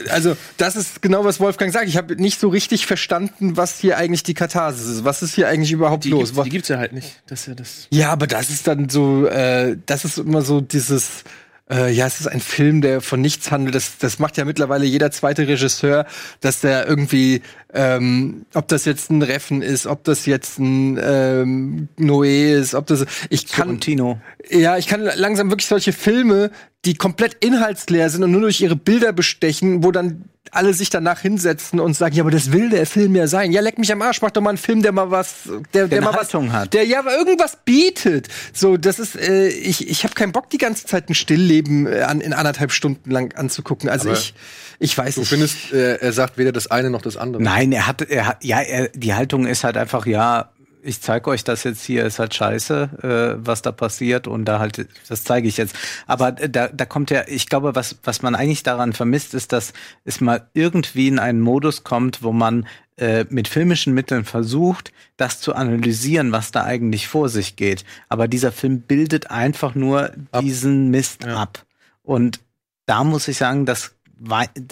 Äh, 0.04 0.10
Also 0.10 0.36
das 0.56 0.74
ist 0.76 1.00
genau, 1.00 1.24
was 1.24 1.38
Wolfgang 1.40 1.72
sagt. 1.72 1.86
Ich 1.88 1.96
habe 1.96 2.16
nicht 2.16 2.40
so 2.40 2.48
richtig 2.48 2.86
verstanden, 2.86 3.56
was 3.56 3.78
hier 3.78 3.96
eigentlich 3.96 4.24
die 4.24 4.34
Katharsis 4.34 4.86
ist. 4.88 5.04
Was 5.04 5.22
ist 5.22 5.34
hier 5.34 5.48
eigentlich 5.48 5.70
überhaupt 5.72 6.04
Die, 6.04 6.10
los? 6.10 6.30
gibt's, 6.30 6.42
die 6.44 6.50
gibt's 6.50 6.68
ja 6.68 6.78
halt 6.78 6.92
nicht. 6.92 7.22
Das 7.28 7.40
ist 7.42 7.46
ja 7.46 7.54
das. 7.54 7.86
Ja, 7.90 8.10
aber 8.10 8.26
das 8.26 8.50
ist 8.50 8.66
dann 8.66 8.88
so, 8.88 9.26
äh, 9.26 9.76
das 9.86 10.04
ist 10.04 10.18
immer 10.18 10.42
so 10.42 10.60
dieses, 10.60 11.22
äh, 11.70 11.92
ja, 11.92 12.06
es 12.06 12.20
ist 12.20 12.26
ein 12.26 12.40
Film, 12.40 12.80
der 12.80 13.00
von 13.00 13.20
nichts 13.20 13.50
handelt. 13.50 13.74
Das, 13.74 13.98
das 13.98 14.18
macht 14.18 14.36
ja 14.36 14.44
mittlerweile 14.44 14.84
jeder 14.84 15.10
zweite 15.10 15.46
Regisseur, 15.46 16.06
dass 16.40 16.60
der 16.60 16.86
irgendwie, 16.86 17.42
ähm, 17.74 18.46
ob 18.54 18.68
das 18.68 18.84
jetzt 18.84 19.10
ein 19.10 19.22
Reffen 19.22 19.62
ist, 19.62 19.86
ob 19.86 20.04
das 20.04 20.26
jetzt 20.26 20.58
ein 20.58 20.98
ähm, 21.02 21.88
Noé 21.98 22.54
ist, 22.58 22.74
ob 22.74 22.86
das, 22.86 23.04
ich 23.30 23.46
kann, 23.46 23.66
Sorrentino. 23.66 24.20
ja, 24.50 24.78
ich 24.78 24.86
kann 24.86 25.02
langsam 25.02 25.50
wirklich 25.50 25.66
solche 25.66 25.92
Filme, 25.92 26.50
die 26.84 26.94
komplett 26.94 27.44
inhaltsleer 27.44 28.08
sind 28.08 28.22
und 28.22 28.30
nur 28.30 28.42
durch 28.42 28.60
ihre 28.60 28.76
Bilder 28.76 29.12
bestechen, 29.12 29.84
wo 29.84 29.90
dann 29.90 30.24
alle 30.52 30.74
sich 30.74 30.90
danach 30.90 31.20
hinsetzen 31.20 31.80
und 31.80 31.94
sagen, 31.94 32.14
ja, 32.14 32.22
aber 32.22 32.30
das 32.30 32.52
will 32.52 32.70
der 32.70 32.86
Film 32.86 33.14
ja 33.14 33.26
sein. 33.26 33.52
Ja, 33.52 33.60
leck 33.60 33.78
mich 33.78 33.92
am 33.92 34.02
Arsch, 34.02 34.22
mach 34.22 34.30
doch 34.30 34.40
mal 34.40 34.50
einen 34.50 34.58
Film, 34.58 34.82
der 34.82 34.92
mal 34.92 35.10
was, 35.10 35.34
der, 35.74 35.88
der, 35.88 35.98
eine 35.98 36.06
mal 36.06 36.14
Haltung 36.16 36.48
was 36.48 36.52
hat. 36.54 36.74
der 36.74 36.84
ja 36.84 37.02
irgendwas 37.04 37.58
bietet. 37.64 38.28
So, 38.52 38.76
das 38.76 38.98
ist, 38.98 39.16
äh, 39.16 39.48
ich, 39.48 39.88
ich 39.88 40.04
habe 40.04 40.14
keinen 40.14 40.32
Bock, 40.32 40.50
die 40.50 40.58
ganze 40.58 40.86
Zeit 40.86 41.08
ein 41.08 41.14
Stillleben 41.14 41.86
äh, 41.86 42.02
an, 42.02 42.20
in 42.20 42.32
anderthalb 42.32 42.72
Stunden 42.72 43.10
lang 43.10 43.34
anzugucken. 43.34 43.88
Also 43.88 44.10
Aber 44.10 44.18
ich, 44.18 44.34
ich 44.78 44.96
weiß 44.96 45.14
Du 45.16 45.20
nicht. 45.20 45.28
findest, 45.30 45.72
äh, 45.72 45.96
er 45.96 46.12
sagt 46.12 46.38
weder 46.38 46.52
das 46.52 46.68
eine 46.70 46.90
noch 46.90 47.02
das 47.02 47.16
andere. 47.16 47.42
Nein, 47.42 47.72
er 47.72 47.86
hat, 47.86 48.02
er 48.02 48.26
hat, 48.26 48.44
ja, 48.44 48.60
er, 48.60 48.88
die 48.88 49.14
Haltung 49.14 49.46
ist 49.46 49.64
halt 49.64 49.76
einfach, 49.76 50.06
ja, 50.06 50.50
ich 50.88 51.02
zeige 51.02 51.28
euch 51.30 51.44
das 51.44 51.64
jetzt 51.64 51.84
hier, 51.84 52.06
ist 52.06 52.18
halt 52.18 52.34
scheiße, 52.34 53.36
äh, 53.38 53.46
was 53.46 53.60
da 53.60 53.72
passiert 53.72 54.26
und 54.26 54.46
da 54.46 54.58
halt, 54.58 54.88
das 55.08 55.22
zeige 55.22 55.46
ich 55.46 55.58
jetzt. 55.58 55.76
Aber 56.06 56.32
da, 56.32 56.68
da 56.68 56.86
kommt 56.86 57.10
ja, 57.10 57.24
ich 57.28 57.48
glaube, 57.48 57.74
was, 57.74 57.98
was 58.04 58.22
man 58.22 58.34
eigentlich 58.34 58.62
daran 58.62 58.94
vermisst, 58.94 59.34
ist, 59.34 59.52
dass 59.52 59.74
es 60.04 60.22
mal 60.22 60.48
irgendwie 60.54 61.08
in 61.08 61.18
einen 61.18 61.40
Modus 61.40 61.84
kommt, 61.84 62.22
wo 62.22 62.32
man 62.32 62.66
äh, 62.96 63.26
mit 63.28 63.48
filmischen 63.48 63.92
Mitteln 63.92 64.24
versucht, 64.24 64.92
das 65.18 65.40
zu 65.40 65.54
analysieren, 65.54 66.32
was 66.32 66.52
da 66.52 66.64
eigentlich 66.64 67.06
vor 67.06 67.28
sich 67.28 67.56
geht. 67.56 67.84
Aber 68.08 68.26
dieser 68.26 68.50
Film 68.50 68.80
bildet 68.80 69.30
einfach 69.30 69.74
nur 69.74 70.12
diesen 70.40 70.88
Mist 70.90 71.26
ab. 71.26 71.66
Und 72.02 72.40
da 72.86 73.04
muss 73.04 73.28
ich 73.28 73.36
sagen, 73.36 73.66
das, 73.66 73.94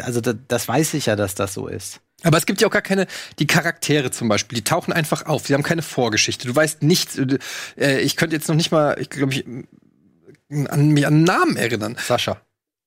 also 0.03 0.23
das, 0.23 0.37
das 0.49 0.67
weiß 0.67 0.95
ich 0.95 1.07
ja, 1.07 1.15
dass 1.15 1.35
das 1.35 1.53
so 1.53 1.69
ist. 1.69 2.01
Aber 2.23 2.39
es 2.39 2.47
gibt 2.47 2.61
ja 2.61 2.67
auch 2.67 2.73
gar 2.73 2.83
keine, 2.83 3.07
die 3.39 3.47
Charaktere 3.47 4.11
zum 4.11 4.29
Beispiel, 4.29 4.57
die 4.57 4.65
tauchen 4.65 4.93
einfach 4.93 5.27
auf. 5.27 5.47
Sie 5.47 5.55
haben 5.55 5.63
keine 5.63 5.83
Vorgeschichte. 5.83 6.49
Du 6.49 6.57
weißt 6.57 6.83
nichts. 6.83 7.19
Äh, 7.79 8.01
ich 8.01 8.17
könnte 8.17 8.35
jetzt 8.35 8.49
noch 8.49 8.57
nicht 8.57 8.73
mal, 8.73 8.97
ich 8.99 9.11
glaube, 9.11 9.35
ich 9.35 9.45
an 10.69 10.91
mich 10.91 11.07
an 11.07 11.15
einen 11.15 11.25
Namen 11.25 11.57
erinnern. 11.57 11.97
Sascha. 11.99 12.41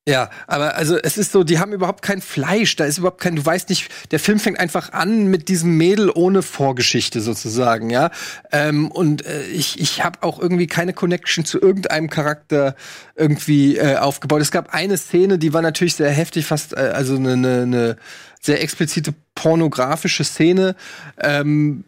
Ja, 0.07 0.31
aber 0.47 0.75
also 0.75 0.97
es 0.97 1.19
ist 1.19 1.31
so, 1.31 1.43
die 1.43 1.59
haben 1.59 1.71
überhaupt 1.71 2.01
kein 2.01 2.19
Fleisch, 2.19 2.75
da 2.75 2.85
ist 2.85 2.97
überhaupt 2.97 3.21
kein, 3.21 3.35
du 3.35 3.45
weißt 3.45 3.69
nicht, 3.69 3.91
der 4.09 4.19
Film 4.19 4.39
fängt 4.39 4.59
einfach 4.59 4.91
an 4.91 5.27
mit 5.27 5.49
diesem 5.49 5.77
Mädel 5.77 6.09
ohne 6.09 6.41
Vorgeschichte 6.41 7.21
sozusagen, 7.21 7.91
ja. 7.91 8.09
Ähm, 8.51 8.89
und 8.89 9.23
äh, 9.27 9.43
ich, 9.43 9.79
ich 9.79 10.03
habe 10.03 10.23
auch 10.23 10.39
irgendwie 10.39 10.65
keine 10.65 10.93
Connection 10.93 11.45
zu 11.45 11.61
irgendeinem 11.61 12.09
Charakter 12.09 12.75
irgendwie 13.15 13.77
äh, 13.77 13.97
aufgebaut. 13.97 14.41
Es 14.41 14.49
gab 14.49 14.73
eine 14.73 14.97
Szene, 14.97 15.37
die 15.37 15.53
war 15.53 15.61
natürlich 15.61 15.93
sehr 15.93 16.09
heftig, 16.09 16.47
fast 16.47 16.73
äh, 16.73 16.91
also 16.95 17.15
eine 17.15 17.37
ne, 17.37 17.67
ne 17.67 17.97
sehr 18.41 18.61
explizite 18.61 19.13
pornografische 19.35 20.23
Szene. 20.23 20.75
Ähm, 21.19 21.83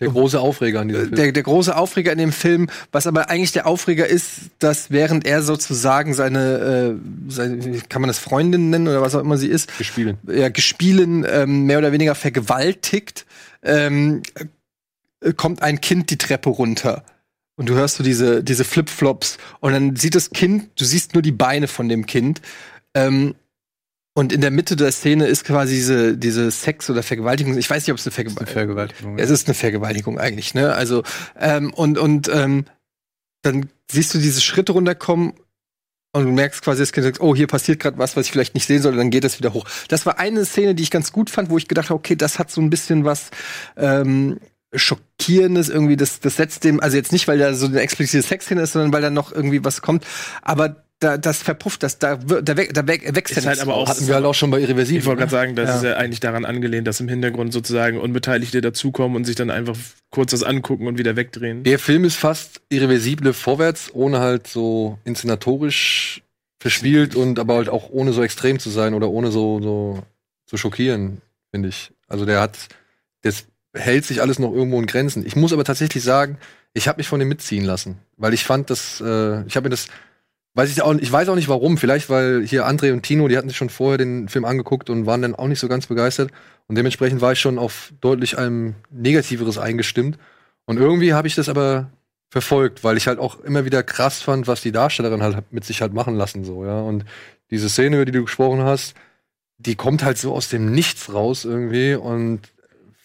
Der 0.00 0.08
große 0.08 0.40
Aufreger 0.40 0.80
an 0.80 0.88
diesem 0.88 1.04
Film. 1.04 1.14
der, 1.14 1.32
der 1.32 1.42
große 1.42 1.76
Aufreger 1.76 2.12
in 2.12 2.18
dem 2.18 2.32
Film, 2.32 2.68
was 2.90 3.06
aber 3.06 3.30
eigentlich 3.30 3.52
der 3.52 3.66
Aufreger 3.66 4.06
ist, 4.06 4.50
dass 4.58 4.90
während 4.90 5.26
er 5.26 5.42
sozusagen 5.42 6.14
seine, 6.14 6.98
äh, 6.98 7.30
seine 7.30 7.80
kann 7.88 8.02
man 8.02 8.08
das 8.08 8.18
Freundin 8.18 8.70
nennen 8.70 8.88
oder 8.88 9.00
was 9.00 9.14
auch 9.14 9.20
immer 9.20 9.38
sie 9.38 9.48
ist, 9.48 9.76
Gespielen. 9.78 10.18
ja, 10.26 10.48
gespielen 10.48 11.24
ähm, 11.28 11.66
mehr 11.66 11.78
oder 11.78 11.92
weniger 11.92 12.14
vergewaltigt, 12.14 13.26
ähm, 13.62 14.22
äh, 15.20 15.32
kommt 15.34 15.62
ein 15.62 15.80
Kind 15.80 16.10
die 16.10 16.18
Treppe 16.18 16.50
runter. 16.50 17.04
Und 17.54 17.68
du 17.68 17.74
hörst 17.74 17.96
so 17.96 18.02
diese, 18.02 18.42
diese 18.42 18.64
Flipflops 18.64 19.36
und 19.60 19.72
dann 19.72 19.94
sieht 19.94 20.14
das 20.14 20.30
Kind, 20.30 20.70
du 20.80 20.84
siehst 20.84 21.12
nur 21.14 21.22
die 21.22 21.32
Beine 21.32 21.68
von 21.68 21.88
dem 21.88 22.06
Kind. 22.06 22.40
Ähm, 22.94 23.34
und 24.14 24.32
in 24.32 24.40
der 24.42 24.50
Mitte 24.50 24.76
der 24.76 24.92
Szene 24.92 25.26
ist 25.26 25.44
quasi 25.44 25.74
diese, 25.74 26.16
diese 26.18 26.50
Sex- 26.50 26.90
oder 26.90 27.02
Vergewaltigung. 27.02 27.56
Ich 27.56 27.70
weiß 27.70 27.86
nicht, 27.86 27.92
ob 27.92 27.98
es 27.98 28.06
eine 28.06 28.12
Vergewaltigung 28.12 28.52
Vergewaltigung. 28.52 29.18
es 29.18 29.30
ist 29.30 29.46
eine 29.46 29.54
Vergewaltigung 29.54 30.18
eigentlich, 30.18 30.54
ne? 30.54 30.74
Also, 30.74 31.02
ähm, 31.38 31.72
und, 31.72 31.96
und 31.96 32.28
ähm, 32.28 32.66
dann 33.40 33.70
siehst 33.90 34.12
du 34.14 34.18
diese 34.18 34.40
Schritte 34.40 34.72
runterkommen 34.72 35.32
und 36.12 36.24
du 36.24 36.30
merkst 36.30 36.62
quasi, 36.62 36.82
das 36.82 36.92
Kind 36.92 37.04
sagt, 37.04 37.20
oh, 37.20 37.34
hier 37.34 37.46
passiert 37.46 37.80
gerade 37.80 37.96
was, 37.96 38.16
was 38.16 38.26
ich 38.26 38.32
vielleicht 38.32 38.54
nicht 38.54 38.66
sehen 38.66 38.82
soll, 38.82 38.94
dann 38.96 39.10
geht 39.10 39.24
das 39.24 39.38
wieder 39.38 39.54
hoch. 39.54 39.66
Das 39.88 40.04
war 40.04 40.18
eine 40.18 40.44
Szene, 40.44 40.74
die 40.74 40.82
ich 40.82 40.90
ganz 40.90 41.12
gut 41.12 41.30
fand, 41.30 41.48
wo 41.48 41.56
ich 41.56 41.68
gedacht 41.68 41.88
habe, 41.88 41.98
okay, 41.98 42.14
das 42.14 42.38
hat 42.38 42.50
so 42.50 42.60
ein 42.60 42.68
bisschen 42.68 43.04
was 43.04 43.30
ähm, 43.76 44.38
Schockierendes, 44.74 45.70
irgendwie, 45.70 45.96
das, 45.96 46.20
das 46.20 46.36
setzt 46.36 46.64
dem, 46.64 46.80
also 46.80 46.96
jetzt 46.98 47.12
nicht, 47.12 47.28
weil 47.28 47.38
da 47.38 47.54
so 47.54 47.66
eine 47.66 47.80
explizite 47.80 48.22
Sexszene 48.22 48.60
ist, 48.60 48.72
sondern 48.72 48.92
weil 48.92 49.02
da 49.02 49.10
noch 49.10 49.32
irgendwie 49.32 49.64
was 49.64 49.80
kommt, 49.80 50.04
aber 50.42 50.84
da, 51.02 51.18
das 51.18 51.42
verpufft, 51.42 51.82
das, 51.82 51.98
da, 51.98 52.16
da, 52.16 52.56
weg, 52.56 52.72
da 52.74 52.86
weg, 52.86 53.14
wächst 53.14 53.36
Ist 53.36 53.44
ja 53.44 53.50
halt 53.50 53.60
aber 53.60 53.74
auch-. 53.74 53.88
Hatten 53.88 54.06
wir 54.06 54.14
halt 54.14 54.24
auch 54.24 54.34
schon 54.34 54.50
bei 54.50 54.60
Irreversibel. 54.60 55.00
Ich 55.00 55.06
wollte 55.06 55.20
gerade 55.20 55.30
sagen, 55.30 55.56
das 55.56 55.68
Ja. 55.68 55.76
ist 55.76 55.82
ja 55.84 55.96
eigentlich 55.96 56.20
daran 56.20 56.44
angelehnt, 56.44 56.86
dass 56.86 57.00
im 57.00 57.08
Hintergrund 57.08 57.52
sozusagen 57.52 57.98
Unbeteiligte 57.98 58.60
dazukommen 58.60 59.16
und 59.16 59.24
sich 59.24 59.36
dann 59.36 59.50
einfach 59.50 59.76
kurz 60.10 60.30
das 60.30 60.42
angucken 60.42 60.86
und 60.86 60.98
wieder 60.98 61.16
wegdrehen. 61.16 61.64
Der 61.64 61.78
Film 61.78 62.04
ist 62.04 62.16
fast 62.16 62.60
irreversible 62.68 63.32
vorwärts, 63.32 63.90
ohne 63.92 64.20
halt 64.20 64.46
so 64.46 64.98
inszenatorisch 65.04 66.22
verspielt 66.60 67.14
und 67.16 67.38
aber 67.38 67.56
halt 67.56 67.68
auch 67.68 67.90
ohne 67.90 68.12
so 68.12 68.22
extrem 68.22 68.58
zu 68.58 68.70
sein 68.70 68.94
oder 68.94 69.08
ohne 69.10 69.32
so, 69.32 69.60
so 69.60 70.02
zu 70.46 70.56
schockieren, 70.56 71.20
finde 71.50 71.68
ich. 71.70 71.90
Also 72.06 72.24
der 72.24 72.40
hat, 72.40 72.56
das 73.22 73.44
hält 73.74 74.04
sich 74.04 74.20
alles 74.20 74.38
noch 74.38 74.52
irgendwo 74.52 74.78
in 74.78 74.86
Grenzen. 74.86 75.26
Ich 75.26 75.34
muss 75.34 75.52
aber 75.52 75.64
tatsächlich 75.64 76.04
sagen, 76.04 76.38
ich 76.74 76.88
habe 76.88 76.98
mich 76.98 77.08
von 77.08 77.18
dem 77.18 77.28
mitziehen 77.28 77.64
lassen, 77.64 77.98
weil 78.16 78.32
ich 78.32 78.44
fand, 78.44 78.70
dass 78.70 79.00
äh, 79.00 79.44
ich 79.46 79.56
habe 79.56 79.64
mir 79.64 79.70
das 79.70 79.88
weiß 80.54 80.70
ich 80.70 80.82
auch, 80.82 80.94
ich 80.94 81.10
weiß 81.10 81.28
auch 81.28 81.34
nicht 81.34 81.48
warum. 81.48 81.78
Vielleicht 81.78 82.10
weil 82.10 82.44
hier 82.46 82.66
André 82.66 82.92
und 82.92 83.02
Tino, 83.02 83.28
die 83.28 83.36
hatten 83.36 83.48
sich 83.48 83.56
schon 83.56 83.70
vorher 83.70 83.98
den 83.98 84.28
Film 84.28 84.44
angeguckt 84.44 84.90
und 84.90 85.06
waren 85.06 85.22
dann 85.22 85.34
auch 85.34 85.48
nicht 85.48 85.60
so 85.60 85.68
ganz 85.68 85.86
begeistert 85.86 86.30
und 86.66 86.76
dementsprechend 86.76 87.20
war 87.20 87.32
ich 87.32 87.40
schon 87.40 87.58
auf 87.58 87.92
deutlich 88.00 88.38
einem 88.38 88.74
negativeres 88.90 89.58
eingestimmt. 89.58 90.18
Und 90.64 90.78
irgendwie 90.78 91.12
habe 91.12 91.26
ich 91.26 91.34
das 91.34 91.48
aber 91.48 91.90
verfolgt, 92.30 92.82
weil 92.84 92.96
ich 92.96 93.06
halt 93.08 93.18
auch 93.18 93.40
immer 93.40 93.64
wieder 93.64 93.82
krass 93.82 94.22
fand, 94.22 94.46
was 94.46 94.62
die 94.62 94.72
Darstellerin 94.72 95.22
halt 95.22 95.52
mit 95.52 95.64
sich 95.64 95.82
halt 95.82 95.92
machen 95.92 96.14
lassen 96.16 96.44
so, 96.44 96.64
ja. 96.64 96.80
Und 96.80 97.04
diese 97.50 97.68
Szene, 97.68 97.96
über 97.96 98.04
die 98.06 98.12
du 98.12 98.22
gesprochen 98.22 98.62
hast, 98.62 98.94
die 99.58 99.74
kommt 99.74 100.02
halt 100.02 100.18
so 100.18 100.32
aus 100.32 100.48
dem 100.48 100.72
Nichts 100.72 101.12
raus 101.12 101.44
irgendwie 101.44 101.94
und 101.94 102.40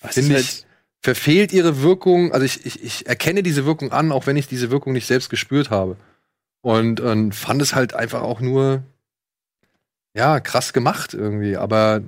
finde 0.01 0.37
ich 0.39 0.45
halt- 0.45 0.65
verfehlt 1.01 1.53
ihre 1.53 1.81
Wirkung. 1.81 2.31
Also 2.31 2.45
ich, 2.45 2.65
ich, 2.65 2.83
ich 2.83 3.07
erkenne 3.07 3.43
diese 3.43 3.65
Wirkung 3.65 3.91
an, 3.91 4.11
auch 4.11 4.27
wenn 4.27 4.37
ich 4.37 4.47
diese 4.47 4.71
Wirkung 4.71 4.93
nicht 4.93 5.07
selbst 5.07 5.29
gespürt 5.29 5.69
habe. 5.69 5.97
Und, 6.61 6.99
und 6.99 7.33
fand 7.33 7.61
es 7.61 7.75
halt 7.75 7.93
einfach 7.93 8.21
auch 8.21 8.41
nur 8.41 8.83
ja 10.15 10.39
krass 10.39 10.73
gemacht 10.73 11.13
irgendwie. 11.13 11.57
Aber 11.57 12.01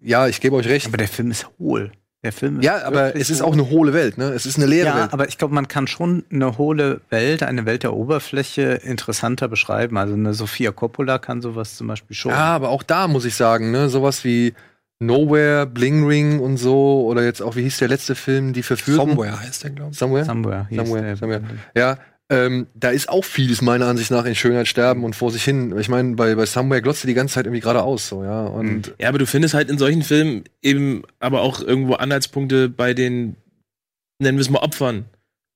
ja, 0.00 0.28
ich 0.28 0.40
gebe 0.40 0.56
euch 0.56 0.68
recht. 0.68 0.86
Aber 0.86 0.98
der 0.98 1.08
Film 1.08 1.30
ist 1.30 1.48
hohl. 1.58 1.92
Der 2.22 2.32
Film 2.32 2.60
Ja, 2.60 2.84
aber 2.84 3.14
es 3.14 3.30
ist 3.30 3.42
auch 3.42 3.52
eine 3.52 3.70
hohle 3.70 3.92
Welt, 3.92 4.18
ne? 4.18 4.30
Es 4.30 4.46
ist 4.46 4.56
eine 4.56 4.66
leere 4.66 4.86
ja, 4.86 4.96
Welt. 4.96 5.12
aber 5.12 5.28
ich 5.28 5.38
glaube, 5.38 5.54
man 5.54 5.68
kann 5.68 5.86
schon 5.86 6.24
eine 6.32 6.58
hohle 6.58 7.00
Welt, 7.08 7.42
eine 7.42 7.66
Welt 7.66 7.82
der 7.82 7.92
Oberfläche 7.92 8.80
interessanter 8.82 9.48
beschreiben. 9.48 9.96
Also 9.96 10.14
eine 10.14 10.34
Sophia 10.34 10.72
Coppola 10.72 11.18
kann 11.18 11.40
sowas 11.40 11.76
zum 11.76 11.86
Beispiel 11.86 12.16
schon. 12.16 12.32
Ja, 12.32 12.54
aber 12.56 12.70
auch 12.70 12.82
da 12.82 13.06
muss 13.06 13.24
ich 13.26 13.36
sagen, 13.36 13.70
ne, 13.70 13.88
sowas 13.88 14.24
wie 14.24 14.54
Nowhere, 14.98 15.66
Bling 15.66 16.06
Ring 16.06 16.40
und 16.40 16.56
so, 16.56 17.04
oder 17.06 17.22
jetzt 17.22 17.42
auch, 17.42 17.54
wie 17.54 17.62
hieß 17.62 17.78
der 17.78 17.88
letzte 17.88 18.14
Film, 18.14 18.54
die 18.54 18.62
Verführten? 18.62 19.10
Somewhere 19.10 19.40
heißt 19.40 19.62
der, 19.62 19.70
glaube 19.70 19.92
ich. 19.92 19.98
Somewhere? 19.98 20.24
Somewhere. 20.24 20.66
Somewhere, 20.70 21.16
somewhere. 21.16 21.42
Ja, 21.76 21.98
ähm, 22.28 22.66
da 22.74 22.90
ist 22.90 23.08
auch 23.08 23.24
vieles 23.24 23.62
meiner 23.62 23.86
Ansicht 23.86 24.10
nach 24.10 24.24
in 24.24 24.34
Schönheit 24.34 24.66
sterben 24.66 25.04
und 25.04 25.14
vor 25.14 25.30
sich 25.30 25.44
hin. 25.44 25.76
Ich 25.78 25.88
meine, 25.88 26.16
bei, 26.16 26.34
bei 26.34 26.44
Somewhere 26.46 26.82
glotzt 26.82 27.04
die 27.04 27.14
ganze 27.14 27.34
Zeit 27.34 27.46
irgendwie 27.46 27.60
geradeaus, 27.60 28.08
so, 28.08 28.24
ja. 28.24 28.46
Und 28.46 28.94
Ja, 28.98 29.08
aber 29.10 29.18
du 29.18 29.26
findest 29.26 29.54
halt 29.54 29.70
in 29.70 29.78
solchen 29.78 30.02
Filmen 30.02 30.44
eben 30.62 31.02
aber 31.20 31.42
auch 31.42 31.60
irgendwo 31.60 31.94
Anhaltspunkte 31.94 32.68
bei 32.68 32.94
den, 32.94 33.36
nennen 34.18 34.38
wir 34.38 34.42
es 34.42 34.50
mal 34.50 34.58
Opfern. 34.60 35.04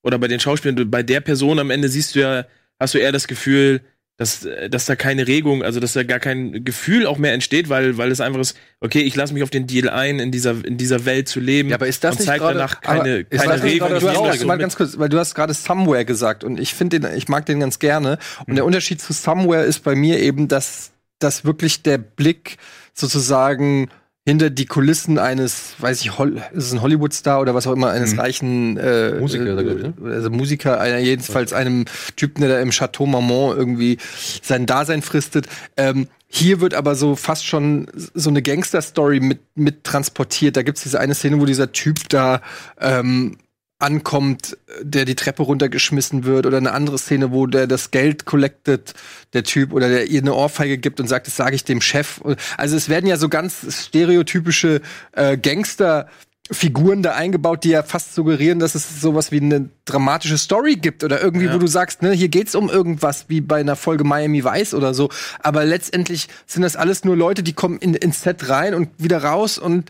Oder 0.03 0.17
bei 0.17 0.27
den 0.27 0.39
Schauspielern. 0.39 0.75
Du- 0.77 0.85
Bei 0.85 1.03
der 1.03 1.19
Person 1.21 1.59
am 1.59 1.69
Ende 1.71 1.87
siehst 1.89 2.15
du 2.15 2.21
ja, 2.21 2.45
hast 2.79 2.93
du 2.93 2.97
eher 2.99 3.11
das 3.11 3.27
Gefühl, 3.27 3.81
dass, 4.17 4.45
äh, 4.45 4.69
dass 4.69 4.85
da 4.85 4.95
keine 4.95 5.27
Regung, 5.27 5.63
also 5.63 5.79
dass 5.79 5.93
da 5.93 6.03
gar 6.03 6.19
kein 6.19 6.63
Gefühl 6.63 7.07
auch 7.07 7.17
mehr 7.17 7.33
entsteht, 7.33 7.69
weil, 7.69 7.97
weil 7.97 8.11
es 8.11 8.21
einfach 8.21 8.39
ist, 8.39 8.57
okay, 8.79 9.01
ich 9.01 9.15
lasse 9.15 9.33
mich 9.33 9.43
auf 9.43 9.49
den 9.49 9.67
Deal 9.67 9.89
ein, 9.89 10.19
in 10.19 10.31
dieser, 10.31 10.63
in 10.63 10.77
dieser 10.77 11.05
Welt 11.05 11.27
zu 11.27 11.39
leben. 11.39 11.69
Ja, 11.69 11.75
aber 11.75 11.87
ist 11.87 12.03
das 12.03 12.13
und 12.13 12.19
nicht 12.19 12.27
zeigt 12.27 12.43
danach 12.43 12.81
keine, 12.81 13.25
keine 13.25 13.63
Regung. 13.63 13.89
Du 13.89 13.95
hast, 13.95 14.03
Hintergrund. 14.03 14.45
mal 14.45 14.57
ganz 14.57 14.75
kurz, 14.75 14.97
weil 14.99 15.09
du 15.09 15.17
hast 15.17 15.33
gerade 15.33 15.53
Somewhere 15.53 16.05
gesagt 16.05 16.43
und 16.43 16.59
ich 16.59 16.73
finde 16.73 16.99
den, 16.99 17.17
ich 17.17 17.29
mag 17.29 17.45
den 17.45 17.59
ganz 17.59 17.79
gerne. 17.79 18.17
Und 18.45 18.55
der 18.55 18.65
Unterschied 18.65 19.01
zu 19.01 19.13
Somewhere 19.13 19.63
ist 19.63 19.79
bei 19.79 19.95
mir 19.95 20.19
eben, 20.19 20.47
dass, 20.47 20.91
dass 21.19 21.45
wirklich 21.45 21.83
der 21.83 21.97
Blick 21.97 22.57
sozusagen 22.93 23.89
hinter 24.25 24.51
die 24.51 24.65
Kulissen 24.65 25.17
eines, 25.17 25.73
weiß 25.79 26.01
ich, 26.01 26.17
Hol 26.19 26.37
ist 26.53 26.65
es 26.65 26.73
ein 26.73 26.81
Hollywood-Star 26.81 27.41
oder 27.41 27.55
was 27.55 27.65
auch 27.65 27.73
immer, 27.73 27.89
eines 27.89 28.17
reichen 28.17 28.77
äh, 28.77 29.19
Musiker, 29.19 29.57
äh, 29.57 29.63
ne? 29.63 29.93
also 30.03 30.29
Musiker, 30.29 30.79
einer, 30.79 30.99
jedenfalls 30.99 31.53
einem 31.53 31.85
Typen, 32.15 32.41
der 32.41 32.51
da 32.51 32.59
im 32.59 32.69
Chateau 32.69 33.07
Marmont 33.07 33.57
irgendwie 33.57 33.97
sein 34.43 34.67
Dasein 34.67 35.01
fristet. 35.01 35.47
Ähm, 35.75 36.07
hier 36.27 36.61
wird 36.61 36.75
aber 36.75 36.95
so 36.95 37.15
fast 37.15 37.45
schon 37.45 37.87
so 37.93 38.29
eine 38.29 38.41
Gangster-Story 38.43 39.19
mit, 39.19 39.39
mit 39.55 39.83
transportiert. 39.83 40.55
Da 40.55 40.61
gibt's 40.61 40.83
diese 40.83 40.99
eine 40.99 41.15
Szene, 41.15 41.41
wo 41.41 41.45
dieser 41.45 41.71
Typ 41.71 42.07
da 42.09 42.41
ähm, 42.79 43.37
ankommt, 43.81 44.57
der 44.81 45.05
die 45.05 45.15
Treppe 45.15 45.43
runtergeschmissen 45.43 46.23
wird, 46.23 46.45
oder 46.45 46.57
eine 46.57 46.71
andere 46.71 46.97
Szene, 46.97 47.31
wo 47.31 47.47
der 47.47 47.67
das 47.67 47.91
Geld 47.91 48.25
collectet, 48.25 48.93
der 49.33 49.43
Typ, 49.43 49.73
oder 49.73 49.89
der 49.89 50.07
ihr 50.07 50.21
eine 50.21 50.33
Ohrfeige 50.33 50.77
gibt 50.77 50.99
und 50.99 51.07
sagt, 51.07 51.27
das 51.27 51.35
sage 51.35 51.55
ich 51.55 51.63
dem 51.63 51.81
Chef. 51.81 52.21
Also 52.57 52.75
es 52.75 52.89
werden 52.89 53.07
ja 53.07 53.17
so 53.17 53.29
ganz 53.29 53.85
stereotypische 53.85 54.81
äh, 55.13 55.37
Gangster 55.37 56.07
Figuren 56.51 57.01
da 57.01 57.13
eingebaut, 57.13 57.63
die 57.63 57.69
ja 57.69 57.83
fast 57.83 58.13
suggerieren, 58.13 58.59
dass 58.59 58.75
es 58.75 58.99
sowas 58.99 59.31
wie 59.31 59.39
eine 59.39 59.69
dramatische 59.91 60.37
Story 60.37 60.75
gibt 60.75 61.03
oder 61.03 61.21
irgendwie, 61.21 61.45
Ja. 61.47 61.53
wo 61.53 61.57
du 61.59 61.67
sagst, 61.67 62.01
ne, 62.01 62.11
hier 62.11 62.29
geht's 62.29 62.55
um 62.55 62.69
irgendwas 62.69 63.25
wie 63.27 63.41
bei 63.41 63.59
einer 63.59 63.75
Folge 63.75 64.03
Miami 64.03 64.43
Vice 64.43 64.73
oder 64.73 64.93
so. 64.93 65.09
Aber 65.39 65.65
letztendlich 65.65 66.27
sind 66.47 66.61
das 66.63 66.75
alles 66.75 67.03
nur 67.03 67.15
Leute, 67.17 67.43
die 67.43 67.53
kommen 67.53 67.77
in, 67.79 67.93
ins 67.93 68.21
Set 68.21 68.49
rein 68.49 68.73
und 68.73 68.89
wieder 68.97 69.23
raus 69.23 69.57
und 69.57 69.89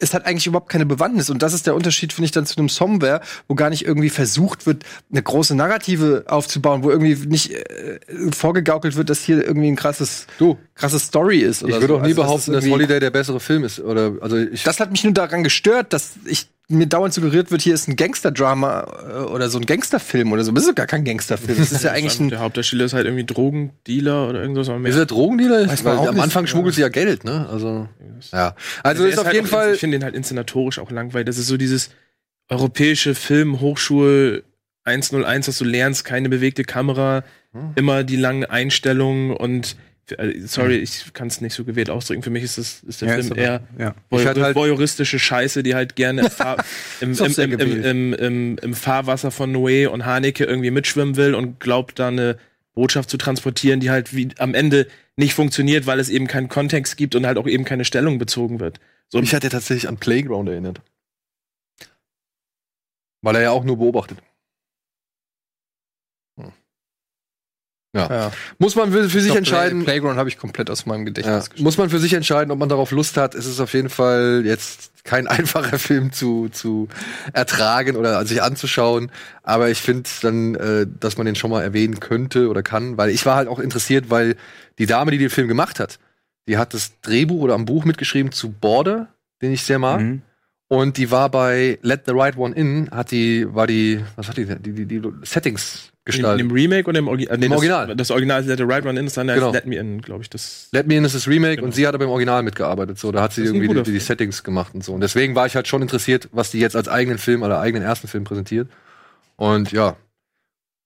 es 0.00 0.14
hat 0.14 0.26
eigentlich 0.26 0.46
überhaupt 0.46 0.68
keine 0.70 0.86
Bewandtnis. 0.86 1.30
Und 1.30 1.42
das 1.42 1.52
ist 1.54 1.66
der 1.66 1.74
Unterschied, 1.74 2.12
finde 2.12 2.26
ich, 2.26 2.32
dann 2.32 2.46
zu 2.46 2.56
einem 2.58 2.68
Somewhere, 2.68 3.20
wo 3.48 3.54
gar 3.54 3.70
nicht 3.70 3.84
irgendwie 3.84 4.10
versucht 4.10 4.66
wird, 4.66 4.84
eine 5.10 5.22
große 5.22 5.54
Narrative 5.54 6.24
aufzubauen, 6.26 6.82
wo 6.82 6.90
irgendwie 6.90 7.14
nicht 7.28 7.52
äh, 7.52 8.00
vorgegaukelt 8.34 8.96
wird, 8.96 9.10
dass 9.10 9.20
hier 9.20 9.42
irgendwie 9.46 9.68
ein 9.68 9.76
krasses, 9.76 10.26
du, 10.38 10.58
krasses 10.74 11.04
Story 11.04 11.38
ist. 11.38 11.62
Oder 11.62 11.74
ich 11.74 11.80
würde 11.80 11.94
so. 11.94 11.98
auch 11.98 12.02
nie 12.02 12.08
Also, 12.08 12.22
behaupten, 12.22 12.52
dass 12.52 12.64
irgendwie- 12.64 12.72
Holiday 12.84 13.00
der 13.00 13.10
bessere 13.10 13.40
Film 13.40 13.64
ist. 13.64 13.80
Oder, 13.80 14.12
also 14.20 14.36
ich, 14.36 14.62
das 14.64 14.80
hat 14.80 14.90
mich 14.90 15.04
nur 15.04 15.12
daran 15.12 15.44
gestört, 15.44 15.92
dass 15.92 16.12
ich 16.24 16.48
mir 16.72 16.86
dauernd 16.86 17.14
suggeriert 17.14 17.50
wird, 17.50 17.62
hier 17.62 17.74
ist 17.74 17.88
ein 17.88 17.96
Gangster-Drama 17.96 18.86
äh, 19.08 19.12
oder 19.24 19.48
so 19.48 19.58
ein 19.58 19.66
Gangsterfilm 19.66 20.32
oder 20.32 20.42
so. 20.44 20.52
Das 20.52 20.66
ist 20.66 20.74
gar 20.76 20.86
kein 20.86 21.04
Gangsterfilm. 21.04 21.58
Das 21.58 21.72
ist 21.72 21.84
ja 21.84 21.92
eigentlich 21.92 22.18
ein. 22.20 22.28
der 22.30 22.40
Hauptdarsteller 22.40 22.84
ist 22.84 22.92
halt 22.94 23.06
irgendwie 23.06 23.24
Drogendealer 23.24 24.28
oder 24.28 24.40
irgendwas. 24.42 24.68
mehr- 24.68 24.84
ist 24.86 24.96
er 24.96 25.06
Drogendealer? 25.06 25.68
Weiß 25.68 25.84
man 25.84 25.98
Weil 25.98 26.08
am. 26.08 26.20
Anfang 26.20 26.46
schmuggelt 26.46 26.74
sie 26.74 26.80
ja 26.80 26.88
Geld, 26.88 27.24
ne? 27.24 27.48
Also, 27.50 27.88
ja. 28.32 28.54
Also 28.82 29.02
Der 29.04 29.12
ist 29.12 29.18
auf 29.18 29.26
halt 29.26 29.34
jeden 29.34 29.46
Fall. 29.46 29.74
Ich 29.74 29.80
finde 29.80 29.98
den 29.98 30.04
halt 30.04 30.14
inszenatorisch 30.14 30.78
auch 30.78 30.90
langweilig. 30.90 31.26
Das 31.26 31.38
ist 31.38 31.46
so 31.46 31.56
dieses 31.56 31.90
europäische 32.48 33.14
Film, 33.14 33.60
Hochschul 33.60 34.44
101, 34.84 35.46
dass 35.46 35.58
du 35.58 35.64
lernst, 35.64 36.04
keine 36.04 36.28
bewegte 36.28 36.64
Kamera, 36.64 37.24
Hm. 37.52 37.72
immer 37.76 38.02
die 38.02 38.16
langen 38.16 38.44
Einstellungen 38.46 39.30
und 39.36 39.76
sorry, 40.46 40.76
ich 40.76 41.12
kann 41.14 41.28
es 41.28 41.40
nicht 41.40 41.54
so 41.54 41.64
gewählt 41.64 41.88
ausdrücken. 41.90 42.22
Für 42.22 42.30
mich 42.30 42.42
ist 42.42 42.58
das 42.58 42.82
ist 42.82 43.00
der 43.02 43.08
Ja, 43.08 43.14
Film 43.14 43.26
ist 43.32 43.36
eher 43.38 43.62
ja. 43.78 43.94
voy 44.10 44.22
Ich 44.22 44.28
hatte 44.28 44.42
halt- 44.42 44.56
voyeuristische 44.56 45.18
Scheiße, 45.18 45.62
die 45.62 45.74
halt 45.74 45.96
gerne 45.96 46.30
im, 47.00 47.12
im, 47.38 48.12
im, 48.14 48.58
im 48.58 48.74
Fahrwasser 48.74 49.30
von 49.30 49.54
Noé 49.54 49.86
und 49.86 50.04
Haneke 50.04 50.44
irgendwie 50.44 50.70
mitschwimmen 50.70 51.16
will 51.16 51.34
und 51.34 51.60
glaubt, 51.60 51.98
da 51.98 52.08
eine 52.08 52.36
Botschaft 52.74 53.10
zu 53.10 53.16
transportieren, 53.16 53.80
die 53.80 53.90
halt 53.90 54.14
wie 54.14 54.30
am 54.38 54.54
Ende 54.54 54.86
nicht 55.16 55.34
funktioniert, 55.34 55.86
weil 55.86 56.00
es 56.00 56.08
eben 56.08 56.26
keinen 56.26 56.48
Kontext 56.48 56.96
gibt 56.96 57.14
und 57.14 57.26
halt 57.26 57.38
auch 57.38 57.46
eben 57.46 57.64
keine 57.64 57.84
Stellung 57.84 58.18
bezogen 58.18 58.60
wird. 58.60 58.80
So, 59.08 59.20
Mich 59.20 59.34
hat 59.34 59.44
er 59.44 59.50
tatsächlich 59.50 59.88
an 59.88 59.98
Playground 59.98 60.48
erinnert. 60.48 60.80
Weil 63.20 63.36
er 63.36 63.42
ja 63.42 63.50
auch 63.50 63.62
nur 63.64 63.76
beobachtet. 63.78 64.18
Ja. 67.94 68.08
Ja. 68.10 68.32
Muss 68.58 68.74
man 68.74 68.90
für, 68.90 69.08
für 69.08 69.20
sich 69.20 69.30
Doch, 69.30 69.36
entscheiden. 69.36 69.80
Play 69.80 69.92
Playground 69.92 70.18
habe 70.18 70.28
ich 70.28 70.38
komplett 70.38 70.70
aus 70.70 70.86
meinem 70.86 71.00
Ja. 71.00 71.04
Gedächtnis 71.04 71.50
Muss 71.58 71.76
man 71.76 71.90
für 71.90 71.98
sich 71.98 72.14
entscheiden, 72.14 72.50
ob 72.50 72.58
man 72.58 72.68
darauf 72.68 72.90
Lust 72.90 73.16
hat. 73.18 73.34
Es 73.34 73.44
ist 73.44 73.60
auf 73.60 73.74
jeden 73.74 73.90
Fall 73.90 74.42
jetzt 74.46 74.92
kein 75.04 75.26
einfacher 75.28 75.78
Film 75.78 76.12
zu, 76.12 76.48
zu 76.48 76.88
ertragen 77.34 77.96
oder 77.96 78.24
sich 78.24 78.42
anzuschauen. 78.42 79.10
Aber 79.42 79.68
ich 79.68 79.78
finde 79.82 80.08
dann, 80.22 80.54
äh, 80.54 80.86
dass 81.00 81.18
man 81.18 81.26
den 81.26 81.34
schon 81.34 81.50
mal 81.50 81.62
erwähnen 81.62 82.00
könnte 82.00 82.48
oder 82.48 82.62
kann, 82.62 82.96
weil 82.96 83.10
ich 83.10 83.26
war 83.26 83.36
halt 83.36 83.48
auch 83.48 83.58
interessiert, 83.58 84.08
weil 84.08 84.36
die 84.78 84.86
Dame, 84.86 85.10
die 85.10 85.18
den 85.18 85.30
Film 85.30 85.48
gemacht 85.48 85.78
hat, 85.78 85.98
die 86.48 86.56
hat 86.56 86.72
das 86.72 87.00
Drehbuch 87.02 87.42
oder 87.42 87.54
am 87.54 87.66
Buch 87.66 87.84
mitgeschrieben 87.84 88.32
zu 88.32 88.50
Border, 88.50 89.08
den 89.42 89.52
ich 89.52 89.64
sehr 89.64 89.78
mag. 89.78 90.00
Mhm. 90.00 90.22
Und 90.72 90.96
die 90.96 91.10
war 91.10 91.28
bei 91.28 91.78
Let 91.82 92.04
the 92.06 92.12
Right 92.14 92.34
One 92.38 92.56
In, 92.56 92.90
hat 92.90 93.10
die, 93.10 93.46
war 93.54 93.66
die, 93.66 94.00
was 94.16 94.26
hat 94.28 94.38
die, 94.38 94.46
die, 94.46 94.72
die, 94.72 94.86
die 94.86 95.02
Settings 95.22 95.88
in, 95.88 96.04
gestaltet. 96.06 96.40
in 96.40 96.48
dem 96.48 96.54
Remake 96.54 96.88
oder 96.88 96.98
im, 96.98 97.08
Orgi 97.08 97.26
äh, 97.26 97.36
nee, 97.36 97.44
Im 97.44 97.50
das, 97.50 97.58
Original. 97.58 97.94
Das 97.94 98.10
Original 98.10 98.40
ist 98.40 98.46
Let 98.46 98.56
the 98.56 98.64
Right 98.64 98.86
One 98.86 98.98
In, 98.98 99.04
das 99.04 99.18
andere 99.18 99.36
Genau. 99.36 99.48
ist 99.50 99.54
Let 99.54 99.66
Me 99.66 99.76
In, 99.76 100.00
glaube 100.00 100.22
ich. 100.22 100.30
Das 100.30 100.68
Let 100.72 100.86
Me 100.86 100.96
In 100.96 101.04
ist 101.04 101.14
das 101.14 101.28
Remake 101.28 101.56
Genau. 101.56 101.66
und 101.66 101.74
sie 101.74 101.86
hat 101.86 101.94
aber 101.94 102.04
im 102.04 102.10
Original 102.10 102.42
mitgearbeitet. 102.42 102.98
So, 102.98 103.12
da 103.12 103.20
hat 103.20 103.34
sie 103.34 103.42
ist 103.42 103.48
irgendwie 103.48 103.68
die, 103.68 103.74
die 103.82 103.84
Film. 103.84 104.00
Settings 104.00 104.42
gemacht 104.44 104.74
und 104.74 104.82
so. 104.82 104.94
Und 104.94 105.02
deswegen 105.02 105.34
war 105.34 105.44
ich 105.44 105.56
halt 105.56 105.68
schon 105.68 105.82
interessiert, 105.82 106.30
was 106.32 106.50
die 106.52 106.58
jetzt 106.60 106.74
als 106.74 106.88
eigenen 106.88 107.18
Film 107.18 107.42
oder 107.42 107.60
eigenen 107.60 107.84
ersten 107.86 108.08
Film 108.08 108.24
präsentiert. 108.24 108.66
Und 109.36 109.72
ja, 109.72 109.96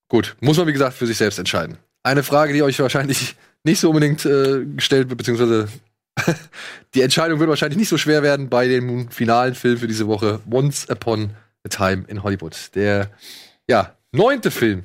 gut, 0.08 0.34
muss 0.40 0.56
man 0.56 0.66
wie 0.66 0.72
gesagt 0.72 0.94
für 0.94 1.06
sich 1.06 1.16
selbst 1.16 1.38
entscheiden. 1.38 1.76
Eine 2.02 2.24
Frage, 2.24 2.52
die 2.52 2.62
euch 2.64 2.76
wahrscheinlich 2.80 3.36
nicht 3.62 3.78
so 3.78 3.90
unbedingt 3.90 4.26
äh, 4.26 4.64
gestellt 4.64 5.10
wird, 5.10 5.18
beziehungsweise 5.18 5.68
die 6.94 7.02
Entscheidung 7.02 7.38
wird 7.38 7.48
wahrscheinlich 7.48 7.78
nicht 7.78 7.88
so 7.88 7.98
schwer 7.98 8.22
werden 8.22 8.48
bei 8.48 8.68
dem 8.68 9.10
finalen 9.10 9.54
Film 9.54 9.78
für 9.78 9.86
diese 9.86 10.06
Woche, 10.06 10.40
Once 10.50 10.88
Upon 10.88 11.30
a 11.64 11.68
Time 11.68 12.04
in 12.08 12.22
Hollywood. 12.22 12.74
Der 12.74 13.10
ja 13.68 13.94
neunte 14.12 14.50
Film 14.50 14.84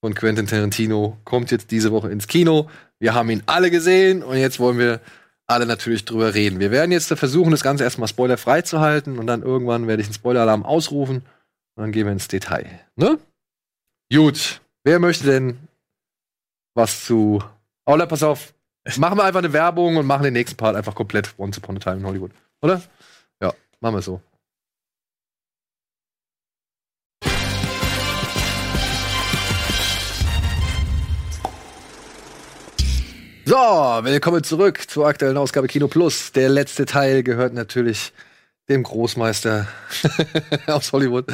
von 0.00 0.14
Quentin 0.14 0.46
Tarantino 0.46 1.18
kommt 1.24 1.50
jetzt 1.50 1.70
diese 1.70 1.92
Woche 1.92 2.10
ins 2.10 2.26
Kino. 2.26 2.70
Wir 2.98 3.14
haben 3.14 3.30
ihn 3.30 3.42
alle 3.46 3.70
gesehen 3.70 4.22
und 4.22 4.36
jetzt 4.36 4.60
wollen 4.60 4.78
wir 4.78 5.00
alle 5.46 5.66
natürlich 5.66 6.04
drüber 6.04 6.34
reden. 6.34 6.60
Wir 6.60 6.70
werden 6.70 6.92
jetzt 6.92 7.12
versuchen, 7.12 7.50
das 7.50 7.62
Ganze 7.62 7.84
erstmal 7.84 8.08
spoilerfrei 8.08 8.62
zu 8.62 8.80
halten 8.80 9.18
und 9.18 9.26
dann 9.26 9.42
irgendwann 9.42 9.88
werde 9.88 10.00
ich 10.00 10.08
einen 10.08 10.14
Spoiler-Alarm 10.14 10.64
ausrufen 10.64 11.16
und 11.16 11.82
dann 11.82 11.92
gehen 11.92 12.06
wir 12.06 12.12
ins 12.12 12.28
Detail. 12.28 12.66
Ne? 12.96 13.18
Gut. 14.12 14.60
Wer 14.84 14.98
möchte 14.98 15.24
denn 15.24 15.58
was 16.74 17.04
zu. 17.04 17.42
Ola, 17.84 18.06
pass 18.06 18.22
auf. 18.22 18.54
Machen 18.96 19.18
wir 19.18 19.24
einfach 19.24 19.40
eine 19.40 19.52
Werbung 19.52 19.96
und 19.96 20.06
machen 20.06 20.22
den 20.22 20.32
nächsten 20.32 20.56
Part 20.56 20.74
einfach 20.74 20.94
komplett 20.94 21.34
Once 21.36 21.58
Upon 21.58 21.76
a 21.76 21.78
Time 21.78 21.96
in 21.98 22.06
Hollywood. 22.06 22.30
Oder? 22.62 22.80
Ja, 23.42 23.52
machen 23.80 23.96
wir 23.96 24.02
so. 24.02 24.22
So, 33.44 33.56
willkommen 33.56 34.44
zurück 34.44 34.88
zur 34.88 35.06
aktuellen 35.06 35.36
Ausgabe 35.36 35.66
Kino 35.66 35.86
Plus. 35.86 36.32
Der 36.32 36.48
letzte 36.48 36.86
Teil 36.86 37.22
gehört 37.22 37.52
natürlich 37.52 38.14
dem 38.70 38.84
Großmeister 38.84 39.66
aus 40.66 40.92
Hollywood. 40.92 41.26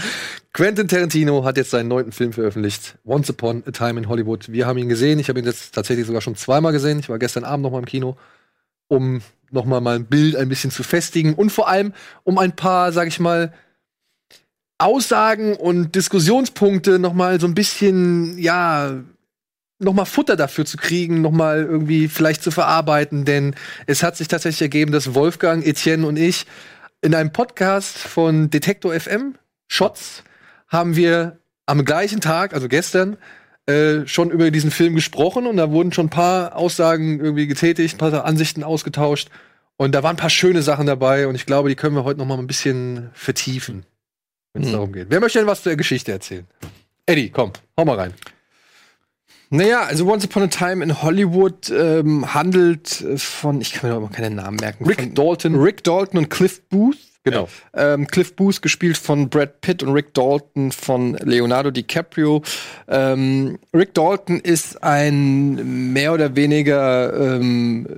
Quentin 0.52 0.88
Tarantino 0.88 1.44
hat 1.44 1.58
jetzt 1.58 1.70
seinen 1.70 1.88
neunten 1.88 2.10
Film 2.10 2.32
veröffentlicht, 2.32 2.96
Once 3.04 3.30
Upon 3.30 3.62
a 3.66 3.70
Time 3.70 4.00
in 4.00 4.08
Hollywood. 4.08 4.50
Wir 4.50 4.66
haben 4.66 4.78
ihn 4.78 4.88
gesehen. 4.88 5.18
Ich 5.18 5.28
habe 5.28 5.38
ihn 5.38 5.44
jetzt 5.44 5.74
tatsächlich 5.74 6.06
sogar 6.06 6.22
schon 6.22 6.34
zweimal 6.34 6.72
gesehen. 6.72 6.98
Ich 6.98 7.08
war 7.08 7.18
gestern 7.18 7.44
Abend 7.44 7.62
noch 7.62 7.70
mal 7.70 7.78
im 7.78 7.84
Kino, 7.84 8.16
um 8.88 9.20
noch 9.50 9.66
mal 9.66 9.80
mein 9.80 10.06
Bild 10.06 10.34
ein 10.34 10.48
bisschen 10.48 10.70
zu 10.70 10.82
festigen 10.82 11.34
und 11.34 11.50
vor 11.50 11.68
allem 11.68 11.92
um 12.24 12.38
ein 12.38 12.56
paar, 12.56 12.90
sag 12.90 13.06
ich 13.06 13.20
mal, 13.20 13.52
Aussagen 14.78 15.56
und 15.56 15.94
Diskussionspunkte 15.94 16.98
noch 16.98 17.12
mal 17.12 17.40
so 17.40 17.46
ein 17.46 17.54
bisschen, 17.54 18.38
ja, 18.38 19.02
noch 19.78 19.92
mal 19.92 20.04
Futter 20.06 20.36
dafür 20.36 20.64
zu 20.64 20.76
kriegen, 20.78 21.20
noch 21.20 21.32
mal 21.32 21.62
irgendwie 21.62 22.08
vielleicht 22.08 22.42
zu 22.42 22.50
verarbeiten, 22.50 23.24
denn 23.24 23.54
es 23.86 24.02
hat 24.02 24.16
sich 24.16 24.28
tatsächlich 24.28 24.62
ergeben, 24.62 24.92
dass 24.92 25.14
Wolfgang, 25.14 25.66
Etienne 25.66 26.06
und 26.06 26.18
ich 26.18 26.46
in 27.02 27.14
einem 27.14 27.32
Podcast 27.32 27.98
von 27.98 28.50
Detektor 28.50 28.98
FM, 28.98 29.36
Shots, 29.68 30.22
haben 30.68 30.96
wir 30.96 31.38
am 31.66 31.84
gleichen 31.84 32.20
Tag, 32.20 32.54
also 32.54 32.68
gestern, 32.68 33.16
äh, 33.66 34.06
schon 34.06 34.30
über 34.30 34.50
diesen 34.50 34.70
Film 34.70 34.94
gesprochen 34.94 35.46
und 35.46 35.56
da 35.56 35.70
wurden 35.70 35.92
schon 35.92 36.06
ein 36.06 36.10
paar 36.10 36.56
Aussagen 36.56 37.18
irgendwie 37.20 37.46
getätigt, 37.46 37.96
ein 37.96 37.98
paar 37.98 38.24
Ansichten 38.24 38.62
ausgetauscht. 38.62 39.28
Und 39.76 39.94
da 39.94 40.02
waren 40.02 40.14
ein 40.14 40.18
paar 40.20 40.30
schöne 40.30 40.62
Sachen 40.62 40.86
dabei 40.86 41.26
und 41.26 41.34
ich 41.34 41.44
glaube, 41.46 41.68
die 41.68 41.74
können 41.74 41.94
wir 41.94 42.04
heute 42.04 42.18
noch 42.18 42.26
mal 42.26 42.38
ein 42.38 42.46
bisschen 42.46 43.10
vertiefen, 43.12 43.84
wenn 44.54 44.62
es 44.62 44.68
Hm. 44.68 44.72
darum 44.72 44.92
geht. 44.92 45.08
Wer 45.10 45.20
möchte 45.20 45.38
denn 45.38 45.48
was 45.48 45.62
zur 45.62 45.76
Geschichte 45.76 46.12
erzählen? 46.12 46.46
Eddie, 47.04 47.30
komm, 47.30 47.52
hau 47.76 47.84
mal 47.84 47.96
rein. 47.96 48.14
Naja, 49.50 49.82
also 49.82 50.06
Once 50.06 50.24
Upon 50.24 50.42
a 50.42 50.48
Time 50.48 50.82
in 50.82 51.02
Hollywood 51.02 51.70
ähm, 51.70 52.34
handelt 52.34 53.00
äh, 53.02 53.16
von, 53.16 53.60
ich 53.60 53.72
kann 53.72 53.88
mir 53.88 53.94
doch 53.94 54.02
mal 54.02 54.14
keinen 54.14 54.36
Namen 54.36 54.56
merken. 54.56 54.84
Rick 54.84 55.14
Dalton. 55.14 55.54
Rick 55.54 55.84
Dalton 55.84 56.18
und 56.18 56.30
Cliff 56.30 56.62
Booth. 56.68 56.98
Genau. 57.26 57.48
Ähm, 57.74 58.06
Cliff 58.06 58.36
Booth 58.36 58.62
gespielt 58.62 58.96
von 58.96 59.28
Brad 59.28 59.60
Pitt 59.60 59.82
und 59.82 59.92
Rick 59.92 60.14
Dalton 60.14 60.70
von 60.70 61.14
Leonardo 61.14 61.72
DiCaprio. 61.72 62.40
Ähm, 62.86 63.58
Rick 63.74 63.94
Dalton 63.94 64.38
ist 64.38 64.84
ein 64.84 65.92
mehr 65.92 66.14
oder 66.14 66.36
weniger 66.36 67.34
ähm, 67.34 67.88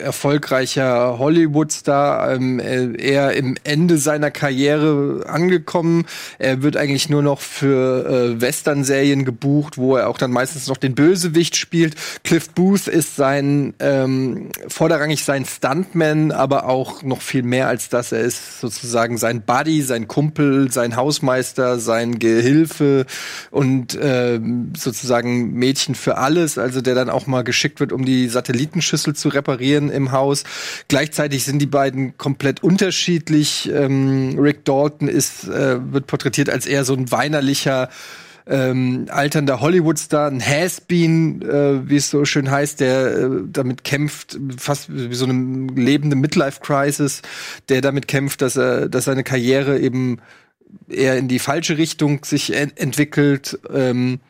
erfolgreicher 0.00 1.18
Hollywood-Star, 1.18 2.32
ähm, 2.32 2.60
äh, 2.60 2.96
eher 2.96 3.32
im 3.32 3.56
Ende 3.64 3.98
seiner 3.98 4.30
Karriere 4.30 5.24
angekommen. 5.26 6.06
Er 6.38 6.62
wird 6.62 6.76
eigentlich 6.76 7.08
nur 7.08 7.22
noch 7.22 7.40
für 7.40 8.06
äh, 8.06 8.40
Western-Serien 8.40 9.24
gebucht, 9.24 9.78
wo 9.78 9.96
er 9.96 10.08
auch 10.08 10.18
dann 10.18 10.30
meistens 10.30 10.68
noch 10.68 10.76
den 10.76 10.94
Bösewicht 10.94 11.56
spielt. 11.56 11.96
Cliff 12.22 12.50
Booth 12.50 12.86
ist 12.86 13.16
sein 13.16 13.74
ähm, 13.80 14.50
vorderrangig 14.68 15.24
sein 15.24 15.44
Stuntman, 15.44 16.30
aber 16.30 16.68
auch 16.68 17.02
noch 17.02 17.20
viel 17.20 17.42
mehr 17.42 17.66
als 17.66 17.88
das. 17.88 18.12
Er 18.12 18.20
ist 18.20 18.60
sozusagen 18.60 18.75
sein 18.82 19.42
Buddy, 19.42 19.82
sein 19.82 20.08
Kumpel, 20.08 20.70
sein 20.70 20.96
Hausmeister, 20.96 21.78
sein 21.78 22.18
Gehilfe 22.18 23.06
und 23.50 23.98
ähm, 24.00 24.72
sozusagen 24.76 25.52
Mädchen 25.52 25.94
für 25.94 26.18
alles. 26.18 26.58
Also 26.58 26.80
der 26.80 26.94
dann 26.94 27.10
auch 27.10 27.26
mal 27.26 27.44
geschickt 27.44 27.80
wird, 27.80 27.92
um 27.92 28.04
die 28.04 28.28
Satellitenschüssel 28.28 29.14
zu 29.14 29.28
reparieren 29.28 29.90
im 29.90 30.12
Haus. 30.12 30.44
Gleichzeitig 30.88 31.44
sind 31.44 31.60
die 31.60 31.66
beiden 31.66 32.16
komplett 32.16 32.62
unterschiedlich. 32.62 33.70
Ähm, 33.72 34.38
Rick 34.38 34.64
Dalton 34.64 35.08
ist 35.08 35.48
äh, 35.48 35.78
wird 35.92 36.06
porträtiert 36.06 36.50
als 36.50 36.66
eher 36.66 36.84
so 36.84 36.94
ein 36.94 37.10
weinerlicher 37.10 37.88
ähm, 38.48 39.06
alternder 39.10 39.60
Hollywood-Star, 39.60 40.30
ein 40.30 40.40
Has-Been, 40.40 41.42
äh, 41.42 41.88
wie 41.88 41.96
es 41.96 42.10
so 42.10 42.24
schön 42.24 42.50
heißt, 42.50 42.80
der 42.80 43.06
äh, 43.06 43.28
damit 43.50 43.82
kämpft, 43.82 44.38
fast 44.56 44.88
wie 44.88 45.14
so 45.14 45.26
eine 45.26 45.66
lebende 45.74 46.16
Midlife-Crisis, 46.16 47.22
der 47.68 47.80
damit 47.80 48.06
kämpft, 48.06 48.42
dass 48.42 48.56
er, 48.56 48.88
dass 48.88 49.04
seine 49.04 49.24
Karriere 49.24 49.78
eben 49.80 50.18
eher 50.88 51.16
in 51.16 51.28
die 51.28 51.38
falsche 51.38 51.76
Richtung 51.78 52.24
sich 52.24 52.54
en 52.54 52.76
entwickelt. 52.76 53.58
Ähm, 53.72 54.20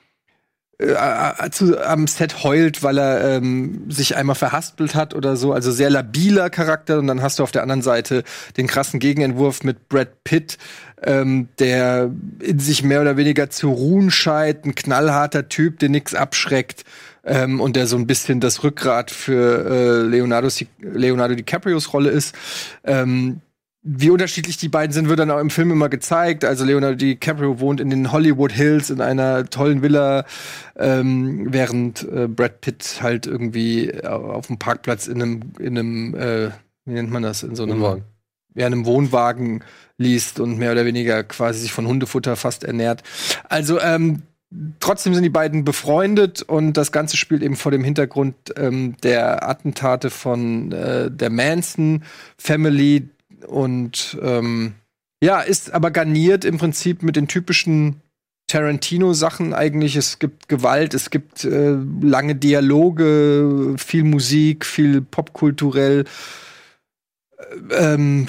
äh, 0.79 1.51
zu, 1.51 1.83
am 1.87 2.07
Set 2.07 2.45
heult, 2.45 2.83
weil 2.83 2.99
er 2.99 3.37
ähm, 3.37 3.91
sich 3.91 4.17
einmal 4.17 4.37
verhaspelt 4.37 4.95
hat 4.95 5.15
oder 5.15 5.37
so. 5.37 5.53
Also 5.53 5.71
sehr 5.73 5.89
labiler 5.89 6.51
Charakter. 6.51 6.99
Und 6.99 7.07
dann 7.07 7.23
hast 7.23 7.39
du 7.39 7.43
auf 7.43 7.51
der 7.51 7.63
anderen 7.63 7.83
Seite 7.83 8.25
den 8.57 8.67
krassen 8.67 9.01
Gegenentwurf 9.01 9.65
mit 9.65 9.89
Brad 9.89 10.23
Pitt, 10.25 10.59
ähm, 11.03 11.49
der 11.59 12.11
in 12.41 12.59
sich 12.59 12.83
mehr 12.83 13.01
oder 13.01 13.17
weniger 13.17 13.49
zu 13.49 13.71
ruhen 13.71 14.11
scheint. 14.11 14.67
Ein 14.67 14.75
knallharter 14.75 15.49
Typ, 15.49 15.79
der 15.79 15.89
nix 15.89 16.15
abschreckt. 16.15 16.85
Ähm, 17.25 17.61
und 17.61 17.75
der 17.75 17.87
so 17.87 17.97
ein 17.97 18.07
bisschen 18.07 18.41
das 18.41 18.63
Rückgrat 18.63 19.11
für 19.11 19.67
äh, 19.69 20.07
Leonardo, 20.07 20.49
Leonardo 20.81 21.35
DiCaprios 21.35 21.93
Rolle 21.93 22.11
ist. 22.11 22.35
Ähm, 22.85 23.41
wie 23.89 24.11
unterschiedlich 24.11 24.57
die 24.57 24.69
beiden 24.69 24.93
sind, 24.93 25.09
wird 25.09 25.21
dann 25.21 25.31
auch 25.31 25.39
im 25.39 25.51
Film 25.51 25.71
immer 25.71 25.89
gezeigt. 25.89 26.45
Also 26.45 26.65
Leonardo 26.65 26.97
DiCaprio 26.97 27.61
wohnt 27.61 27.81
in 27.81 27.89
den 27.89 28.11
Hollywood 28.11 28.51
Hills 28.51 28.91
in 28.91 29.01
einer 29.01 29.49
tollen 29.49 29.81
Villa, 29.81 30.25
ähm, 30.77 31.47
während 31.51 32.03
äh, 32.03 32.27
Brad 32.27 32.61
Pitt 32.61 32.99
halt 33.01 33.29
irgendwie 33.29 34.03
auf 34.03 34.49
dem 34.49 34.59
Parkplatz 34.59 35.07
in 35.07 35.23
einem, 35.23 35.41
in 35.61 35.79
einem, 35.79 36.15
äh, 36.17 36.51
wie 36.85 36.95
nennt 36.95 37.13
man 37.13 37.23
das, 37.23 37.45
in 37.45 37.55
so 37.55 37.63
einem 37.63 37.75
Wohnwagen. 37.81 38.05
Ja, 38.57 38.67
in 38.67 38.73
einem 38.73 38.87
Wohnwagen 38.87 39.63
liest 39.99 40.41
und 40.41 40.59
mehr 40.59 40.73
oder 40.73 40.85
weniger 40.85 41.23
quasi 41.23 41.61
sich 41.61 41.73
von 41.73 41.87
Hundefutter 41.87 42.35
fast 42.35 42.65
ernährt. 42.65 43.05
Also 43.49 43.81
ähm, 43.81 44.23
trotzdem 44.81 45.15
sind 45.15 45.23
die 45.23 45.29
beiden 45.29 45.65
befreundet 45.65 46.43
und 46.43 46.73
das 46.73 46.91
Ganze 46.91 47.17
spielt 47.17 47.43
eben 47.43 47.55
vor 47.55 47.71
dem 47.71 47.85
Hintergrund 47.85 48.35
ähm, 48.57 48.97
der 49.05 49.49
Attentate 49.49 50.11
von 50.11 50.73
äh, 50.73 51.09
der 51.09 51.31
Manson 51.31 52.03
Family 52.37 53.11
und 53.47 54.19
ähm, 54.23 54.75
ja, 55.23 55.41
ist 55.41 55.73
aber 55.73 55.91
garniert 55.91 56.45
im 56.45 56.59
Prinzip 56.59 57.03
mit 57.03 57.17
den 57.17 57.29
typischen 57.29 58.01
Tarantino-Sachen 58.49 59.55
eigentlich. 59.55 59.97
Es 59.97 60.19
gibt 60.19 60.49
Gewalt, 60.49 60.95
es 60.95 61.11
gibt 61.11 61.45
äh, 61.45 61.77
lange 62.01 62.35
Dialoge, 62.35 63.75
viel 63.77 64.05
Musik, 64.05 64.65
viel 64.65 65.01
popkulturell 65.01 66.05
ähm, 67.77 68.27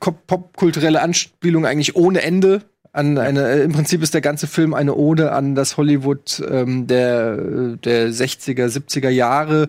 pop- 0.00 0.26
popkulturelle 0.26 1.00
Anspielung 1.02 1.66
eigentlich 1.66 1.96
ohne 1.96 2.22
Ende 2.22 2.62
an 2.92 3.18
eine 3.18 3.48
äh, 3.48 3.62
im 3.64 3.72
Prinzip 3.72 4.02
ist 4.02 4.14
der 4.14 4.22
ganze 4.22 4.46
Film 4.46 4.72
eine 4.72 4.94
Ode 4.94 5.32
an 5.32 5.54
das 5.54 5.76
Hollywood 5.76 6.42
ähm, 6.50 6.86
der 6.86 7.76
der 7.76 8.08
60er 8.08 8.66
70er 8.66 9.10
Jahre 9.10 9.68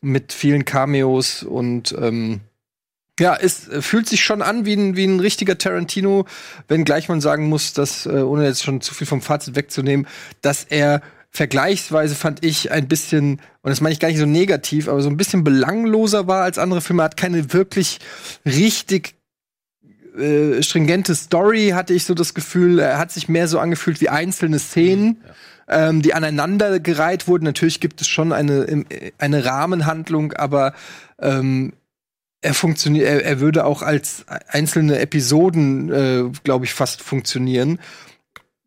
mit 0.00 0.32
vielen 0.32 0.64
Cameos 0.64 1.42
und 1.42 1.94
ähm, 2.00 2.40
ja, 3.20 3.36
es 3.40 3.68
äh, 3.68 3.82
fühlt 3.82 4.08
sich 4.08 4.22
schon 4.24 4.42
an 4.42 4.64
wie 4.64 4.74
ein, 4.74 4.96
wie 4.96 5.04
ein 5.04 5.20
richtiger 5.20 5.58
Tarantino, 5.58 6.26
wenngleich 6.68 7.08
man 7.08 7.20
sagen 7.20 7.48
muss, 7.48 7.72
dass, 7.72 8.06
äh, 8.06 8.10
ohne 8.22 8.44
jetzt 8.44 8.62
schon 8.62 8.80
zu 8.80 8.94
viel 8.94 9.06
vom 9.06 9.20
Fazit 9.22 9.54
wegzunehmen, 9.56 10.06
dass 10.40 10.64
er 10.64 11.02
vergleichsweise 11.30 12.14
fand 12.14 12.44
ich 12.44 12.72
ein 12.72 12.88
bisschen, 12.88 13.40
und 13.62 13.70
das 13.70 13.80
meine 13.80 13.92
ich 13.94 14.00
gar 14.00 14.08
nicht 14.08 14.18
so 14.18 14.26
negativ, 14.26 14.88
aber 14.88 15.00
so 15.00 15.08
ein 15.08 15.16
bisschen 15.16 15.44
belangloser 15.44 16.26
war 16.26 16.42
als 16.42 16.58
andere 16.58 16.82
Filme, 16.82 17.02
hat 17.02 17.16
keine 17.16 17.52
wirklich 17.54 18.00
richtig 18.44 19.14
äh, 20.18 20.62
stringente 20.62 21.14
Story, 21.14 21.70
hatte 21.74 21.94
ich 21.94 22.04
so 22.04 22.12
das 22.12 22.34
Gefühl. 22.34 22.78
Er 22.80 22.98
hat 22.98 23.12
sich 23.12 23.28
mehr 23.30 23.48
so 23.48 23.58
angefühlt 23.58 24.02
wie 24.02 24.10
einzelne 24.10 24.58
Szenen, 24.58 25.22
ähm, 25.68 26.02
die 26.02 26.12
aneinandergereiht 26.12 27.26
wurden. 27.28 27.44
Natürlich 27.44 27.80
gibt 27.80 28.02
es 28.02 28.08
schon 28.08 28.32
eine, 28.34 28.64
im- 28.64 28.84
eine 29.18 29.44
Rahmenhandlung, 29.46 30.34
aber 30.34 30.74
ähm, 31.18 31.72
er 32.42 32.54
funktioniert, 32.54 33.06
er, 33.06 33.24
er 33.24 33.40
würde 33.40 33.64
auch 33.64 33.82
als 33.82 34.24
einzelne 34.48 34.98
Episoden, 34.98 35.92
äh, 35.92 36.24
glaube 36.44 36.64
ich, 36.64 36.74
fast 36.74 37.00
funktionieren. 37.00 37.78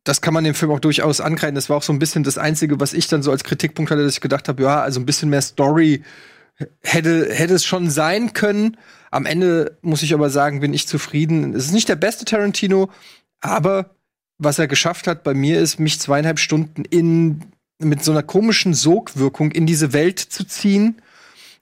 Das 0.05 0.21
kann 0.21 0.33
man 0.33 0.43
dem 0.43 0.55
Film 0.55 0.71
auch 0.71 0.79
durchaus 0.79 1.19
ankreiden. 1.19 1.55
Das 1.55 1.69
war 1.69 1.77
auch 1.77 1.83
so 1.83 1.91
ein 1.91 1.99
bisschen 1.99 2.23
das 2.23 2.37
Einzige, 2.37 2.79
was 2.79 2.93
ich 2.93 3.07
dann 3.07 3.21
so 3.21 3.31
als 3.31 3.43
Kritikpunkt 3.43 3.91
hatte, 3.91 4.03
dass 4.03 4.13
ich 4.13 4.21
gedacht 4.21 4.47
habe, 4.47 4.63
ja, 4.63 4.81
also 4.81 4.99
ein 4.99 5.05
bisschen 5.05 5.29
mehr 5.29 5.41
Story 5.41 6.03
hätte, 6.81 7.33
hätte 7.33 7.53
es 7.53 7.65
schon 7.65 7.89
sein 7.89 8.33
können. 8.33 8.77
Am 9.11 9.25
Ende 9.25 9.77
muss 9.81 10.03
ich 10.03 10.13
aber 10.13 10.29
sagen, 10.29 10.61
bin 10.61 10.73
ich 10.73 10.87
zufrieden. 10.87 11.53
Es 11.53 11.65
ist 11.65 11.73
nicht 11.73 11.89
der 11.89 11.95
beste 11.95 12.23
Tarantino, 12.23 12.89
aber 13.41 13.95
was 14.37 14.59
er 14.59 14.67
geschafft 14.67 15.07
hat 15.07 15.23
bei 15.23 15.33
mir 15.33 15.59
ist, 15.59 15.79
mich 15.79 15.99
zweieinhalb 15.99 16.39
Stunden 16.39 16.85
in, 16.85 17.41
mit 17.79 18.03
so 18.03 18.11
einer 18.11 18.23
komischen 18.23 18.73
Sogwirkung 18.73 19.51
in 19.51 19.65
diese 19.65 19.91
Welt 19.91 20.19
zu 20.19 20.45
ziehen. 20.45 21.01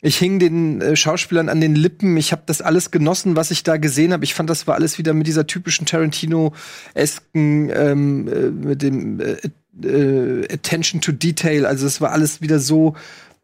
Ich 0.05 0.17
hing 0.17 0.37
den 0.37 0.81
äh, 0.81 0.97
Schauspielern 0.97 1.47
an 1.47 1.61
den 1.61 1.75
Lippen. 1.75 2.17
Ich 2.17 2.33
habe 2.33 2.43
das 2.45 2.61
alles 2.61 2.91
genossen, 2.91 3.37
was 3.37 3.51
ich 3.51 3.63
da 3.63 3.77
gesehen 3.77 4.11
habe. 4.11 4.25
Ich 4.25 4.33
fand, 4.33 4.49
das 4.49 4.67
war 4.67 4.75
alles 4.75 4.97
wieder 4.97 5.13
mit 5.13 5.27
dieser 5.27 5.47
typischen 5.47 5.85
Tarantino-esken, 5.85 7.71
ähm, 7.73 8.27
äh, 8.27 8.49
mit 8.49 8.81
dem 8.81 9.21
äh, 9.21 9.37
äh, 9.81 10.53
Attention 10.53 10.99
to 10.99 11.13
Detail. 11.13 11.65
Also 11.65 11.87
es 11.87 12.01
war 12.01 12.11
alles 12.11 12.41
wieder 12.41 12.59
so 12.59 12.95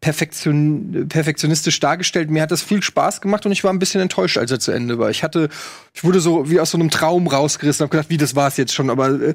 perfektion 0.02 1.06
perfektionistisch 1.08 1.80
dargestellt. 1.80 2.30
Mir 2.30 2.42
hat 2.42 2.50
das 2.50 2.62
viel 2.62 2.82
Spaß 2.82 3.22
gemacht 3.22 3.46
und 3.46 3.52
ich 3.52 3.64
war 3.64 3.72
ein 3.72 3.78
bisschen 3.78 4.02
enttäuscht, 4.02 4.36
als 4.36 4.50
er 4.50 4.60
zu 4.60 4.70
Ende 4.70 4.98
war. 4.98 5.08
Ich 5.08 5.22
hatte, 5.22 5.48
ich 5.94 6.04
wurde 6.04 6.20
so 6.20 6.50
wie 6.50 6.60
aus 6.60 6.72
so 6.72 6.78
einem 6.78 6.90
Traum 6.90 7.26
rausgerissen. 7.26 7.84
Hab 7.84 7.90
gedacht, 7.90 8.10
wie 8.10 8.18
das 8.18 8.36
war's 8.36 8.58
jetzt 8.58 8.74
schon. 8.74 8.90
Aber 8.90 9.08
äh, 9.08 9.34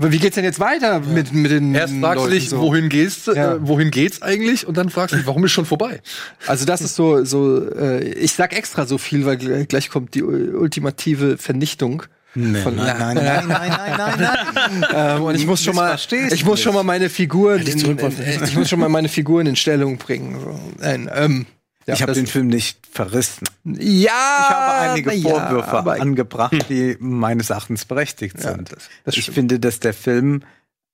wie 0.00 0.18
geht's 0.18 0.36
denn 0.36 0.44
jetzt 0.44 0.60
weiter 0.60 1.00
mit 1.00 1.32
mit 1.32 1.50
den 1.50 1.74
Erst 1.74 1.92
fragst 1.94 2.16
du 2.18 2.28
Leuten 2.28 2.30
dich, 2.30 2.48
so? 2.50 2.60
wohin 2.60 2.88
geht's, 2.88 3.26
Ja. 3.26 3.54
äh, 3.54 3.66
wohin 3.66 3.90
geht's 3.90 4.22
eigentlich? 4.22 4.66
Und 4.66 4.76
dann 4.76 4.90
fragst 4.90 5.12
du 5.12 5.16
dich, 5.16 5.26
warum 5.26 5.44
ist 5.44 5.50
schon 5.52 5.66
vorbei? 5.66 6.00
Also 6.46 6.64
das 6.64 6.80
ist 6.82 6.94
so, 6.94 7.24
so 7.24 7.68
äh, 7.68 8.04
ich 8.04 8.32
sag 8.34 8.56
extra 8.56 8.86
so 8.86 8.96
viel, 8.96 9.26
weil 9.26 9.36
gl- 9.38 9.64
gleich 9.66 9.90
kommt 9.90 10.14
die 10.14 10.22
ultimative 10.22 11.36
Vernichtung. 11.36 12.04
Nee, 12.34 12.60
von, 12.60 12.76
nein, 12.76 12.96
nein, 12.98 13.16
nein, 13.16 13.48
nein, 13.48 13.70
nein, 13.70 13.94
nein, 13.96 14.20
nein. 14.20 14.84
ähm, 15.18 15.22
und 15.24 15.34
ich 15.34 15.46
muss 15.46 15.64
schon 15.64 15.74
mal, 15.74 15.98
ich 16.30 16.44
muss 16.44 16.60
schon 16.60 16.74
mal 16.74 16.84
meine 16.84 17.08
Figuren, 17.08 17.62
in, 17.62 17.80
in, 17.80 18.44
ich 18.44 18.54
muss 18.54 18.68
schon 18.68 18.78
mal 18.78 18.88
meine 18.90 19.08
Figuren 19.08 19.46
in 19.46 19.56
Stellung 19.56 19.96
bringen. 19.96 20.38
So. 20.38 20.60
Nein, 20.78 21.10
ähm, 21.12 21.46
ja, 21.88 21.94
ich 21.94 22.02
habe 22.02 22.12
den 22.12 22.26
Film 22.26 22.46
nicht 22.48 22.86
verrissen. 22.90 23.46
Ja, 23.64 23.76
Ich 23.80 24.10
habe 24.10 24.90
einige 24.90 25.12
ja, 25.14 25.28
Vorwürfe 25.28 26.00
angebracht, 26.00 26.66
die 26.68 26.96
meines 27.00 27.50
Erachtens 27.50 27.84
berechtigt 27.84 28.40
sind. 28.40 28.72
das- 28.72 28.88
das 29.04 29.16
ich 29.16 29.22
stimmt. 29.24 29.34
finde, 29.34 29.60
dass 29.60 29.80
der 29.80 29.94
Film 29.94 30.42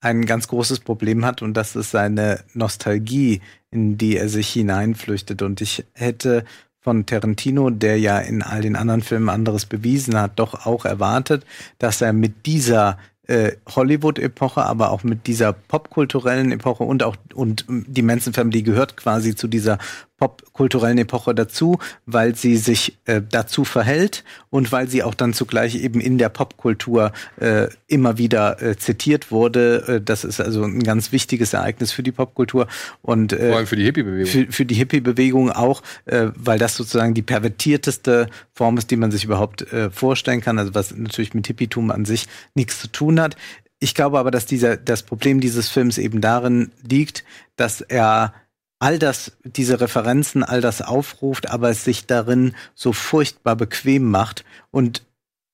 ein 0.00 0.26
ganz 0.26 0.48
großes 0.48 0.80
Problem 0.80 1.24
hat 1.24 1.40
und 1.42 1.54
das 1.54 1.76
ist 1.76 1.90
seine 1.90 2.40
Nostalgie, 2.52 3.40
in 3.70 3.96
die 3.98 4.16
er 4.18 4.28
sich 4.28 4.50
hineinflüchtet. 4.50 5.40
Und 5.42 5.60
ich 5.60 5.84
hätte 5.94 6.44
von 6.80 7.06
Tarantino, 7.06 7.70
der 7.70 7.98
ja 7.98 8.18
in 8.18 8.42
all 8.42 8.60
den 8.60 8.76
anderen 8.76 9.00
Filmen 9.02 9.30
anderes 9.30 9.64
bewiesen 9.64 10.20
hat, 10.20 10.32
doch 10.38 10.66
auch 10.66 10.84
erwartet, 10.84 11.44
dass 11.78 12.02
er 12.02 12.12
mit 12.12 12.44
dieser 12.44 12.98
äh, 13.26 13.52
Hollywood-Epoche, 13.74 14.62
aber 14.62 14.90
auch 14.90 15.02
mit 15.02 15.26
dieser 15.26 15.54
popkulturellen 15.54 16.52
Epoche 16.52 16.84
und 16.84 17.02
auch 17.02 17.16
und 17.32 17.64
die 17.68 18.02
Manson 18.02 18.34
Family 18.34 18.60
gehört 18.62 18.98
quasi 18.98 19.34
zu 19.34 19.48
dieser 19.48 19.78
popkulturellen 20.16 20.98
Epoche 20.98 21.34
dazu, 21.34 21.78
weil 22.06 22.36
sie 22.36 22.56
sich 22.56 22.96
äh, 23.04 23.20
dazu 23.28 23.64
verhält 23.64 24.24
und 24.48 24.70
weil 24.70 24.88
sie 24.88 25.02
auch 25.02 25.14
dann 25.14 25.32
zugleich 25.32 25.74
eben 25.74 26.00
in 26.00 26.18
der 26.18 26.28
Popkultur 26.28 27.12
äh, 27.40 27.66
immer 27.88 28.16
wieder 28.16 28.62
äh, 28.62 28.76
zitiert 28.76 29.30
wurde. 29.30 29.84
Äh, 29.88 30.00
das 30.00 30.24
ist 30.24 30.40
also 30.40 30.62
ein 30.64 30.82
ganz 30.82 31.10
wichtiges 31.10 31.52
Ereignis 31.52 31.92
für 31.92 32.02
die 32.02 32.12
Popkultur 32.12 32.68
und 33.02 33.32
äh, 33.32 33.48
Vor 33.48 33.56
allem 33.58 33.66
für 33.66 33.76
die 33.76 33.84
Hippie-Bewegung. 33.84 34.30
für, 34.30 34.52
für 34.52 34.64
die 34.64 34.76
Hippie-Bewegung 34.76 35.50
auch, 35.50 35.82
äh, 36.04 36.28
weil 36.36 36.58
das 36.58 36.76
sozusagen 36.76 37.14
die 37.14 37.22
pervertierteste 37.22 38.28
Form 38.52 38.78
ist, 38.78 38.90
die 38.90 38.96
man 38.96 39.10
sich 39.10 39.24
überhaupt 39.24 39.62
äh, 39.72 39.90
vorstellen 39.90 40.40
kann. 40.40 40.58
Also 40.58 40.74
was 40.74 40.94
natürlich 40.94 41.34
mit 41.34 41.46
Hippietum 41.46 41.90
an 41.90 42.04
sich 42.04 42.28
nichts 42.54 42.78
zu 42.80 42.88
tun 42.88 43.20
hat. 43.20 43.36
Ich 43.80 43.94
glaube 43.94 44.18
aber, 44.18 44.30
dass 44.30 44.46
dieser, 44.46 44.76
das 44.76 45.02
Problem 45.02 45.40
dieses 45.40 45.68
Films 45.68 45.98
eben 45.98 46.20
darin 46.20 46.70
liegt, 46.88 47.24
dass 47.56 47.80
er 47.80 48.32
all 48.78 48.98
das, 48.98 49.32
diese 49.44 49.80
Referenzen, 49.80 50.42
all 50.42 50.60
das 50.60 50.82
aufruft, 50.82 51.50
aber 51.50 51.70
es 51.70 51.84
sich 51.84 52.06
darin 52.06 52.54
so 52.74 52.92
furchtbar 52.92 53.56
bequem 53.56 54.10
macht 54.10 54.44
und 54.70 55.04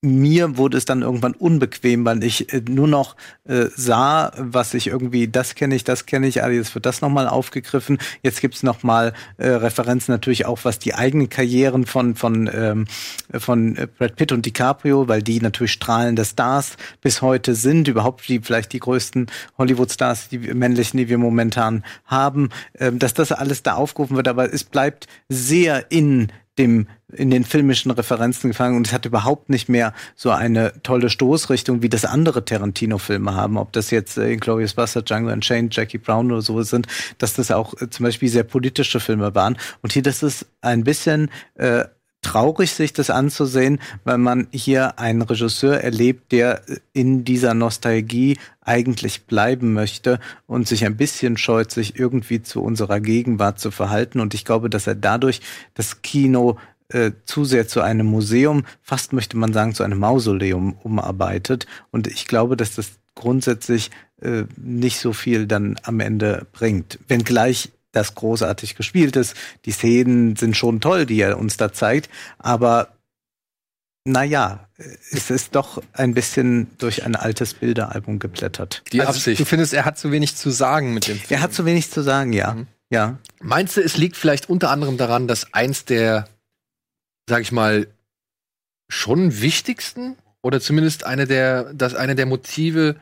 mir 0.03 0.57
wurde 0.57 0.79
es 0.79 0.87
dann 0.87 1.03
irgendwann 1.03 1.35
unbequem, 1.35 2.07
weil 2.07 2.25
ich 2.25 2.53
äh, 2.55 2.63
nur 2.67 2.89
noch 2.89 3.17
äh, 3.45 3.67
sah, 3.77 4.33
was 4.37 4.73
ich 4.73 4.87
irgendwie, 4.87 5.29
das 5.29 5.55
kenne 5.55 5.75
ich, 5.75 5.85
das 5.85 6.07
kenne 6.07 6.27
ich, 6.27 6.43
ah, 6.43 6.49
jetzt 6.49 6.75
wird 6.75 6.87
das 6.87 7.03
nochmal 7.03 7.29
aufgegriffen. 7.29 7.99
Jetzt 8.23 8.41
gibt's 8.41 8.63
noch 8.63 8.83
mal 8.83 9.13
äh, 9.37 9.49
Referenzen 9.49 10.13
natürlich 10.13 10.47
auch, 10.47 10.61
was 10.63 10.79
die 10.79 10.95
eigenen 10.95 11.29
Karrieren 11.29 11.85
von, 11.85 12.15
von, 12.15 12.49
ähm, 12.53 12.87
von 13.39 13.77
äh, 13.77 13.87
Brad 13.87 14.17
Pitt 14.17 14.33
und 14.33 14.47
DiCaprio, 14.47 15.07
weil 15.07 15.23
die 15.23 15.41
natürlich 15.41 15.73
strahlende 15.73 16.25
Stars 16.25 16.79
bis 17.03 17.21
heute 17.21 17.55
sind, 17.55 17.87
überhaupt 17.87 18.27
die 18.27 18.41
vielleicht 18.41 18.73
die 18.73 18.81
größten 18.81 19.27
Hollywood-Stars, 19.59 20.31
die 20.31 20.39
männlichen, 20.39 20.97
die 20.97 21.11
wir 21.11 21.19
momentan 21.19 21.85
haben, 22.07 22.49
ähm, 22.79 22.99
dass 22.99 23.13
das 23.13 23.33
alles 23.33 23.63
da 23.63 23.75
aufgerufen 23.75 24.17
wird, 24.17 24.29
aber 24.29 24.51
es 24.53 24.65
bleibt 24.65 25.09
sehr 25.29 25.91
in 25.91 26.29
dem 26.61 26.87
in 27.13 27.31
den 27.31 27.45
filmischen 27.45 27.91
Referenzen 27.91 28.51
gefangen 28.51 28.77
und 28.77 28.87
es 28.87 28.93
hat 28.93 29.05
überhaupt 29.05 29.51
nicht 29.51 29.69
mehr 29.69 29.93
so 30.15 30.31
eine 30.31 30.73
tolle 30.83 31.11
Stoßrichtung, 31.11 31.83
wie 31.83 31.89
das 31.89 32.05
andere 32.05 32.45
Tarantino-Filme 32.45 33.35
haben, 33.35 33.57
ob 33.57 33.73
das 33.73 33.91
jetzt 33.91 34.17
äh, 34.17 34.33
Inglourious 34.33 34.75
Bastard, 34.75 35.09
Django 35.09 35.33
Unchained, 35.33 35.75
Jackie 35.75 35.99
Brown 35.99 36.31
oder 36.31 36.43
so 36.43 36.63
sind, 36.63 36.87
dass 37.19 37.35
das 37.35 37.51
auch 37.51 37.75
äh, 37.81 37.91
zum 37.91 38.05
Beispiel 38.05 38.29
sehr 38.29 38.45
politische 38.45 39.01
Filme 39.01 39.35
waren. 39.35 39.59
Und 39.83 39.93
hier, 39.93 40.03
das 40.03 40.23
ist 40.23 40.47
ein 40.61 40.85
bisschen 40.85 41.31
äh, 41.55 41.85
traurig, 42.23 42.73
sich 42.73 42.93
das 42.93 43.11
anzusehen, 43.11 43.81
weil 44.05 44.19
man 44.19 44.49
hier 44.53 44.99
einen 44.99 45.23
Regisseur 45.23 45.81
erlebt, 45.81 46.33
der 46.33 46.63
in 46.93 47.25
dieser 47.25 47.55
Nostalgie 47.55 48.39
eigentlich 48.61 49.27
bleiben 49.27 49.73
möchte 49.73 50.21
und 50.47 50.69
sich 50.69 50.85
ein 50.85 50.97
bisschen 50.97 51.37
scheut, 51.37 51.71
sich 51.71 51.99
irgendwie 51.99 52.43
zu 52.43 52.63
unserer 52.63 53.01
Gegenwart 53.01 53.59
zu 53.59 53.71
verhalten. 53.71 54.21
Und 54.21 54.35
ich 54.35 54.45
glaube, 54.45 54.71
dass 54.71 54.87
er 54.87 54.95
dadurch 54.95 55.41
das 55.75 56.03
Kino 56.03 56.59
äh, 56.89 57.13
zu 57.25 57.45
sehr 57.45 57.69
zu 57.69 57.81
einem 57.81 58.07
Museum, 58.07 58.65
fast 58.83 59.13
möchte 59.13 59.37
man 59.37 59.53
sagen, 59.53 59.75
zu 59.75 59.83
einem 59.83 59.99
Mausoleum 59.99 60.75
umarbeitet. 60.83 61.67
Und 61.91 62.07
ich 62.07 62.27
glaube, 62.27 62.57
dass 62.57 62.75
das 62.75 62.93
grundsätzlich 63.15 63.91
äh, 64.21 64.45
nicht 64.57 64.99
so 64.99 65.13
viel 65.13 65.47
dann 65.47 65.79
am 65.83 66.01
Ende 66.01 66.47
bringt. 66.53 66.99
Wenngleich 67.09 67.71
das 67.93 68.15
großartig 68.15 68.77
gespielt 68.77 69.17
ist. 69.17 69.35
Die 69.65 69.73
Szenen 69.73 70.37
sind 70.37 70.57
schon 70.57 70.81
toll, 70.81 71.07
die 71.07 71.21
er 71.21 71.39
uns 71.39 71.57
da 71.57 71.73
zeigt, 71.73 72.09
aber 72.39 72.89
naja, 74.05 74.69
es 75.11 75.31
ist 75.31 75.55
doch 75.55 75.83
ein 75.93 76.15
bisschen 76.15 76.71
durch 76.79 77.05
ein 77.05 77.17
altes 77.17 77.55
Bilderalbum 77.55 78.19
geblättert. 78.19 78.83
Die 78.93 79.01
also, 79.01 79.13
Absicht. 79.13 79.41
Du 79.41 79.45
findest, 79.45 79.75
er 79.75 79.85
hat 79.85 79.99
zu 79.99 80.11
wenig 80.11 80.37
zu 80.37 80.51
sagen 80.51 80.95
mit 80.95 81.07
dem 81.07 81.19
Film. 81.19 81.39
Er 81.39 81.43
hat 81.43 81.53
zu 81.53 81.65
wenig 81.67 81.91
zu 81.91 82.03
sagen, 82.03 82.33
ja. 82.33 82.57
Ja. 82.89 83.19
Meinst 83.41 83.77
du, 83.77 83.83
es 83.83 83.97
liegt 83.97 84.17
vielleicht 84.17 84.49
unter 84.49 84.71
anderem 84.71 84.97
daran, 84.97 85.29
dass 85.29 85.53
eins 85.53 85.85
der, 85.85 86.29
sag 87.29 87.43
ich 87.43 87.53
mal, 87.53 87.89
schon 88.89 89.41
wichtigsten 89.41 90.17
oder 90.43 90.61
zumindest 90.61 91.05
eine 91.05 91.27
der, 91.27 91.73
dass 91.75 91.95
eine 91.95 92.15
der 92.15 92.27
Motive, 92.27 92.97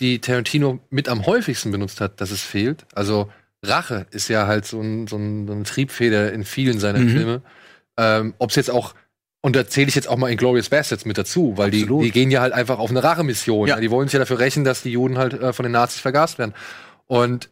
die 0.00 0.20
Tarantino 0.20 0.80
mit 0.88 1.08
am 1.08 1.26
häufigsten 1.26 1.72
benutzt 1.72 2.00
hat, 2.00 2.20
dass 2.20 2.30
es 2.30 2.42
fehlt? 2.42 2.86
Also 2.94 3.30
Rache 3.68 4.06
ist 4.10 4.28
ja 4.28 4.46
halt 4.46 4.66
so, 4.66 4.80
ein, 4.80 5.06
so, 5.06 5.16
ein, 5.16 5.46
so 5.46 5.52
eine 5.52 5.62
Triebfeder 5.64 6.32
in 6.32 6.44
vielen 6.44 6.78
seiner 6.78 7.00
Mhm. 7.00 7.08
Filme. 7.10 7.42
Ähm, 7.96 8.34
Ob 8.38 8.50
es 8.50 8.56
jetzt 8.56 8.70
auch 8.70 8.94
und 9.40 9.54
da 9.56 9.66
zähle 9.68 9.88
ich 9.88 9.94
jetzt 9.94 10.08
auch 10.08 10.16
mal 10.16 10.30
Inglourious 10.30 10.70
Bastards 10.70 11.04
mit 11.04 11.18
dazu, 11.18 11.52
weil 11.56 11.70
die, 11.70 11.86
die 11.86 12.10
gehen 12.12 12.30
ja 12.30 12.40
halt 12.40 12.54
einfach 12.54 12.78
auf 12.78 12.88
eine 12.88 13.04
Rachemission. 13.04 13.68
Ja. 13.68 13.78
Die 13.78 13.90
wollen 13.90 14.08
sich 14.08 14.14
ja 14.14 14.20
dafür 14.20 14.38
rächen, 14.38 14.64
dass 14.64 14.80
die 14.80 14.92
Juden 14.92 15.18
halt 15.18 15.34
äh, 15.34 15.52
von 15.52 15.64
den 15.64 15.72
Nazis 15.72 16.00
vergast 16.00 16.38
werden. 16.38 16.54
Und 17.06 17.50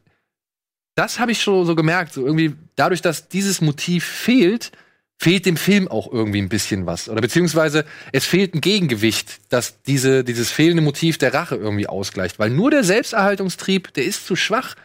das 0.94 1.18
habe 1.18 1.32
ich 1.32 1.42
schon 1.42 1.66
so 1.66 1.74
gemerkt. 1.74 2.14
So 2.14 2.24
irgendwie, 2.24 2.54
dadurch, 2.76 3.02
dass 3.02 3.28
dieses 3.28 3.60
Motiv 3.60 4.06
fehlt, 4.06 4.72
fehlt 5.18 5.44
dem 5.44 5.58
Film 5.58 5.86
auch 5.86 6.10
irgendwie 6.10 6.40
ein 6.40 6.48
bisschen 6.48 6.86
was. 6.86 7.10
Oder 7.10 7.20
beziehungsweise 7.20 7.84
es 8.12 8.24
fehlt 8.24 8.54
ein 8.54 8.62
Gegengewicht, 8.62 9.40
das 9.50 9.82
diese, 9.82 10.24
dieses 10.24 10.50
fehlende 10.50 10.82
Motiv 10.82 11.18
der 11.18 11.34
Rache 11.34 11.56
irgendwie 11.56 11.88
ausgleicht. 11.88 12.38
Weil 12.38 12.48
nur 12.48 12.70
der 12.70 12.84
Selbsterhaltungstrieb, 12.84 13.92
der 13.92 14.06
ist 14.06 14.26
zu 14.26 14.34
schwach 14.34 14.76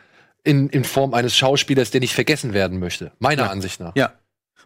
in, 0.48 0.69
in 0.69 0.84
Form 0.84 1.14
eines 1.14 1.36
Schauspielers, 1.36 1.91
der 1.91 2.02
nicht 2.02 2.14
vergessen 2.15 2.53
werden 2.53 2.80
möchte. 2.80 3.11
Meiner 3.19 3.44
Ja. 3.44 3.49
Ansicht 3.49 3.80
nach. 3.80 3.95
Ja. 3.95 4.14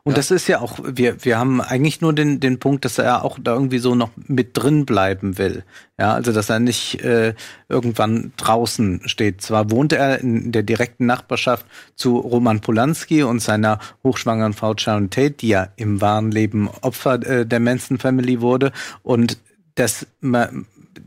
Und 0.03 0.13
Ja. 0.13 0.15
das 0.15 0.31
ist 0.31 0.47
ja 0.47 0.61
auch, 0.61 0.79
wir, 0.83 1.23
wir 1.23 1.37
haben 1.37 1.61
eigentlich 1.61 2.01
nur 2.01 2.11
den, 2.13 2.39
den 2.39 2.57
Punkt, 2.59 2.85
dass 2.85 2.97
er 2.97 3.23
auch 3.23 3.37
da 3.39 3.53
irgendwie 3.53 3.77
so 3.77 3.93
noch 3.93 4.09
mit 4.15 4.57
drin 4.57 4.85
bleiben 4.87 5.37
will. 5.37 5.63
Ja, 5.99 6.13
also 6.15 6.31
dass 6.31 6.49
er 6.49 6.59
nicht 6.59 7.01
äh, 7.03 7.35
irgendwann 7.69 8.31
draußen 8.37 9.01
steht. 9.05 9.41
Zwar 9.41 9.69
wohnt 9.69 9.93
er 9.93 10.19
in 10.19 10.51
der 10.51 10.63
direkten 10.63 11.05
Nachbarschaft 11.05 11.67
zu 11.95 12.17
Roman 12.17 12.61
Polanski 12.61 13.21
und 13.21 13.41
seiner 13.41 13.77
hochschwangeren 14.03 14.53
Frau 14.53 14.73
Sharon 14.75 15.11
Tate, 15.11 15.31
die 15.31 15.49
ja 15.49 15.67
im 15.75 16.01
wahren 16.01 16.31
Leben 16.31 16.67
Opfer 16.81 17.21
äh, 17.23 17.45
der 17.45 17.59
Manson 17.59 17.99
Family 17.99 18.41
wurde. 18.41 18.71
Und 19.03 19.37
das 19.75 20.07
ma- 20.19 20.49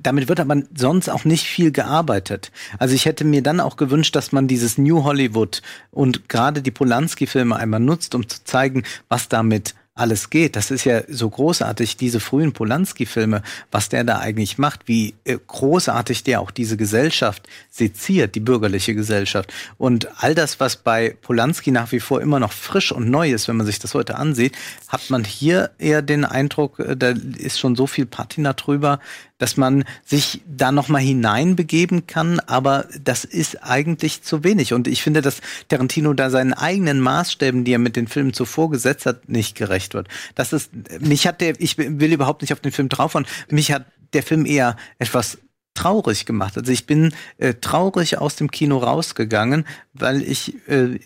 damit 0.05 0.29
wird 0.29 0.41
aber 0.41 0.63
sonst 0.77 1.09
auch 1.09 1.25
nicht 1.25 1.47
viel 1.47 1.73
gearbeitet. 1.73 2.53
Also 2.79 2.95
ich 2.95 3.07
hätte 3.07 3.25
mir 3.25 3.43
dann 3.43 3.61
auch 3.61 3.77
gewünscht, 3.77 4.15
dass 4.15 4.33
man 4.33 4.47
dieses 4.47 4.79
New 4.79 5.05
Hollywood 5.05 5.63
und 5.91 6.29
gerade 6.29 6.63
die 6.63 6.71
Polanski-Filme 6.71 7.57
einmal 7.57 7.81
nutzt, 7.81 8.15
um 8.15 8.29
zu 8.29 8.45
zeigen, 8.45 8.85
was 9.09 9.29
damit 9.29 9.75
alles 9.97 10.29
geht. 10.29 10.57
Das 10.57 10.73
ist 10.73 10.85
ja 10.85 11.03
so 11.09 11.31
großartig, 11.31 11.97
diese 11.97 12.19
frühen 12.19 12.53
Polanski-Filme, 12.53 13.43
was 13.71 13.89
der 13.89 14.03
da 14.03 14.19
eigentlich 14.19 14.59
macht, 14.59 14.89
wie 14.89 15.15
äh, 15.25 15.39
großartig 15.47 16.25
der 16.25 16.41
auch 16.41 16.51
diese 16.51 16.77
Gesellschaft 16.77 17.49
seziert, 17.71 18.35
die 18.35 18.41
bürgerliche 18.41 18.95
Gesellschaft. 18.95 19.53
Und 19.79 20.09
all 20.21 20.35
das, 20.35 20.59
was 20.59 20.77
bei 20.77 21.17
Polanski 21.23 21.71
nach 21.71 21.93
wie 21.93 22.01
vor 22.01 22.21
immer 22.21 22.41
noch 22.41 22.53
frisch 22.53 22.91
und 22.91 23.09
neu 23.09 23.31
ist, 23.31 23.47
wenn 23.47 23.57
man 23.57 23.67
sich 23.67 23.79
das 23.79 23.95
heute 23.95 24.17
ansieht, 24.17 24.57
hat 24.89 25.11
man 25.11 25.23
hier 25.23 25.71
eher 25.79 26.03
den 26.03 26.25
Eindruck, 26.25 26.81
äh, 26.81 26.97
da 26.97 27.15
ist 27.39 27.61
schon 27.61 27.77
so 27.77 27.87
viel 27.87 28.07
Patina 28.07 28.53
drüber, 28.53 28.99
dass 29.45 29.59
man 29.59 29.85
sich 30.07 30.41
da 30.49 30.73
noch 30.73 30.89
mal 30.89 31.03
hineinbegeben 31.03 32.07
kann, 32.07 32.41
aber 32.41 32.87
das 32.99 33.27
ist 33.27 33.63
eigentlich 33.63 34.23
zu 34.23 34.43
wenig. 34.43 34.73
Und 34.73 34.89
ich 34.89 35.03
finde, 35.03 35.21
dass 35.21 35.43
Tarantino 35.69 36.15
da 36.15 36.31
seinen 36.31 36.55
eigenen 36.55 36.99
Maßstäben, 36.99 37.63
die 37.63 37.75
er 37.75 37.79
mit 37.79 37.95
den 37.95 38.09
Filmen 38.09 38.33
zuvor 38.33 38.71
gesetzt 38.71 39.05
hat, 39.05 39.29
nicht 39.29 39.55
gerecht 39.55 39.93
wird. 39.93 40.09
Das 40.35 40.55
ist, 40.55 40.71
mich 40.99 41.27
hat 41.27 41.43
der, 41.43 41.61
ich 41.61 41.77
will 41.77 42.15
überhaupt 42.15 42.41
nicht 42.41 42.55
auf 42.55 42.61
den 42.61 42.73
Film 42.73 42.89
drauf 42.89 43.15
und 43.17 43.29
mich 43.51 43.71
hat 43.71 43.85
der 44.15 44.23
Film 44.23 44.47
eher 44.47 44.79
etwas 44.99 45.37
traurig 45.75 46.25
gemacht. 46.25 46.57
Also 46.57 46.73
ich 46.73 46.87
bin 46.87 47.13
äh, 47.37 47.53
traurig 47.53 48.17
aus 48.17 48.37
dem 48.37 48.51
Kino 48.51 48.79
rausgegangen, 48.79 49.67
weil 49.93 50.23
ich 50.23 50.55
äh, 50.69 51.01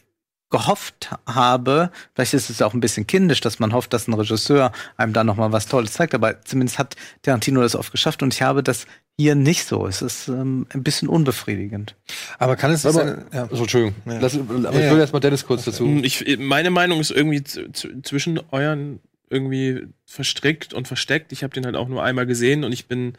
gehofft 0.50 1.10
habe, 1.26 1.90
vielleicht 2.14 2.32
ist 2.34 2.48
es 2.48 2.62
auch 2.62 2.72
ein 2.74 2.80
bisschen 2.80 3.06
kindisch, 3.06 3.40
dass 3.42 3.58
man 3.58 3.72
hofft, 3.74 3.92
dass 3.92 4.08
ein 4.08 4.14
Regisseur 4.14 4.72
einem 4.96 5.12
da 5.12 5.22
noch 5.24 5.36
mal 5.36 5.52
was 5.52 5.66
Tolles 5.66 5.92
zeigt, 5.92 6.14
aber 6.14 6.40
zumindest 6.42 6.78
hat 6.78 6.96
Tarantino 7.22 7.60
das 7.60 7.76
oft 7.76 7.92
geschafft 7.92 8.22
und 8.22 8.32
ich 8.32 8.40
habe 8.42 8.62
das 8.62 8.86
hier 9.18 9.34
nicht 9.34 9.64
so. 9.66 9.86
Es 9.86 10.00
ist 10.00 10.28
ähm, 10.28 10.66
ein 10.72 10.82
bisschen 10.82 11.08
unbefriedigend. 11.08 11.96
Aber 12.38 12.56
kann 12.56 12.70
es 12.70 12.86
Aber, 12.86 12.92
sein- 12.94 13.24
ja. 13.32 13.42
also, 13.42 13.62
Entschuldigung. 13.64 13.94
Ja. 14.06 14.18
Lass, 14.20 14.38
aber 14.38 14.54
Ja, 14.62 14.70
ich 14.70 14.84
ja. 14.86 14.92
will 14.92 15.00
erst 15.00 15.12
mal 15.12 15.20
Dennis 15.20 15.44
kurz 15.44 15.64
dazu. 15.64 15.86
Ich, 16.02 16.38
meine 16.38 16.70
Meinung 16.70 17.00
ist 17.00 17.10
irgendwie 17.10 17.42
zwischen 17.42 18.40
euren 18.50 19.00
irgendwie 19.28 19.86
verstrickt 20.06 20.72
und 20.72 20.88
versteckt. 20.88 21.32
Ich 21.32 21.42
habe 21.42 21.52
den 21.52 21.66
halt 21.66 21.76
auch 21.76 21.88
nur 21.88 22.02
einmal 22.02 22.24
gesehen 22.26 22.64
und 22.64 22.72
ich 22.72 22.86
bin 22.86 23.14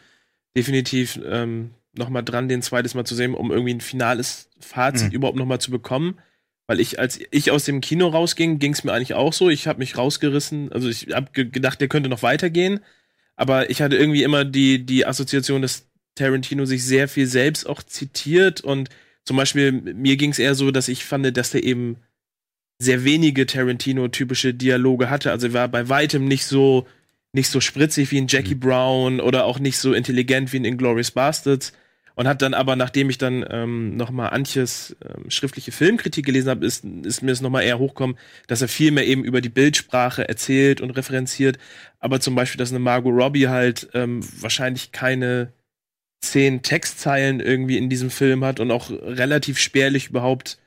definitiv 0.58 1.20
ähm, 1.30 1.72
noch 1.96 2.10
mal 2.10 2.22
dran, 2.22 2.48
den 2.50 2.62
zweites 2.62 2.96
Mal 2.96 3.06
zu 3.06 3.14
sehen, 3.16 3.34
um 3.36 3.52
irgendwie 3.52 3.74
ein 3.74 3.82
finales 3.82 4.50
Fazit 4.60 5.10
Mhm. 5.10 5.14
überhaupt 5.16 5.38
noch 5.38 5.46
mal 5.46 5.60
zu 5.60 5.70
bekommen. 5.72 6.18
Weil 6.70 6.80
ich, 6.80 7.00
als 7.00 7.20
ich 7.32 7.50
aus 7.50 7.66
dem 7.66 7.82
Kino 7.82 8.10
rausging, 8.10 8.60
ging 8.60 8.74
es 8.74 8.84
mir 8.84 8.94
eigentlich 8.94 9.16
auch 9.16 9.34
so. 9.34 9.50
Ich 9.50 9.66
habe 9.66 9.80
mich 9.80 9.98
rausgerissen. 9.98 10.72
Also 10.72 10.88
ich 10.88 11.08
habe 11.12 11.32
ge 11.34 11.46
gedacht, 11.46 11.82
der 11.82 11.88
könnte 11.88 12.10
noch 12.10 12.22
weitergehen. 12.22 12.82
Aber 13.36 13.72
ich 13.72 13.82
hatte 13.82 13.98
irgendwie 13.98 14.22
immer 14.22 14.46
die, 14.46 14.86
die 14.86 15.04
Assoziation, 15.04 15.64
dass 15.64 15.88
Tarantino 16.14 16.66
sich 16.66 16.86
sehr 16.86 17.08
viel 17.08 17.26
selbst 17.26 17.66
auch 17.68 17.82
zitiert. 17.82 18.62
Und 18.62 18.90
zum 19.26 19.36
Beispiel, 19.36 19.72
mir 19.72 20.16
ging 20.16 20.30
es 20.30 20.38
eher 20.38 20.54
so, 20.54 20.70
dass 20.70 20.90
ich 20.90 21.06
fand, 21.06 21.36
dass 21.36 21.50
der 21.50 21.64
eben 21.64 21.98
sehr 22.78 23.04
wenige 23.04 23.48
Tarantino-typische 23.48 24.54
Dialoge 24.54 25.10
hatte. 25.10 25.32
Also 25.32 25.48
er 25.48 25.54
war 25.54 25.70
bei 25.70 25.90
weitem 25.90 26.26
nicht 26.26 26.46
so 26.46 26.86
nicht 27.34 27.50
so 27.50 27.62
spritzig 27.62 28.12
wie 28.12 28.20
in 28.20 28.28
Jackie 28.28 28.54
Brown 28.54 29.22
oder 29.22 29.46
auch 29.46 29.58
nicht 29.58 29.80
so 29.80 29.94
intelligent 29.94 30.54
wie 30.54 30.58
in 30.58 30.66
Inglourious 30.66 31.10
Bastards. 31.10 31.74
Und 32.20 32.28
hat 32.28 32.42
dann 32.42 32.54
aber, 32.54 32.76
nachdem 32.76 33.10
ich 33.10 33.18
dann 33.18 33.46
ähm, 33.50 33.96
noch 33.96 34.12
mal 34.12 34.28
Antjes 34.28 34.94
ähm, 35.08 35.32
schriftliche 35.32 35.72
Filmkritik 35.72 36.26
gelesen 36.26 36.50
habe, 36.50 36.66
ist, 36.66 36.84
ist 36.84 37.24
mir 37.24 37.32
es 37.32 37.40
noch 37.40 37.50
mal 37.50 37.62
eher 37.62 37.80
hochgekommen, 37.80 38.18
dass 38.48 38.62
er 38.62 38.68
viel 38.68 38.92
mehr 38.92 39.08
eben 39.08 39.24
über 39.24 39.40
die 39.40 39.48
Bildsprache 39.48 40.28
erzählt 40.28 40.82
und 40.82 40.92
referenziert. 40.92 41.58
Aber 41.98 42.20
zum 42.20 42.36
Beispiel, 42.36 42.58
dass 42.58 42.72
eine 42.72 42.80
Margot 42.80 43.14
Robbie 43.16 43.48
halt 43.48 43.88
ähm, 43.94 44.20
wahrscheinlich 44.42 44.92
keine 44.92 45.54
zehn 46.20 46.62
Textzeilen 46.62 47.40
irgendwie 47.40 47.78
in 47.78 47.90
diesem 47.90 48.10
Film 48.10 48.44
hat 48.44 48.60
und 48.60 48.70
auch 48.70 48.90
relativ 48.90 49.58
spärlich 49.58 50.10
überhaupt 50.10 50.60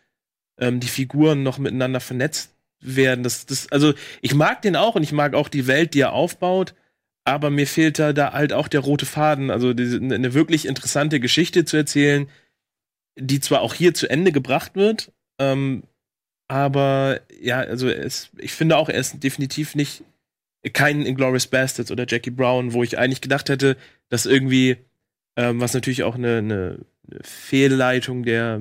ähm, 0.58 0.80
die 0.80 0.88
Figuren 0.88 1.42
noch 1.42 1.58
miteinander 1.58 2.00
vernetzt 2.00 2.54
werden. 2.80 3.24
Das, 3.24 3.44
das, 3.44 3.70
also 3.70 3.92
ich 4.22 4.34
mag 4.34 4.62
den 4.62 4.74
auch 4.74 4.94
und 4.94 5.02
ich 5.02 5.12
mag 5.12 5.34
auch 5.34 5.50
die 5.50 5.66
Welt, 5.66 5.92
die 5.92 6.00
er 6.00 6.14
aufbaut, 6.14 6.72
aber 7.24 7.51
mir 7.51 7.66
fehlt 7.66 7.99
da, 7.99 8.12
da 8.12 8.32
halt 8.32 8.53
auch 8.53 8.69
der 8.69 8.81
rote 8.81 9.07
Faden, 9.07 9.51
also 9.51 9.74
diese, 9.74 9.99
eine 9.99 10.35
wirklich 10.35 10.66
interessante 10.66 11.20
Geschichte 11.20 11.65
zu 11.65 11.77
erzählen, 11.77 12.28
die 13.16 13.40
zwar 13.40 13.61
auch 13.61 13.74
hier 13.74 13.94
zu 13.94 14.09
Ende 14.09 14.32
gebracht 14.32 14.74
wird, 14.74 15.12
ähm, 15.39 15.85
aber 16.49 17.20
ja, 17.40 17.61
also 17.61 17.89
es, 17.89 18.31
ich 18.39 18.53
finde 18.53 18.77
auch, 18.77 18.89
er 18.89 18.99
ist 18.99 19.23
definitiv 19.23 19.74
nicht 19.74 20.03
kein 20.73 21.05
Inglourious 21.05 21.47
Bastards 21.47 21.90
oder 21.90 22.07
Jackie 22.09 22.31
Brown, 22.31 22.73
wo 22.73 22.82
ich 22.82 22.99
eigentlich 22.99 23.20
gedacht 23.20 23.49
hätte, 23.49 23.77
dass 24.09 24.27
irgendwie, 24.27 24.77
ähm, 25.36 25.61
was 25.61 25.74
natürlich 25.74 26.03
auch 26.03 26.15
eine, 26.15 26.39
eine, 26.39 26.78
eine 27.11 27.20
Fehlleitung 27.23 28.24
der, 28.24 28.61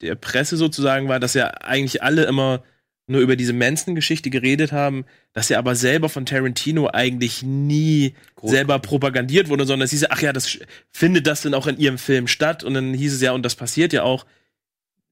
der 0.00 0.14
Presse 0.14 0.56
sozusagen 0.56 1.08
war, 1.08 1.20
dass 1.20 1.34
ja 1.34 1.48
eigentlich 1.48 2.02
alle 2.02 2.24
immer 2.24 2.62
nur 3.06 3.20
über 3.20 3.36
diese 3.36 3.52
Manson-Geschichte 3.52 4.30
geredet 4.30 4.72
haben, 4.72 5.04
dass 5.32 5.50
er 5.50 5.58
aber 5.58 5.74
selber 5.74 6.08
von 6.08 6.24
Tarantino 6.24 6.88
eigentlich 6.88 7.42
nie 7.42 8.14
Groß. 8.36 8.50
selber 8.50 8.78
propagandiert 8.78 9.48
wurde, 9.48 9.66
sondern 9.66 9.84
es 9.84 9.90
hieß, 9.90 10.06
ach 10.10 10.22
ja, 10.22 10.32
das 10.32 10.58
findet 10.90 11.26
das 11.26 11.42
denn 11.42 11.54
auch 11.54 11.66
in 11.66 11.78
ihrem 11.78 11.98
Film 11.98 12.26
statt 12.26 12.64
und 12.64 12.74
dann 12.74 12.94
hieß 12.94 13.14
es 13.14 13.20
ja, 13.20 13.32
und 13.32 13.44
das 13.44 13.56
passiert 13.56 13.92
ja 13.92 14.04
auch. 14.04 14.24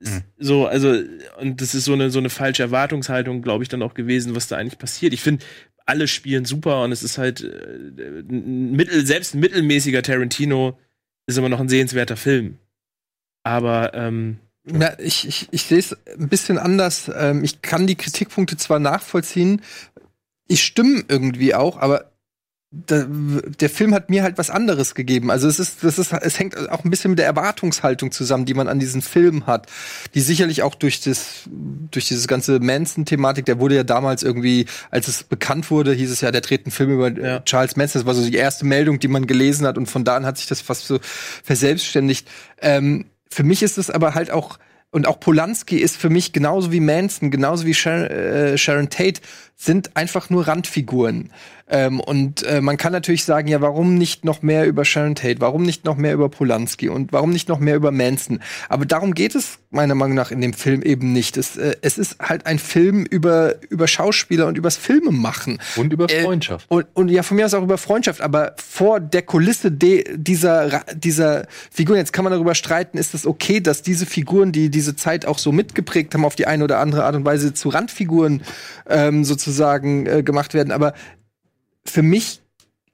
Mhm. 0.01 0.23
So, 0.39 0.67
also, 0.67 1.03
und 1.41 1.61
das 1.61 1.75
ist 1.75 1.85
so 1.85 1.93
eine, 1.93 2.11
so 2.11 2.19
eine 2.19 2.31
falsche 2.31 2.63
Erwartungshaltung, 2.63 3.43
glaube 3.43 3.63
ich, 3.63 3.69
dann 3.69 3.83
auch 3.83 3.95
gewesen, 3.95 4.35
was 4.35 4.49
da 4.49 4.57
eigentlich 4.57 4.79
passiert. 4.79 5.13
Ich 5.13 5.21
finde, 5.21 5.45
alle 5.85 6.09
spielen 6.09 6.45
super 6.45 6.83
und 6.83 6.93
es 6.93 7.03
ist 7.03 7.19
halt 7.19 7.43
äh, 7.43 8.23
mittel, 8.29 9.05
selbst 9.07 9.35
ein 9.35 9.41
mittelmäßiger 9.41 10.03
Tarantino 10.03 10.79
ist 11.27 11.39
immer 11.39 11.49
noch 11.49 11.61
ein 11.61 11.69
sehenswerter 11.69 12.17
Film. 12.17 12.59
Aber 13.43 13.93
ähm, 13.95 14.39
Ja, 14.65 14.93
ich, 14.99 15.27
ich, 15.27 15.49
ich 15.51 15.65
sehe 15.65 15.79
es 15.79 15.97
ein 16.19 16.29
bisschen 16.29 16.59
anders. 16.59 17.11
Ähm, 17.15 17.43
ich 17.43 17.63
kann 17.63 17.87
die 17.87 17.97
Kritikpunkte 17.97 18.57
zwar 18.57 18.79
nachvollziehen, 18.79 19.63
ich 20.49 20.63
stimme 20.63 21.05
irgendwie 21.09 21.55
auch, 21.55 21.79
aber 21.79 22.13
da, 22.73 23.05
der 23.07 23.69
Film 23.69 23.93
hat 23.93 24.09
mir 24.09 24.23
halt 24.23 24.39
was 24.39 24.49
anderes 24.49 24.95
gegeben. 24.95 25.31
Also 25.31 25.47
es 25.47 25.59
ist, 25.59 25.85
das 25.85 25.99
ist, 25.99 26.13
es 26.13 26.39
hängt 26.39 26.57
auch 26.71 26.85
ein 26.85 26.91
bisschen 26.91 27.11
mit 27.11 27.19
der 27.19 27.27
Erwartungshaltung 27.27 28.13
zusammen, 28.13 28.47
die 28.47 28.55
man 28.55 28.67
an 28.67 28.79
diesen 28.79 29.03
Film 29.03 29.47
hat, 29.47 29.67
die 30.15 30.21
sicherlich 30.21 30.63
auch 30.63 30.75
durch 30.75 31.01
das, 31.03 31.43
durch 31.91 32.09
dieses 32.09 32.29
ganze 32.29 32.61
Manson-Thematik, 32.61 33.45
der 33.45 33.61
wurde 33.61 33.77
ja 33.77 33.85
damals 33.85 34.23
irgendwie, 34.23 34.67
als 34.91 35.09
es 35.09 35.23
bekannt 35.23 35.71
wurde, 35.71 35.93
hieß 35.93 36.11
es 36.11 36.23
ja, 36.23 36.31
der 36.31 36.41
dreht 36.41 36.65
einen 36.65 36.73
Film 36.73 36.93
über 36.93 37.09
äh, 37.09 37.45
Charles 37.45 37.77
Manson. 37.77 38.01
Das 38.01 38.07
war 38.07 38.15
so 38.15 38.25
die 38.29 38.37
erste 38.37 38.65
Meldung, 38.65 38.99
die 38.99 39.09
man 39.09 39.27
gelesen 39.27 39.67
hat 39.67 39.77
und 39.77 39.87
von 39.87 40.05
da 40.05 40.17
an 40.17 40.25
hat 40.25 40.39
sich 40.39 40.47
das 40.47 40.63
fast 40.63 40.87
so 40.87 40.99
verselbstständigt. 41.43 42.27
Ähm, 42.63 43.05
für 43.33 43.45
mich 43.45 43.63
ist 43.63 43.79
es 43.79 43.91
aber 43.91 44.15
halt 44.15 44.31
auch 44.31 44.59
und 44.91 45.09
auch 45.09 45.19
Polanski 45.19 45.79
ist 45.79 45.97
für 45.97 46.11
mich 46.11 46.35
genauso 46.35 46.71
wie 46.71 46.81
Manson, 46.81 47.31
genauso 47.31 47.65
wie 47.65 47.73
Sharon, 47.73 48.05
äh, 48.05 48.59
Sharon 48.59 48.91
Tate, 48.91 49.23
sind 49.57 49.97
einfach 49.97 50.29
nur 50.31 50.49
Randfiguren. 50.49 51.31
Ähm, 51.69 52.01
und 52.01 52.43
äh, 52.43 52.61
man 52.61 52.77
kann 52.77 52.93
natürlich 52.93 53.25
sagen, 53.25 53.49
ja, 53.49 53.61
warum 53.63 53.97
nicht 53.97 54.25
noch 54.25 54.43
mehr 54.43 54.67
über 54.67 54.85
Sharon 54.85 55.15
Tate? 55.15 55.41
Warum 55.41 55.63
nicht 55.63 55.85
noch 55.85 55.97
mehr 55.97 56.13
über 56.13 56.29
Polanski? 56.29 56.89
Und 56.89 57.13
warum 57.13 57.31
nicht 57.31 57.49
noch 57.49 57.61
mehr 57.61 57.77
über 57.77 57.93
Manson? 57.93 58.41
Aber 58.69 58.85
darum 58.85 59.15
geht 59.15 59.35
es 59.35 59.59
meiner 59.71 59.95
Meinung 59.95 60.17
nach 60.17 60.31
in 60.33 60.41
dem 60.43 60.53
Film 60.53 60.83
eben 60.83 61.13
nicht. 61.13 61.37
Es, 61.39 61.57
äh, 61.57 61.77
es 61.81 61.97
ist 61.97 62.19
halt 62.19 62.45
ein 62.45 62.59
Film 62.59 63.05
über, 63.07 63.55
über 63.71 63.87
Schauspieler 63.87 64.49
und 64.49 64.59
übers 64.59 64.77
Filmemachen. 64.77 65.61
Und 65.77 65.93
über 65.93 66.11
Äh, 66.11 66.23
Freundschaft. 66.25 66.67
und, 66.69 66.87
und 66.95 67.09
ja, 67.09 67.23
von 67.23 67.37
mir 67.37 67.47
aus 67.47 67.55
auch 67.55 67.63
über 67.63 67.79
Freundschaft, 67.79 68.21
aber 68.21 68.55
vor 68.59 69.01
der 69.01 69.23
Kulisse 69.23 69.71
de, 69.73 70.05
dieser, 70.17 70.83
dieser 70.95 71.47
Figuren, 71.71 71.99
jetzt 71.99 72.13
kann 72.13 72.25
man 72.25 72.33
darüber 72.33 72.55
streiten, 72.55 72.99
ist 72.99 73.15
es 73.15 73.25
okay, 73.25 73.61
dass 73.61 73.81
diese 73.83 74.05
Figuren, 74.05 74.51
die 74.53 74.69
diese 74.69 74.97
Zeit 74.97 75.25
auch 75.25 75.39
so 75.39 75.53
mitgeprägt 75.53 76.13
haben, 76.13 76.25
auf 76.25 76.35
die 76.35 76.47
eine 76.49 76.65
oder 76.65 76.81
andere 76.81 77.05
Art 77.05 77.15
und 77.15 77.25
Weise 77.25 77.55
zu 77.55 77.69
Randfiguren 77.71 78.43
ähm, 78.91 79.25
sozusagen 79.25 79.52
äh, 79.61 80.23
gemacht 80.23 80.55
werden. 80.55 80.73
Aber 80.73 80.95
für 81.85 82.03
mich 82.03 82.43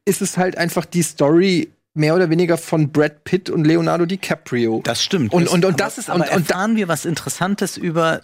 ist 0.05 0.23
es 0.23 0.37
halt 0.37 0.57
einfach 0.57 0.85
die 0.85 1.03
Story 1.03 1.71
mehr 1.95 2.15
oder 2.15 2.31
weniger 2.31 2.57
von 2.57 2.91
Brad 2.93 3.25
Pitt 3.25 3.51
und 3.51 3.65
Leonardo 3.65 4.07
DiCaprio. 4.07 4.81
Das 4.85 5.03
stimmt. 5.03 5.33
Und, 5.33 5.49
und, 5.49 5.65
und 5.65 5.75
aber, 5.75 5.77
das 5.77 5.99
ist, 5.99 6.09
und, 6.09 6.21
und 6.21 6.29
erfahren 6.29 6.77
wir 6.77 6.89
was 6.89 7.05
Interessantes 7.05 7.77
über 7.77 8.21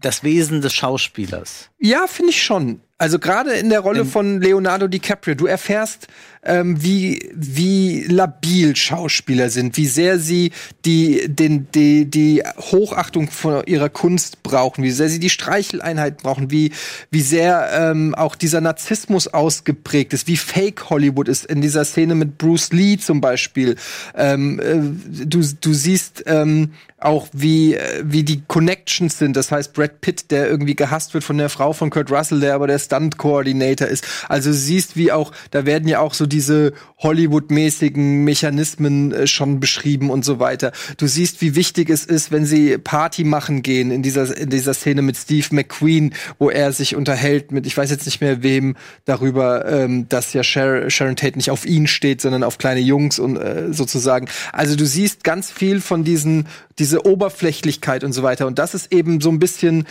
das 0.00 0.24
Wesen 0.24 0.60
des 0.60 0.74
Schauspielers. 0.74 1.70
Ja, 1.78 2.06
finde 2.06 2.30
ich 2.30 2.42
schon. 2.42 2.80
Also 2.98 3.18
gerade 3.18 3.52
in 3.52 3.68
der 3.68 3.80
Rolle 3.80 4.06
von 4.06 4.40
Leonardo 4.40 4.88
DiCaprio, 4.88 5.34
du 5.34 5.46
erfährst, 5.46 6.08
ähm, 6.42 6.82
wie 6.82 7.30
wie 7.34 8.04
labil 8.04 8.76
Schauspieler 8.76 9.50
sind, 9.50 9.76
wie 9.76 9.86
sehr 9.86 10.18
sie 10.18 10.52
die 10.84 11.26
den 11.28 11.68
die 11.74 12.10
die 12.10 12.42
Hochachtung 12.58 13.30
von 13.30 13.64
ihrer 13.66 13.88
Kunst 13.88 14.42
brauchen, 14.42 14.84
wie 14.84 14.90
sehr 14.90 15.08
sie 15.08 15.20
die 15.20 15.30
Streicheleinheit 15.30 16.18
brauchen, 16.18 16.50
wie 16.50 16.72
wie 17.10 17.22
sehr 17.22 17.70
ähm, 17.72 18.14
auch 18.14 18.34
dieser 18.34 18.60
Narzissmus 18.60 19.28
ausgeprägt 19.28 20.12
ist, 20.12 20.28
wie 20.28 20.36
Fake 20.36 20.90
Hollywood 20.90 21.28
ist 21.28 21.46
in 21.46 21.60
dieser 21.60 21.84
Szene 21.84 22.14
mit 22.14 22.38
Bruce 22.38 22.72
Lee 22.72 22.96
zum 22.96 23.20
Beispiel. 23.20 23.76
Ähm, 24.14 24.60
äh, 24.60 25.24
du 25.26 25.42
du 25.60 25.74
siehst 25.74 26.24
ähm, 26.26 26.72
auch 26.98 27.28
wie 27.32 27.74
äh, 27.74 28.02
wie 28.04 28.22
die 28.22 28.42
Connections 28.46 29.18
sind. 29.18 29.36
Das 29.36 29.52
heißt 29.52 29.72
Brad 29.72 30.00
Pitt, 30.00 30.30
der 30.30 30.48
irgendwie 30.48 30.74
gehasst 30.74 31.14
wird 31.14 31.24
von 31.24 31.38
der 31.38 31.48
Frau 31.48 31.72
von 31.72 31.90
Kurt 31.90 32.10
Russell, 32.10 32.40
der 32.40 32.54
aber 32.54 32.66
der 32.66 32.78
Stunt-Coordinator 32.78 33.88
ist. 33.88 34.06
Also 34.28 34.52
siehst, 34.52 34.96
wie 34.96 35.12
auch, 35.12 35.32
da 35.50 35.66
werden 35.66 35.88
ja 35.88 36.00
auch 36.00 36.14
so 36.14 36.26
diese 36.36 36.74
Hollywood-mäßigen 36.98 38.22
Mechanismen 38.24 39.12
äh, 39.12 39.26
schon 39.26 39.58
beschrieben 39.58 40.10
und 40.10 40.22
so 40.22 40.38
weiter. 40.38 40.72
Du 40.98 41.06
siehst, 41.06 41.40
wie 41.40 41.54
wichtig 41.54 41.88
es 41.88 42.04
ist, 42.04 42.30
wenn 42.30 42.44
sie 42.44 42.76
Party 42.76 43.24
machen 43.24 43.62
gehen 43.62 43.90
in 43.90 44.02
dieser, 44.02 44.36
in 44.36 44.50
dieser 44.50 44.74
Szene 44.74 45.00
mit 45.00 45.16
Steve 45.16 45.46
McQueen, 45.50 46.12
wo 46.38 46.50
er 46.50 46.72
sich 46.72 46.94
unterhält 46.94 47.52
mit, 47.52 47.66
ich 47.66 47.76
weiß 47.76 47.90
jetzt 47.90 48.04
nicht 48.04 48.20
mehr 48.20 48.42
wem, 48.42 48.76
darüber, 49.06 49.66
ähm, 49.66 50.08
dass 50.10 50.34
ja 50.34 50.42
Sharon, 50.42 50.90
Sharon 50.90 51.16
Tate 51.16 51.38
nicht 51.38 51.50
auf 51.50 51.64
ihn 51.64 51.86
steht, 51.86 52.20
sondern 52.20 52.42
auf 52.42 52.58
kleine 52.58 52.80
Jungs 52.80 53.18
und 53.18 53.36
äh, 53.36 53.72
sozusagen. 53.72 54.28
Also 54.52 54.76
du 54.76 54.84
siehst 54.84 55.24
ganz 55.24 55.50
viel 55.50 55.80
von 55.80 56.04
diesen, 56.04 56.48
diese 56.78 57.06
Oberflächlichkeit 57.06 58.04
und 58.04 58.12
so 58.12 58.22
weiter. 58.22 58.46
Und 58.46 58.58
das 58.58 58.74
ist 58.74 58.92
eben 58.92 59.22
so 59.22 59.30
ein 59.30 59.38
bisschen 59.38 59.86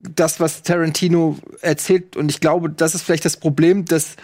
das, 0.00 0.40
was 0.40 0.62
Tarantino 0.62 1.38
erzählt. 1.60 2.16
Und 2.16 2.30
ich 2.30 2.40
glaube, 2.40 2.70
das 2.70 2.94
ist 2.94 3.02
vielleicht 3.02 3.26
das 3.26 3.36
Problem, 3.36 3.84
dass 3.84 4.16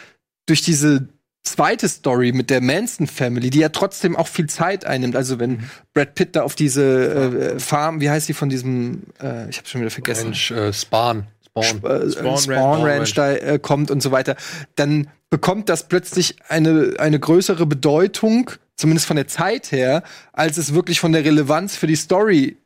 durch 0.46 0.62
diese 0.62 1.08
zweite 1.42 1.88
Story 1.88 2.32
mit 2.32 2.50
der 2.50 2.60
Manson 2.60 3.06
Family, 3.06 3.50
die 3.50 3.60
ja 3.60 3.70
trotzdem 3.70 4.16
auch 4.16 4.28
viel 4.28 4.48
Zeit 4.48 4.84
einnimmt. 4.84 5.16
Also 5.16 5.38
wenn 5.38 5.70
Brad 5.94 6.14
Pitt 6.14 6.36
da 6.36 6.42
auf 6.42 6.54
diese 6.54 7.54
äh, 7.54 7.58
Farm, 7.58 8.00
wie 8.00 8.10
heißt 8.10 8.28
die 8.28 8.34
von 8.34 8.48
diesem, 8.48 9.04
äh, 9.22 9.48
ich 9.48 9.58
habe 9.58 9.68
schon 9.68 9.80
wieder 9.80 9.90
vergessen, 9.90 10.28
Ranch, 10.28 10.50
äh, 10.50 10.72
Spawn. 10.72 11.26
Spawn. 11.46 11.84
äh, 11.84 12.10
Spawn 12.10 12.38
Spawn, 12.38 12.82
Ranch. 12.82 12.98
Ranch 12.98 13.14
da 13.14 13.32
äh, 13.32 13.58
kommt 13.58 13.90
und 13.90 14.02
so 14.02 14.12
weiter, 14.12 14.36
dann 14.76 15.08
bekommt 15.30 15.68
das 15.68 15.88
plötzlich 15.88 16.36
eine, 16.48 16.94
eine 16.98 17.18
größere 17.18 17.66
Bedeutung, 17.66 18.50
zumindest 18.76 19.06
von 19.06 19.16
der 19.16 19.28
Zeit 19.28 19.72
her, 19.72 20.02
als 20.32 20.56
es 20.56 20.74
wirklich 20.74 21.00
von 21.00 21.12
der 21.12 21.24
Relevanz 21.24 21.76
für 21.76 21.86
die 21.86 21.96
Story 21.96 22.56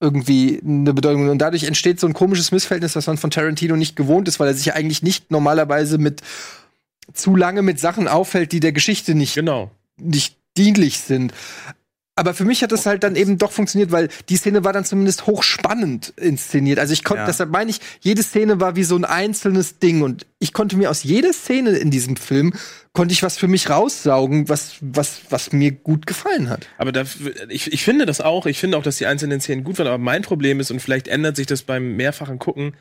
irgendwie 0.00 0.60
eine 0.64 0.92
Bedeutung. 0.92 1.28
Und 1.28 1.38
dadurch 1.38 1.64
entsteht 1.64 2.00
so 2.00 2.06
ein 2.06 2.12
komisches 2.12 2.52
Missverhältnis, 2.52 2.96
was 2.96 3.06
man 3.06 3.16
von 3.16 3.30
Tarantino 3.30 3.76
nicht 3.76 3.96
gewohnt 3.96 4.28
ist, 4.28 4.38
weil 4.40 4.48
er 4.48 4.54
sich 4.54 4.66
ja 4.66 4.74
eigentlich 4.74 5.02
nicht 5.02 5.30
normalerweise 5.30 5.98
mit 5.98 6.22
zu 7.12 7.36
lange 7.36 7.62
mit 7.62 7.80
Sachen 7.80 8.08
auffällt, 8.08 8.52
die 8.52 8.60
der 8.60 8.72
Geschichte 8.72 9.14
nicht, 9.14 9.34
genau. 9.34 9.70
nicht 10.00 10.36
dienlich 10.56 11.00
sind. 11.00 11.32
Aber 12.18 12.32
für 12.32 12.46
mich 12.46 12.62
hat 12.62 12.72
das 12.72 12.86
halt 12.86 13.02
dann 13.02 13.14
eben 13.14 13.36
doch 13.36 13.52
funktioniert, 13.52 13.92
weil 13.92 14.08
die 14.30 14.36
Szene 14.36 14.64
war 14.64 14.72
dann 14.72 14.86
zumindest 14.86 15.26
hochspannend 15.26 16.14
inszeniert. 16.16 16.78
Also 16.78 16.94
ich 16.94 17.04
konnte, 17.04 17.20
Ja. 17.20 17.26
deshalb 17.26 17.50
meine 17.50 17.70
ich, 17.70 17.78
jede 18.00 18.22
Szene 18.22 18.58
war 18.58 18.74
wie 18.74 18.84
so 18.84 18.96
ein 18.96 19.04
einzelnes 19.04 19.80
Ding 19.80 20.00
und 20.00 20.24
ich 20.38 20.54
konnte 20.54 20.78
mir 20.78 20.90
aus 20.90 21.02
jeder 21.02 21.34
Szene 21.34 21.72
in 21.72 21.90
diesem 21.90 22.16
Film 22.16 22.54
konnte 22.94 23.12
ich 23.12 23.22
was 23.22 23.36
für 23.36 23.48
mich 23.48 23.68
raussaugen, 23.68 24.48
was 24.48 24.76
was 24.80 25.20
was 25.28 25.52
mir 25.52 25.70
gut 25.72 26.06
gefallen 26.06 26.48
hat. 26.48 26.66
Aber 26.78 26.90
da, 26.90 27.04
ich, 27.50 27.70
ich 27.70 27.84
finde 27.84 28.06
das 28.06 28.22
auch. 28.22 28.46
Ich 28.46 28.58
finde 28.58 28.78
auch, 28.78 28.82
dass 28.82 28.96
die 28.96 29.04
einzelnen 29.04 29.42
Szenen 29.42 29.64
gut 29.64 29.78
waren. 29.78 29.86
Aber 29.86 29.98
mein 29.98 30.22
Problem 30.22 30.58
ist, 30.58 30.70
und 30.70 30.80
vielleicht 30.80 31.08
ändert 31.08 31.36
sich 31.36 31.46
das 31.46 31.62
beim 31.62 31.96
mehrfachen 31.96 32.38
Gucken, 32.38 32.74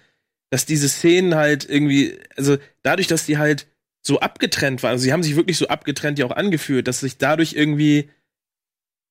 dass 0.49 0.65
diese 0.65 0.87
Szenen 0.87 1.35
halt 1.35 1.67
irgendwie, 1.69 2.17
also 2.37 2.55
dadurch, 2.83 3.07
dass 3.07 3.25
die 3.25 3.37
halt 3.37 3.67
so 4.05 4.19
abgetrennt 4.19 4.83
waren, 4.83 4.91
also 4.91 5.03
sie 5.03 5.13
haben 5.13 5.23
sich 5.23 5.35
wirklich 5.35 5.57
so 5.57 5.67
abgetrennt 5.67 6.19
ja 6.19 6.25
auch 6.25 6.31
angefühlt, 6.31 6.87
dass 6.87 6.99
sich 6.99 7.17
dadurch 7.17 7.53
irgendwie 7.53 8.09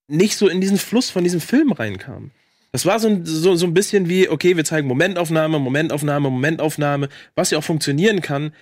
nicht 0.06 0.36
so 0.36 0.48
in 0.48 0.60
diesen 0.60 0.78
Fluss 0.78 1.10
von 1.10 1.24
diesem 1.24 1.40
Film 1.40 1.72
reinkam. 1.72 2.30
Das 2.70 2.86
war 2.86 3.00
so 3.00 3.08
ein, 3.08 3.24
so, 3.24 3.54
so 3.56 3.66
ein 3.66 3.74
bisschen 3.74 4.08
wie, 4.08 4.28
okay, 4.28 4.56
wir 4.56 4.64
zeigen 4.64 4.86
Momentaufnahme, 4.88 5.58
Momentaufnahme, 5.58 6.30
Momentaufnahme, 6.30 7.08
was 7.34 7.50
ja 7.50 7.58
auch 7.58 7.64
funktionieren 7.64 8.20
kann. 8.20 8.52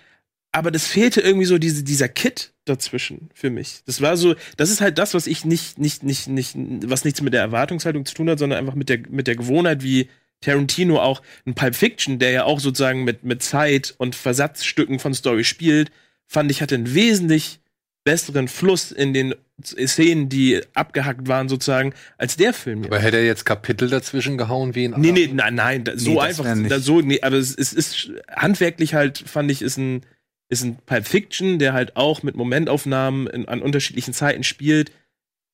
Aber 0.52 0.70
das 0.70 0.86
fehlte 0.86 1.22
irgendwie 1.22 1.46
so 1.46 1.58
diese, 1.58 1.82
dieser 1.82 2.08
Kit 2.08 2.52
dazwischen 2.66 3.30
für 3.34 3.50
mich. 3.50 3.80
Das 3.86 4.00
war 4.00 4.16
so, 4.16 4.34
das 4.58 4.70
ist 4.70 4.82
halt 4.82 4.98
das, 4.98 5.14
was 5.14 5.26
ich 5.26 5.44
nicht, 5.44 5.78
nicht, 5.78 6.02
nicht, 6.02 6.28
nicht, 6.28 6.54
was 6.56 7.04
nichts 7.04 7.22
mit 7.22 7.32
der 7.32 7.40
Erwartungshaltung 7.40 8.04
zu 8.04 8.14
tun 8.14 8.28
hat, 8.28 8.38
sondern 8.38 8.58
einfach 8.58 8.74
mit 8.74 8.88
der, 8.88 9.00
mit 9.08 9.26
der 9.26 9.36
Gewohnheit, 9.36 9.82
wie 9.82 10.08
Tarantino 10.42 11.00
auch 11.00 11.22
ein 11.46 11.54
Pulp 11.54 11.74
Fiction, 11.74 12.18
der 12.18 12.30
ja 12.32 12.44
auch 12.44 12.60
sozusagen 12.60 13.04
mit, 13.04 13.24
mit 13.24 13.42
Zeit 13.42 13.94
und 13.96 14.14
Versatzstücken 14.14 14.98
von 14.98 15.14
Story 15.14 15.44
spielt, 15.44 15.90
fand 16.32 16.50
ich, 16.50 16.62
hatte 16.62 16.74
einen 16.74 16.94
wesentlich 16.94 17.60
besseren 18.04 18.48
Fluss 18.48 18.90
in 18.90 19.12
den 19.12 19.34
Szenen, 19.62 20.28
die 20.28 20.60
abgehackt 20.74 21.28
waren, 21.28 21.48
sozusagen, 21.48 21.94
als 22.16 22.36
der 22.36 22.52
Film. 22.52 22.84
Aber 22.84 22.98
hätte 22.98 23.18
er 23.18 23.26
jetzt 23.26 23.44
Kapitel 23.44 23.88
dazwischen 23.88 24.38
gehauen 24.38 24.74
wie 24.74 24.84
in 24.84 24.94
Nee, 24.96 25.12
nee, 25.12 25.30
nein, 25.32 25.54
nein, 25.54 25.84
da, 25.84 25.96
so 25.96 26.10
Nee, 26.10 26.16
das 26.16 26.40
einfach, 26.40 26.68
da, 26.68 26.80
so, 26.80 27.00
nee, 27.00 27.20
aber 27.20 27.36
es, 27.36 27.54
es 27.54 27.72
ist 27.72 28.10
handwerklich 28.28 28.94
halt, 28.94 29.18
fand 29.18 29.50
ich, 29.50 29.62
ist 29.62 29.76
ein, 29.76 30.02
ist 30.48 30.64
ein 30.64 30.76
Pulp 30.84 31.06
Fiction, 31.06 31.58
der 31.58 31.74
halt 31.74 31.96
auch 31.96 32.22
mit 32.22 32.34
Momentaufnahmen 32.34 33.26
in, 33.28 33.46
an 33.46 33.62
unterschiedlichen 33.62 34.14
Zeiten 34.14 34.42
spielt, 34.42 34.90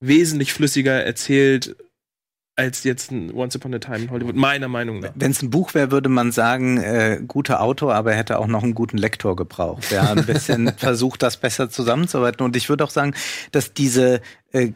wesentlich 0.01 0.53
flüssiger 0.53 1.05
erzählt 1.05 1.77
als 2.59 2.83
jetzt 2.83 3.13
ein 3.13 3.33
Once 3.33 3.55
Upon 3.55 3.73
a 3.75 3.79
Time 3.79 3.99
in 3.99 4.11
Hollywood, 4.11 4.35
meiner 4.35 4.69
Meinung 4.69 4.99
nach. 4.99 5.13
Wenn 5.15 5.31
es 5.31 5.43
ein 5.43 5.51
Buch 5.51 5.75
wäre, 5.75 5.93
würde 5.93 6.09
man 6.09 6.33
sagen, 6.33 6.79
äh, 6.79 7.21
guter 7.27 7.63
Autor, 7.63 7.95
aber 7.95 8.13
er 8.13 8.19
hätte 8.19 8.39
auch 8.39 8.49
noch 8.49 8.65
einen 8.65 8.75
guten 8.75 8.99
Lektor 8.99 9.37
gebraucht, 9.37 9.91
der 9.93 10.11
ein 10.11 10.27
bisschen 10.27 10.73
versucht, 10.77 11.23
das 11.23 11.37
besser 11.37 11.71
zusammenzuarbeiten. 11.71 12.45
Und 12.45 12.57
ich 12.57 12.69
würde 12.69 12.83
auch 12.83 12.91
sagen, 12.91 13.15
dass 13.53 13.75
diese 13.75 14.21
äh, 14.51 14.73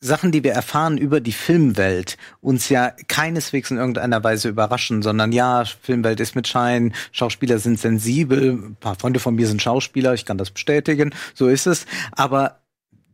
Sachen, 0.00 0.32
die 0.32 0.44
wir 0.44 0.52
erfahren 0.52 0.96
über 0.96 1.20
die 1.20 1.32
Filmwelt, 1.32 2.16
uns 2.40 2.70
ja 2.70 2.92
keineswegs 3.08 3.70
in 3.70 3.76
irgendeiner 3.76 4.24
Weise 4.24 4.48
überraschen, 4.48 5.02
sondern 5.02 5.32
ja, 5.32 5.64
Filmwelt 5.64 6.20
ist 6.20 6.36
mit 6.36 6.48
Schein, 6.48 6.94
Schauspieler 7.12 7.58
sind 7.58 7.78
sensibel, 7.78 8.52
ein 8.52 8.76
paar 8.76 8.94
Freunde 8.94 9.20
von 9.20 9.34
mir 9.34 9.46
sind 9.46 9.60
Schauspieler, 9.60 10.14
ich 10.14 10.24
kann 10.24 10.38
das 10.38 10.50
bestätigen, 10.50 11.14
so 11.34 11.48
ist 11.48 11.66
es. 11.66 11.86
Aber 12.12 12.60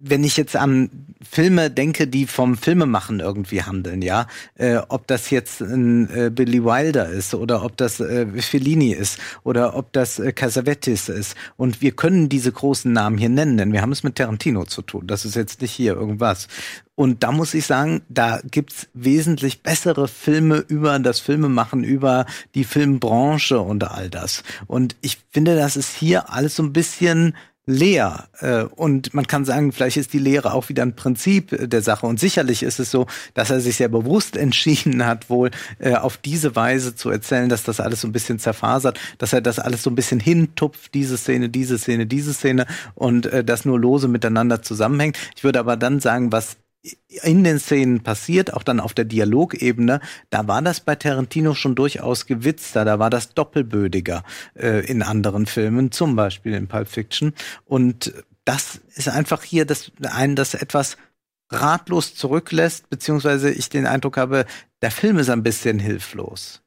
wenn 0.05 0.25
ich 0.25 0.37
jetzt 0.37 0.57
an 0.57 0.91
Filme 1.23 1.71
denke, 1.71 2.09
die 2.09 2.27
vom 2.27 2.57
Filmemachen 2.57 3.21
irgendwie 3.21 3.63
handeln, 3.63 4.03
ja, 4.03 4.27
äh, 4.57 4.79
ob 4.89 5.07
das 5.07 5.31
jetzt 5.31 5.61
ein 5.61 6.11
äh, 6.11 6.31
Billy 6.31 6.65
Wilder 6.65 7.09
ist 7.09 7.35
oder 7.35 7.65
ob 7.65 7.77
das 7.77 8.01
äh, 8.01 8.27
Fellini 8.43 8.93
ist 8.93 9.19
oder 9.45 9.77
ob 9.77 9.93
das 9.93 10.19
äh, 10.19 10.33
Casavetes 10.33 11.09
ist 11.09 11.37
und 11.57 11.81
wir 11.81 11.93
können 11.93 12.29
diese 12.29 12.51
großen 12.51 12.93
Namen 12.93 13.17
hier 13.17 13.29
nennen, 13.29 13.57
denn 13.57 13.73
wir 13.73 13.81
haben 13.81 13.93
es 13.93 14.03
mit 14.03 14.17
Tarantino 14.17 14.65
zu 14.65 14.83
tun. 14.83 15.07
Das 15.07 15.25
ist 15.25 15.37
jetzt 15.37 15.63
nicht 15.63 15.73
hier 15.73 15.95
irgendwas. 15.95 16.49
Und 16.95 17.23
da 17.23 17.33
muss 17.33 17.55
ich 17.55 17.65
sagen, 17.65 18.03
da 18.09 18.41
gibt's 18.45 18.89
wesentlich 18.93 19.63
bessere 19.63 20.09
Filme 20.09 20.59
über 20.59 20.99
das 20.99 21.21
Filmemachen, 21.21 21.85
über 21.85 22.27
die 22.55 22.65
Filmbranche 22.65 23.61
und 23.61 23.85
all 23.85 24.11
das. 24.11 24.43
Und 24.67 24.97
ich 25.01 25.19
finde, 25.31 25.57
das 25.57 25.77
ist 25.77 25.97
hier 25.97 26.31
alles 26.31 26.57
so 26.57 26.63
ein 26.63 26.73
bisschen 26.73 27.35
leer. 27.67 28.29
Äh, 28.41 28.65
Und 28.65 29.15
man 29.15 29.27
kann 29.27 29.45
sagen, 29.45 29.73
vielleicht 29.73 29.97
ist 29.97 30.13
die 30.13 30.19
Lehre 30.19 30.53
auch 30.53 30.69
wieder 30.69 30.83
ein 30.83 30.97
Prinzip 30.97 31.53
äh, 31.53 31.69
der 31.69 31.83
Sache. 31.83 32.07
Und 32.07 32.19
sicherlich 32.19 32.63
ist 32.63 32.81
es 32.81 32.91
so, 32.91 33.07
dass 33.35 33.51
er 33.51 33.61
sich 33.61 33.77
sehr 33.77 33.89
bewusst 33.89 34.37
entschieden 34.43 35.07
hat, 35.07 35.31
wohl 35.31 35.51
äh, 35.79 35.95
auf 35.95 36.17
diese 36.17 36.57
Weise 36.57 36.95
zu 36.95 37.11
erzählen, 37.11 37.49
dass 37.49 37.63
das 37.63 37.81
alles 37.81 38.01
so 38.01 38.09
ein 38.09 38.13
bisschen 38.13 38.39
zerfasert, 38.39 38.99
dass 39.19 39.33
er 39.33 39.41
das 39.41 39.59
alles 39.59 39.83
so 39.83 39.91
ein 39.91 39.95
bisschen 39.95 40.21
hintupft, 40.21 40.95
diese 40.95 41.17
Szene, 41.17 41.49
diese 41.49 41.79
Szene, 41.79 42.07
diese 42.07 42.35
Szene 42.35 42.67
und 42.95 43.29
das 43.45 43.65
nur 43.65 43.79
lose 43.79 44.09
miteinander 44.09 44.63
zusammenhängt. 44.63 45.17
Ich 45.37 45.45
würde 45.45 45.61
aber 45.61 45.77
dann 45.77 46.01
sagen, 46.01 46.33
was 46.33 46.57
in 47.23 47.45
den 47.45 47.59
Szenen 47.61 48.03
passiert, 48.03 48.53
auch 48.53 48.63
dann 48.63 48.81
auf 48.81 48.95
der 48.95 49.05
Dialogebene, 49.05 50.01
da 50.31 50.49
war 50.49 50.63
das 50.63 50.81
bei 50.81 50.97
Tarantino 50.97 51.55
schon 51.55 51.75
durchaus 51.75 52.27
gewitzter, 52.27 52.85
da 52.85 52.99
war 52.99 53.11
das 53.11 53.35
doppelbödiger 53.35 54.25
äh, 54.55 54.85
in 54.87 55.03
anderen 55.03 55.47
Filmen, 55.47 55.93
zum 55.93 56.17
Beispiel 56.17 56.55
in 56.55 56.67
Pulp 56.67 56.89
Fiction. 56.89 57.35
Und 57.65 58.13
das 58.45 58.81
ist 58.95 59.09
einfach 59.09 59.43
hier 59.45 59.65
das 59.65 59.93
einen 60.03 60.35
das 60.35 60.55
etwas 60.55 60.97
ratlos 61.51 62.15
zurücklässt, 62.15 62.91
beziehungsweise 62.91 63.51
ich 63.51 63.69
den 63.69 63.87
Eindruck 63.87 64.17
habe, 64.17 64.47
der 64.81 64.91
Film 64.91 65.19
ist 65.19 65.31
ein 65.31 65.43
bisschen 65.43 65.79
hilflos. 65.79 66.63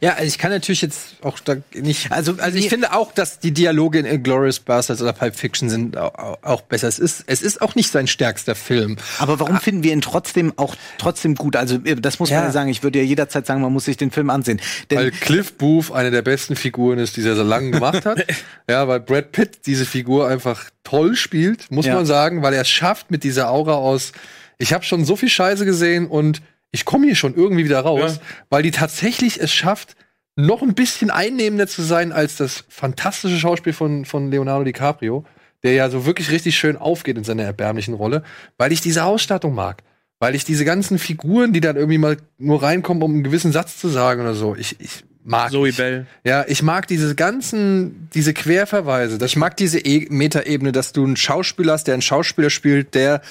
Ja, 0.00 0.12
also 0.14 0.24
ich 0.24 0.38
kann 0.38 0.50
natürlich 0.50 0.82
jetzt 0.82 1.16
auch 1.22 1.38
da 1.40 1.56
nicht. 1.74 2.10
Also, 2.12 2.34
also 2.38 2.58
ich 2.58 2.68
finde 2.68 2.92
auch, 2.92 3.12
dass 3.12 3.38
die 3.38 3.52
Dialoge 3.52 4.00
in 4.00 4.22
Glorious 4.22 4.60
Bastards 4.60 5.00
oder 5.00 5.12
Pulp 5.12 5.36
Fiction 5.36 5.68
sind 5.70 5.96
auch, 5.96 6.38
auch 6.42 6.60
besser. 6.62 6.88
Es 6.88 6.98
ist, 6.98 7.24
es 7.26 7.42
ist 7.42 7.62
auch 7.62 7.74
nicht 7.74 7.90
sein 7.90 8.06
stärkster 8.06 8.54
Film. 8.54 8.96
Aber 9.18 9.40
warum 9.40 9.58
finden 9.58 9.82
wir 9.82 9.92
ihn 9.92 10.00
trotzdem 10.00 10.52
auch 10.56 10.74
trotzdem 10.98 11.34
gut? 11.34 11.56
Also 11.56 11.76
äh, 11.84 11.96
das 11.96 12.18
muss 12.18 12.30
man 12.30 12.40
Ja. 12.40 12.44
ja 12.46 12.52
sagen. 12.52 12.68
Ich 12.70 12.82
würde 12.82 12.98
ja 12.98 13.04
jederzeit 13.04 13.46
sagen, 13.46 13.60
man 13.62 13.72
muss 13.72 13.84
sich 13.86 13.96
den 13.96 14.10
Film 14.10 14.30
ansehen. 14.30 14.60
Denn 14.90 14.98
Weil 14.98 15.10
Cliff 15.10 15.54
Booth 15.54 15.92
eine 15.92 16.10
der 16.10 16.22
besten 16.22 16.56
Figuren 16.56 16.98
ist, 16.98 17.16
die 17.16 17.26
er 17.26 17.36
so 17.36 17.42
lange 17.42 17.70
gemacht 17.70 18.04
hat. 18.04 18.24
ja, 18.68 18.86
weil 18.88 19.00
Brad 19.00 19.32
Pitt 19.32 19.66
diese 19.66 19.86
Figur 19.86 20.28
einfach 20.28 20.70
toll 20.82 21.16
spielt, 21.16 21.70
muss 21.70 21.86
Ja. 21.86 21.94
man 21.94 22.06
sagen, 22.06 22.42
weil 22.42 22.52
er 22.54 22.62
es 22.62 22.68
schafft 22.68 23.10
mit 23.10 23.24
dieser 23.24 23.50
Aura 23.50 23.74
aus. 23.74 24.12
Ich 24.58 24.72
habe 24.72 24.84
schon 24.84 25.04
so 25.04 25.16
viel 25.16 25.28
Scheiße 25.30 25.64
gesehen 25.64 26.06
und 26.06 26.42
ich 26.74 26.84
komme 26.84 27.06
hier 27.06 27.14
schon 27.14 27.36
irgendwie 27.36 27.64
wieder 27.64 27.80
raus, 27.80 28.18
weil 28.50 28.64
die 28.64 28.72
tatsächlich 28.72 29.40
es 29.40 29.52
schafft, 29.52 29.94
noch 30.34 30.60
ein 30.60 30.74
bisschen 30.74 31.08
einnehmender 31.08 31.68
zu 31.68 31.82
sein 31.82 32.10
als 32.10 32.34
das 32.34 32.64
fantastische 32.68 33.38
Schauspiel 33.38 33.72
von, 33.72 34.04
von 34.04 34.32
Leonardo 34.32 34.64
DiCaprio, 34.64 35.24
der 35.62 35.74
ja 35.74 35.88
so 35.88 36.04
wirklich 36.04 36.32
richtig 36.32 36.58
schön 36.58 36.76
aufgeht 36.76 37.16
in 37.16 37.22
seiner 37.22 37.44
erbärmlichen 37.44 37.94
Rolle, 37.94 38.24
weil 38.58 38.72
ich 38.72 38.80
diese 38.80 39.04
Ausstattung 39.04 39.54
mag. 39.54 39.84
Weil 40.18 40.34
ich 40.34 40.44
diese 40.44 40.64
ganzen 40.64 40.98
Figuren, 40.98 41.52
die 41.52 41.60
dann 41.60 41.76
irgendwie 41.76 41.98
mal 41.98 42.16
nur 42.38 42.62
reinkommen, 42.62 43.04
um 43.04 43.12
einen 43.12 43.22
gewissen 43.22 43.52
Satz 43.52 43.78
zu 43.78 43.88
sagen 43.88 44.22
oder 44.22 44.34
so, 44.34 44.56
ich, 44.56 44.80
ich 44.80 45.04
mag. 45.22 45.52
Zoe 45.52 45.68
ich. 45.68 45.76
Bell. 45.76 46.06
Ja, 46.24 46.44
ich 46.48 46.62
mag 46.62 46.88
diese 46.88 47.14
ganzen, 47.14 48.08
diese 48.14 48.34
Querverweise. 48.34 49.18
Das 49.18 49.30
Ich 49.30 49.36
mag 49.36 49.56
diese 49.56 49.78
e 49.78 50.06
Metaebene, 50.10 50.72
dass 50.72 50.92
du 50.92 51.04
einen 51.04 51.16
Schauspieler 51.16 51.74
hast, 51.74 51.86
der 51.86 51.94
einen 51.94 52.02
Schauspieler 52.02 52.50
spielt, 52.50 52.94
der 52.94 53.22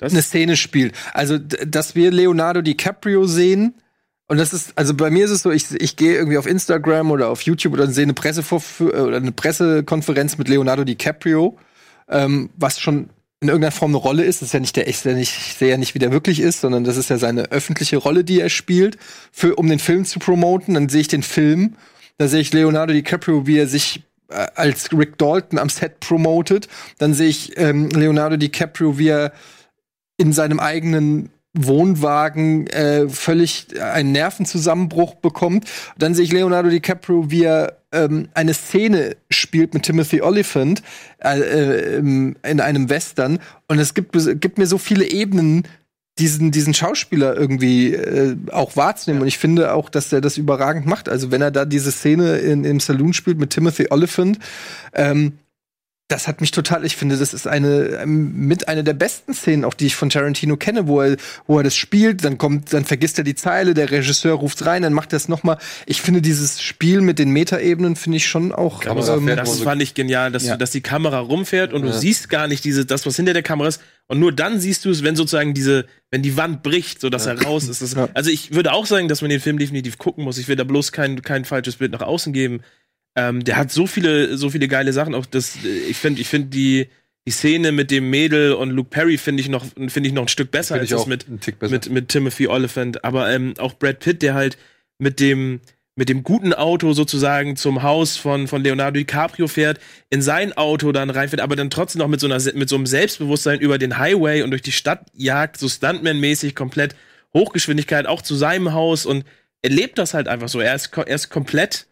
eine 0.00 0.22
Szene 0.22 0.56
spielt. 0.56 0.94
Also, 1.12 1.38
dass 1.38 1.94
wir 1.94 2.10
Leonardo 2.10 2.62
DiCaprio 2.62 3.26
sehen, 3.26 3.74
und 4.28 4.38
das 4.38 4.52
ist, 4.52 4.72
also 4.76 4.94
bei 4.94 5.10
mir 5.10 5.24
ist 5.24 5.32
es 5.32 5.42
so, 5.42 5.50
ich, 5.50 5.72
ich 5.72 5.96
gehe 5.96 6.14
irgendwie 6.14 6.38
auf 6.38 6.46
Instagram 6.46 7.10
oder 7.10 7.30
auf 7.30 7.42
YouTube 7.42 7.72
oder 7.72 7.88
sehe 7.88 8.04
eine 8.04 8.12
Pressevorf- 8.12 8.80
oder 8.80 9.16
eine 9.16 9.32
Pressekonferenz 9.32 10.38
mit 10.38 10.48
Leonardo 10.48 10.84
DiCaprio, 10.84 11.58
ähm, 12.08 12.50
was 12.56 12.78
schon 12.78 13.10
in 13.40 13.48
irgendeiner 13.48 13.72
Form 13.72 13.90
eine 13.90 13.96
Rolle 13.96 14.22
ist. 14.22 14.40
Das 14.40 14.50
ist 14.50 14.52
ja 14.52 14.60
nicht 14.60 14.76
der, 14.76 14.84
nicht, 14.86 15.36
ich 15.36 15.54
sehe 15.54 15.70
ja 15.70 15.76
nicht, 15.76 15.94
wie 15.94 15.98
der 15.98 16.12
wirklich 16.12 16.40
ist, 16.40 16.60
sondern 16.60 16.84
das 16.84 16.96
ist 16.96 17.10
ja 17.10 17.18
seine 17.18 17.50
öffentliche 17.50 17.96
Rolle, 17.96 18.22
die 18.22 18.40
er 18.40 18.50
spielt, 18.50 18.98
für, 19.32 19.56
um 19.56 19.68
den 19.68 19.78
Film 19.78 20.04
zu 20.04 20.18
promoten. 20.18 20.74
Dann 20.74 20.88
sehe 20.88 21.00
ich 21.00 21.08
den 21.08 21.22
Film, 21.22 21.74
da 22.18 22.28
sehe 22.28 22.40
ich 22.40 22.52
Leonardo 22.52 22.92
DiCaprio, 22.92 23.46
wie 23.46 23.58
er 23.58 23.66
sich 23.66 24.04
äh, 24.28 24.46
als 24.54 24.92
Rick 24.92 25.18
Dalton 25.18 25.58
am 25.58 25.70
Set 25.70 26.00
promotet. 26.00 26.68
Dann 26.98 27.14
sehe 27.14 27.28
ich 27.28 27.56
ähm, 27.56 27.88
Leonardo 27.88 28.36
DiCaprio, 28.36 28.98
wie 28.98 29.08
er 29.08 29.32
in 30.20 30.32
seinem 30.32 30.60
eigenen 30.60 31.30
Wohnwagen 31.52 32.66
äh, 32.68 33.08
völlig 33.08 33.66
einen 33.80 34.12
Nervenzusammenbruch 34.12 35.14
bekommt. 35.16 35.64
Dann 35.98 36.14
sehe 36.14 36.24
ich 36.24 36.32
Leonardo 36.32 36.68
DiCaprio, 36.68 37.30
wie 37.30 37.42
er 37.44 37.78
ähm, 37.90 38.28
eine 38.34 38.54
Szene 38.54 39.16
spielt 39.30 39.74
mit 39.74 39.82
Timothy 39.82 40.20
Oliphant 40.22 40.82
äh, 41.18 41.40
äh, 41.40 41.96
im- 41.96 42.36
in 42.46 42.60
einem 42.60 42.88
Western. 42.88 43.40
Und 43.66 43.80
es 43.80 43.94
gibt, 43.94 44.12
gibt 44.40 44.58
mir 44.58 44.66
so 44.66 44.78
viele 44.78 45.10
Ebenen, 45.10 45.66
diesen, 46.20 46.50
diesen 46.52 46.74
Schauspieler 46.74 47.34
irgendwie 47.36 47.94
äh, 47.94 48.36
auch 48.52 48.76
wahrzunehmen. 48.76 49.22
Und 49.22 49.28
ich 49.28 49.38
finde 49.38 49.72
auch, 49.72 49.88
dass 49.88 50.12
er 50.12 50.20
das 50.20 50.36
überragend 50.36 50.86
macht. 50.86 51.08
Also 51.08 51.32
wenn 51.32 51.42
er 51.42 51.50
da 51.50 51.64
diese 51.64 51.90
Szene 51.90 52.36
in, 52.38 52.64
im 52.64 52.78
Saloon 52.78 53.12
spielt 53.12 53.38
mit 53.40 53.50
Timothy 53.50 53.88
Oliphant, 53.90 54.38
ähm, 54.94 55.32
das 56.10 56.28
hat 56.28 56.40
mich 56.40 56.50
total, 56.50 56.84
ich 56.84 56.96
finde, 56.96 57.16
das 57.16 57.32
ist 57.32 57.46
eine 57.46 58.00
ähm, 58.02 58.46
mit 58.46 58.68
einer 58.68 58.82
der 58.82 58.94
besten 58.94 59.32
Szenen, 59.34 59.64
auch 59.64 59.74
die 59.74 59.86
ich 59.86 59.96
von 59.96 60.10
Tarantino 60.10 60.56
kenne, 60.56 60.86
wo 60.88 61.00
er, 61.00 61.16
wo 61.46 61.58
er 61.58 61.64
das 61.64 61.76
spielt, 61.76 62.24
dann 62.24 62.36
kommt, 62.38 62.72
dann 62.72 62.84
vergisst 62.84 63.18
er 63.18 63.24
die 63.24 63.34
Zeile, 63.34 63.74
der 63.74 63.90
Regisseur 63.90 64.34
ruft 64.34 64.64
rein, 64.66 64.82
dann 64.82 64.92
macht 64.92 65.12
er 65.12 65.16
es 65.18 65.28
nochmal. 65.28 65.58
Ich 65.86 66.02
finde 66.02 66.20
dieses 66.22 66.60
Spiel 66.62 67.00
mit 67.00 67.18
den 67.18 67.30
Metaebenen 67.30 67.96
finde 67.96 68.16
ich 68.16 68.26
schon 68.28 68.52
auch. 68.52 68.82
ähm, 69.18 69.26
das 69.36 69.60
fand 69.60 69.82
ich 69.82 69.94
genial, 69.94 70.32
dass, 70.32 70.44
Ja. 70.44 70.52
du, 70.54 70.58
dass 70.58 70.70
die 70.70 70.80
Kamera 70.80 71.18
rumfährt 71.20 71.72
und 71.72 71.84
Ja. 71.84 71.92
du 71.92 71.98
siehst 71.98 72.28
gar 72.28 72.48
nicht 72.48 72.64
diese, 72.64 72.84
das, 72.84 73.06
was 73.06 73.16
hinter 73.16 73.32
der 73.32 73.42
Kamera 73.42 73.68
ist. 73.68 73.80
Und 74.08 74.18
nur 74.18 74.32
dann 74.32 74.58
siehst 74.58 74.84
du 74.84 74.90
es, 74.90 75.04
wenn 75.04 75.14
sozusagen 75.14 75.54
diese, 75.54 75.86
wenn 76.10 76.22
die 76.22 76.36
Wand 76.36 76.64
bricht, 76.64 77.00
so 77.00 77.10
dass 77.10 77.26
er 77.26 77.40
raus 77.42 77.68
ist. 77.68 77.80
Das, 77.80 77.96
Also 78.14 78.30
ich 78.30 78.52
würde 78.52 78.72
auch 78.72 78.86
sagen, 78.86 79.06
dass 79.06 79.22
man 79.22 79.30
den 79.30 79.40
Film 79.40 79.58
definitiv 79.58 79.98
gucken 79.98 80.24
muss. 80.24 80.36
Ich 80.38 80.48
will 80.48 80.56
da 80.56 80.64
bloß 80.64 80.90
kein, 80.90 81.22
kein 81.22 81.44
falsches 81.44 81.76
Bild 81.76 81.92
nach 81.92 82.02
außen 82.02 82.32
geben. 82.32 82.60
Ähm, 83.16 83.44
der 83.44 83.56
hat 83.56 83.70
so 83.70 83.86
viele, 83.86 84.36
so 84.36 84.50
viele 84.50 84.68
geile 84.68 84.92
Sachen. 84.92 85.14
Auch 85.14 85.26
das, 85.26 85.56
äh, 85.64 85.68
ich 85.88 85.96
finde, 85.96 86.20
ich 86.20 86.28
finde 86.28 86.48
die, 86.48 86.88
die 87.26 87.32
Szene 87.32 87.72
mit 87.72 87.90
dem 87.90 88.08
Mädel 88.08 88.52
und 88.52 88.70
Luke 88.70 88.90
Perry 88.90 89.18
finde 89.18 89.42
ich 89.42 89.48
noch, 89.48 89.64
finde 89.88 90.08
ich 90.08 90.12
noch 90.12 90.22
ein 90.22 90.28
Stück 90.28 90.50
besser 90.50 90.76
als 90.76 90.90
das 90.90 91.06
mit, 91.06 91.26
besser. 91.58 91.72
mit, 91.72 91.90
mit 91.90 92.08
Timothy 92.08 92.46
Oliphant. 92.46 93.04
Aber 93.04 93.30
ähm, 93.30 93.54
auch 93.58 93.74
Brad 93.74 94.00
Pitt, 94.00 94.22
der 94.22 94.34
halt 94.34 94.56
mit 94.98 95.20
dem, 95.20 95.60
mit 95.96 96.08
dem 96.08 96.22
guten 96.22 96.54
Auto 96.54 96.92
sozusagen 96.92 97.56
zum 97.56 97.82
Haus 97.82 98.16
von, 98.16 98.48
von 98.48 98.62
Leonardo 98.62 98.98
DiCaprio 98.98 99.48
fährt, 99.48 99.80
in 100.08 100.22
sein 100.22 100.56
Auto 100.56 100.92
dann 100.92 101.10
reinfährt, 101.10 101.42
aber 101.42 101.56
dann 101.56 101.68
trotzdem 101.68 101.98
noch 101.98 102.08
mit 102.08 102.20
so, 102.20 102.26
einer, 102.26 102.40
mit 102.54 102.68
so 102.68 102.76
einem 102.76 102.86
Selbstbewusstsein 102.86 103.60
über 103.60 103.76
den 103.76 103.98
Highway 103.98 104.42
und 104.42 104.50
durch 104.50 104.62
die 104.62 104.72
Stadt 104.72 105.06
jagt, 105.12 105.58
so 105.58 105.66
Stuntman-mäßig 105.66 106.54
komplett 106.54 106.94
Hochgeschwindigkeit 107.34 108.06
auch 108.06 108.22
zu 108.22 108.34
seinem 108.34 108.72
Haus 108.72 109.04
und 109.04 109.24
er 109.62 109.70
lebt 109.70 109.98
das 109.98 110.14
halt 110.14 110.26
einfach 110.26 110.48
so. 110.48 110.60
Er 110.60 110.74
ist, 110.74 110.96
er 110.96 111.06
ist 111.06 111.28
komplett, 111.28 111.86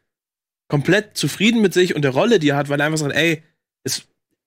komplett 0.69 1.17
zufrieden 1.17 1.61
mit 1.63 1.75
sich 1.75 1.95
und 1.95 2.03
der 2.03 2.13
Rolle, 2.13 2.39
die 2.39 2.51
er 2.51 2.57
hat, 2.57 2.69
weil 2.69 2.81
er 2.81 2.87
einfach 2.87 2.99
sagt, 2.99 3.15
ey, 3.15 3.43
es, 3.85 4.03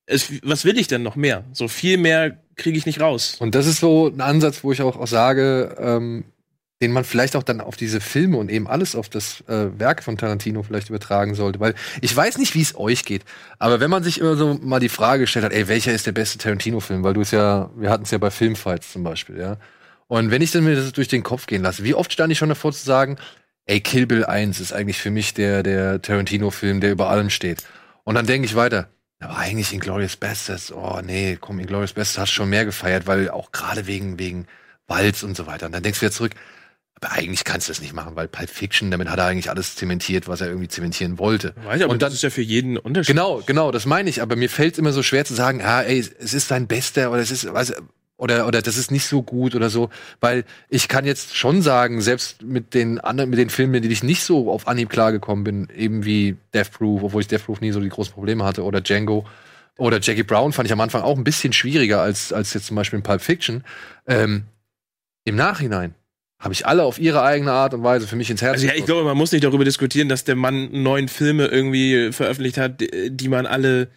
es, 0.06 0.32
was 0.44 0.66
will 0.66 0.78
ich 0.78 0.88
denn 0.88 1.04
noch 1.04 1.16
mehr? 1.16 1.44
So 1.54 1.68
viel 1.68 1.98
mehr 1.98 2.38
kriege 2.56 2.78
ich 2.78 2.86
nicht 2.86 3.02
raus. 3.02 3.38
Und 3.40 3.56
das 3.56 3.66
ist 3.66 3.80
so 3.80 4.08
ein 4.08 4.22
Ansatz, 4.22 4.64
wo 4.64 4.72
ich 4.72 4.82
auch, 4.82 4.98
auch 4.98 5.08
sage, 5.08 5.76
ähm, 5.80 6.26
den 6.82 6.92
man 6.92 7.04
vielleicht 7.04 7.36
auch 7.36 7.44
dann 7.44 7.62
auf 7.62 7.78
diese 7.78 8.02
Filme 8.02 8.38
und 8.38 8.50
eben 8.50 8.68
alles 8.68 8.96
auf 8.96 9.08
das 9.08 9.42
äh, 9.48 9.68
Werk 9.78 10.04
von 10.04 10.18
Tarantino 10.18 10.64
vielleicht 10.64 10.90
übertragen 10.90 11.36
sollte. 11.36 11.60
Weil 11.60 11.76
ich 12.02 12.16
weiß 12.16 12.40
nicht, 12.40 12.56
wie 12.56 12.62
es 12.62 12.76
euch 12.76 13.06
geht, 13.06 13.24
aber 13.60 13.80
wenn 13.80 13.92
man 13.92 14.04
sich 14.04 14.20
immer 14.20 14.36
so 14.36 14.60
mal 14.62 14.80
die 14.80 14.90
Frage 14.90 15.22
gestellt 15.22 15.46
hat, 15.46 15.54
ey, 15.54 15.68
welcher 15.68 15.94
ist 15.94 16.08
der 16.08 16.12
beste 16.12 16.40
Tarantino-Film? 16.40 17.04
Weil 17.04 17.14
du 17.14 17.22
es 17.22 17.32
ja, 17.32 17.70
wir 17.76 17.92
hatten 17.92 18.04
es 18.04 18.12
ja 18.12 18.18
bei 18.18 18.32
Filmfights 18.32 18.92
zum 18.92 19.04
Beispiel, 19.04 19.38
ja. 19.38 19.58
Und 20.08 20.30
wenn 20.30 20.42
ich 20.42 20.52
dann 20.52 20.66
mir 20.66 20.76
das 20.76 20.92
durch 20.92 21.08
den 21.08 21.24
Kopf 21.24 21.46
gehen 21.46 21.62
lasse, 21.62 21.84
wie 21.84 21.94
oft 21.94 22.12
stand 22.12 22.34
ich 22.34 22.38
schon 22.38 22.50
davor 22.50 22.74
zu 22.74 22.84
sagen, 22.84 23.18
ey, 23.66 23.82
Kill 23.82 24.06
Bill 24.06 24.26
1 24.26 24.60
ist 24.60 24.74
eigentlich 24.74 24.98
für 24.98 25.12
mich 25.12 25.34
der, 25.34 25.64
der 25.64 26.02
Tarantino-Film, 26.02 26.82
der 26.82 26.92
über 26.92 27.10
allem 27.10 27.30
steht. 27.30 27.64
Und 28.04 28.16
dann 28.16 28.26
denke 28.26 28.46
ich 28.46 28.56
weiter, 28.56 28.90
aber 29.20 29.38
eigentlich 29.38 29.72
Inglourious 29.72 30.16
Bastards, 30.16 30.72
oh 30.72 31.00
nee, 31.04 31.38
komm, 31.40 31.60
Inglourious 31.60 31.94
Bastards 31.94 32.18
hast 32.18 32.32
du 32.32 32.36
schon 32.36 32.50
mehr 32.50 32.66
gefeiert, 32.66 33.06
weil 33.08 33.30
auch 33.30 33.52
gerade 33.52 33.88
wegen, 33.88 34.18
wegen 34.18 34.48
Walz 34.88 35.24
und 35.24 35.38
so 35.38 35.46
weiter. 35.48 35.68
Und 35.68 35.72
dann 35.74 35.84
denkst 35.84 36.00
du 36.00 36.06
wieder 36.06 36.14
zurück, 36.14 36.34
aber 37.00 37.14
eigentlich 37.14 37.44
kannst 37.44 37.68
du 37.68 37.72
das 37.72 37.82
nicht 37.82 37.94
machen, 37.94 38.16
weil 38.16 38.28
Pulp 38.28 38.50
Fiction, 38.50 38.92
damit 38.92 39.10
hat 39.10 39.18
er 39.18 39.26
eigentlich 39.26 39.50
alles 39.50 39.76
zementiert, 39.76 40.28
was 40.28 40.42
er 40.42 40.48
irgendwie 40.48 40.68
zementieren 40.68 41.18
wollte. 41.18 41.56
Weiß 41.64 41.78
ich, 41.78 41.84
aber 41.84 41.94
und 41.94 42.02
dann, 42.02 42.08
das 42.08 42.16
ist 42.16 42.24
ja 42.24 42.30
für 42.30 42.42
jeden 42.42 42.78
unterschiedlich. 42.78 43.16
Genau, 43.16 43.42
genau, 43.46 43.72
das 43.72 43.86
meine 43.86 44.10
ich. 44.10 44.22
Aber 44.22 44.36
mir 44.36 44.50
fällt 44.50 44.74
es 44.74 44.80
immer 44.80 44.92
so 44.92 45.02
schwer 45.02 45.26
zu 45.26 45.34
sagen, 45.34 45.62
ah, 45.64 45.82
ey, 45.82 46.00
es 46.00 46.34
ist 46.34 46.48
sein 46.48 46.68
Bester 46.68 47.12
oder 47.12 47.22
es 47.22 47.32
ist, 47.32 47.52
weiß, 47.52 47.74
oder, 48.22 48.48
oder 48.48 48.62
das 48.62 48.78
ist 48.78 48.92
nicht 48.92 49.08
so 49.08 49.24
gut 49.24 49.56
oder 49.56 49.72
so, 49.72 49.90
weil 50.20 50.44
ich 50.70 50.88
kann 50.88 51.06
jetzt 51.06 51.36
schon 51.36 51.64
sagen, 51.64 52.02
selbst 52.02 52.44
mit 52.44 52.76
den 52.76 53.00
anderen, 53.00 53.32
mit 53.32 53.40
den 53.40 53.50
Filmen, 53.50 53.72
mit 53.72 53.84
denen 53.84 53.94
ich 53.94 54.04
nicht 54.04 54.24
so 54.24 54.52
auf 54.52 54.68
Anhieb 54.68 54.90
klargekommen 54.90 55.44
bin, 55.44 55.68
eben 55.76 56.06
wie 56.06 56.38
Death 56.54 56.72
Proof, 56.72 57.02
obwohl 57.02 57.22
ich 57.22 57.28
Death 57.28 57.46
Proof 57.46 57.62
nie 57.62 57.72
so 57.72 57.80
die 57.80 57.90
großen 57.90 58.14
Probleme 58.14 58.44
hatte, 58.44 58.64
oder 58.64 58.80
Django, 58.80 59.26
oder 59.80 60.00
Jackie 60.00 60.22
Brown 60.22 60.54
fand 60.54 60.68
ich 60.68 60.74
am 60.74 60.82
Anfang 60.82 61.02
auch 61.02 61.18
ein 61.18 61.24
bisschen 61.24 61.52
schwieriger 61.52 62.02
als, 62.02 62.32
als 62.32 62.54
jetzt 62.54 62.68
zum 62.68 62.76
Beispiel 62.76 62.98
in 62.98 63.04
Pulp 63.04 63.22
Fiction. 63.22 63.64
Ähm, 64.06 64.44
Im 65.26 65.36
Nachhinein 65.36 65.96
habe 66.38 66.54
ich 66.54 66.68
alle 66.68 66.84
auf 66.84 67.00
ihre 67.00 67.24
eigene 67.24 67.54
Art 67.54 67.74
und 67.74 67.82
Weise 67.82 68.08
für 68.08 68.18
mich 68.18 68.30
ins 68.30 68.44
Herz 68.44 68.54
Also 68.54 68.68
ja, 68.68 68.74
ich 68.76 68.86
glaube, 68.86 69.04
man 69.04 69.18
muss 69.18 69.32
nicht 69.32 69.44
darüber 69.44 69.66
diskutieren, 69.66 70.10
dass 70.10 70.26
der 70.26 70.36
Mann 70.36 70.70
neun 70.84 71.08
Filme 71.08 71.48
irgendwie 71.48 72.12
veröffentlicht 72.12 72.60
hat, 72.60 72.82
die 72.82 73.10
die 73.10 73.30
man 73.30 73.48
alle 73.48 73.88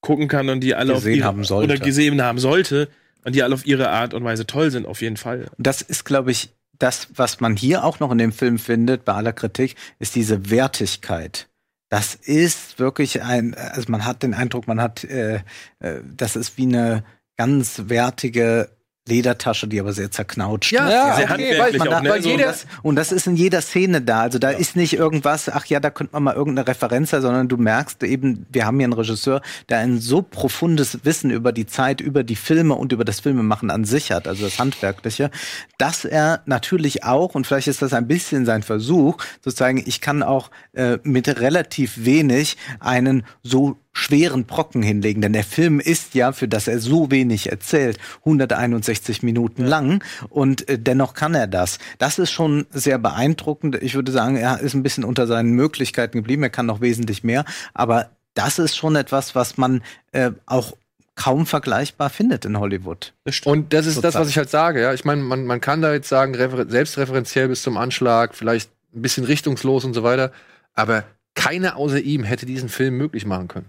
gucken 0.00 0.26
kann 0.26 0.48
und 0.48 0.60
die 0.60 0.74
alle 0.74 0.94
auf 0.94 1.00
Gesehen 1.00 1.16
ihre, 1.16 1.26
haben 1.26 1.44
sollte. 1.44 1.74
oder 1.74 1.84
gesehen 1.84 2.22
haben 2.22 2.38
sollte 2.38 2.88
und 3.24 3.34
die 3.34 3.42
alle 3.42 3.54
auf 3.54 3.66
ihre 3.66 3.90
Art 3.90 4.14
und 4.14 4.24
Weise 4.24 4.46
toll 4.46 4.70
sind, 4.70 4.86
auf 4.86 5.00
jeden 5.00 5.16
Fall. 5.16 5.46
Das 5.58 5.82
ist, 5.82 6.04
glaube 6.04 6.30
ich, 6.30 6.50
das, 6.78 7.08
was 7.14 7.40
man 7.40 7.56
hier 7.56 7.84
auch 7.84 8.00
noch 8.00 8.12
in 8.12 8.18
dem 8.18 8.32
Film 8.32 8.58
findet, 8.58 9.04
bei 9.04 9.14
aller 9.14 9.32
Kritik, 9.32 9.74
ist 9.98 10.14
diese 10.14 10.50
Wertigkeit. 10.50 11.48
Das 11.90 12.14
ist 12.14 12.78
wirklich 12.78 13.22
ein, 13.22 13.54
also 13.54 13.90
man 13.90 14.04
hat 14.04 14.22
den 14.22 14.34
Eindruck, 14.34 14.68
man 14.68 14.80
hat, 14.80 15.04
äh, 15.04 15.36
äh, 15.80 16.00
das 16.04 16.36
ist 16.36 16.58
wie 16.58 16.64
eine 16.64 17.02
ganz 17.36 17.84
wertige 17.86 18.68
Ledertasche, 19.08 19.66
die 19.66 19.80
aber 19.80 19.92
sehr 19.92 20.10
zerknautscht 20.10 20.72
Ja, 20.72 20.86
ist. 20.86 20.92
ja, 20.92 21.16
sehr 21.16 21.24
okay, 21.24 21.32
handwerklich 21.32 21.80
weil, 21.80 21.94
auch, 21.94 22.02
ne? 22.02 22.10
weil 22.10 22.22
So, 22.22 22.28
jeder, 22.28 22.46
das, 22.46 22.66
und 22.82 22.96
das 22.96 23.12
ist 23.12 23.26
in 23.26 23.36
jeder 23.36 23.60
Szene 23.62 24.00
da. 24.02 24.20
Also 24.22 24.38
da 24.38 24.50
ist 24.50 24.76
nicht 24.76 24.92
irgendwas, 24.94 25.48
ach 25.48 25.66
ja, 25.66 25.80
da 25.80 25.90
könnte 25.90 26.12
man 26.14 26.22
mal 26.24 26.34
irgendeine 26.34 26.68
Referenz 26.68 27.10
sein, 27.10 27.22
sondern 27.22 27.48
du 27.48 27.56
merkst 27.56 28.02
eben, 28.02 28.46
wir 28.50 28.66
haben 28.66 28.76
hier 28.78 28.84
einen 28.84 28.92
Regisseur, 28.92 29.42
der 29.68 29.78
ein 29.78 29.98
so 29.98 30.22
profundes 30.22 31.04
Wissen 31.04 31.30
über 31.30 31.52
die 31.52 31.66
Zeit, 31.66 32.00
über 32.00 32.22
die 32.22 32.36
Filme 32.36 32.74
und 32.74 32.92
über 32.92 33.04
das 33.04 33.20
Filmemachen 33.20 33.70
an 33.70 33.84
sich 33.84 34.12
hat, 34.12 34.28
also 34.28 34.44
das 34.44 34.58
Handwerkliche, 34.58 35.30
dass 35.78 36.04
er 36.04 36.42
natürlich 36.46 37.04
auch, 37.04 37.34
und 37.34 37.46
vielleicht 37.46 37.68
ist 37.68 37.82
das 37.82 37.92
ein 37.92 38.06
bisschen 38.06 38.46
sein 38.46 38.62
Versuch, 38.62 39.16
sozusagen, 39.42 39.82
ich 39.84 40.00
kann 40.00 40.22
auch 40.22 40.50
äh, 40.72 40.98
mit 41.02 41.28
relativ 41.40 42.04
wenig 42.04 42.56
einen 42.80 43.24
so 43.42 43.78
schweren 43.98 44.44
Brocken 44.44 44.80
hinlegen, 44.80 45.20
denn 45.20 45.32
der 45.32 45.44
Film 45.44 45.80
ist 45.80 46.14
ja, 46.14 46.30
für 46.32 46.46
das 46.46 46.68
er 46.68 46.78
so 46.78 47.10
wenig 47.10 47.50
erzählt, 47.50 47.98
161 48.20 49.24
Minuten 49.24 49.64
lang 49.64 50.04
und 50.28 50.68
äh, 50.68 50.78
dennoch 50.78 51.14
kann 51.14 51.34
er 51.34 51.48
das. 51.48 51.78
Das 51.98 52.18
ist 52.18 52.30
schon 52.30 52.66
sehr 52.70 52.98
beeindruckend. 52.98 53.82
Ich 53.82 53.94
würde 53.94 54.12
sagen, 54.12 54.36
er 54.36 54.60
ist 54.60 54.74
ein 54.74 54.84
bisschen 54.84 55.04
unter 55.04 55.26
seinen 55.26 55.50
Möglichkeiten 55.50 56.18
geblieben, 56.18 56.44
er 56.44 56.50
kann 56.50 56.66
noch 56.66 56.80
wesentlich 56.80 57.24
mehr, 57.24 57.44
aber 57.74 58.10
das 58.34 58.60
ist 58.60 58.76
schon 58.76 58.94
etwas, 58.94 59.34
was 59.34 59.56
man 59.56 59.82
äh, 60.12 60.30
auch 60.46 60.76
kaum 61.16 61.44
vergleichbar 61.44 62.08
findet 62.08 62.44
in 62.44 62.60
Hollywood. 62.60 63.14
Und 63.44 63.72
das 63.72 63.86
ist 63.86 64.04
das, 64.04 64.14
was 64.14 64.28
ich 64.28 64.38
halt 64.38 64.48
sage, 64.48 64.80
ja. 64.80 64.94
Ich 64.94 65.04
meine, 65.04 65.22
man, 65.22 65.44
man 65.44 65.60
kann 65.60 65.82
da 65.82 65.92
jetzt 65.92 66.08
sagen, 66.08 66.36
refer 66.36 66.68
selbstreferenziell 66.68 67.48
bis 67.48 67.62
zum 67.62 67.76
Anschlag, 67.76 68.36
vielleicht 68.36 68.70
ein 68.94 69.02
bisschen 69.02 69.24
richtungslos 69.24 69.84
und 69.84 69.92
so 69.92 70.04
weiter, 70.04 70.30
aber 70.74 71.02
keiner 71.34 71.76
außer 71.76 72.00
ihm 72.00 72.22
hätte 72.22 72.46
diesen 72.46 72.68
Film 72.68 72.96
möglich 72.96 73.26
machen 73.26 73.48
können. 73.48 73.66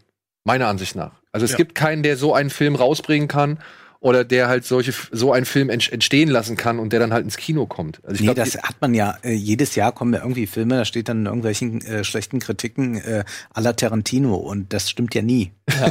Meiner 0.49 0.67
Ansicht 0.67 0.95
nach. 0.95 1.11
Also 1.31 1.45
es 1.45 1.51
Ja. 1.51 1.57
gibt 1.57 1.75
keinen, 1.75 2.01
der 2.01 2.17
so 2.17 2.33
einen 2.33 2.49
Film 2.49 2.73
rausbringen 2.75 3.27
kann 3.27 3.59
oder 4.01 4.23
der 4.23 4.47
halt 4.47 4.63
solche 4.65 4.93
so 5.11 5.33
einen 5.33 5.45
Film 5.45 5.69
ent 5.69 5.91
entstehen 5.91 6.29
lassen 6.29 6.55
kann 6.55 6.79
und 6.79 6.93
der 6.93 6.99
dann 7.01 7.11
halt 7.11 7.25
ins 7.25 7.35
Kino 7.35 7.65
kommt. 7.65 7.99
Also 8.03 8.15
ich 8.15 8.21
nee, 8.21 8.27
glaub, 8.33 8.37
das 8.37 8.55
hat 8.63 8.75
man 8.79 8.93
ja, 8.93 9.17
äh, 9.23 9.33
jedes 9.33 9.75
Jahr 9.75 9.91
kommen 9.91 10.13
ja 10.13 10.21
irgendwie 10.21 10.47
Filme, 10.47 10.77
da 10.77 10.85
steht 10.85 11.09
dann 11.09 11.19
in 11.21 11.25
irgendwelchen 11.25 11.81
äh, 11.85 12.03
schlechten 12.05 12.39
Kritiken 12.39 12.95
äh, 12.95 13.25
aller 13.53 13.75
Tarantino 13.75 14.35
und 14.35 14.71
das 14.73 14.89
stimmt 14.89 15.13
ja 15.15 15.21
nie. 15.21 15.51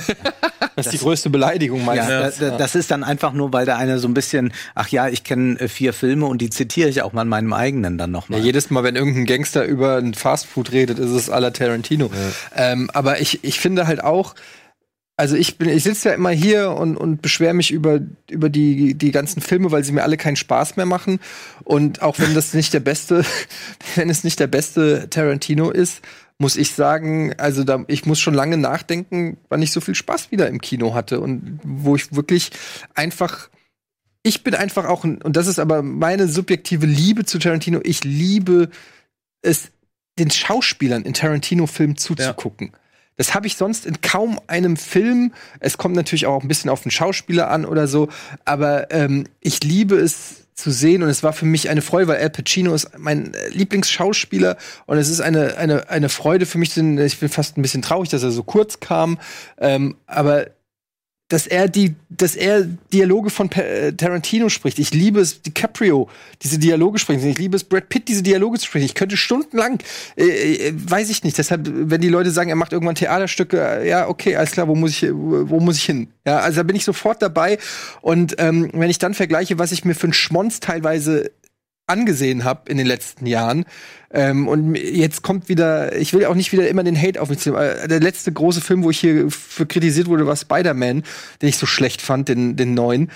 Das 0.77 0.87
ist 0.87 0.93
die 0.93 0.99
größte 0.99 1.29
Beleidigung 1.29 1.81
Ja, 1.81 1.87
meistens. 2.21 2.39
da- 2.39 2.51
da- 2.51 2.57
das 2.57 2.77
ist 2.77 2.93
dann 2.93 3.03
einfach 3.03 3.33
nur, 3.33 3.53
weil 3.53 3.65
der 3.67 3.79
eine 3.79 3.99
so 3.99 4.07
ein 4.07 4.15
bisschen, 4.15 4.53
ach 4.77 4.87
ja, 4.89 5.09
ich 5.09 5.25
kenne 5.25 5.59
äh, 5.59 5.67
vier 5.67 5.93
Filme 5.93 6.27
und 6.27 6.39
die 6.41 6.51
zitiere 6.51 6.89
ich 6.89 7.03
auch 7.03 7.13
mal 7.13 7.23
in 7.23 7.29
meinem 7.29 7.53
eigenen 7.53 7.99
dann 7.99 8.11
Ja, 8.11 8.13
nochmal. 8.13 8.39
jedes 8.41 8.71
Mal, 8.71 8.85
wenn 8.85 8.95
irgendein 8.95 9.27
Gangster 9.27 9.65
über 9.65 9.97
ein 9.97 10.15
Fastfood 10.15 10.71
redet, 10.71 11.01
ist 11.01 11.11
es 11.11 11.33
à 11.33 11.41
la 11.41 11.51
Tarantino. 11.51 12.13
Ähm, 12.55 12.91
aber 12.95 13.21
ich, 13.21 13.43
ich 13.43 13.59
finde 13.59 13.89
halt 13.89 14.05
auch, 14.05 14.37
also 15.19 15.35
ich 15.35 15.59
bin, 15.59 15.69
ich 15.69 15.83
sitze 15.83 16.11
ja 16.11 16.15
immer 16.15 16.31
hier 16.31 16.71
und, 16.71 16.97
und 16.97 17.21
beschwere 17.21 17.53
mich 17.53 17.73
über, 17.73 18.01
über 18.31 18.49
die, 18.49 18.95
die 18.95 19.11
ganzen 19.11 19.43
Filme, 19.43 19.73
weil 19.73 19.83
sie 19.83 19.91
mir 19.91 20.05
alle 20.05 20.17
keinen 20.17 20.37
Spaß 20.37 20.77
mehr 20.77 20.87
machen. 20.87 21.19
Und 21.65 22.03
auch 22.03 22.21
wenn 22.21 22.35
das 22.35 22.55
nicht 22.55 22.73
der 22.73 22.81
beste, 22.81 23.25
wenn 23.97 24.11
es 24.11 24.23
nicht 24.23 24.39
der 24.39 24.47
beste 24.47 25.11
Tarantino 25.11 25.71
ist, 25.71 26.03
muss 26.39 26.57
ich 26.57 26.73
sagen, 26.73 27.35
also 27.37 27.65
da, 27.65 27.85
ich 27.89 28.07
muss 28.07 28.21
schon 28.21 28.33
lange 28.33 28.57
nachdenken, 28.57 29.39
wann 29.49 29.61
ich 29.61 29.73
so 29.73 29.81
viel 29.81 29.97
Spaß 29.97 30.31
wieder 30.31 30.47
im 30.47 30.61
Kino 30.61 30.95
hatte 30.95 31.19
und 31.21 31.59
wo 31.65 31.97
ich 31.97 32.15
wirklich 32.15 32.53
einfach 32.95 33.51
ich 34.25 34.43
bin 34.43 34.55
einfach 34.55 34.85
auch, 34.85 35.05
ein, 35.05 35.23
und 35.23 35.37
das 35.37 35.47
ist 35.47 35.59
aber 35.59 35.83
meine 35.83 36.29
subjektive 36.29 36.87
Liebe 36.87 37.25
zu 37.25 37.39
Tarantino, 37.39 37.81
ich 37.83 38.05
liebe 38.05 38.69
es, 39.43 39.71
den 40.19 40.31
Schauspielern 40.31 41.05
in 41.05 41.15
Tarantino-Filmen 41.15 41.97
zuzugucken. 41.97 42.73
Das 43.19 43.35
habe 43.35 43.47
ich 43.47 43.57
sonst 43.57 43.85
in 43.85 44.01
kaum 44.01 44.41
einem 44.47 44.77
Film. 44.77 45.35
Es 45.61 45.77
kommt 45.77 45.95
natürlich 45.95 46.27
auch 46.27 46.41
ein 46.41 46.49
bisschen 46.49 46.71
auf 46.71 46.83
den 46.83 46.91
Schauspieler 46.91 47.51
an 47.51 47.67
oder 47.67 47.87
so, 47.87 48.09
aber 48.47 48.91
ähm, 48.91 49.25
ich 49.41 49.63
liebe 49.63 49.97
es 49.97 50.47
zu 50.55 50.71
sehen 50.71 51.03
und 51.03 51.09
es 51.09 51.23
war 51.23 51.33
für 51.33 51.45
mich 51.45 51.69
eine 51.69 51.83
Freude, 51.83 52.09
weil 52.09 52.21
Al 52.21 52.31
Pacino 52.31 52.75
ist 52.75 52.99
mein 52.99 53.35
äh, 53.35 53.49
Lieblingsschauspieler 53.51 54.57
und 54.87 54.99
es 54.99 55.09
ist 55.09 55.21
eine, 55.21 55.57
eine, 55.57 55.89
eine 55.89 56.09
Freude 56.09 56.47
für 56.47 56.59
mich, 56.59 56.77
ich 56.77 57.21
bin 57.21 57.29
fast 57.29 57.57
ein 57.57 57.63
bisschen 57.63 57.83
traurig, 57.83 58.09
dass 58.09 58.23
er 58.23 58.31
so 58.31 58.43
kurz 58.43 58.81
kam, 58.81 59.19
ähm, 59.59 59.97
aber 60.07 60.47
dass 61.29 61.47
er 61.47 61.69
die, 61.69 61.95
dass 62.09 62.35
er 62.35 62.67
Dialoge 62.93 63.29
von 63.29 63.51
äh, 63.53 63.93
Tarantino 63.93 64.49
spricht. 64.49 64.79
Ich 64.79 64.95
liebe 64.95 65.21
es, 65.21 65.43
DiCaprio 65.43 66.09
diese 66.43 66.59
Dialoge 66.59 66.99
sprechen. 66.99 67.29
Ich 67.29 67.39
liebe 67.39 67.55
es, 67.55 67.65
Brad 67.65 67.91
Pitt 67.91 68.09
diese 68.09 68.23
Dialoge 68.23 68.59
zu 68.59 68.67
sprechen. 68.67 68.87
Ich 68.87 68.95
könnte 68.95 69.19
stundenlang, 69.19 69.79
äh, 70.17 70.25
äh, 70.25 70.73
weiß 70.75 71.11
ich 71.11 71.25
nicht. 71.25 71.37
Deshalb, 71.37 71.69
wenn 71.71 72.01
die 72.01 72.09
Leute 72.09 72.31
sagen, 72.31 72.49
er 72.49 72.57
macht 72.57 72.73
irgendwann 72.73 72.95
Theaterstücke, 72.95 73.61
äh, 73.61 73.89
ja, 73.89 74.09
okay, 74.09 74.37
alles 74.37 74.53
klar, 74.53 74.69
wo 74.69 74.75
muss 74.75 74.91
ich, 74.91 75.11
wo 75.13 75.61
muss 75.61 75.77
ich 75.77 75.85
hin? 75.85 76.09
Ja, 76.27 76.39
also 76.39 76.57
da 76.57 76.63
bin 76.63 76.77
ich 76.77 76.85
sofort 76.85 77.21
dabei. 77.21 77.59
Und 78.01 78.37
ähm, 78.39 78.71
wenn 78.73 78.89
ich 78.89 78.99
dann 78.99 79.13
vergleiche, 79.13 79.59
was 79.59 79.73
ich 79.73 79.85
mir 79.85 79.95
für 79.95 80.05
einen 80.05 80.15
Schmonz 80.15 80.61
teilweise 80.61 81.31
angesehen 81.89 82.45
habe 82.45 82.71
in 82.71 82.79
den 82.79 82.87
letzten 82.87 83.27
Jahren. 83.27 83.65
Ähm, 84.11 84.49
und 84.49 84.75
jetzt 84.75 85.23
kommt 85.23 85.49
wieder, 85.49 85.97
ich 85.97 86.13
will 86.13 86.25
auch 86.25 86.35
nicht 86.35 86.53
wieder 86.53 86.69
immer 86.69 86.85
den 86.85 87.01
Hate 87.01 87.21
auf 87.21 87.29
mich 87.29 87.41
ziehen. 87.41 87.55
aber 87.55 87.89
Der 87.89 88.01
letzte 88.01 88.33
große 88.33 88.61
Film, 88.61 88.85
wo 88.85 88.91
ich 88.91 89.01
hier 89.01 89.31
für 89.31 89.67
kritisiert 89.67 90.07
wurde, 90.07 90.27
war 90.27 90.37
Spider-Man, 90.37 91.03
den 91.43 91.49
ich 91.49 91.59
so 91.59 91.67
schlecht 91.67 92.01
fand, 92.01 92.29
den, 92.29 92.57
den 92.57 92.75
neuen. 92.75 93.11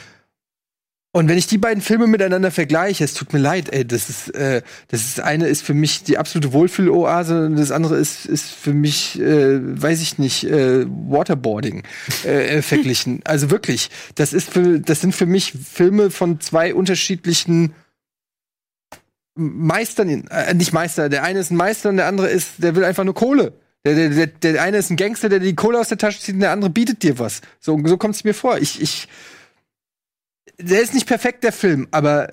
Und 1.15 1.29
wenn 1.29 1.37
ich 1.37 1.47
die 1.47 1.59
beiden 1.59 1.83
Filme 1.83 2.07
miteinander 2.07 2.51
vergleiche, 2.51 3.05
es 3.05 3.13
tut 3.13 3.35
mir 3.35 3.39
leid, 3.39 3.69
ey, 3.71 3.87
das 3.87 4.09
ist, 4.09 4.35
äh, 4.35 4.63
das 4.89 5.03
ist 5.03 5.21
eine 5.21 5.47
ist 5.47 5.63
für 5.63 5.75
mich 5.75 6.05
die 6.05 6.17
absolute 6.17 6.55
Wohlfühloase 6.55 7.47
und 7.47 7.57
das 7.57 7.71
andere 7.71 7.99
ist, 7.99 8.25
ist 8.25 8.51
für 8.51 8.73
mich, 8.73 9.21
äh, 9.21 9.61
weiß 9.61 10.01
ich 10.01 10.19
nicht, 10.19 10.45
äh, 10.45 10.87
Waterboarding 10.87 11.83
äh, 12.25 12.57
äh, 12.57 12.63
verglichen. 12.63 13.21
Also 13.25 13.51
wirklich, 13.51 13.91
das 14.15 14.33
ist 14.33 14.51
für, 14.51 14.81
das 14.81 15.03
sind 15.03 15.15
für 15.15 15.27
mich 15.27 15.53
Filme 15.53 16.11
von 16.11 16.41
zwei 16.41 16.75
unterschiedlichen 16.75 17.75
Meistern, 19.35 20.27
äh, 20.29 20.55
nicht 20.55 20.73
Meister, 20.73 21.09
der 21.09 21.23
eine 21.23 21.41
ist 21.41 21.51
ein 21.51 21.57
Meister 21.57 21.89
und 21.89 21.97
der 21.97 22.07
andere 22.07 22.29
ist, 22.29 22.55
der 22.59 22.75
will 22.77 22.85
einfach 22.85 23.05
nur 23.05 23.15
Kohle. 23.15 23.55
Der, 23.85 23.95
der, 23.95 24.09
der, 24.11 24.27
der 24.27 24.63
eine 24.63 24.77
ist 24.77 24.91
ein 24.91 24.97
Gangster, 24.97 25.29
der 25.29 25.39
die 25.39 25.55
Kohle 25.55 25.81
aus 25.81 25.89
der 25.89 25.99
Tasche 25.99 26.21
zieht 26.21 26.35
und 26.35 26.41
der 26.41 26.53
andere 26.53 26.71
bietet 26.71 27.03
dir 27.03 27.19
was. 27.19 27.41
So, 27.59 27.81
so 27.85 27.97
kommt 27.97 28.15
es 28.15 28.25
mir 28.25 28.35
vor. 28.35 28.59
Ich, 28.59 28.81
ich, 28.81 29.09
der 30.59 30.83
ist 30.83 30.95
nicht 30.95 31.07
perfekt, 31.07 31.43
der 31.45 31.53
Film, 31.53 31.89
aber 31.91 32.29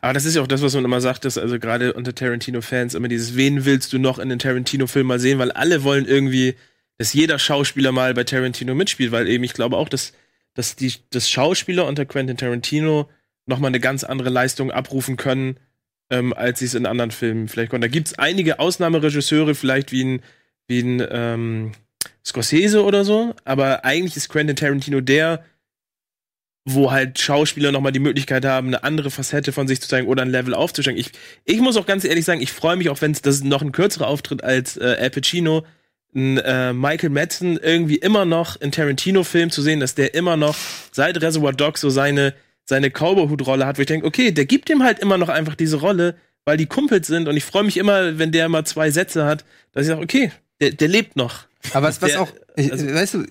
Aber 0.00 0.12
das 0.12 0.24
ist 0.24 0.36
ja 0.36 0.42
auch 0.42 0.46
das, 0.46 0.62
was 0.62 0.74
man 0.74 0.84
immer 0.84 1.00
sagt, 1.00 1.24
dass 1.24 1.38
also 1.38 1.58
gerade 1.58 1.92
unter 1.92 2.14
Tarantino-Fans 2.14 2.94
immer 2.94 3.08
dieses, 3.08 3.36
wen 3.36 3.64
willst 3.64 3.92
du 3.92 3.98
noch 3.98 4.18
in 4.18 4.28
den 4.28 4.38
Tarantino-Film 4.38 5.06
mal 5.06 5.18
sehen, 5.18 5.38
weil 5.38 5.52
alle 5.52 5.82
wollen 5.84 6.06
irgendwie, 6.06 6.54
dass 6.98 7.12
jeder 7.12 7.38
Schauspieler 7.38 7.92
mal 7.92 8.14
bei 8.14 8.24
Tarantino 8.24 8.74
mitspielt, 8.74 9.12
weil 9.12 9.28
eben 9.28 9.44
ich 9.44 9.54
glaube 9.54 9.76
auch, 9.76 9.88
dass, 9.88 10.12
dass 10.54 10.76
die, 10.76 10.92
dass 11.10 11.28
Schauspieler 11.28 11.86
unter 11.86 12.04
Quentin 12.06 12.36
Tarantino 12.36 13.08
noch 13.46 13.58
mal 13.58 13.68
eine 13.68 13.80
ganz 13.80 14.04
andere 14.04 14.30
Leistung 14.30 14.70
abrufen 14.70 15.16
können, 15.16 15.56
ähm, 16.10 16.32
als 16.32 16.60
sie 16.60 16.66
es 16.66 16.74
in 16.74 16.86
anderen 16.86 17.10
Filmen 17.10 17.48
vielleicht 17.48 17.70
konnten. 17.70 17.82
Da 17.82 17.88
gibt 17.88 18.08
es 18.08 18.18
einige 18.18 18.58
Ausnahmeregisseure, 18.58 19.54
vielleicht 19.54 19.92
wie 19.92 20.04
ein, 20.04 20.22
wie 20.68 20.80
ein 20.80 21.06
ähm, 21.10 21.72
Scorsese 22.24 22.84
oder 22.84 23.04
so, 23.04 23.34
aber 23.44 23.84
eigentlich 23.84 24.16
ist 24.16 24.28
Quentin 24.28 24.56
Tarantino 24.56 25.00
der, 25.00 25.44
wo 26.64 26.90
halt 26.90 27.20
Schauspieler 27.20 27.70
noch 27.70 27.80
mal 27.80 27.92
die 27.92 28.00
Möglichkeit 28.00 28.44
haben, 28.44 28.68
eine 28.68 28.82
andere 28.82 29.10
Facette 29.10 29.52
von 29.52 29.68
sich 29.68 29.80
zu 29.80 29.88
zeigen 29.88 30.08
oder 30.08 30.22
ein 30.22 30.30
Level 30.30 30.52
aufzusteigen. 30.52 31.00
Ich, 31.00 31.12
ich 31.44 31.60
muss 31.60 31.76
auch 31.76 31.86
ganz 31.86 32.04
ehrlich 32.04 32.24
sagen, 32.24 32.40
ich 32.40 32.52
freue 32.52 32.76
mich 32.76 32.90
auch, 32.90 33.00
wenn 33.00 33.12
es 33.12 33.22
das 33.22 33.44
noch 33.44 33.62
ein 33.62 33.70
kürzerer 33.70 34.08
Auftritt 34.08 34.42
als 34.42 34.76
äh, 34.76 34.96
Al 34.98 35.10
Pacino, 35.10 35.64
ein 36.14 36.38
äh, 36.38 36.72
Michael 36.72 37.10
Madsen 37.10 37.56
irgendwie 37.58 37.96
immer 37.96 38.24
noch 38.24 38.60
in 38.60 38.72
Tarantino-Film 38.72 39.50
zu 39.50 39.62
sehen, 39.62 39.78
dass 39.78 39.94
der 39.94 40.14
immer 40.14 40.36
noch 40.36 40.56
seit 40.90 41.20
Reservoir 41.20 41.52
Dogs 41.52 41.80
so 41.80 41.90
seine 41.90 42.34
seine 42.68 42.90
Cowboy-Hut-Rolle 42.90 43.64
hat, 43.66 43.78
wo 43.78 43.80
ich 43.82 43.86
denke, 43.86 44.06
okay, 44.06 44.32
der 44.32 44.44
gibt 44.44 44.68
ihm 44.70 44.82
halt 44.82 44.98
immer 44.98 45.18
noch 45.18 45.28
einfach 45.28 45.54
diese 45.54 45.76
Rolle, 45.76 46.16
weil 46.44 46.56
die 46.56 46.66
Kumpels 46.66 47.06
sind 47.06 47.28
und 47.28 47.36
ich 47.36 47.44
freue 47.44 47.64
mich 47.64 47.76
immer, 47.76 48.18
wenn 48.18 48.32
der 48.32 48.48
mal 48.48 48.64
zwei 48.64 48.90
Sätze 48.90 49.24
hat, 49.24 49.44
dass 49.72 49.82
ich 49.82 49.88
sage, 49.88 50.02
okay, 50.02 50.32
der, 50.60 50.70
der 50.72 50.88
lebt 50.88 51.16
noch. 51.16 51.44
Aber 51.72 51.88
was, 51.88 52.02
was 52.02 52.12
Der- 52.12 52.20
auch, 52.22 52.32
ich, 52.56 52.70
also- 52.72 52.86
weißt 52.86 53.14
du, 53.14 53.24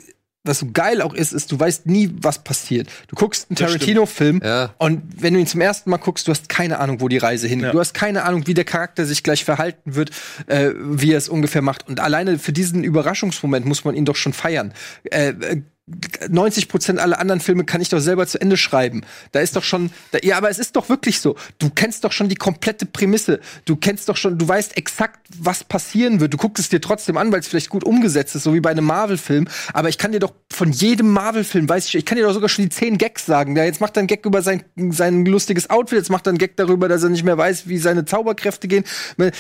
was 0.48 0.60
so 0.60 0.68
geil 0.72 1.02
auch 1.02 1.16
ist, 1.16 1.34
ist, 1.34 1.52
du 1.52 1.60
weißt 1.60 1.88
nie, 1.88 2.12
was 2.22 2.44
passiert. 2.44 2.88
Du 3.08 3.16
guckst 3.16 3.48
einen 3.50 3.56
Tarantino-Film 3.56 4.42
und 4.78 5.02
wenn 5.20 5.34
du 5.34 5.40
ihn 5.40 5.48
zum 5.48 5.60
ersten 5.60 5.90
Mal 5.90 5.98
guckst, 5.98 6.28
du 6.28 6.32
hast 6.32 6.50
keine 6.50 6.78
Ahnung, 6.78 7.02
wo 7.02 7.08
die 7.08 7.18
Reise 7.18 7.48
hingeht. 7.48 7.66
Ja. 7.68 7.72
Du 7.72 7.80
hast 7.80 7.96
keine 7.96 8.26
Ahnung, 8.26 8.46
wie 8.46 8.54
der 8.54 8.64
Charakter 8.64 9.06
sich 9.06 9.24
gleich 9.24 9.44
verhalten 9.44 9.96
wird, 9.96 10.12
äh, 10.46 10.70
wie 10.78 11.14
er 11.14 11.18
es 11.18 11.30
ungefähr 11.30 11.64
macht. 11.64 11.88
Und 11.88 12.00
alleine 12.00 12.38
für 12.38 12.54
diesen 12.54 12.84
Überraschungsmoment 12.84 13.66
muss 13.66 13.86
man 13.86 13.96
ihn 13.96 14.06
doch 14.06 14.16
schon 14.16 14.34
feiern. 14.34 14.72
Äh, 15.06 15.30
äh, 15.30 15.62
90 16.30 16.68
Prozent 16.68 17.00
aller 17.00 17.20
anderen 17.20 17.40
Filme 17.40 17.64
kann 17.64 17.80
ich 17.80 17.90
doch 17.90 18.00
selber 18.00 18.26
zu 18.26 18.42
Ende 18.42 18.58
schreiben. 18.58 19.02
Da 19.32 19.42
ist 19.42 19.56
doch 19.56 19.64
schon, 19.64 19.92
da, 20.12 20.18
ja, 20.24 20.36
aber 20.36 20.50
es 20.50 20.58
ist 20.58 20.76
doch 20.76 20.90
wirklich 20.90 21.20
so. 21.20 21.36
Du 21.60 21.70
kennst 21.70 22.04
doch 22.04 22.12
schon 22.12 22.28
die 22.28 22.36
komplette 22.36 22.88
Prämisse. 22.88 23.40
Du 23.66 23.76
kennst 23.76 24.10
doch 24.10 24.18
schon, 24.18 24.40
du 24.40 24.48
weißt 24.48 24.78
exakt, 24.78 25.28
was 25.38 25.64
passieren 25.64 26.20
wird. 26.20 26.34
Du 26.34 26.38
guckst 26.38 26.60
es 26.60 26.70
dir 26.70 26.82
trotzdem 26.82 27.18
an, 27.18 27.32
weil 27.32 27.40
es 27.40 27.48
vielleicht 27.48 27.70
gut 27.70 27.84
umgesetzt 27.84 28.36
ist, 28.36 28.44
so 28.44 28.56
wie 28.56 28.62
bei 28.62 28.72
einem 28.72 28.86
Marvel-Film. 28.86 29.48
Aber 29.74 29.90
ich 29.90 30.00
kann 30.00 30.12
dir 30.12 30.20
doch 30.20 30.34
von 30.52 30.72
jedem 30.72 31.12
Marvel-Film, 31.12 31.70
weiß 31.70 31.88
ich, 31.88 31.96
ich 31.96 32.06
kann 32.06 32.18
dir 32.18 32.26
doch 32.26 32.34
sogar 32.34 32.50
schon 32.50 32.66
die 32.66 32.70
zehn 32.70 32.98
Gags 32.98 33.28
sagen. 33.28 33.56
Ja, 33.56 33.64
jetzt 33.64 33.80
macht 33.80 33.96
er 33.96 34.00
einen 34.00 34.08
Gag 34.08 34.26
über 34.26 34.42
sein, 34.42 34.64
sein 34.90 35.24
lustiges 35.26 35.70
Outfit, 35.70 36.00
jetzt 36.00 36.10
macht 36.10 36.26
er 36.26 36.32
einen 36.32 36.40
Gag 36.40 36.58
darüber, 36.58 36.88
dass 36.88 37.04
er 37.04 37.10
nicht 37.10 37.24
mehr 37.24 37.38
weiß, 37.38 37.68
wie 37.68 37.78
seine 37.78 38.06
Zauberkräfte 38.06 38.68
gehen. 38.68 38.86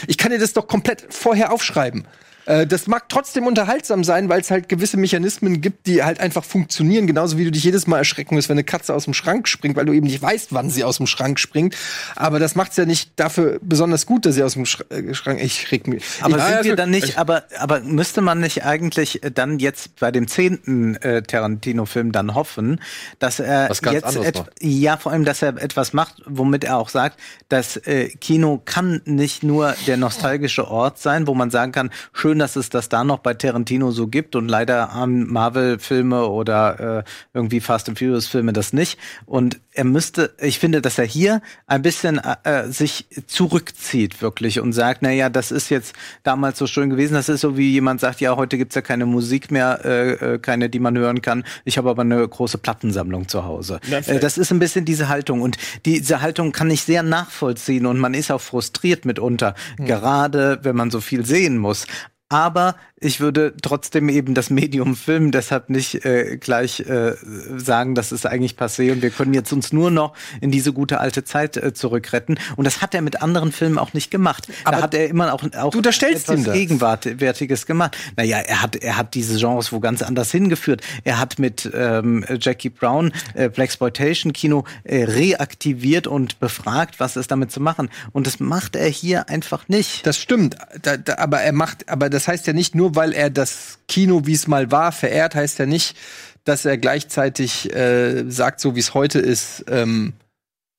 Ich 0.05 0.19
kann 0.19 0.31
dir 0.31 0.39
das 0.39 0.53
doch 0.53 0.67
komplett 0.67 1.07
vorher 1.09 1.51
aufschreiben. 1.51 2.05
Äh, 2.45 2.67
Das 2.67 2.87
mag 2.87 3.09
trotzdem 3.09 3.47
unterhaltsam 3.47 4.03
sein, 4.03 4.29
weil 4.29 4.41
es 4.41 4.51
halt 4.51 4.69
gewisse 4.69 4.97
Mechanismen 4.97 5.61
gibt, 5.61 5.87
die 5.87 6.03
halt 6.03 6.19
einfach 6.19 6.43
funktionieren. 6.43 7.07
Genauso 7.07 7.37
wie 7.37 7.45
du 7.45 7.51
dich 7.51 7.63
jedes 7.63 7.87
Mal 7.87 7.99
erschrecken 7.99 8.35
musst, 8.35 8.49
wenn 8.49 8.55
eine 8.55 8.63
Katze 8.63 8.93
aus 8.93 9.05
dem 9.05 9.13
Schrank 9.13 9.47
springt, 9.47 9.75
weil 9.75 9.85
du 9.85 9.93
eben 9.93 10.07
nicht 10.07 10.21
weißt, 10.21 10.53
wann 10.53 10.69
sie 10.69 10.83
aus 10.83 10.97
dem 10.97 11.07
Schrank 11.07 11.39
springt. 11.39 11.75
Aber 12.15 12.39
das 12.39 12.55
macht's 12.55 12.77
ja 12.77 12.85
nicht 12.85 13.11
dafür 13.15 13.59
besonders 13.61 14.05
gut, 14.05 14.25
dass 14.25 14.35
sie 14.35 14.43
aus 14.43 14.53
dem 14.53 14.63
äh, 14.63 15.13
Schrank. 15.13 15.41
Ich 15.41 15.71
reg 15.71 15.87
mich. 15.87 16.03
Aber 16.21 16.37
ich, 16.37 16.43
sind 16.43 16.63
wir 16.65 16.75
dann 16.75 16.89
nicht, 16.89 17.17
aber, 17.17 17.43
aber 17.59 17.79
müsste 17.81 18.21
man 18.21 18.39
nicht 18.39 18.63
eigentlich 18.65 19.23
äh, 19.23 19.31
dann 19.31 19.59
jetzt 19.59 19.99
bei 19.99 20.11
dem 20.11 20.27
zehnten 20.27 20.95
äh, 20.97 21.21
Tarantino-Film 21.21 22.11
dann 22.11 22.35
hoffen, 22.35 22.79
dass 23.19 23.39
er 23.39 23.69
Was 23.69 23.81
ganz 23.81 24.15
jetzt 24.15 24.37
macht. 24.37 24.51
ja 24.61 24.97
vor 24.97 25.11
allem, 25.11 25.25
dass 25.25 25.41
er 25.41 25.61
etwas 25.61 25.93
macht, 25.93 26.21
womit 26.25 26.63
er 26.63 26.77
auch 26.77 26.89
sagt, 26.89 27.19
dass 27.49 27.77
äh, 27.77 28.09
Kino 28.09 28.61
kann 28.63 29.01
nicht 29.05 29.43
nur 29.43 29.75
der 29.87 29.97
nostalgische 29.97 30.67
Ort 30.67 30.99
sein, 30.99 31.27
wo 31.27 31.33
man 31.33 31.51
sagen 31.51 31.71
kann, 31.71 31.91
schön, 32.13 32.34
dass 32.39 32.55
es 32.55 32.69
das 32.69 32.89
da 32.89 33.03
noch 33.03 33.19
bei 33.19 33.33
Tarantino 33.33 33.91
so 33.91 34.07
gibt 34.07 34.35
und 34.35 34.47
leider 34.47 34.93
haben 34.93 35.31
Marvel-Filme 35.31 36.27
oder 36.27 36.99
äh, 36.99 37.03
irgendwie 37.33 37.59
Fast 37.59 37.89
and 37.89 37.99
Furious-Filme 37.99 38.53
das 38.53 38.73
nicht. 38.73 38.99
Und 39.25 39.59
er 39.71 39.83
müsste, 39.83 40.33
ich 40.39 40.59
finde, 40.59 40.81
dass 40.81 40.97
er 40.97 41.05
hier 41.05 41.41
ein 41.67 41.81
bisschen 41.81 42.19
äh, 42.43 42.67
sich 42.67 43.07
zurückzieht 43.27 44.21
wirklich 44.21 44.59
und 44.59 44.73
sagt, 44.73 45.01
na 45.01 45.11
ja, 45.11 45.29
das 45.29 45.51
ist 45.51 45.69
jetzt 45.69 45.93
damals 46.23 46.57
so 46.57 46.67
schön 46.67 46.89
gewesen. 46.89 47.13
Das 47.13 47.29
ist 47.29 47.41
so 47.41 47.57
wie 47.57 47.71
jemand 47.71 48.01
sagt, 48.01 48.21
ja, 48.21 48.35
heute 48.35 48.57
gibt's 48.57 48.75
ja 48.75 48.81
keine 48.81 49.05
Musik 49.05 49.51
mehr, 49.51 49.81
äh, 49.83 50.11
äh, 50.11 50.39
keine, 50.39 50.69
die 50.69 50.79
man 50.79 50.97
hören 50.97 51.21
kann. 51.21 51.43
Ich 51.65 51.77
habe 51.77 51.89
aber 51.89 52.01
eine 52.01 52.27
große 52.27 52.57
Plattensammlung 52.57 53.27
zu 53.27 53.43
Hause. 53.43 53.79
Äh, 53.89 54.19
das 54.19 54.37
ist 54.37 54.51
ein 54.51 54.59
bisschen 54.59 54.85
diese 54.85 55.09
Haltung 55.09 55.41
und 55.41 55.57
diese 55.85 56.21
Haltung 56.21 56.51
kann 56.51 56.69
ich 56.69 56.83
sehr 56.83 57.03
nachvollziehen 57.03 57.85
und 57.85 57.99
man 57.99 58.13
ist 58.13 58.31
auch 58.31 58.41
frustriert 58.41 59.05
mitunter, 59.05 59.55
gerade 59.77 60.59
wenn 60.63 60.75
man 60.75 60.91
so 60.91 61.01
viel 61.01 61.25
sehen 61.25 61.57
muss. 61.57 61.85
Aber 62.29 62.75
ich 62.97 63.19
würde 63.19 63.53
trotzdem 63.61 64.07
eben 64.07 64.33
das 64.33 64.49
Medium 64.49 64.95
Film 64.95 65.31
deshalb 65.31 65.69
nicht 65.69 66.05
äh, 66.05 66.37
gleich 66.37 66.79
äh, 66.79 67.13
sagen, 67.57 67.93
das 67.93 68.13
ist 68.13 68.25
eigentlich 68.25 68.53
passé 68.53 68.93
und 68.93 69.01
wir 69.01 69.09
können 69.09 69.33
jetzt 69.33 69.51
uns 69.51 69.73
nur 69.73 69.91
noch 69.91 70.13
in 70.39 70.49
diese 70.49 70.71
gute 70.71 71.01
alte 71.01 71.25
Zeit 71.25 71.57
äh, 71.57 71.73
zurückretten. 71.73 72.39
Und 72.55 72.63
das 72.63 72.81
hat 72.81 72.95
er 72.95 73.01
mit 73.01 73.21
anderen 73.21 73.51
Filmen 73.51 73.77
auch 73.77 73.93
nicht 73.93 74.11
gemacht. 74.11 74.47
da 74.63 74.81
hat 74.81 74.93
er 74.93 75.09
immer 75.09 75.33
auch, 75.33 75.43
auch 75.57 75.71
Du 75.71 75.79
unterstellst 75.79 76.29
ihm 76.29 76.35
etwas 76.35 76.45
das. 76.45 76.53
Gegenwärtiges 76.53 77.65
gemacht. 77.65 77.97
Naja, 78.15 78.37
er 78.37 78.61
hat, 78.61 78.77
er 78.77 78.95
hat 78.97 79.13
diese 79.13 79.37
Genres 79.37 79.73
wo 79.73 79.81
ganz 79.81 80.01
anders 80.01 80.31
hingeführt. 80.31 80.81
Er 81.03 81.19
hat 81.19 81.37
mit 81.37 81.69
ähm, 81.73 82.23
Jackie 82.39 82.69
Brown 82.69 83.11
äh, 83.33 83.49
Blaxploitation-Kino 83.49 84.63
äh, 84.85 85.03
reaktiviert 85.03 86.07
und 86.07 86.39
befragt, 86.39 87.01
was 87.01 87.17
ist 87.17 87.29
damit 87.29 87.51
zu 87.51 87.59
machen. 87.59 87.89
Und 88.13 88.25
das 88.25 88.39
macht 88.39 88.77
er 88.77 88.87
hier 88.87 89.27
einfach 89.27 89.67
nicht. 89.67 90.07
Das 90.07 90.17
stimmt, 90.17 90.55
da, 90.81 90.95
da, 90.95 91.17
aber 91.17 91.41
er 91.41 91.51
macht, 91.51 91.89
aber 91.89 92.09
das 92.09 92.29
heißt 92.29 92.47
ja 92.47 92.53
nicht 92.53 92.73
nur, 92.73 92.84
weil 92.93 93.13
er 93.13 93.29
das 93.29 93.79
Kino, 93.87 94.25
wie 94.25 94.33
es 94.33 94.47
mal 94.47 94.71
war, 94.71 94.91
verehrt, 94.91 95.33
heißt 95.33 95.59
ja 95.59 95.65
nicht, 95.65 95.95
dass 96.43 96.65
er 96.65 96.77
gleichzeitig 96.77 97.73
äh, 97.73 98.29
sagt, 98.29 98.59
so 98.59 98.75
wie 98.75 98.79
es 98.79 98.93
heute 98.93 99.19
ist, 99.19 99.65
ähm, 99.67 100.13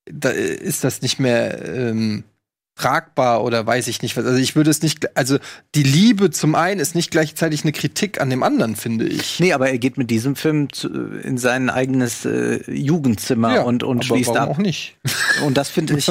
da 0.05 0.29
ist 0.29 0.83
das 0.83 1.01
nicht 1.01 1.19
mehr 1.19 1.65
ähm, 1.65 2.23
tragbar 2.77 3.43
oder 3.43 3.65
weiß 3.65 3.87
ich 3.87 4.01
nicht 4.01 4.15
was. 4.17 4.25
Also 4.25 4.37
ich 4.37 4.55
würde 4.55 4.69
es 4.69 4.81
nicht, 4.81 5.17
also 5.17 5.37
die 5.75 5.83
Liebe 5.83 6.29
zum 6.29 6.55
einen 6.55 6.79
ist 6.79 6.95
nicht 6.95 7.09
gleichzeitig 7.11 7.63
eine 7.63 7.71
Kritik 7.71 8.21
an 8.21 8.29
dem 8.29 8.43
anderen, 8.43 8.75
finde 8.75 9.05
ich. 9.07 9.39
Nee, 9.39 9.53
aber 9.53 9.69
er 9.69 9.77
geht 9.79 9.97
mit 9.97 10.11
diesem 10.11 10.35
Film 10.35 10.71
zu, 10.71 10.87
in 10.89 11.37
sein 11.37 11.69
eigenes 11.69 12.25
äh, 12.25 12.59
Jugendzimmer 12.71 13.55
Ja, 13.55 13.61
und, 13.63 13.83
und 13.83 13.97
aber 13.97 14.03
schließt 14.05 14.29
warum 14.29 14.41
ab. 14.41 14.49
auch 14.49 14.57
nicht. 14.59 14.95
Und 15.45 15.55
das 15.57 15.69
finde 15.69 15.97
ich 15.97 16.05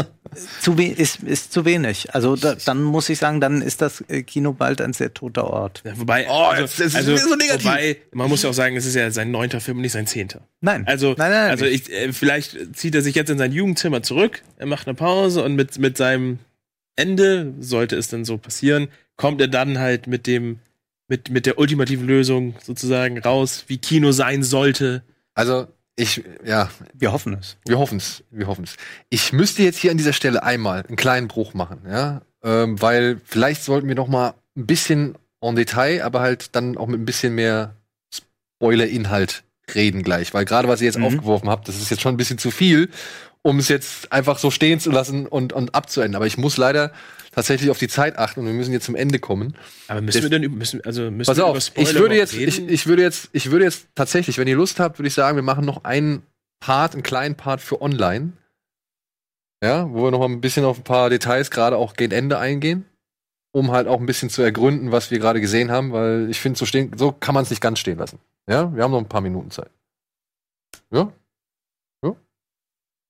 zu 0.61 0.79
we 0.79 0.87
ist, 0.87 1.23
ist 1.23 1.53
zu 1.53 1.65
wenig. 1.65 2.15
Also 2.15 2.37
da, 2.37 2.55
dann 2.65 2.83
muss 2.83 3.09
ich 3.09 3.19
sagen, 3.19 3.41
dann 3.41 3.61
ist 3.63 3.81
das 3.81 4.05
äh, 4.09 4.23
Kino 4.23 4.53
bald 4.53 4.81
ein 4.81 4.93
sehr 4.93 5.13
toter 5.15 5.45
Ort. 5.45 5.83
Ja, 5.85 5.93
wobei, 5.99 6.27
Oh, 6.29 6.45
also, 6.45 6.63
jetzt 6.63 6.81
ist 6.81 6.97
also, 6.97 7.13
es 7.13 7.23
so 7.23 7.35
negativ. 7.37 7.65
wobei, 7.65 7.97
man 8.13 8.29
muss 8.29 8.43
ja 8.43 8.51
auch 8.51 8.55
sagen, 8.55 8.77
es 8.77 8.87
ist 8.87 8.95
ja 8.95 9.11
sein 9.11 9.31
neunter 9.31 9.61
Film 9.61 9.79
und 9.79 9.83
nicht 9.83 9.93
sein 9.93 10.07
zehnter. 10.07 10.41
Nein. 10.61 10.85
Also, 10.87 11.15
Nein, 11.17 11.31
nein, 11.31 11.43
nein, 11.43 11.51
also 11.51 11.65
ich, 11.65 11.91
äh, 11.93 12.13
vielleicht 12.13 12.77
zieht 12.77 12.95
er 12.95 13.03
sich 13.03 13.15
jetzt 13.15 13.31
in 13.31 13.39
sein 13.39 13.53
Jugendzimmer 13.53 14.03
zurück, 14.03 14.43
er 14.59 14.67
macht 14.67 14.87
eine 14.87 14.95
Pause 14.95 15.43
und 15.45 15.55
mit, 15.55 15.79
mit 15.79 15.97
seinem 15.97 16.39
Ende, 16.97 17.55
sollte 17.61 17.97
es 17.97 18.09
dann 18.09 18.25
so 18.25 18.39
passieren, 18.39 18.89
kommt 19.17 19.41
er 19.41 19.49
dann 19.49 19.79
halt 19.79 20.07
mit 20.07 20.27
dem, 20.27 20.59
mit, 21.09 21.31
mit 21.31 21.47
der 21.47 21.59
ultimativen 21.59 22.07
Lösung 22.07 22.55
sozusagen 22.63 23.19
raus, 23.19 23.65
wie 23.69 23.79
Kino 23.79 24.13
sein 24.13 24.43
sollte. 24.43 25.03
Also, 25.35 25.69
ich, 25.95 26.23
ja, 26.45 26.71
Wir 26.95 27.13
hoffen 27.13 27.35
es. 27.35 27.57
wir 27.67 27.79
hoffen's, 27.79 28.23
wir 28.31 28.47
hoffen's. 28.47 28.77
Ich 29.09 29.33
müsste 29.33 29.63
jetzt 29.63 29.79
hier 29.79 29.91
an 29.91 29.97
dieser 29.97 30.13
Stelle 30.13 30.43
einmal 30.43 30.85
einen 30.87 30.97
kleinen 30.97 31.29
Bruch 31.29 31.55
machen, 31.55 31.81
ja, 31.89 32.23
ähm, 32.43 32.81
weil 32.81 33.21
vielleicht 33.25 33.63
sollten 33.63 33.89
wir 33.89 33.95
noch 33.95 34.09
mal 34.09 34.35
ein 34.57 34.67
bisschen 34.67 35.17
en 35.41 35.57
Detail, 35.57 36.03
aber 36.03 36.21
halt 36.21 36.55
dann 36.55 36.77
auch 36.77 36.87
mit 36.87 37.01
ein 37.01 37.07
bisschen 37.07 37.35
mehr 37.35 37.77
Spoiler-Inhalt 38.59 39.43
reden 39.75 40.03
gleich, 40.03 40.33
weil 40.35 40.45
gerade 40.45 40.69
was 40.69 40.81
ihr 40.81 40.87
jetzt 40.87 40.99
Mhm. 40.99 41.05
aufgeworfen 41.07 41.49
habt, 41.49 41.69
das 41.69 41.77
ist 41.77 41.91
jetzt 41.91 42.01
schon 42.03 42.15
ein 42.15 42.17
bisschen 42.17 42.39
zu 42.39 42.51
viel, 42.51 42.89
um 43.43 43.59
es 43.59 43.69
jetzt 43.69 44.13
einfach 44.13 44.39
so 44.39 44.51
stehen 44.51 44.81
zu 44.81 44.91
lassen 44.91 45.27
und, 45.27 45.53
und 45.53 45.75
abzuenden. 45.75 46.15
Aber 46.17 46.27
ich 46.27 46.39
muss 46.39 46.57
leider 46.57 46.93
tatsächlich 47.33 47.71
auf 47.71 47.79
die 47.79 47.89
Zeit 47.89 48.19
achten 48.19 48.41
und 48.41 48.47
wir 48.47 48.53
müssen 48.55 48.73
jetzt 48.73 48.87
zum 48.87 48.95
Ende 48.97 49.19
kommen. 49.19 49.57
Aber 49.89 50.01
müssen 50.01 50.23
Das- 50.23 50.31
wir 50.31 50.39
denn 50.39 50.51
müssen, 50.53 50.81
also 50.85 51.11
müssen 51.11 51.29
Pass 51.29 51.37
wir 51.37 51.47
auf, 51.47 51.57
ich 51.75 51.95
würde 51.95 52.17
jetzt, 52.17 52.33
ich, 52.33 52.57
reden? 52.59 52.69
ich 52.69 52.87
würde 52.87 53.03
jetzt, 53.03 53.29
ich 53.33 53.51
würde 53.51 53.65
jetzt 53.65 53.89
tatsächlich, 53.95 54.39
wenn 54.39 54.49
ihr 54.49 54.57
Lust 54.57 54.81
habt, 54.81 54.99
würde 54.99 55.09
ich 55.09 55.15
sagen, 55.15 55.37
wir 55.37 55.43
machen 55.43 55.65
noch 55.65 55.85
einen 55.85 56.23
Part, 56.61 56.95
einen 56.95 57.03
kleinen 57.03 57.35
Part 57.35 57.61
für 57.61 57.83
online. 57.83 58.33
Ja, 59.63 59.89
wo 59.91 60.05
wir 60.05 60.11
noch 60.11 60.19
mal 60.21 60.27
ein 60.29 60.41
bisschen 60.41 60.65
auf 60.65 60.79
ein 60.79 60.85
paar 60.85 61.11
Details, 61.11 61.51
gerade 61.51 61.77
auch 61.77 61.95
gegen 61.95 62.13
Ende 62.13 62.39
eingehen, 62.39 62.85
um 63.57 63.73
halt 63.73 63.89
auch 63.89 63.99
ein 63.99 64.05
bisschen 64.05 64.29
zu 64.29 64.43
ergründen, 64.43 64.93
was 64.93 65.11
wir 65.11 65.19
gerade 65.19 65.41
gesehen 65.41 65.71
haben, 65.71 65.91
weil 65.91 66.29
ich 66.29 66.41
finde, 66.41 66.59
so 66.59 66.67
stehen, 66.67 66.93
so 66.99 67.11
kann 67.11 67.35
man 67.35 67.43
es 67.43 67.49
nicht 67.49 67.63
ganz 67.63 67.79
stehen 67.79 67.97
lassen. 67.97 68.19
Ja, 68.47 68.75
wir 68.77 68.85
haben 68.85 68.91
noch 68.91 68.99
ein 68.99 69.09
paar 69.09 69.23
Minuten 69.23 69.51
Zeit. 69.51 69.71
Ja? 70.91 71.11
Ja? 72.05 72.15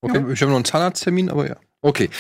Okay. 0.03 0.19
Ja, 0.21 0.29
ich 0.29 0.41
habe 0.41 0.51
noch 0.53 0.57
einen 0.57 0.65
Zahnarzttermin, 0.65 1.31
aber 1.31 1.49
ja. 1.49 1.57
Okay, 1.83 2.11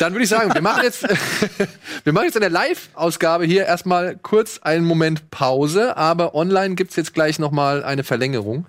dann 0.00 0.12
würde 0.12 0.24
ich 0.24 0.28
sagen, 0.28 0.52
wir 0.52 0.62
machen 0.62 0.82
jetzt, 0.82 1.04
wir 2.04 2.12
machen 2.12 2.24
jetzt 2.24 2.34
in 2.34 2.40
der 2.40 2.50
Live-Ausgabe 2.50 3.44
hier 3.44 3.66
erstmal 3.66 4.16
kurz 4.16 4.58
einen 4.58 4.84
Moment 4.84 5.30
Pause, 5.30 5.96
aber 5.96 6.34
online 6.34 6.74
gibt's 6.74 6.96
jetzt 6.96 7.14
gleich 7.14 7.38
noch 7.38 7.52
mal 7.52 7.84
eine 7.84 8.02
Verlängerung. 8.02 8.66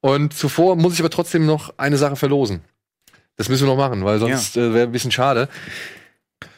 Und 0.00 0.32
zuvor 0.32 0.76
muss 0.76 0.94
ich 0.94 1.00
aber 1.00 1.10
trotzdem 1.10 1.44
noch 1.44 1.74
eine 1.76 1.96
Sache 1.96 2.14
verlosen. 2.14 2.60
Das 3.36 3.48
müssen 3.48 3.66
wir 3.66 3.74
noch 3.74 3.76
machen, 3.76 4.04
weil 4.04 4.20
sonst 4.20 4.56
äh, 4.56 4.72
wäre 4.72 4.86
ein 4.86 4.92
bisschen 4.92 5.10
schade. 5.10 5.48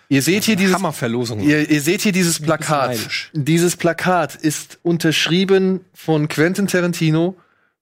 Ihr 0.09 0.23
seht 0.23 0.45
hier 0.45 0.57
dieses 0.57 0.75
Hammerverlosung. 0.75 1.41
Ihr, 1.41 1.69
ihr 1.69 1.81
seht 1.81 2.03
hier 2.03 2.13
dieses 2.13 2.41
Plakat. 2.41 2.97
Dieses 3.33 3.77
Plakat 3.77 4.35
ist 4.37 4.79
unterschrieben 4.83 5.81
von 5.95 6.29
Quentin 6.29 6.67
Tarantino, 6.69 7.35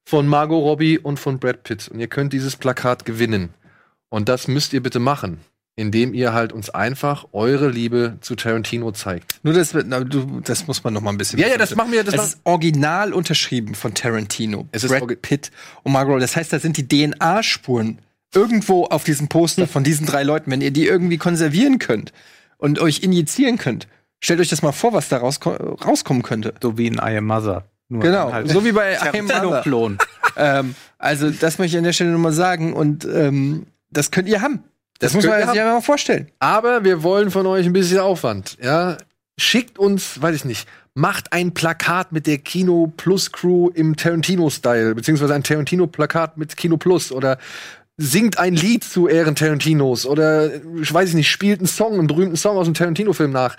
von 0.04 0.26
Margot 0.26 0.62
Robbie 0.62 0.98
und 0.98 1.18
von 1.20 1.38
Brad 1.38 1.62
Pitt. 1.64 1.88
Und 1.88 2.00
ihr 2.00 2.08
könnt 2.08 2.32
dieses 2.32 2.56
Plakat 2.56 3.04
gewinnen. 3.04 3.50
Und 4.08 4.28
das 4.28 4.48
müsst 4.48 4.72
ihr 4.72 4.82
bitte 4.82 5.00
machen, 5.00 5.38
indem 5.76 6.14
ihr 6.14 6.32
halt 6.32 6.52
uns 6.52 6.70
einfach 6.70 7.26
eure 7.32 7.68
Liebe 7.68 8.16
zu 8.20 8.36
Tarantino 8.36 8.92
zeigt. 8.92 9.40
Nur 9.42 9.52
das, 9.54 9.74
na, 9.74 10.00
du, 10.00 10.40
das 10.40 10.66
muss 10.66 10.82
man 10.84 10.94
noch 10.94 11.00
mal 11.02 11.10
ein 11.10 11.18
bisschen. 11.18 11.38
Ja, 11.38 11.48
ja, 11.48 11.58
das 11.58 11.74
machen 11.74 11.92
wir- 11.92 12.04
das 12.04 12.14
es 12.14 12.22
ist 12.34 12.38
original 12.44 13.12
unterschrieben 13.12 13.74
von 13.74 13.92
Tarantino, 13.92 14.66
Es 14.72 14.84
ist 14.84 14.90
Brad 14.90 15.20
Pitt 15.20 15.50
und 15.82 15.92
Margot. 15.92 16.12
Robbie. 16.12 16.20
Das 16.22 16.36
heißt, 16.36 16.52
da 16.52 16.58
sind 16.58 16.76
die 16.76 16.86
DNA-Spuren 16.88 17.98
irgendwo 18.34 18.84
auf 18.84 19.04
diesem 19.04 19.28
Poster 19.28 19.66
von 19.66 19.84
diesen 19.84 20.06
drei 20.06 20.22
Leuten. 20.22 20.50
Wenn 20.50 20.60
ihr 20.60 20.70
die 20.70 20.86
irgendwie 20.86 21.18
konservieren 21.18 21.78
könnt 21.78 22.12
und 22.58 22.78
euch 22.78 23.02
injizieren 23.02 23.58
könnt, 23.58 23.88
stellt 24.20 24.40
euch 24.40 24.48
das 24.48 24.62
mal 24.62 24.72
vor, 24.72 24.92
was 24.92 25.08
da 25.08 25.18
rausko 25.18 25.50
rauskommen 25.50 26.22
könnte. 26.22 26.54
So 26.62 26.78
wie 26.78 26.86
in 26.86 26.94
I 26.94 27.16
Am 27.16 27.26
Mother. 27.26 27.64
Nur 27.88 28.02
Genau, 28.02 28.32
halt 28.32 28.48
so 28.48 28.64
wie 28.64 28.72
bei 28.72 28.94
I 29.14 29.18
Am 29.18 29.26
Mother. 29.26 29.96
Ähm, 30.36 30.74
also 30.98 31.30
das 31.30 31.58
möchte 31.58 31.76
ich 31.76 31.78
an 31.78 31.84
der 31.84 31.92
Stelle 31.92 32.10
nochmal 32.10 32.32
sagen 32.32 32.72
und 32.72 33.04
ähm, 33.04 33.66
das 33.90 34.10
könnt 34.10 34.28
ihr 34.28 34.40
haben. 34.40 34.64
Das, 34.98 35.12
Das 35.12 35.14
muss 35.14 35.26
man 35.26 35.46
sich 35.46 35.54
ja 35.54 35.64
mal 35.64 35.80
vorstellen. 35.80 36.28
Aber 36.38 36.84
wir 36.84 37.02
wollen 37.02 37.30
von 37.30 37.46
euch 37.46 37.66
ein 37.66 37.72
bisschen 37.72 37.98
Aufwand. 37.98 38.56
Ja, 38.62 38.96
schickt 39.38 39.78
uns, 39.78 40.20
weiß 40.22 40.36
ich 40.36 40.44
nicht, 40.44 40.68
macht 40.94 41.32
ein 41.32 41.52
Plakat 41.52 42.12
mit 42.12 42.26
der 42.26 42.38
Kino 42.38 42.92
Plus 42.96 43.32
Crew 43.32 43.70
im 43.74 43.96
Tarantino-Style, 43.96 44.94
beziehungsweise 44.94 45.34
ein 45.34 45.42
Tarantino-Plakat 45.42 46.36
mit 46.36 46.56
Kino 46.56 46.76
Plus 46.76 47.10
oder 47.10 47.38
singt 47.96 48.38
ein 48.38 48.54
Lied 48.54 48.84
zu 48.84 49.08
Ehren 49.08 49.34
Tarantinos 49.34 50.06
oder 50.06 50.50
ich 50.80 50.92
weiß 50.92 51.10
ich 51.10 51.14
nicht, 51.14 51.30
spielt 51.30 51.60
einen 51.60 51.68
Song, 51.68 51.98
einen 51.98 52.06
berühmten 52.06 52.36
Song 52.36 52.56
aus 52.56 52.66
einem 52.66 52.74
Tarantino-Film 52.74 53.30
nach. 53.30 53.56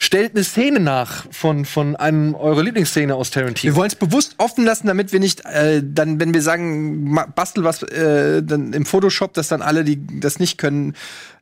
Stellt 0.00 0.36
eine 0.36 0.44
Szene 0.44 0.78
nach 0.78 1.26
von, 1.32 1.64
von 1.64 1.96
einem 1.96 2.36
eurer 2.36 2.62
Lieblingsszene 2.62 3.14
aus 3.16 3.30
Tarantino. 3.30 3.72
Wir 3.72 3.76
wollen 3.76 3.88
es 3.88 3.96
bewusst 3.96 4.36
offen 4.38 4.64
lassen, 4.64 4.86
damit 4.86 5.12
wir 5.12 5.18
nicht 5.18 5.44
äh, 5.44 5.82
dann, 5.84 6.20
wenn 6.20 6.32
wir 6.32 6.40
sagen, 6.40 7.16
bastel 7.34 7.64
was 7.64 7.82
äh, 7.82 8.42
dann 8.44 8.72
im 8.72 8.86
Photoshop, 8.86 9.34
dass 9.34 9.48
dann 9.48 9.60
alle, 9.60 9.82
die 9.82 9.98
das 10.20 10.38
nicht 10.38 10.56
können, 10.56 10.94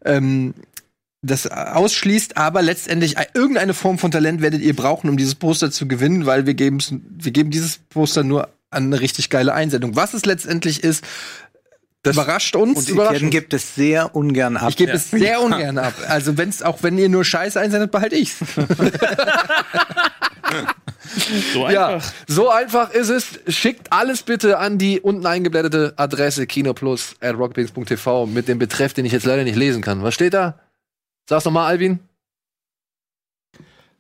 ähm, 0.06 0.54
das 1.20 1.46
ausschließt, 1.50 2.38
aber 2.38 2.62
letztendlich 2.62 3.18
äh, 3.18 3.26
irgendeine 3.34 3.74
Form 3.74 3.98
von 3.98 4.10
Talent 4.10 4.40
werdet 4.40 4.62
ihr 4.62 4.74
brauchen, 4.74 5.10
um 5.10 5.18
dieses 5.18 5.34
Poster 5.34 5.70
zu 5.70 5.86
gewinnen, 5.86 6.24
weil 6.24 6.46
wir 6.46 6.54
geben 6.54 6.78
wir 7.00 7.32
geben 7.32 7.50
dieses 7.50 7.78
Poster 7.90 8.24
nur 8.24 8.48
an 8.70 8.84
eine 8.84 9.00
richtig 9.00 9.30
geile 9.30 9.54
Einsendung. 9.54 9.96
Was 9.96 10.14
es 10.14 10.24
letztendlich 10.24 10.82
ist, 10.82 11.04
das 12.02 12.14
überrascht 12.16 12.54
uns. 12.56 12.90
Und 12.90 12.98
Etienne 12.98 13.30
gibt 13.30 13.52
es 13.52 13.74
sehr 13.74 14.14
ungern 14.14 14.56
ab. 14.56 14.70
Ich 14.70 14.76
gebe 14.76 14.92
es 14.92 15.10
sehr 15.10 15.40
ungern 15.42 15.78
ab. 15.78 15.94
Also 16.08 16.36
wenn's 16.38 16.62
auch 16.62 16.82
wenn 16.82 16.96
ihr 16.98 17.08
nur 17.08 17.24
Scheiße 17.24 17.58
einsendet, 17.60 17.90
behalte 17.90 18.16
ich's. 18.16 18.36
So 21.52 21.68
Ja, 21.68 21.88
einfach. 21.94 22.12
so 22.26 22.50
einfach 22.50 22.90
ist 22.90 23.08
es. 23.08 23.40
Schickt 23.48 23.92
alles 23.92 24.22
bitte 24.22 24.58
an 24.58 24.78
die 24.78 25.00
unten 25.00 25.26
eingeblätterte 25.26 25.94
Adresse 25.96 26.46
kinoplus 26.46 27.14
at 27.20 27.36
rockbeans.tv 27.36 28.26
mit 28.26 28.48
dem 28.48 28.58
Betreff, 28.58 28.92
den 28.92 29.04
ich 29.04 29.12
jetzt 29.12 29.24
leider 29.24 29.44
nicht 29.44 29.56
lesen 29.56 29.82
kann. 29.82 30.02
Was 30.02 30.14
steht 30.14 30.34
da? 30.34 30.58
Sag's 31.28 31.44
nochmal, 31.44 31.68
Alvin. 31.68 32.00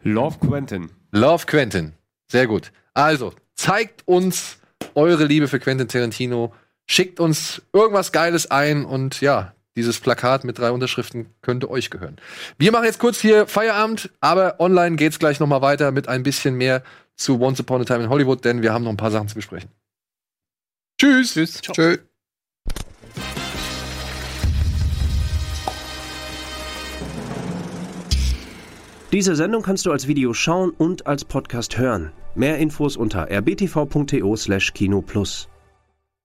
Love 0.02 0.38
Quentin. 0.46 0.90
Love 1.10 1.46
Quentin. 1.46 1.92
Sehr 2.30 2.46
gut. 2.46 2.70
Also, 2.94 3.32
zeigt 3.54 4.06
uns 4.06 4.58
eure 4.94 5.24
Liebe 5.24 5.48
für 5.48 5.58
Quentin 5.58 5.88
Tarantino. 5.88 6.54
Schickt 6.86 7.18
uns 7.18 7.62
irgendwas 7.72 8.12
Geiles 8.12 8.50
ein 8.50 8.84
und 8.84 9.20
ja, 9.20 9.54
dieses 9.74 10.00
Plakat 10.00 10.44
mit 10.44 10.58
drei 10.58 10.70
Unterschriften 10.70 11.26
könnte 11.42 11.70
euch 11.70 11.90
gehören. 11.90 12.16
Wir 12.58 12.72
machen 12.72 12.84
jetzt 12.84 12.98
kurz 12.98 13.20
hier 13.20 13.46
Feierabend, 13.46 14.10
aber 14.20 14.60
online 14.60 14.96
geht's 14.96 15.18
gleich 15.18 15.40
noch 15.40 15.48
mal 15.48 15.62
weiter 15.62 15.90
mit 15.90 16.08
ein 16.08 16.22
bisschen 16.22 16.54
mehr 16.54 16.82
zu 17.16 17.40
Once 17.40 17.60
Upon 17.60 17.82
a 17.82 17.84
Time 17.84 18.04
in 18.04 18.08
Hollywood, 18.08 18.44
denn 18.44 18.62
wir 18.62 18.72
haben 18.72 18.84
noch 18.84 18.90
ein 18.90 18.96
paar 18.96 19.10
Sachen 19.10 19.28
zu 19.28 19.34
besprechen. 19.34 19.70
Tschüss. 20.98 21.34
Tschüss. 21.34 21.60
Tschö. 21.60 21.98
Diese 29.12 29.36
Sendung 29.36 29.62
kannst 29.62 29.86
du 29.86 29.92
als 29.92 30.08
Video 30.08 30.34
schauen 30.34 30.70
und 30.70 31.06
als 31.06 31.24
Podcast 31.24 31.78
hören. 31.78 32.10
Mehr 32.34 32.58
Infos 32.58 32.96
unter 32.96 33.30
rbtv.to/kinoplus. 33.30 35.48